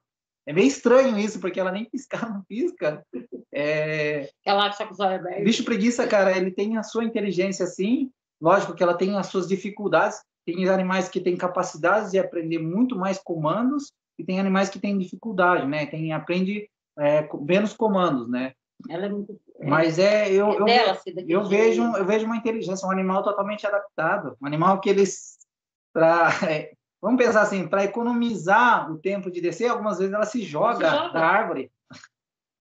É 0.46 0.52
meio 0.52 0.66
estranho 0.66 1.18
isso, 1.18 1.40
porque 1.40 1.58
ela 1.58 1.72
nem 1.72 1.84
piscar 1.84 2.28
não 2.30 2.42
pisca. 2.42 3.04
É... 3.52 4.28
Ela 4.44 4.66
acha 4.66 4.86
que 4.86 4.92
os 4.92 5.00
olhos 5.00 5.20
abertos. 5.20 5.44
Bicho 5.44 5.64
preguiça, 5.64 6.06
cara, 6.06 6.36
ele 6.36 6.50
tem 6.50 6.76
a 6.76 6.82
sua 6.82 7.04
inteligência, 7.04 7.66
sim. 7.66 8.10
Lógico 8.40 8.74
que 8.74 8.82
ela 8.82 8.94
tem 8.94 9.16
as 9.16 9.28
suas 9.28 9.48
dificuldades, 9.48 10.20
tem 10.44 10.68
animais 10.68 11.08
que 11.08 11.20
têm 11.20 11.36
capacidade 11.36 12.10
de 12.10 12.18
aprender 12.18 12.58
muito 12.58 12.96
mais 12.96 13.18
comandos 13.18 13.92
e 14.18 14.24
tem 14.24 14.38
animais 14.38 14.68
que 14.68 14.78
têm 14.78 14.98
dificuldade, 14.98 15.66
né? 15.66 15.86
Tem 15.86 16.12
aprende 16.12 16.68
é, 16.98 17.26
menos 17.40 17.72
comandos, 17.72 18.28
né? 18.28 18.52
Ela 18.88 19.06
é 19.06 19.08
muito. 19.08 19.40
É, 19.60 19.66
Mas 19.66 19.98
é 19.98 20.30
eu 20.30 20.48
é 20.48 20.56
eu, 20.58 20.64
dela, 20.64 21.00
eu 21.26 21.44
vejo 21.44 21.82
eu 21.82 22.04
vejo 22.04 22.26
uma 22.26 22.36
inteligência, 22.36 22.86
um 22.86 22.90
animal 22.90 23.22
totalmente 23.22 23.66
adaptado, 23.66 24.36
um 24.42 24.46
animal 24.46 24.80
que 24.80 24.90
eles 24.90 25.38
para 25.92 26.28
é, 26.50 26.72
vamos 27.05 27.22
pensar 27.22 27.43
assim, 27.43 27.68
para 27.68 27.85
economizar 27.85 28.90
o 28.90 28.98
tempo 28.98 29.31
de 29.31 29.39
descer, 29.39 29.68
algumas 29.68 29.98
vezes 29.98 30.14
ela 30.14 30.24
se 30.24 30.40
joga, 30.40 30.90
se 30.90 30.97
joga. 30.97 31.12
da 31.12 31.26
árvore 31.26 31.70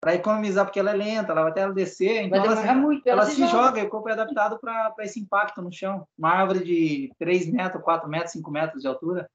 para 0.03 0.17
economizar, 0.17 0.65
porque 0.65 0.81
ela 0.81 0.91
é 0.91 0.97
lenta, 0.97 1.31
ela 1.31 1.43
vai 1.43 1.53
até 1.53 1.61
ela 1.61 1.73
descer, 1.73 2.25
então 2.25 2.45
ela, 2.45 2.57
se, 2.57 2.75
muito, 2.75 3.09
ela, 3.09 3.23
ela 3.23 3.31
se, 3.31 3.41
joga. 3.43 3.53
joga. 3.53 3.81
e 3.81 3.85
o 3.85 3.89
corpo 3.89 4.09
é 4.09 4.13
adaptado 4.13 4.59
para 4.59 4.93
esse 4.99 5.21
impacto 5.21 5.63
no 5.63 5.73
chão. 5.73 6.05
Uma 6.19 6.31
árvore 6.31 6.65
de 6.65 7.13
3 7.17 7.53
metros, 7.53 7.85
4 7.85 8.09
metros, 8.09 8.33
5 8.33 8.51
metros 8.51 8.83
de 8.83 8.89
altura. 8.89 9.31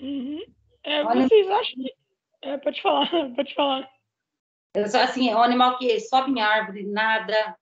Uhum. 0.00 0.40
É, 0.82 1.04
vocês 1.04 1.50
acham 1.50 1.74
que... 1.74 1.94
É, 2.40 2.56
pode 2.56 2.80
falar, 2.80 3.10
pode 3.36 3.54
falar. 3.54 3.86
Assim, 4.74 5.28
é 5.28 5.36
um 5.36 5.42
animal 5.42 5.76
que 5.76 6.00
sobe 6.00 6.30
em 6.30 6.40
árvore, 6.40 6.86
nada, 6.86 7.54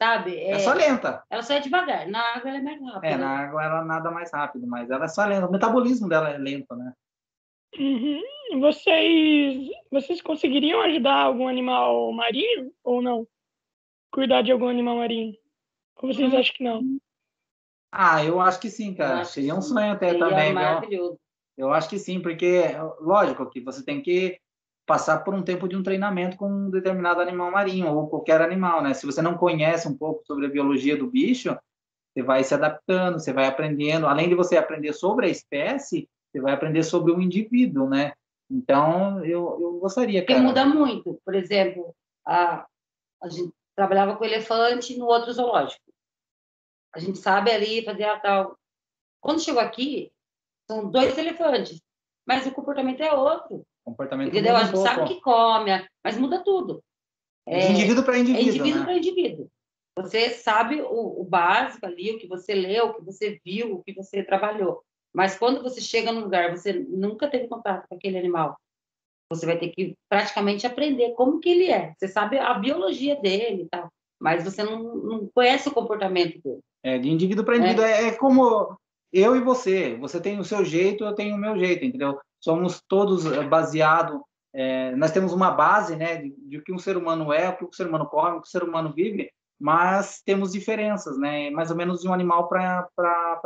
sabe? 0.00 0.36
É, 0.36 0.52
é, 0.52 0.58
só 0.58 0.72
lenta. 0.72 1.22
Ela 1.30 1.42
só 1.42 1.54
é 1.54 1.60
devagar. 1.60 2.06
Na 2.08 2.20
água 2.34 2.50
ela 2.50 2.58
é 2.58 2.62
mais 2.62 2.82
rápida. 2.82 3.06
É, 3.06 3.16
na 3.16 3.38
água 3.38 3.64
ela 3.64 3.84
nada 3.84 4.10
mais 4.10 4.32
rápido, 4.32 4.66
mas 4.66 4.90
ela 4.90 5.04
é 5.04 5.08
só 5.08 5.24
lenta. 5.24 5.46
O 5.46 5.52
metabolismo 5.52 6.08
dela 6.08 6.30
é 6.30 6.38
lento, 6.38 6.74
né? 6.74 6.92
Uhum. 7.78 8.22
Vocês, 8.60 9.68
vocês 9.90 10.22
conseguiriam 10.22 10.80
ajudar 10.82 11.14
algum 11.14 11.48
animal 11.48 12.12
marinho 12.12 12.72
ou 12.82 13.02
não? 13.02 13.26
Cuidar 14.12 14.42
de 14.42 14.52
algum 14.52 14.68
animal 14.68 14.96
marinho? 14.96 15.34
Ou 15.96 16.12
vocês 16.12 16.32
uhum. 16.32 16.38
acham 16.38 16.54
que 16.54 16.64
não? 16.64 16.82
Ah, 17.92 18.24
eu 18.24 18.40
acho 18.40 18.60
que 18.60 18.70
sim, 18.70 18.94
cara. 18.94 19.24
Seria 19.24 19.54
um 19.54 19.62
sonho 19.62 19.92
até 19.92 20.10
Seria 20.10 20.28
também. 20.28 20.52
Maravilhoso. 20.52 21.18
Eu 21.56 21.72
acho 21.72 21.88
que 21.88 21.98
sim, 21.98 22.20
porque, 22.20 22.64
lógico, 23.00 23.48
que 23.48 23.60
você 23.60 23.82
tem 23.82 24.02
que 24.02 24.38
passar 24.86 25.18
por 25.24 25.34
um 25.34 25.42
tempo 25.42 25.68
de 25.68 25.76
um 25.76 25.82
treinamento 25.82 26.36
com 26.36 26.48
um 26.48 26.70
determinado 26.70 27.20
animal 27.20 27.50
marinho 27.50 27.92
ou 27.92 28.08
qualquer 28.08 28.40
animal, 28.40 28.82
né? 28.82 28.94
Se 28.94 29.04
você 29.04 29.20
não 29.20 29.36
conhece 29.36 29.88
um 29.88 29.96
pouco 29.96 30.24
sobre 30.24 30.46
a 30.46 30.50
biologia 30.50 30.96
do 30.96 31.10
bicho, 31.10 31.56
você 32.14 32.22
vai 32.22 32.44
se 32.44 32.54
adaptando, 32.54 33.18
você 33.18 33.32
vai 33.32 33.46
aprendendo. 33.46 34.06
Além 34.06 34.28
de 34.28 34.34
você 34.34 34.56
aprender 34.56 34.92
sobre 34.92 35.26
a 35.26 35.30
espécie, 35.30 36.08
você 36.30 36.40
vai 36.40 36.54
aprender 36.54 36.84
sobre 36.84 37.12
o 37.12 37.20
indivíduo, 37.20 37.88
né? 37.88 38.12
Então, 38.50 39.24
eu, 39.24 39.58
eu 39.60 39.78
gostaria, 39.80 40.24
cara. 40.24 40.38
Porque 40.38 40.46
muda 40.46 40.64
muito. 40.64 41.20
Por 41.24 41.34
exemplo, 41.34 41.94
a, 42.24 42.64
a 43.22 43.28
gente 43.28 43.52
trabalhava 43.74 44.16
com 44.16 44.24
elefante 44.24 44.96
no 44.96 45.06
outro 45.06 45.32
zoológico. 45.32 45.82
A 46.94 47.00
gente 47.00 47.18
sabe 47.18 47.50
ali 47.50 47.84
fazer 47.84 48.04
a 48.04 48.18
tal. 48.18 48.56
Quando 49.20 49.42
chegou 49.42 49.60
aqui, 49.60 50.10
são 50.70 50.88
dois 50.90 51.18
elefantes, 51.18 51.82
mas 52.26 52.46
o 52.46 52.52
comportamento 52.52 53.02
é 53.02 53.12
outro. 53.12 53.66
Comportamento 53.86 54.30
Entendeu? 54.30 54.56
A 54.56 54.64
gente 54.64 54.78
um 54.78 54.82
sabe 54.82 55.02
o 55.02 55.06
que 55.06 55.20
come, 55.20 55.70
mas 56.04 56.18
muda 56.18 56.42
tudo. 56.42 56.82
É, 57.46 57.68
de 57.68 57.72
indivíduo 57.72 58.02
para 58.02 58.18
indivíduo. 58.18 58.44
É 58.44 58.48
indivíduo 58.48 58.80
né? 58.80 58.84
para 58.84 58.96
indivíduo. 58.96 59.48
Você 59.96 60.30
sabe 60.30 60.82
o, 60.82 61.20
o, 61.20 61.24
básico 61.24 61.86
ali, 61.86 62.10
o 62.10 62.18
que 62.18 62.26
você 62.26 62.52
leu, 62.52 62.86
o 62.86 62.94
que 62.94 63.04
você 63.04 63.40
viu, 63.44 63.76
o 63.76 63.82
que 63.84 63.94
você 63.94 64.24
trabalhou. 64.24 64.82
Mas 65.14 65.38
quando 65.38 65.62
você 65.62 65.80
chega 65.80 66.10
num 66.10 66.22
lugar, 66.22 66.50
você 66.50 66.72
nunca 66.72 67.28
teve 67.28 67.46
contato 67.46 67.86
com 67.88 67.94
aquele 67.94 68.18
animal. 68.18 68.58
Você 69.30 69.46
vai 69.46 69.56
ter 69.56 69.68
que 69.68 69.94
praticamente 70.08 70.66
aprender 70.66 71.14
como 71.14 71.38
que 71.38 71.48
ele 71.48 71.70
é. 71.70 71.94
Você 71.96 72.08
sabe 72.08 72.38
a 72.38 72.54
biologia 72.54 73.14
dele 73.16 73.62
e 73.62 73.68
tal, 73.68 73.88
mas 74.20 74.42
você 74.42 74.64
não, 74.64 74.96
não 74.96 75.30
conhece 75.32 75.68
o 75.68 75.72
comportamento 75.72 76.40
dele. 76.42 76.60
É, 76.82 76.98
de 76.98 77.08
indivíduo 77.08 77.44
para 77.44 77.56
indivíduo. 77.56 77.84
É. 77.84 78.08
é 78.08 78.16
como 78.16 78.76
eu 79.12 79.36
e 79.36 79.40
você. 79.40 79.96
Você 79.96 80.20
tem 80.20 80.38
o 80.38 80.44
seu 80.44 80.64
jeito, 80.64 81.04
eu 81.04 81.14
tenho 81.14 81.36
o 81.36 81.38
meu 81.38 81.58
jeito, 81.58 81.84
entendeu? 81.84 82.18
Somos 82.40 82.82
todos 82.88 83.26
eh, 83.26 83.42
baseados. 83.42 84.20
É, 84.52 84.94
nós 84.96 85.10
temos 85.10 85.32
uma 85.32 85.50
base, 85.50 85.96
né, 85.96 86.16
de, 86.16 86.34
de, 86.48 86.62
que 86.62 86.72
um 86.72 86.78
ser 86.78 86.96
humano 86.96 87.32
é, 87.32 87.50
o 87.50 87.56
que 87.56 87.64
o 87.64 87.72
ser 87.72 87.86
humano 87.86 88.06
come, 88.06 88.38
o 88.38 88.40
que 88.40 88.48
o 88.48 88.50
ser 88.50 88.62
humano 88.62 88.90
vive, 88.94 89.30
mas 89.60 90.22
temos 90.24 90.52
diferenças, 90.52 91.18
né? 91.18 91.50
Mais 91.50 91.70
ou 91.70 91.76
menos 91.76 92.00
de 92.00 92.08
um 92.08 92.12
animal 92.12 92.48
para 92.48 92.88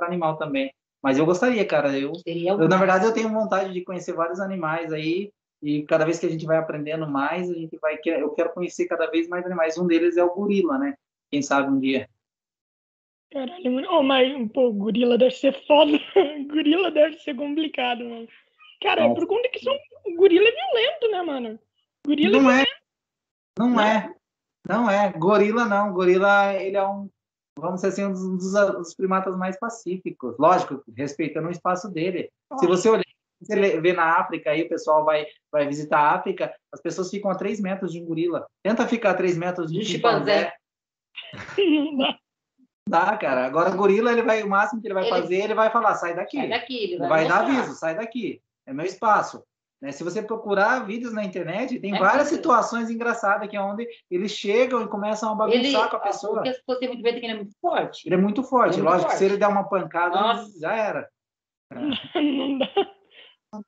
animal 0.02 0.36
também. 0.36 0.72
Mas 1.02 1.18
eu 1.18 1.24
gostaria, 1.24 1.64
cara. 1.66 1.98
Eu, 1.98 2.12
eu, 2.26 2.68
na 2.68 2.76
verdade, 2.76 3.06
eu 3.06 3.12
tenho 3.12 3.28
vontade 3.30 3.72
de 3.72 3.82
conhecer 3.82 4.12
vários 4.12 4.40
animais 4.40 4.92
aí. 4.92 5.32
E 5.62 5.82
cada 5.84 6.04
vez 6.04 6.18
que 6.18 6.26
a 6.26 6.30
gente 6.30 6.46
vai 6.46 6.56
aprendendo 6.56 7.06
mais, 7.08 7.50
a 7.50 7.54
gente 7.54 7.76
vai. 7.78 7.98
Eu 8.04 8.30
quero 8.30 8.52
conhecer 8.52 8.86
cada 8.86 9.06
vez 9.10 9.28
mais 9.28 9.44
animais. 9.44 9.78
Um 9.78 9.86
deles 9.86 10.16
é 10.16 10.24
o 10.24 10.34
gorila, 10.34 10.78
né? 10.78 10.94
Quem 11.30 11.42
sabe 11.42 11.70
um 11.70 11.78
dia. 11.78 12.08
Caralho, 13.32 13.72
mano. 13.72 13.88
Oh, 13.90 14.02
mas, 14.02 14.52
pô, 14.52 14.72
gorila 14.72 15.16
deve 15.16 15.34
ser 15.34 15.52
foda. 15.66 15.92
gorila 16.50 16.90
deve 16.90 17.16
ser 17.18 17.34
complicado, 17.36 18.04
mano. 18.04 18.28
Cara, 18.82 19.04
é 19.04 19.14
por 19.14 19.26
conta 19.26 19.48
que 19.48 19.60
são... 19.60 19.74
o 20.06 20.16
gorila 20.16 20.48
é 20.48 20.52
violento, 20.52 21.10
né, 21.10 21.22
mano? 21.22 21.58
Gorila 22.04 22.40
não 22.40 22.50
é 22.50 22.62
é. 22.62 22.66
Não 23.58 23.80
é. 23.80 24.14
Não 24.66 24.90
é. 24.90 25.12
Gorila 25.12 25.64
não. 25.66 25.92
Gorila, 25.92 26.54
ele 26.54 26.76
é 26.76 26.86
um, 26.86 27.08
vamos 27.58 27.82
dizer 27.82 27.88
assim, 27.88 28.04
um 28.04 28.12
dos, 28.12 28.52
dos 28.52 28.94
primatas 28.94 29.36
mais 29.36 29.58
pacíficos. 29.58 30.34
Lógico, 30.38 30.82
respeitando 30.96 31.48
o 31.48 31.52
espaço 31.52 31.88
dele. 31.88 32.30
Se 32.58 32.66
você 32.66 32.88
olhar, 32.88 33.04
você 33.40 33.80
vê 33.80 33.92
na 33.92 34.18
África 34.18 34.50
aí, 34.50 34.62
o 34.62 34.68
pessoal 34.68 35.04
vai, 35.04 35.26
vai 35.50 35.66
visitar 35.66 35.98
a 35.98 36.14
África, 36.14 36.54
as 36.72 36.80
pessoas 36.80 37.10
ficam 37.10 37.30
a 37.30 37.34
3 37.34 37.60
metros 37.60 37.92
de 37.92 38.02
um 38.02 38.06
gorila. 38.06 38.46
Tenta 38.62 38.86
ficar 38.86 39.10
a 39.10 39.14
3 39.14 39.36
metros 39.38 39.70
de 39.70 39.78
um 39.78 39.80
De 39.80 39.86
chimpanzé. 39.86 40.52
Não 41.58 41.96
dá. 41.96 42.18
Dá, 42.90 43.16
cara. 43.16 43.46
Agora, 43.46 43.70
gorila, 43.70 44.10
ele 44.12 44.22
vai, 44.22 44.42
o 44.42 44.48
máximo 44.48 44.80
que 44.80 44.88
ele 44.88 44.94
vai 44.94 45.04
Ele- 45.04 45.10
fazer, 45.10 45.36
ele 45.36 45.54
vai 45.54 45.70
falar, 45.70 45.94
sai 45.94 46.14
daqui. 46.14 46.36
Sai 46.36 46.48
daqui, 46.48 46.76
ele 46.84 46.98
vai, 46.98 47.08
vai 47.08 47.28
dar 47.28 47.40
aviso, 47.42 47.74
sai 47.74 47.94
daqui. 47.94 48.42
É 48.66 48.72
meu 48.72 48.84
espaço. 48.84 49.42
Né? 49.80 49.92
Se 49.92 50.04
você 50.04 50.20
procurar 50.22 50.84
vídeos 50.84 51.12
na 51.12 51.24
internet, 51.24 51.78
tem 51.80 51.94
É 51.94 51.98
várias 51.98 52.28
muito. 52.30 52.36
situações 52.36 52.90
engraçadas 52.90 53.48
que 53.48 53.56
é 53.56 53.60
onde 53.62 53.86
eles 54.10 54.32
chegam 54.32 54.82
e 54.82 54.88
começam 54.88 55.32
a 55.32 55.34
bagunçar 55.34 55.60
Ele, 55.64 55.72
com 55.88 55.96
a 55.96 56.00
pessoa. 56.00 56.34
porque 56.34 56.50
pessoas 56.50 56.78
têm 56.78 56.88
muito 56.88 57.02
medo 57.02 57.18
que 57.20 57.26
ele 57.26 57.32
é 57.32 57.36
muito 57.36 57.52
forte. 57.60 58.06
Ele 58.08 58.14
é 58.14 58.18
muito 58.18 58.42
forte. 58.42 58.74
É 58.74 58.82
muito 58.82 58.90
Lógico, 58.92 59.10
que 59.10 59.16
se 59.16 59.18
forte. 59.20 59.32
ele 59.32 59.40
der 59.40 59.46
uma 59.48 59.64
pancada, 59.68 60.20
Nossa. 60.20 60.60
já 60.60 60.74
era. 60.74 61.08
Não 62.14 62.58
dá. 62.58 62.66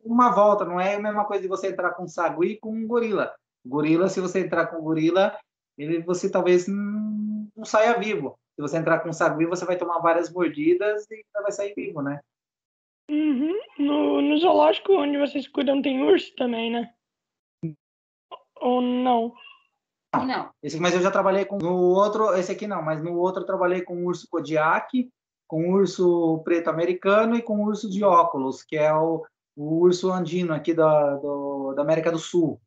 Uma 0.04 0.30
volta, 0.30 0.64
não 0.64 0.80
é 0.80 0.94
a 0.94 1.00
mesma 1.00 1.24
coisa 1.24 1.42
de 1.42 1.48
você 1.48 1.68
entrar 1.68 1.90
com 1.94 2.04
um 2.04 2.08
sagui 2.08 2.52
e 2.52 2.56
com 2.60 2.70
um 2.72 2.86
gorila. 2.86 3.34
Gorila, 3.66 4.08
se 4.08 4.20
você 4.20 4.40
entrar 4.40 4.66
com 4.66 4.76
um 4.76 4.82
gorila, 4.82 5.36
ele, 5.76 6.00
você 6.02 6.30
talvez 6.30 6.68
não, 6.68 7.48
não 7.56 7.64
saia 7.64 7.98
vivo. 7.98 8.38
Se 8.54 8.60
você 8.60 8.76
entrar 8.76 9.00
com 9.00 9.08
um 9.08 9.12
sagui, 9.12 9.46
você 9.46 9.64
vai 9.64 9.76
tomar 9.76 9.98
várias 9.98 10.30
mordidas 10.30 11.10
e 11.10 11.24
não 11.34 11.42
vai 11.42 11.52
sair 11.52 11.74
vivo, 11.74 12.02
né? 12.02 12.20
Uhum. 13.10 13.58
No, 13.78 14.22
no 14.22 14.38
zoológico 14.38 14.92
onde 14.92 15.18
vocês 15.18 15.48
cuidam 15.48 15.82
tem 15.82 16.02
urso 16.02 16.34
também, 16.36 16.70
né? 16.70 16.92
Ou 18.60 18.80
não? 18.80 19.34
Não, 20.14 20.50
Esse, 20.62 20.78
mas 20.78 20.94
eu 20.94 21.00
já 21.00 21.10
trabalhei 21.10 21.46
com 21.46 21.56
no 21.56 21.74
outro, 21.74 22.34
esse 22.34 22.52
aqui 22.52 22.66
não, 22.66 22.82
mas 22.82 23.02
no 23.02 23.16
outro 23.18 23.42
eu 23.42 23.46
trabalhei 23.46 23.80
com 23.80 24.04
urso 24.04 24.28
Kodiak, 24.28 25.10
com 25.48 25.70
urso 25.70 26.42
preto 26.44 26.68
americano 26.68 27.34
e 27.34 27.42
com 27.42 27.64
urso 27.64 27.88
de 27.88 28.04
óculos, 28.04 28.62
que 28.62 28.76
é 28.76 28.94
o, 28.94 29.24
o 29.56 29.80
urso 29.80 30.12
andino 30.12 30.52
aqui 30.52 30.74
da, 30.74 31.16
do, 31.16 31.72
da 31.74 31.80
América 31.80 32.12
do 32.12 32.18
Sul. 32.18 32.60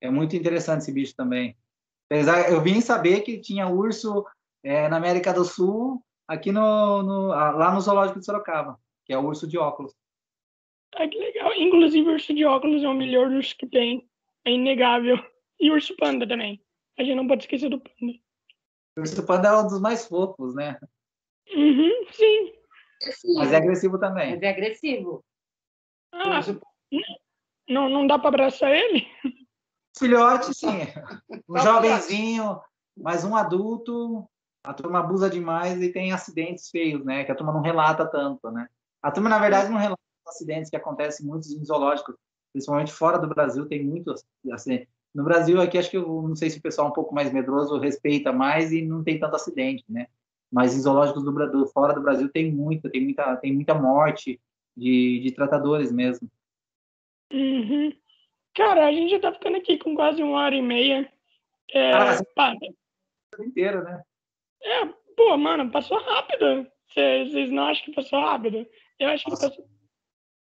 É 0.00 0.08
muito 0.08 0.36
interessante 0.36 0.82
esse 0.82 0.92
bicho 0.92 1.16
também. 1.16 1.56
Apesar, 2.08 2.50
eu 2.50 2.60
vim 2.60 2.80
saber 2.80 3.22
que 3.22 3.40
tinha 3.40 3.68
urso 3.68 4.24
é, 4.64 4.88
na 4.88 4.96
América 4.96 5.32
do 5.32 5.44
Sul, 5.44 6.02
aqui 6.26 6.50
no, 6.50 7.02
no- 7.02 7.28
lá 7.28 7.72
no 7.72 7.80
zoológico 7.80 8.18
de 8.18 8.24
Sorocaba, 8.24 8.80
que 9.04 9.12
é 9.12 9.18
o 9.18 9.24
urso 9.24 9.46
de 9.46 9.58
óculos. 9.58 9.94
Ah, 10.96 11.06
que 11.06 11.18
legal. 11.18 11.52
Inclusive, 11.54 12.08
o 12.08 12.12
urso 12.12 12.34
de 12.34 12.44
óculos 12.44 12.82
é 12.82 12.88
o 12.88 12.94
melhor 12.94 13.28
urso 13.30 13.54
que 13.56 13.66
tem. 13.66 14.08
É 14.44 14.50
inegável. 14.52 15.16
E 15.60 15.70
o 15.70 15.74
urso 15.74 15.94
panda 15.96 16.26
também. 16.26 16.60
A 16.98 17.02
gente 17.04 17.14
não 17.16 17.26
pode 17.28 17.42
esquecer 17.44 17.68
do 17.68 17.78
panda. 17.80 18.12
O 18.96 19.00
urso 19.00 19.26
panda 19.26 19.48
é 19.48 19.56
um 19.58 19.66
dos 19.66 19.80
mais 19.80 20.06
fofos, 20.06 20.54
né? 20.54 20.78
Uhum, 21.54 21.90
sim. 22.12 22.52
Mas 23.36 23.52
é 23.52 23.56
agressivo 23.56 23.98
também. 23.98 24.30
mas 24.30 24.42
é 24.42 24.48
agressivo. 24.48 25.24
Ah, 26.12 26.40
não, 27.68 27.88
não 27.88 28.06
dá 28.06 28.18
pra 28.18 28.28
abraçar 28.28 28.70
ele? 28.70 29.06
Filhote, 29.98 30.54
sim. 30.54 30.68
Um 31.48 31.58
jovenzinho, 31.58 32.60
mas 32.96 33.24
um 33.24 33.34
adulto, 33.36 34.28
a 34.64 34.72
turma 34.72 35.00
abusa 35.00 35.28
demais 35.28 35.80
e 35.82 35.92
tem 35.92 36.10
acidentes 36.10 36.70
feios, 36.70 37.04
né? 37.04 37.22
Que 37.22 37.30
a 37.30 37.34
turma 37.34 37.52
não 37.52 37.60
relata 37.60 38.06
tanto, 38.06 38.50
né? 38.50 38.66
A 39.02 39.10
turma, 39.10 39.28
na 39.28 39.38
verdade, 39.38 39.70
não 39.70 39.78
relata 39.78 40.00
os 40.24 40.34
acidentes 40.34 40.70
que 40.70 40.76
acontecem 40.76 41.26
muitos 41.26 41.52
em 41.52 41.62
zoológicos, 41.62 42.16
principalmente 42.50 42.90
fora 42.90 43.18
do 43.18 43.28
Brasil, 43.28 43.66
tem 43.66 43.84
muitos 43.84 44.24
acidentes. 44.50 44.88
No 45.14 45.22
Brasil, 45.22 45.60
aqui, 45.60 45.76
acho 45.76 45.90
que 45.90 45.98
eu 45.98 46.22
não 46.22 46.34
sei 46.34 46.48
se 46.48 46.58
o 46.58 46.62
pessoal 46.62 46.88
é 46.88 46.90
um 46.90 46.94
pouco 46.94 47.14
mais 47.14 47.30
medroso 47.30 47.78
respeita 47.78 48.32
mais 48.32 48.72
e 48.72 48.80
não 48.80 49.04
tem 49.04 49.20
tanto 49.20 49.36
acidente, 49.36 49.84
né? 49.88 50.06
Mas 50.50 50.74
em 50.74 50.80
zoológicos 50.80 51.22
do 51.22 51.32
Brasil, 51.32 51.66
fora 51.66 51.92
do 51.92 52.00
Brasil, 52.00 52.28
tem 52.30 52.50
muita, 52.50 52.88
tem 52.88 53.04
muita, 53.04 53.36
tem 53.36 53.52
muita 53.52 53.74
morte 53.74 54.40
de, 54.74 55.20
de 55.20 55.30
tratadores 55.32 55.92
mesmo. 55.92 56.28
Uhum. 57.30 57.92
Cara, 58.54 58.86
a 58.86 58.92
gente 58.92 59.10
já 59.10 59.20
tá 59.20 59.32
ficando 59.32 59.58
aqui 59.58 59.76
com 59.78 59.94
quase 59.94 60.22
uma 60.22 60.38
hora 60.38 60.54
e 60.54 60.62
meia. 60.62 61.12
É, 61.70 61.92
Ah, 61.92 62.14
Inteiro, 63.40 63.82
né? 63.82 64.02
É, 64.64 64.86
pô, 65.16 65.36
mano, 65.36 65.70
passou 65.70 65.98
rápido. 65.98 66.66
Cê- 66.92 67.24
Vocês 67.26 67.50
não 67.50 67.64
acham 67.64 67.84
que 67.84 67.92
passou 67.92 68.20
rápido? 68.20 68.66
Eu 68.98 69.08
acho 69.08 69.24
que 69.24 69.30
Nossa. 69.30 69.48
passou. 69.48 69.66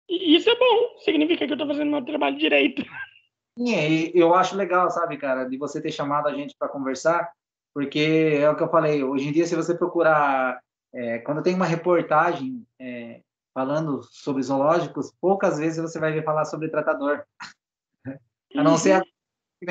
E 0.08 0.36
isso 0.36 0.48
é 0.48 0.56
bom. 0.56 0.98
Significa 1.00 1.46
que 1.46 1.52
eu 1.52 1.58
tô 1.58 1.66
fazendo 1.66 1.90
meu 1.90 2.04
trabalho 2.04 2.36
direito. 2.38 2.82
Sim, 3.58 4.10
eu 4.14 4.34
acho 4.34 4.54
legal, 4.56 4.88
sabe, 4.90 5.16
cara, 5.18 5.44
de 5.44 5.56
você 5.58 5.82
ter 5.82 5.90
chamado 5.90 6.28
a 6.28 6.32
gente 6.32 6.54
para 6.56 6.68
conversar, 6.68 7.28
porque 7.74 8.38
é 8.40 8.48
o 8.48 8.56
que 8.56 8.62
eu 8.62 8.70
falei, 8.70 9.02
hoje 9.02 9.28
em 9.28 9.32
dia, 9.32 9.46
se 9.46 9.56
você 9.56 9.74
procurar, 9.76 10.60
é, 10.94 11.18
quando 11.18 11.42
tem 11.42 11.56
uma 11.56 11.66
reportagem 11.66 12.64
é, 12.78 13.20
falando 13.52 14.00
sobre 14.04 14.44
zoológicos, 14.44 15.12
poucas 15.20 15.58
vezes 15.58 15.82
você 15.82 15.98
vai 15.98 16.12
ver 16.12 16.24
falar 16.24 16.44
sobre 16.44 16.68
tratador. 16.68 17.24
A 18.56 18.62
não 18.62 18.78
ser 18.78 18.92
a 18.92 19.02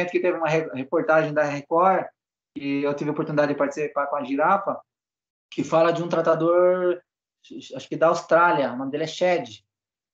que 0.05 0.19
teve 0.19 0.37
uma 0.37 0.49
re- 0.49 0.69
reportagem 0.73 1.33
da 1.33 1.43
Record, 1.43 2.05
eu 2.61 2.93
tive 2.93 3.09
a 3.09 3.13
oportunidade 3.13 3.51
de 3.51 3.57
participar 3.57 4.07
com 4.07 4.15
a 4.15 4.23
girafa, 4.23 4.79
que 5.51 5.63
fala 5.63 5.91
de 5.91 6.03
um 6.03 6.09
tratador, 6.09 6.99
acho 7.75 7.87
que 7.87 7.95
da 7.95 8.07
Austrália, 8.07 8.71
o 8.71 8.77
nome 8.77 8.91
dele 8.91 9.03
é 9.03 9.07
Shed. 9.07 9.63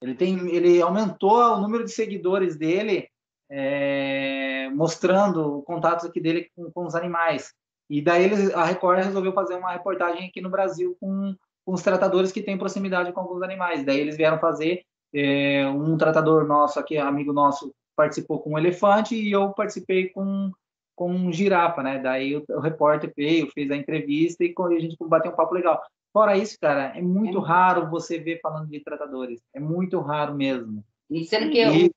Ele, 0.02 0.16
tem, 0.16 0.50
ele 0.50 0.82
aumentou 0.82 1.38
o 1.38 1.62
número 1.62 1.84
de 1.84 1.92
seguidores 1.92 2.58
dele 2.58 3.08
é, 3.50 4.70
mostrando 4.74 5.60
o 5.60 5.62
contato 5.64 6.08
aqui 6.08 6.20
dele 6.20 6.50
com, 6.56 6.72
com 6.72 6.86
os 6.86 6.96
animais. 6.96 7.54
E 7.90 8.02
daí 8.02 8.24
eles, 8.24 8.54
a 8.54 8.64
Record 8.64 9.04
resolveu 9.04 9.34
fazer 9.34 9.56
uma 9.56 9.72
reportagem 9.72 10.28
aqui 10.28 10.42
no 10.42 10.50
Brasil 10.50 10.98
com, 11.00 11.36
com 11.66 11.74
os 11.74 11.82
tratadores 11.82 12.32
que 12.32 12.42
têm 12.42 12.58
proximidade 12.58 13.12
com 13.14 13.20
alguns 13.20 13.42
animais. 13.42 13.86
Daí 13.86 14.00
eles 14.00 14.18
vieram 14.18 14.40
fazer, 14.40 14.84
é, 15.14 15.68
um 15.68 15.96
tratador 15.98 16.46
nosso 16.48 16.80
aqui, 16.80 16.98
amigo 16.98 17.32
nosso, 17.32 17.74
participou 17.96 18.40
com 18.40 18.54
um 18.54 18.58
elefante 18.58 19.16
e 19.16 19.32
eu 19.32 19.52
participei 19.52 20.10
com 20.10 20.52
com 20.96 21.10
um 21.12 21.32
girafa, 21.32 21.82
né? 21.82 22.00
Daí 22.00 22.36
o, 22.36 22.44
o 22.50 22.60
repórter 22.60 23.12
veio, 23.16 23.50
fez 23.52 23.70
a 23.72 23.76
entrevista 23.76 24.44
e 24.44 24.54
a 24.58 24.80
gente 24.80 24.96
bateu 25.02 25.32
um 25.32 25.36
papo 25.36 25.54
legal. 25.54 25.82
Fora 26.12 26.38
isso, 26.38 26.58
cara, 26.62 26.96
é 26.96 27.02
muito 27.02 27.40
É. 27.40 27.42
raro 27.42 27.90
você 27.90 28.20
ver 28.20 28.40
falando 28.42 28.68
de 28.70 28.80
tratadores. 28.80 29.42
É 29.54 29.60
muito 29.60 30.00
raro 30.00 30.36
mesmo. 30.36 30.84
E 31.10 31.26
sendo 31.26 31.52
que 31.52 31.58
E- 31.60 31.92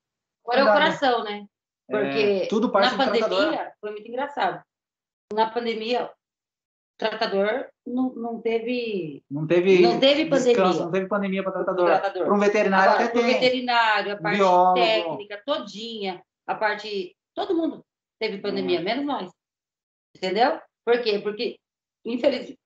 agora 0.45 0.61
é 0.61 0.65
o 0.65 0.73
coração, 0.73 1.25
né? 1.25 1.45
Porque 1.89 2.43
É, 2.43 2.47
tudo 2.47 2.71
parte 2.71 2.97
na 2.97 3.05
do 3.05 3.11
tratador. 3.11 3.39
pandemia 3.39 3.73
foi 3.81 3.91
muito 3.93 4.09
engraçado. 4.09 4.63
Na 5.33 5.51
pandemia, 5.51 6.07
o 6.07 6.11
tratador 6.99 7.67
não, 7.87 8.15
não 8.15 8.41
teve 8.41 9.23
Não 9.31 9.47
teve, 9.47 9.83
Não 9.83 10.01
teve 10.01 10.25
descanso, 10.25 10.57
pandemia. 10.57 10.85
não 10.85 10.91
teve 10.91 11.07
pandemia 11.09 11.43
para 11.43 11.53
tratador. 11.53 11.87
tratador. 11.87 12.25
Para 12.25 12.35
um 12.35 12.39
veterinário 12.39 12.91
Agora, 12.93 13.05
até 13.05 13.13
tem. 13.13 13.27
veterinário, 13.35 14.13
a 14.13 14.17
parte 14.17 14.37
biólogo. 14.39 14.75
técnica, 14.75 15.43
todinha, 15.45 16.23
a 16.47 16.55
parte. 16.55 17.15
Todo 17.35 17.55
mundo 17.55 17.85
teve 18.19 18.39
Hum. 18.39 18.43
pandemia, 18.43 18.81
menos 18.81 19.05
nós. 19.05 19.31
Entendeu? 20.17 20.61
Por 20.85 21.03
quê? 21.03 21.19
Porque, 21.19 21.59
infelizmente, 22.05 22.59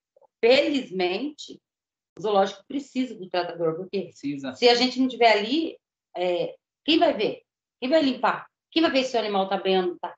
felizmente, 0.43 1.61
o 2.19 2.23
zoológico 2.23 2.65
precisa 2.69 3.15
do 3.15 3.29
tratador, 3.29 3.77
porque 3.77 4.03
Precisa. 4.03 4.55
se 4.55 4.69
a 4.69 4.75
gente 4.75 5.01
não 5.01 5.09
tiver 5.09 5.33
ali, 5.33 5.77
é, 6.17 6.55
quem 6.85 6.99
vai 6.99 7.13
ver? 7.15 7.43
Quem 7.81 7.89
vai 7.91 8.03
limpar? 8.03 8.47
Quem 8.71 8.83
vai 8.83 8.91
ver 8.91 9.05
se 9.05 9.17
o 9.17 9.21
animal 9.21 9.45
está 9.45 9.57
bem 9.57 9.79
ou 9.79 9.87
não 9.87 9.95
está? 9.95 10.15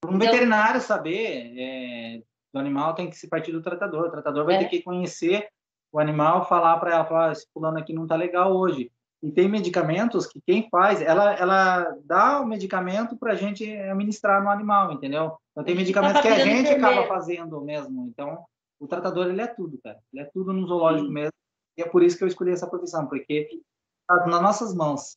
Para 0.00 0.10
um 0.12 0.16
Então- 0.16 0.30
veterinário 0.30 0.80
saber 0.80 1.54
é, 1.58 2.22
do 2.52 2.60
animal 2.60 2.94
tem 2.94 3.08
que 3.08 3.16
se 3.16 3.28
partir 3.28 3.52
do 3.52 3.62
tratador. 3.62 4.06
O 4.06 4.10
tratador 4.10 4.44
vai 4.44 4.56
É. 4.56 4.58
ter 4.60 4.68
que 4.68 4.82
conhecer 4.82 5.48
o 5.92 5.98
animal, 5.98 6.46
falar 6.48 6.78
para 6.78 6.92
ela, 6.94 7.04
falar, 7.06 7.28
"Ah, 7.28 7.32
esse 7.32 7.46
fulano 7.52 7.78
aqui 7.78 7.92
não 7.92 8.02
está 8.02 8.16
legal 8.16 8.54
hoje. 8.54 8.90
E 9.26 9.32
tem 9.32 9.48
medicamentos 9.48 10.24
que 10.24 10.40
quem 10.40 10.68
faz, 10.70 11.02
ela, 11.02 11.34
ela 11.34 11.98
dá 12.04 12.40
o 12.40 12.46
medicamento 12.46 13.16
para 13.16 13.32
a 13.32 13.34
gente 13.34 13.68
administrar 13.68 14.40
no 14.40 14.48
animal, 14.48 14.92
entendeu? 14.92 15.36
Então 15.50 15.64
tem 15.64 15.74
gente 15.74 15.86
medicamentos 15.86 16.22
tá 16.22 16.22
que 16.22 16.28
a 16.28 16.38
gente 16.38 16.68
acaba 16.68 17.08
fazendo 17.08 17.60
mesmo. 17.60 18.06
Então 18.06 18.46
o 18.78 18.86
tratador 18.86 19.26
ele 19.26 19.40
é 19.40 19.48
tudo, 19.48 19.80
cara. 19.82 19.98
Ele 20.12 20.22
é 20.22 20.26
tudo 20.26 20.52
no 20.52 20.64
zoológico 20.68 21.10
mesmo. 21.10 21.32
E 21.76 21.82
é 21.82 21.88
por 21.88 22.04
isso 22.04 22.16
que 22.16 22.22
eu 22.22 22.28
escolhi 22.28 22.52
essa 22.52 22.70
profissão, 22.70 23.08
porque 23.08 23.60
tá 24.06 24.26
nas 24.28 24.40
nossas 24.40 24.72
mãos. 24.72 25.16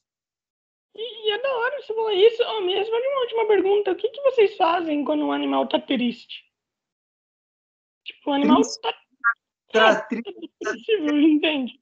E, 0.95 1.27
e 1.27 1.31
é 1.31 1.40
da 1.40 1.56
hora 1.57 1.80
você 1.80 1.94
falar 1.94 2.14
isso. 2.15 2.44
Oh, 2.48 2.61
me 2.61 2.73
responde 2.73 3.07
uma 3.10 3.22
última 3.22 3.48
pergunta. 3.48 3.91
O 3.91 3.95
que, 3.95 4.10
que 4.10 4.22
vocês 4.23 4.57
fazem 4.57 5.06
quando 5.06 5.23
um 5.23 5.31
animal 5.31 5.68
tá 5.68 5.80
triste? 5.80 6.44
Tipo, 8.06 8.31
o 8.31 8.34
animal 8.34 8.61
Triste? 8.61 8.81
tá 8.81 8.94
Tra- 9.72 10.02
tri- 10.02 10.23
triste, 10.23 10.94
entende? 10.99 11.77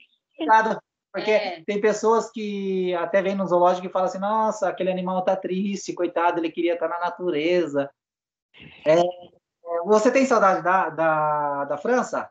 Cada- 0.45 0.83
Porque 1.11 1.31
é. 1.31 1.63
tem 1.63 1.81
pessoas 1.81 2.29
que 2.31 2.93
até 2.95 3.21
vêm 3.21 3.35
no 3.35 3.45
zoológico 3.45 3.87
e 3.87 3.89
falam 3.89 4.07
assim, 4.07 4.19
nossa, 4.19 4.69
aquele 4.69 4.91
animal 4.91 5.23
tá 5.23 5.35
triste, 5.35 5.93
coitado, 5.93 6.39
ele 6.39 6.51
queria 6.51 6.73
estar 6.73 6.87
na 6.87 6.99
natureza. 6.99 7.89
É, 8.85 8.95
você 9.85 10.11
tem 10.11 10.25
saudade 10.25 10.63
da, 10.63 10.89
da, 10.89 11.65
da 11.65 11.77
França? 11.77 12.29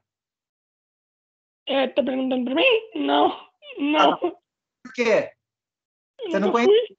É, 1.67 1.89
tá 1.89 2.03
perguntando 2.03 2.45
pra 2.45 2.55
mim? 2.55 2.63
Não, 2.95 3.29
não. 3.79 4.13
Ah, 4.13 4.17
Por 4.19 4.93
quê? 4.95 5.33
Você 6.25 6.39
não 6.39 6.53
conhece? 6.53 6.97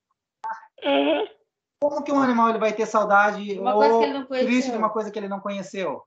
Uhum. 0.83 1.27
Como 1.81 2.03
que 2.03 2.11
um 2.11 2.19
animal 2.19 2.49
ele 2.49 2.59
vai 2.59 2.73
ter 2.73 2.85
saudade 2.85 3.59
uma 3.59 3.75
ou 3.75 4.25
triste 4.27 4.71
de 4.71 4.77
uma 4.77 4.89
coisa 4.89 5.11
que 5.11 5.17
ele 5.17 5.27
não 5.27 5.39
conheceu? 5.39 6.03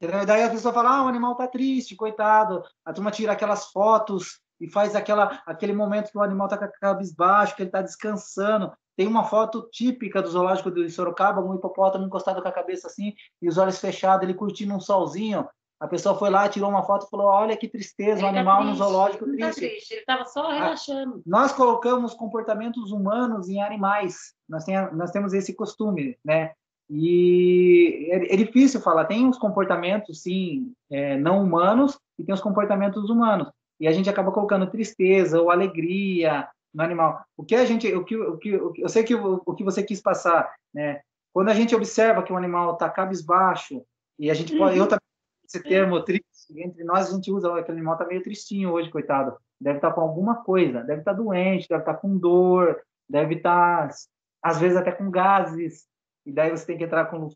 Entendeu? 0.00 0.26
Daí 0.26 0.42
a 0.42 0.50
pessoa 0.50 0.74
fala, 0.74 0.96
ah, 0.96 1.04
o 1.04 1.08
animal 1.08 1.34
tá 1.36 1.46
triste, 1.46 1.96
coitado. 1.96 2.62
A 2.84 2.92
turma 2.92 3.10
tira 3.10 3.32
aquelas 3.32 3.70
fotos 3.70 4.41
e 4.62 4.68
faz 4.68 4.94
aquela, 4.94 5.42
aquele 5.44 5.72
momento 5.72 6.12
que 6.12 6.16
o 6.16 6.22
animal 6.22 6.46
tá 6.46 6.56
com 6.56 6.64
a 6.64 6.68
cabisbaixo, 6.68 7.56
que 7.56 7.64
ele 7.64 7.70
tá 7.70 7.82
descansando. 7.82 8.72
Tem 8.96 9.08
uma 9.08 9.24
foto 9.24 9.68
típica 9.72 10.22
do 10.22 10.30
zoológico 10.30 10.70
de 10.70 10.88
Sorocaba, 10.88 11.40
um 11.40 11.56
hipopótamo 11.56 12.06
encostado 12.06 12.40
com 12.40 12.46
a 12.46 12.52
cabeça 12.52 12.86
assim 12.86 13.12
e 13.40 13.48
os 13.48 13.58
olhos 13.58 13.80
fechados, 13.80 14.22
ele 14.22 14.38
curtindo 14.38 14.72
um 14.72 14.78
solzinho. 14.78 15.48
A 15.80 15.88
pessoa 15.88 16.14
foi 16.16 16.30
lá, 16.30 16.48
tirou 16.48 16.70
uma 16.70 16.84
foto 16.84 17.06
e 17.06 17.10
falou: 17.10 17.26
Olha 17.26 17.56
que 17.56 17.66
tristeza, 17.66 18.24
o 18.24 18.28
um 18.28 18.32
tá 18.32 18.38
animal 18.38 18.62
no 18.62 18.74
zoológico 18.76 19.24
triste. 19.24 19.40
Tá 19.40 19.52
triste. 19.52 19.94
Ele 19.94 20.00
estava 20.00 20.24
só 20.26 20.48
relaxando. 20.48 21.20
nós 21.26 21.50
colocamos 21.50 22.14
comportamentos 22.14 22.92
humanos 22.92 23.48
em 23.48 23.60
animais. 23.60 24.32
Nós, 24.48 24.64
tem, 24.64 24.76
nós 24.94 25.10
temos 25.10 25.32
esse 25.32 25.56
costume, 25.56 26.16
né? 26.24 26.52
E 26.88 28.08
é, 28.12 28.34
é 28.34 28.36
difícil 28.36 28.80
falar. 28.80 29.06
Tem 29.06 29.28
os 29.28 29.38
comportamentos, 29.38 30.22
sim, 30.22 30.72
é, 30.88 31.16
não 31.16 31.42
humanos 31.42 31.98
e 32.16 32.22
tem 32.22 32.32
os 32.32 32.40
comportamentos 32.40 33.10
humanos. 33.10 33.48
E 33.82 33.88
a 33.88 33.92
gente 33.92 34.08
acaba 34.08 34.30
colocando 34.30 34.70
tristeza 34.70 35.42
ou 35.42 35.50
alegria 35.50 36.48
no 36.72 36.84
animal. 36.84 37.24
O 37.36 37.44
que 37.44 37.56
a 37.56 37.64
gente, 37.64 37.92
o 37.92 38.04
que, 38.04 38.16
o 38.16 38.38
que, 38.38 38.54
o 38.54 38.72
que 38.72 38.80
eu 38.80 38.88
sei 38.88 39.02
que 39.02 39.12
o, 39.12 39.42
o 39.44 39.54
que 39.54 39.64
você 39.64 39.82
quis 39.82 40.00
passar, 40.00 40.54
né? 40.72 41.00
Quando 41.34 41.48
a 41.48 41.54
gente 41.54 41.74
observa 41.74 42.22
que 42.22 42.32
o 42.32 42.36
animal 42.36 42.74
está 42.74 42.88
cabisbaixo 42.88 43.84
e 44.16 44.30
a 44.30 44.34
gente 44.34 44.56
pode, 44.56 44.78
uhum. 44.78 44.84
eu 44.84 44.88
também 44.88 45.02
esse 45.44 45.60
termo 45.60 46.00
triste, 46.00 46.24
entre 46.56 46.84
nós 46.84 47.10
a 47.10 47.14
gente 47.14 47.30
usa, 47.32 47.58
aquele 47.58 47.78
animal 47.78 47.98
tá 47.98 48.06
meio 48.06 48.22
tristinho 48.22 48.70
hoje, 48.70 48.88
coitado. 48.88 49.36
Deve 49.60 49.78
estar 49.78 49.88
tá 49.88 49.94
com 49.94 50.00
alguma 50.00 50.44
coisa, 50.44 50.84
deve 50.84 51.00
estar 51.00 51.12
tá 51.12 51.16
doente, 51.16 51.68
deve 51.68 51.82
estar 51.82 51.94
tá 51.94 51.98
com 51.98 52.16
dor, 52.16 52.80
deve 53.10 53.34
estar, 53.34 53.88
tá, 53.88 53.94
às 54.42 54.60
vezes, 54.60 54.76
até 54.76 54.92
com 54.92 55.10
gases, 55.10 55.86
e 56.24 56.32
daí 56.32 56.50
você 56.50 56.64
tem 56.64 56.78
que 56.78 56.84
entrar 56.84 57.06
com 57.06 57.18
o. 57.18 57.28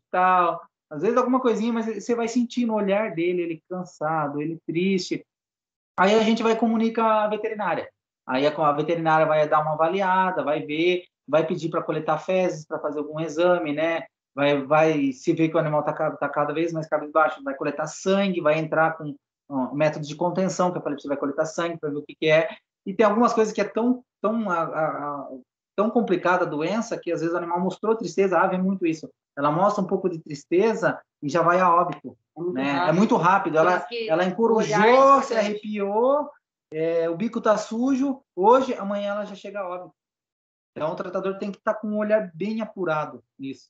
Às 0.89 1.01
vezes 1.01 1.17
alguma 1.17 1.41
coisinha, 1.41 1.73
mas 1.73 1.85
você 1.85 2.15
vai 2.15 2.29
sentir 2.29 2.65
no 2.65 2.75
olhar 2.75 3.13
dele, 3.13 3.41
ele 3.41 3.63
cansado, 3.69 4.41
ele 4.41 4.57
triste. 4.65 5.25
Aí 5.97 6.15
a 6.15 6.23
gente 6.23 6.43
vai 6.43 6.55
comunicar 6.55 7.23
a 7.23 7.27
veterinária. 7.27 7.89
Aí 8.25 8.45
a 8.45 8.71
veterinária 8.71 9.25
vai 9.25 9.47
dar 9.47 9.61
uma 9.61 9.73
avaliada, 9.73 10.43
vai 10.43 10.65
ver, 10.65 11.03
vai 11.27 11.45
pedir 11.45 11.69
para 11.69 11.81
coletar 11.81 12.17
fezes, 12.17 12.65
para 12.65 12.79
fazer 12.79 12.99
algum 12.99 13.19
exame, 13.19 13.73
né? 13.73 14.03
vai, 14.37 14.61
vai 14.61 15.11
se 15.13 15.33
ver 15.33 15.49
que 15.49 15.55
o 15.55 15.59
animal 15.59 15.79
está 15.79 16.11
tá 16.11 16.29
cada 16.29 16.53
vez 16.53 16.71
mais 16.71 16.87
cabisbaixo, 16.87 17.43
vai 17.43 17.55
coletar 17.55 17.87
sangue, 17.87 18.39
vai 18.39 18.59
entrar 18.59 18.95
com 18.95 19.15
um 19.49 19.73
método 19.73 20.05
de 20.05 20.15
contenção, 20.15 20.71
que 20.71 20.77
eu 20.77 20.81
falei 20.83 20.99
você 20.99 21.07
vai 21.07 21.17
coletar 21.17 21.45
sangue 21.47 21.79
para 21.79 21.89
ver 21.89 21.95
o 21.95 22.03
que, 22.03 22.13
que, 22.13 22.29
é. 22.29 22.47
E 22.85 22.93
tem 22.93 23.03
algumas 23.03 23.33
coisas 23.33 23.51
que 23.51 23.59
é 23.59 23.63
tão, 23.63 24.03
tão, 24.21 24.47
a, 24.47 24.61
a, 24.61 25.29
tão 25.75 25.89
complicada 25.89 26.45
a 26.45 26.47
doença 26.47 26.99
que 27.01 27.11
às 27.11 27.21
vezes 27.21 27.33
o 27.33 27.37
animal 27.37 27.59
mostrou 27.59 27.95
tristeza, 27.95 28.37
a 28.37 28.43
ave 28.43 28.57
é 28.57 28.61
muito 28.61 28.85
isso. 28.85 29.09
Ela 29.37 29.51
mostra 29.51 29.83
um 29.83 29.87
pouco 29.87 30.09
de 30.09 30.19
tristeza 30.19 30.99
e 31.21 31.29
já 31.29 31.43
vai 31.43 31.59
a 31.59 31.73
óbito. 31.73 32.17
É 32.35 32.41
muito, 32.41 32.53
né? 32.53 32.71
rápido. 32.71 32.89
É 32.89 32.93
muito 32.93 33.15
rápido. 33.15 33.57
Ela, 33.57 33.87
ela 34.07 34.25
encurujou, 34.25 35.21
se 35.21 35.35
arrepiou, 35.35 36.27
é, 36.71 37.09
o 37.09 37.15
bico 37.15 37.37
está 37.37 37.55
sujo, 37.57 38.21
hoje, 38.35 38.73
amanhã 38.73 39.11
ela 39.11 39.25
já 39.25 39.35
chega 39.35 39.59
a 39.59 39.69
óbito. 39.69 39.95
Então 40.75 40.91
o 40.91 40.95
tratador 40.95 41.37
tem 41.37 41.51
que 41.51 41.57
estar 41.57 41.75
tá 41.75 41.79
com 41.79 41.87
um 41.87 41.97
olhar 41.97 42.31
bem 42.33 42.61
apurado 42.61 43.23
nisso. 43.37 43.69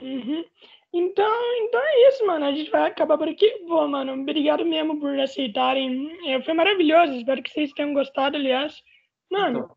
Uhum. 0.00 0.44
Então, 0.92 1.56
então 1.64 1.80
é 1.80 2.08
isso, 2.08 2.26
mano. 2.26 2.44
A 2.44 2.52
gente 2.52 2.70
vai 2.70 2.88
acabar 2.88 3.18
por 3.18 3.28
aqui. 3.28 3.48
Pô, 3.66 3.86
mano, 3.86 4.12
obrigado 4.12 4.64
mesmo 4.64 4.98
por 4.98 5.18
aceitarem. 5.18 6.30
É, 6.30 6.42
foi 6.42 6.54
maravilhoso. 6.54 7.14
Espero 7.14 7.42
que 7.42 7.50
vocês 7.50 7.72
tenham 7.72 7.94
gostado, 7.94 8.36
aliás. 8.36 8.80
Mano, 9.30 9.76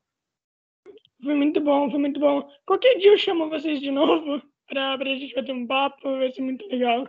foi 1.23 1.35
muito 1.35 1.59
bom, 1.59 1.89
foi 1.89 1.99
muito 1.99 2.19
bom. 2.19 2.47
Qualquer 2.65 2.97
dia 2.97 3.11
eu 3.11 3.17
chamo 3.17 3.49
vocês 3.49 3.79
de 3.79 3.91
novo 3.91 4.41
pra, 4.71 4.97
pra 4.97 5.05
gente 5.15 5.35
bater 5.35 5.53
um 5.53 5.67
papo, 5.67 6.17
vai 6.17 6.31
ser 6.31 6.41
muito 6.41 6.65
legal. 6.67 7.07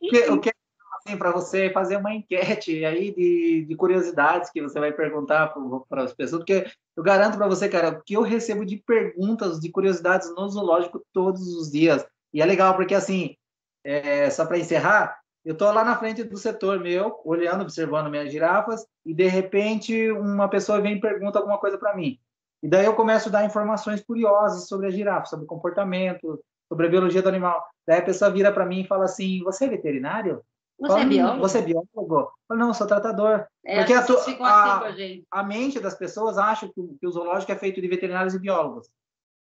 Eu 0.00 0.40
quero 0.40 0.56
assim, 1.04 1.16
para 1.16 1.32
você 1.32 1.70
fazer 1.70 1.96
uma 1.96 2.14
enquete 2.14 2.84
aí 2.84 3.12
de, 3.12 3.64
de 3.66 3.76
curiosidades 3.76 4.50
que 4.50 4.62
você 4.62 4.78
vai 4.78 4.92
perguntar 4.92 5.52
para 5.88 6.04
as 6.04 6.14
pessoas, 6.14 6.40
porque 6.40 6.66
eu 6.96 7.02
garanto 7.02 7.36
para 7.36 7.48
você, 7.48 7.68
cara, 7.68 8.00
que 8.04 8.14
eu 8.14 8.22
recebo 8.22 8.64
de 8.64 8.76
perguntas, 8.76 9.58
de 9.58 9.70
curiosidades 9.70 10.32
no 10.34 10.48
zoológico 10.48 11.04
todos 11.12 11.42
os 11.56 11.70
dias. 11.70 12.06
E 12.32 12.40
é 12.40 12.46
legal 12.46 12.76
porque, 12.76 12.94
assim, 12.94 13.36
é, 13.84 14.30
só 14.30 14.46
para 14.46 14.58
encerrar, 14.58 15.18
eu 15.44 15.52
estou 15.52 15.70
lá 15.72 15.84
na 15.84 15.96
frente 15.96 16.24
do 16.24 16.36
setor 16.36 16.80
meu, 16.80 17.20
olhando, 17.24 17.62
observando 17.62 18.10
minhas 18.10 18.30
girafas, 18.30 18.86
e 19.04 19.14
de 19.14 19.26
repente 19.26 20.10
uma 20.12 20.48
pessoa 20.48 20.80
vem 20.80 20.96
e 20.96 21.00
pergunta 21.00 21.38
alguma 21.38 21.58
coisa 21.58 21.78
para 21.78 21.96
mim. 21.96 22.18
E 22.62 22.68
daí 22.68 22.84
eu 22.84 22.94
começo 22.94 23.28
a 23.28 23.32
dar 23.32 23.44
informações 23.44 24.02
curiosas 24.02 24.66
sobre 24.66 24.88
a 24.88 24.90
girafa, 24.90 25.26
sobre 25.26 25.44
o 25.44 25.48
comportamento, 25.48 26.42
sobre 26.68 26.86
a 26.86 26.90
biologia 26.90 27.22
do 27.22 27.28
animal. 27.28 27.66
Daí 27.86 27.98
a 27.98 28.04
pessoa 28.04 28.30
vira 28.30 28.52
para 28.52 28.66
mim 28.66 28.82
e 28.82 28.86
fala 28.86 29.04
assim: 29.04 29.42
Você 29.44 29.66
é 29.66 29.68
veterinário? 29.68 30.42
Você 30.78 30.92
fala, 30.92 31.02
é 31.02 31.06
biólogo? 31.06 31.40
Você 31.40 31.58
é 31.58 31.62
biólogo? 31.62 31.90
Eu 31.96 32.30
falo, 32.46 32.60
não, 32.60 32.68
eu 32.68 32.74
sou 32.74 32.86
tratador. 32.86 33.46
É, 33.64 33.78
Porque 33.78 33.94
a, 33.94 34.00
a, 34.00 34.88
assim 34.88 35.24
a, 35.30 35.42
mente 35.42 35.80
das 35.80 35.94
pessoas 35.94 36.36
acha 36.36 36.68
que, 36.68 36.74
que, 37.00 37.06
o 37.06 37.10
zoológico 37.10 37.50
é 37.50 37.56
feito 37.56 37.80
de 37.80 37.88
veterinários 37.88 38.34
e 38.34 38.38
biólogos, 38.38 38.88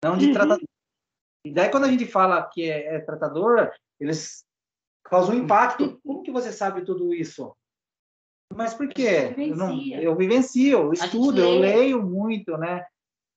não 0.02 0.16
de 0.16 0.26
uhum. 0.26 0.32
tratadores. 0.32 0.68
E 1.44 1.52
daí, 1.52 1.70
quando 1.70 1.84
a 1.84 1.88
gente 1.88 2.05
fala 2.05 2.42
que 2.42 2.68
é, 2.68 2.97
é 2.97 3.01
tratador, 3.01 3.70
eles 3.98 4.44
causam 5.05 5.34
um 5.34 5.38
impacto. 5.38 6.01
Como 6.05 6.22
que 6.22 6.32
você 6.32 6.52
sabe 6.52 6.84
tudo 6.84 7.14
isso? 7.14 7.55
Mas 8.52 8.74
por 8.74 8.88
quê? 8.88 9.32
Eu, 9.38 9.56
não, 9.56 9.80
eu 9.80 10.16
vivencio, 10.16 10.78
eu 10.80 10.92
estudo, 10.92 11.40
eu 11.40 11.60
leio 11.60 12.02
muito, 12.02 12.59
né? 12.59 12.84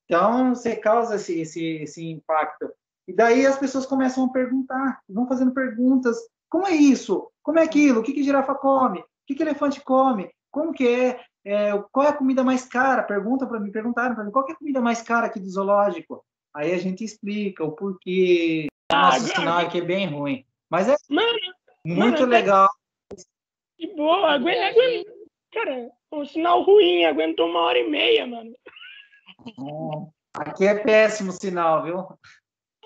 Então, 0.04 0.54
você 0.54 0.74
causa 0.74 1.14
esse, 1.14 1.40
esse, 1.40 1.64
esse 1.76 2.04
impacto. 2.04 2.70
E 3.06 3.12
daí 3.12 3.46
as 3.46 3.58
pessoas 3.58 3.86
começam 3.86 4.24
a 4.24 4.32
perguntar, 4.32 5.00
vão 5.08 5.28
fazendo 5.28 5.52
perguntas. 5.52 6.16
Como 6.48 6.66
é 6.66 6.72
isso? 6.72 7.30
Como 7.42 7.58
é 7.58 7.62
aquilo? 7.62 8.00
O 8.00 8.02
que, 8.02 8.12
que 8.12 8.22
girafa 8.22 8.54
come? 8.54 9.00
O 9.00 9.04
que, 9.26 9.34
que 9.34 9.42
elefante 9.42 9.80
come? 9.82 10.30
Como 10.50 10.72
que 10.72 10.86
é? 10.86 11.20
é 11.44 11.70
qual 11.92 12.06
é 12.06 12.10
a 12.10 12.16
comida 12.16 12.42
mais 12.42 12.64
cara? 12.64 13.02
Pergunta 13.02 13.46
para 13.46 13.60
mim, 13.60 13.70
perguntaram 13.70 14.14
para 14.14 14.24
mim, 14.24 14.30
qual 14.30 14.48
é 14.48 14.52
a 14.52 14.56
comida 14.56 14.80
mais 14.80 15.02
cara 15.02 15.26
aqui 15.26 15.38
do 15.38 15.50
zoológico? 15.50 16.24
Aí 16.54 16.72
a 16.72 16.78
gente 16.78 17.04
explica 17.04 17.64
o 17.64 17.72
porquê. 17.72 18.68
Ah, 18.90 19.10
Nosso 19.10 19.34
sinal 19.34 19.58
aqui 19.58 19.78
é 19.78 19.84
bem 19.84 20.06
ruim. 20.06 20.46
Mas 20.70 20.88
é 20.88 20.94
mano, 21.08 21.38
muito 21.84 22.20
mano, 22.20 22.26
legal. 22.26 22.68
De 23.78 23.94
boa, 23.94 24.32
aguenta, 24.32 24.66
aguenta. 24.66 25.12
Cara, 25.52 25.90
o 26.10 26.24
sinal 26.24 26.62
ruim, 26.62 27.04
aguentou 27.04 27.48
uma 27.48 27.60
hora 27.60 27.78
e 27.78 27.90
meia, 27.90 28.26
mano. 28.26 28.52
Aqui 30.34 30.66
é 30.66 30.74
péssimo 30.76 31.32
sinal, 31.32 31.82
viu? 31.82 32.06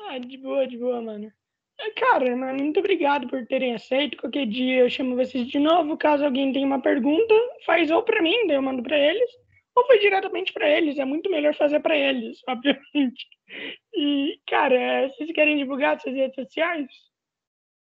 Ah, 0.09 0.19
de 0.19 0.37
boa, 0.39 0.67
de 0.67 0.79
boa, 0.79 1.01
mano. 1.03 1.31
É, 1.79 1.91
cara, 1.91 2.35
mano, 2.35 2.63
muito 2.63 2.81
obrigado 2.81 3.29
por 3.29 3.47
terem 3.47 3.75
aceito. 3.75 4.17
Qualquer 4.17 4.47
dia 4.47 4.79
eu 4.79 4.91
chamo 4.91 5.15
vocês 5.15 5.47
de 5.47 5.59
novo. 5.59 5.97
Caso 5.97 6.25
alguém 6.25 6.53
tenha 6.53 6.67
uma 6.67 6.81
pergunta, 6.81 7.35
faz 7.65 7.91
ou 7.91 8.03
para 8.03 8.23
mim, 8.23 8.47
daí 8.47 8.57
eu 8.57 8.63
mando 8.63 8.83
para 8.83 8.99
eles 8.99 9.31
ou 9.79 9.87
foi 9.87 9.99
diretamente 9.99 10.53
para 10.53 10.69
eles. 10.69 10.99
É 10.99 11.05
muito 11.05 11.31
melhor 11.31 11.55
fazer 11.55 11.81
para 11.81 11.97
eles, 11.97 12.41
obviamente. 12.49 13.27
E, 13.95 14.41
cara, 14.47 15.09
vocês 15.09 15.31
querem 15.33 15.57
divulgar 15.57 16.01
suas 16.01 16.15
redes 16.15 16.35
sociais? 16.35 16.87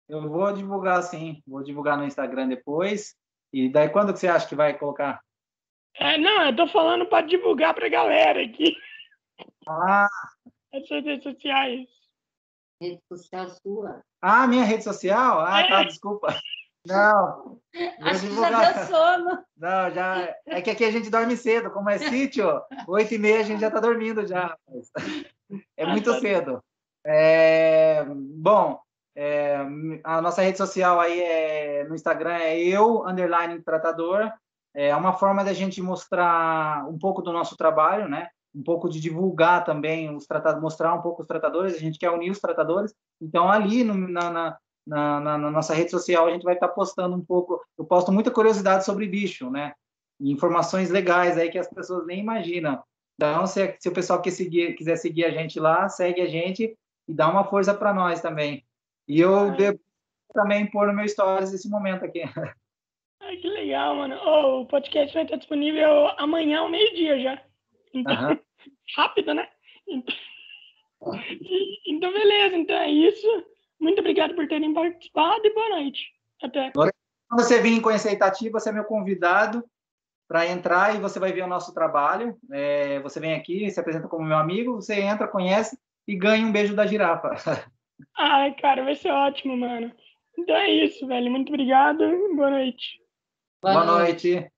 Eu 0.09 0.29
vou 0.29 0.53
divulgar, 0.53 1.03
sim. 1.03 1.43
Vou 1.47 1.63
divulgar 1.63 1.97
no 1.97 2.05
Instagram 2.05 2.49
depois. 2.49 3.15
E 3.53 3.69
daí, 3.69 3.89
quando 3.89 4.13
que 4.13 4.21
você 4.21 4.29
acha 4.29 4.49
que 4.49 4.55
vai 4.55 4.77
colocar? 4.79 5.21
É, 5.95 6.17
não, 6.17 6.47
eu 6.47 6.57
tô 6.57 6.67
falando 6.69 7.07
para 7.07 7.27
divulgar 7.27 7.75
para 7.75 7.87
a 7.87 7.91
galera 7.91 8.43
aqui. 8.43 8.77
Ah! 9.67 10.09
As 10.73 10.87
suas 10.87 11.05
redes 11.05 11.25
sociais. 11.25 11.89
Rede 12.81 13.03
social 13.13 13.51
sua. 13.63 14.03
Ah, 14.23 14.47
minha 14.47 14.65
rede 14.65 14.85
social? 14.85 15.41
Ah, 15.41 15.67
tá, 15.69 15.83
é. 15.83 15.85
desculpa. 15.85 16.35
Não. 16.87 17.61
Acho 18.01 18.27
que 18.27 18.35
já 18.35 18.73
deu 18.73 18.87
sono. 18.87 19.45
Não, 19.57 19.91
já. 19.91 20.35
É 20.47 20.63
que 20.63 20.71
aqui 20.71 20.85
a 20.85 20.91
gente 20.91 21.11
dorme 21.11 21.37
cedo. 21.37 21.71
Como 21.71 21.91
é 21.91 21.99
sítio, 21.99 22.61
oito 22.89 23.15
e 23.15 23.19
meia 23.19 23.41
a 23.41 23.43
gente 23.43 23.61
já 23.61 23.69
está 23.69 23.81
dormindo 23.81 24.27
já. 24.27 24.57
É 25.77 25.85
muito 25.85 26.19
cedo. 26.21 26.63
É... 27.05 28.05
Bom, 28.07 28.81
é... 29.15 29.57
a 30.03 30.23
nossa 30.23 30.41
rede 30.41 30.57
social 30.57 30.99
aí 30.99 31.21
é... 31.21 31.85
no 31.85 31.95
Instagram 31.95 32.37
é 32.39 32.59
eu, 32.59 33.07
underline 33.07 33.61
tratador. 33.63 34.33
É 34.75 34.95
uma 34.97 35.13
forma 35.13 35.45
da 35.45 35.53
gente 35.53 35.83
mostrar 35.83 36.89
um 36.89 36.97
pouco 36.97 37.21
do 37.21 37.33
nosso 37.33 37.57
trabalho, 37.57 38.09
né? 38.09 38.29
Um 38.55 38.63
pouco 38.63 38.89
de 38.89 39.01
divulgar 39.01 39.65
também 39.65 40.15
os 40.15 40.27
tratados, 40.27 40.61
mostrar 40.61 40.95
um 40.95 41.03
pouco 41.03 41.23
os 41.23 41.29
tratadores. 41.29 41.75
A 41.75 41.79
gente 41.79 41.99
quer 41.99 42.11
unir 42.11 42.31
os 42.31 42.41
tratadores. 42.41 42.95
Então, 43.21 43.51
ali 43.51 43.85
no, 43.85 43.95
na, 43.95 44.31
na 44.31 44.59
na, 44.87 45.21
na, 45.21 45.39
nossa 45.39 45.75
rede 45.75 45.91
social 45.91 46.27
a 46.27 46.31
gente 46.33 46.43
vai 46.43 46.55
estar 46.55 46.67
postando 46.67 47.15
um 47.15 47.25
pouco. 47.25 47.63
Eu 47.79 47.85
posto 47.85 48.11
muita 48.11 48.31
curiosidade 48.31 48.85
sobre 48.85 49.07
bicho, 49.07 49.49
né? 49.51 49.73
informações 50.21 50.91
legais 50.91 51.39
aí 51.39 51.51
que 51.51 51.59
as 51.59 51.69
pessoas 51.69 52.07
nem 52.07 52.21
imaginam. 52.21 52.83
Então, 53.15 53.47
se, 53.47 53.77
se 53.79 53.89
o 53.89 53.93
pessoal 53.93 54.21
que 54.21 54.31
seguir, 54.31 54.75
quiser 54.75 54.97
seguir 54.97 55.25
a 55.25 55.31
gente 55.31 55.59
lá, 55.59 55.89
segue 55.89 56.21
a 56.21 56.27
gente 56.27 56.77
e 57.09 57.15
dá 57.15 57.29
uma 57.29 57.45
força 57.45 57.75
para 57.75 57.93
nós 57.93 58.21
também. 58.21 58.65
E 59.09 59.21
eu 59.21 59.51
devo 59.53 59.81
também 60.33 60.71
pôr 60.71 60.87
no 60.87 60.95
meu 60.95 61.09
stories 61.09 61.53
esse 61.53 61.69
momento 61.69 62.05
aqui. 62.05 62.23
Ai, 63.23 63.37
que 63.37 63.49
legal, 63.49 63.95
mano. 63.95 64.17
Oh, 64.25 64.61
o 64.63 64.67
podcast 64.67 65.13
vai 65.13 65.25
estar 65.25 65.37
disponível 65.37 66.09
amanhã 66.19 66.61
ao 66.61 66.71
meio-dia 66.71 67.21
já. 67.21 67.43
Então, 67.95 68.15
rápido, 68.97 69.35
né? 69.35 69.49
Então, 69.87 70.15
então, 71.87 72.13
beleza. 72.13 72.57
Então 72.57 72.77
é 72.77 72.91
isso. 72.91 73.27
Muito 73.81 74.01
obrigado 74.01 74.35
por 74.35 74.47
terem 74.47 74.73
participado 74.75 75.41
e 75.45 75.55
boa 75.55 75.69
noite. 75.71 76.13
Até. 76.43 76.71
Quando 76.73 76.93
você 77.33 77.61
vir 77.61 77.81
conhecer 77.81 78.13
Itati, 78.13 78.51
você 78.51 78.69
é 78.69 78.73
meu 78.73 78.85
convidado 78.85 79.65
para 80.29 80.47
entrar 80.47 80.95
e 80.95 81.01
você 81.01 81.19
vai 81.19 81.33
ver 81.33 81.43
o 81.43 81.49
nosso 81.49 81.73
trabalho. 81.73 82.37
É, 82.53 83.01
você 83.01 83.19
vem 83.19 83.35
aqui, 83.35 83.71
se 83.71 83.81
apresenta 83.81 84.09
como 84.09 84.25
meu 84.25 84.37
amigo, 84.37 84.75
você 84.75 85.01
entra, 85.01 85.27
conhece 85.27 85.79
e 86.07 86.15
ganha 86.15 86.47
um 86.47 86.53
beijo 86.53 86.75
da 86.75 86.87
girafa. 86.87 87.31
Ai, 88.17 88.55
cara, 88.55 88.85
vai 88.85 88.95
ser 88.95 89.11
ótimo, 89.11 89.57
mano. 89.57 89.93
Então 90.39 90.55
é 90.57 90.71
isso, 90.71 91.07
velho. 91.07 91.31
Muito 91.31 91.49
obrigado. 91.49 91.99
Boa 92.35 92.51
noite. 92.51 93.01
Boa, 93.63 93.75
Boa 93.75 93.87
noite. 93.87 94.31
noite. 94.31 94.53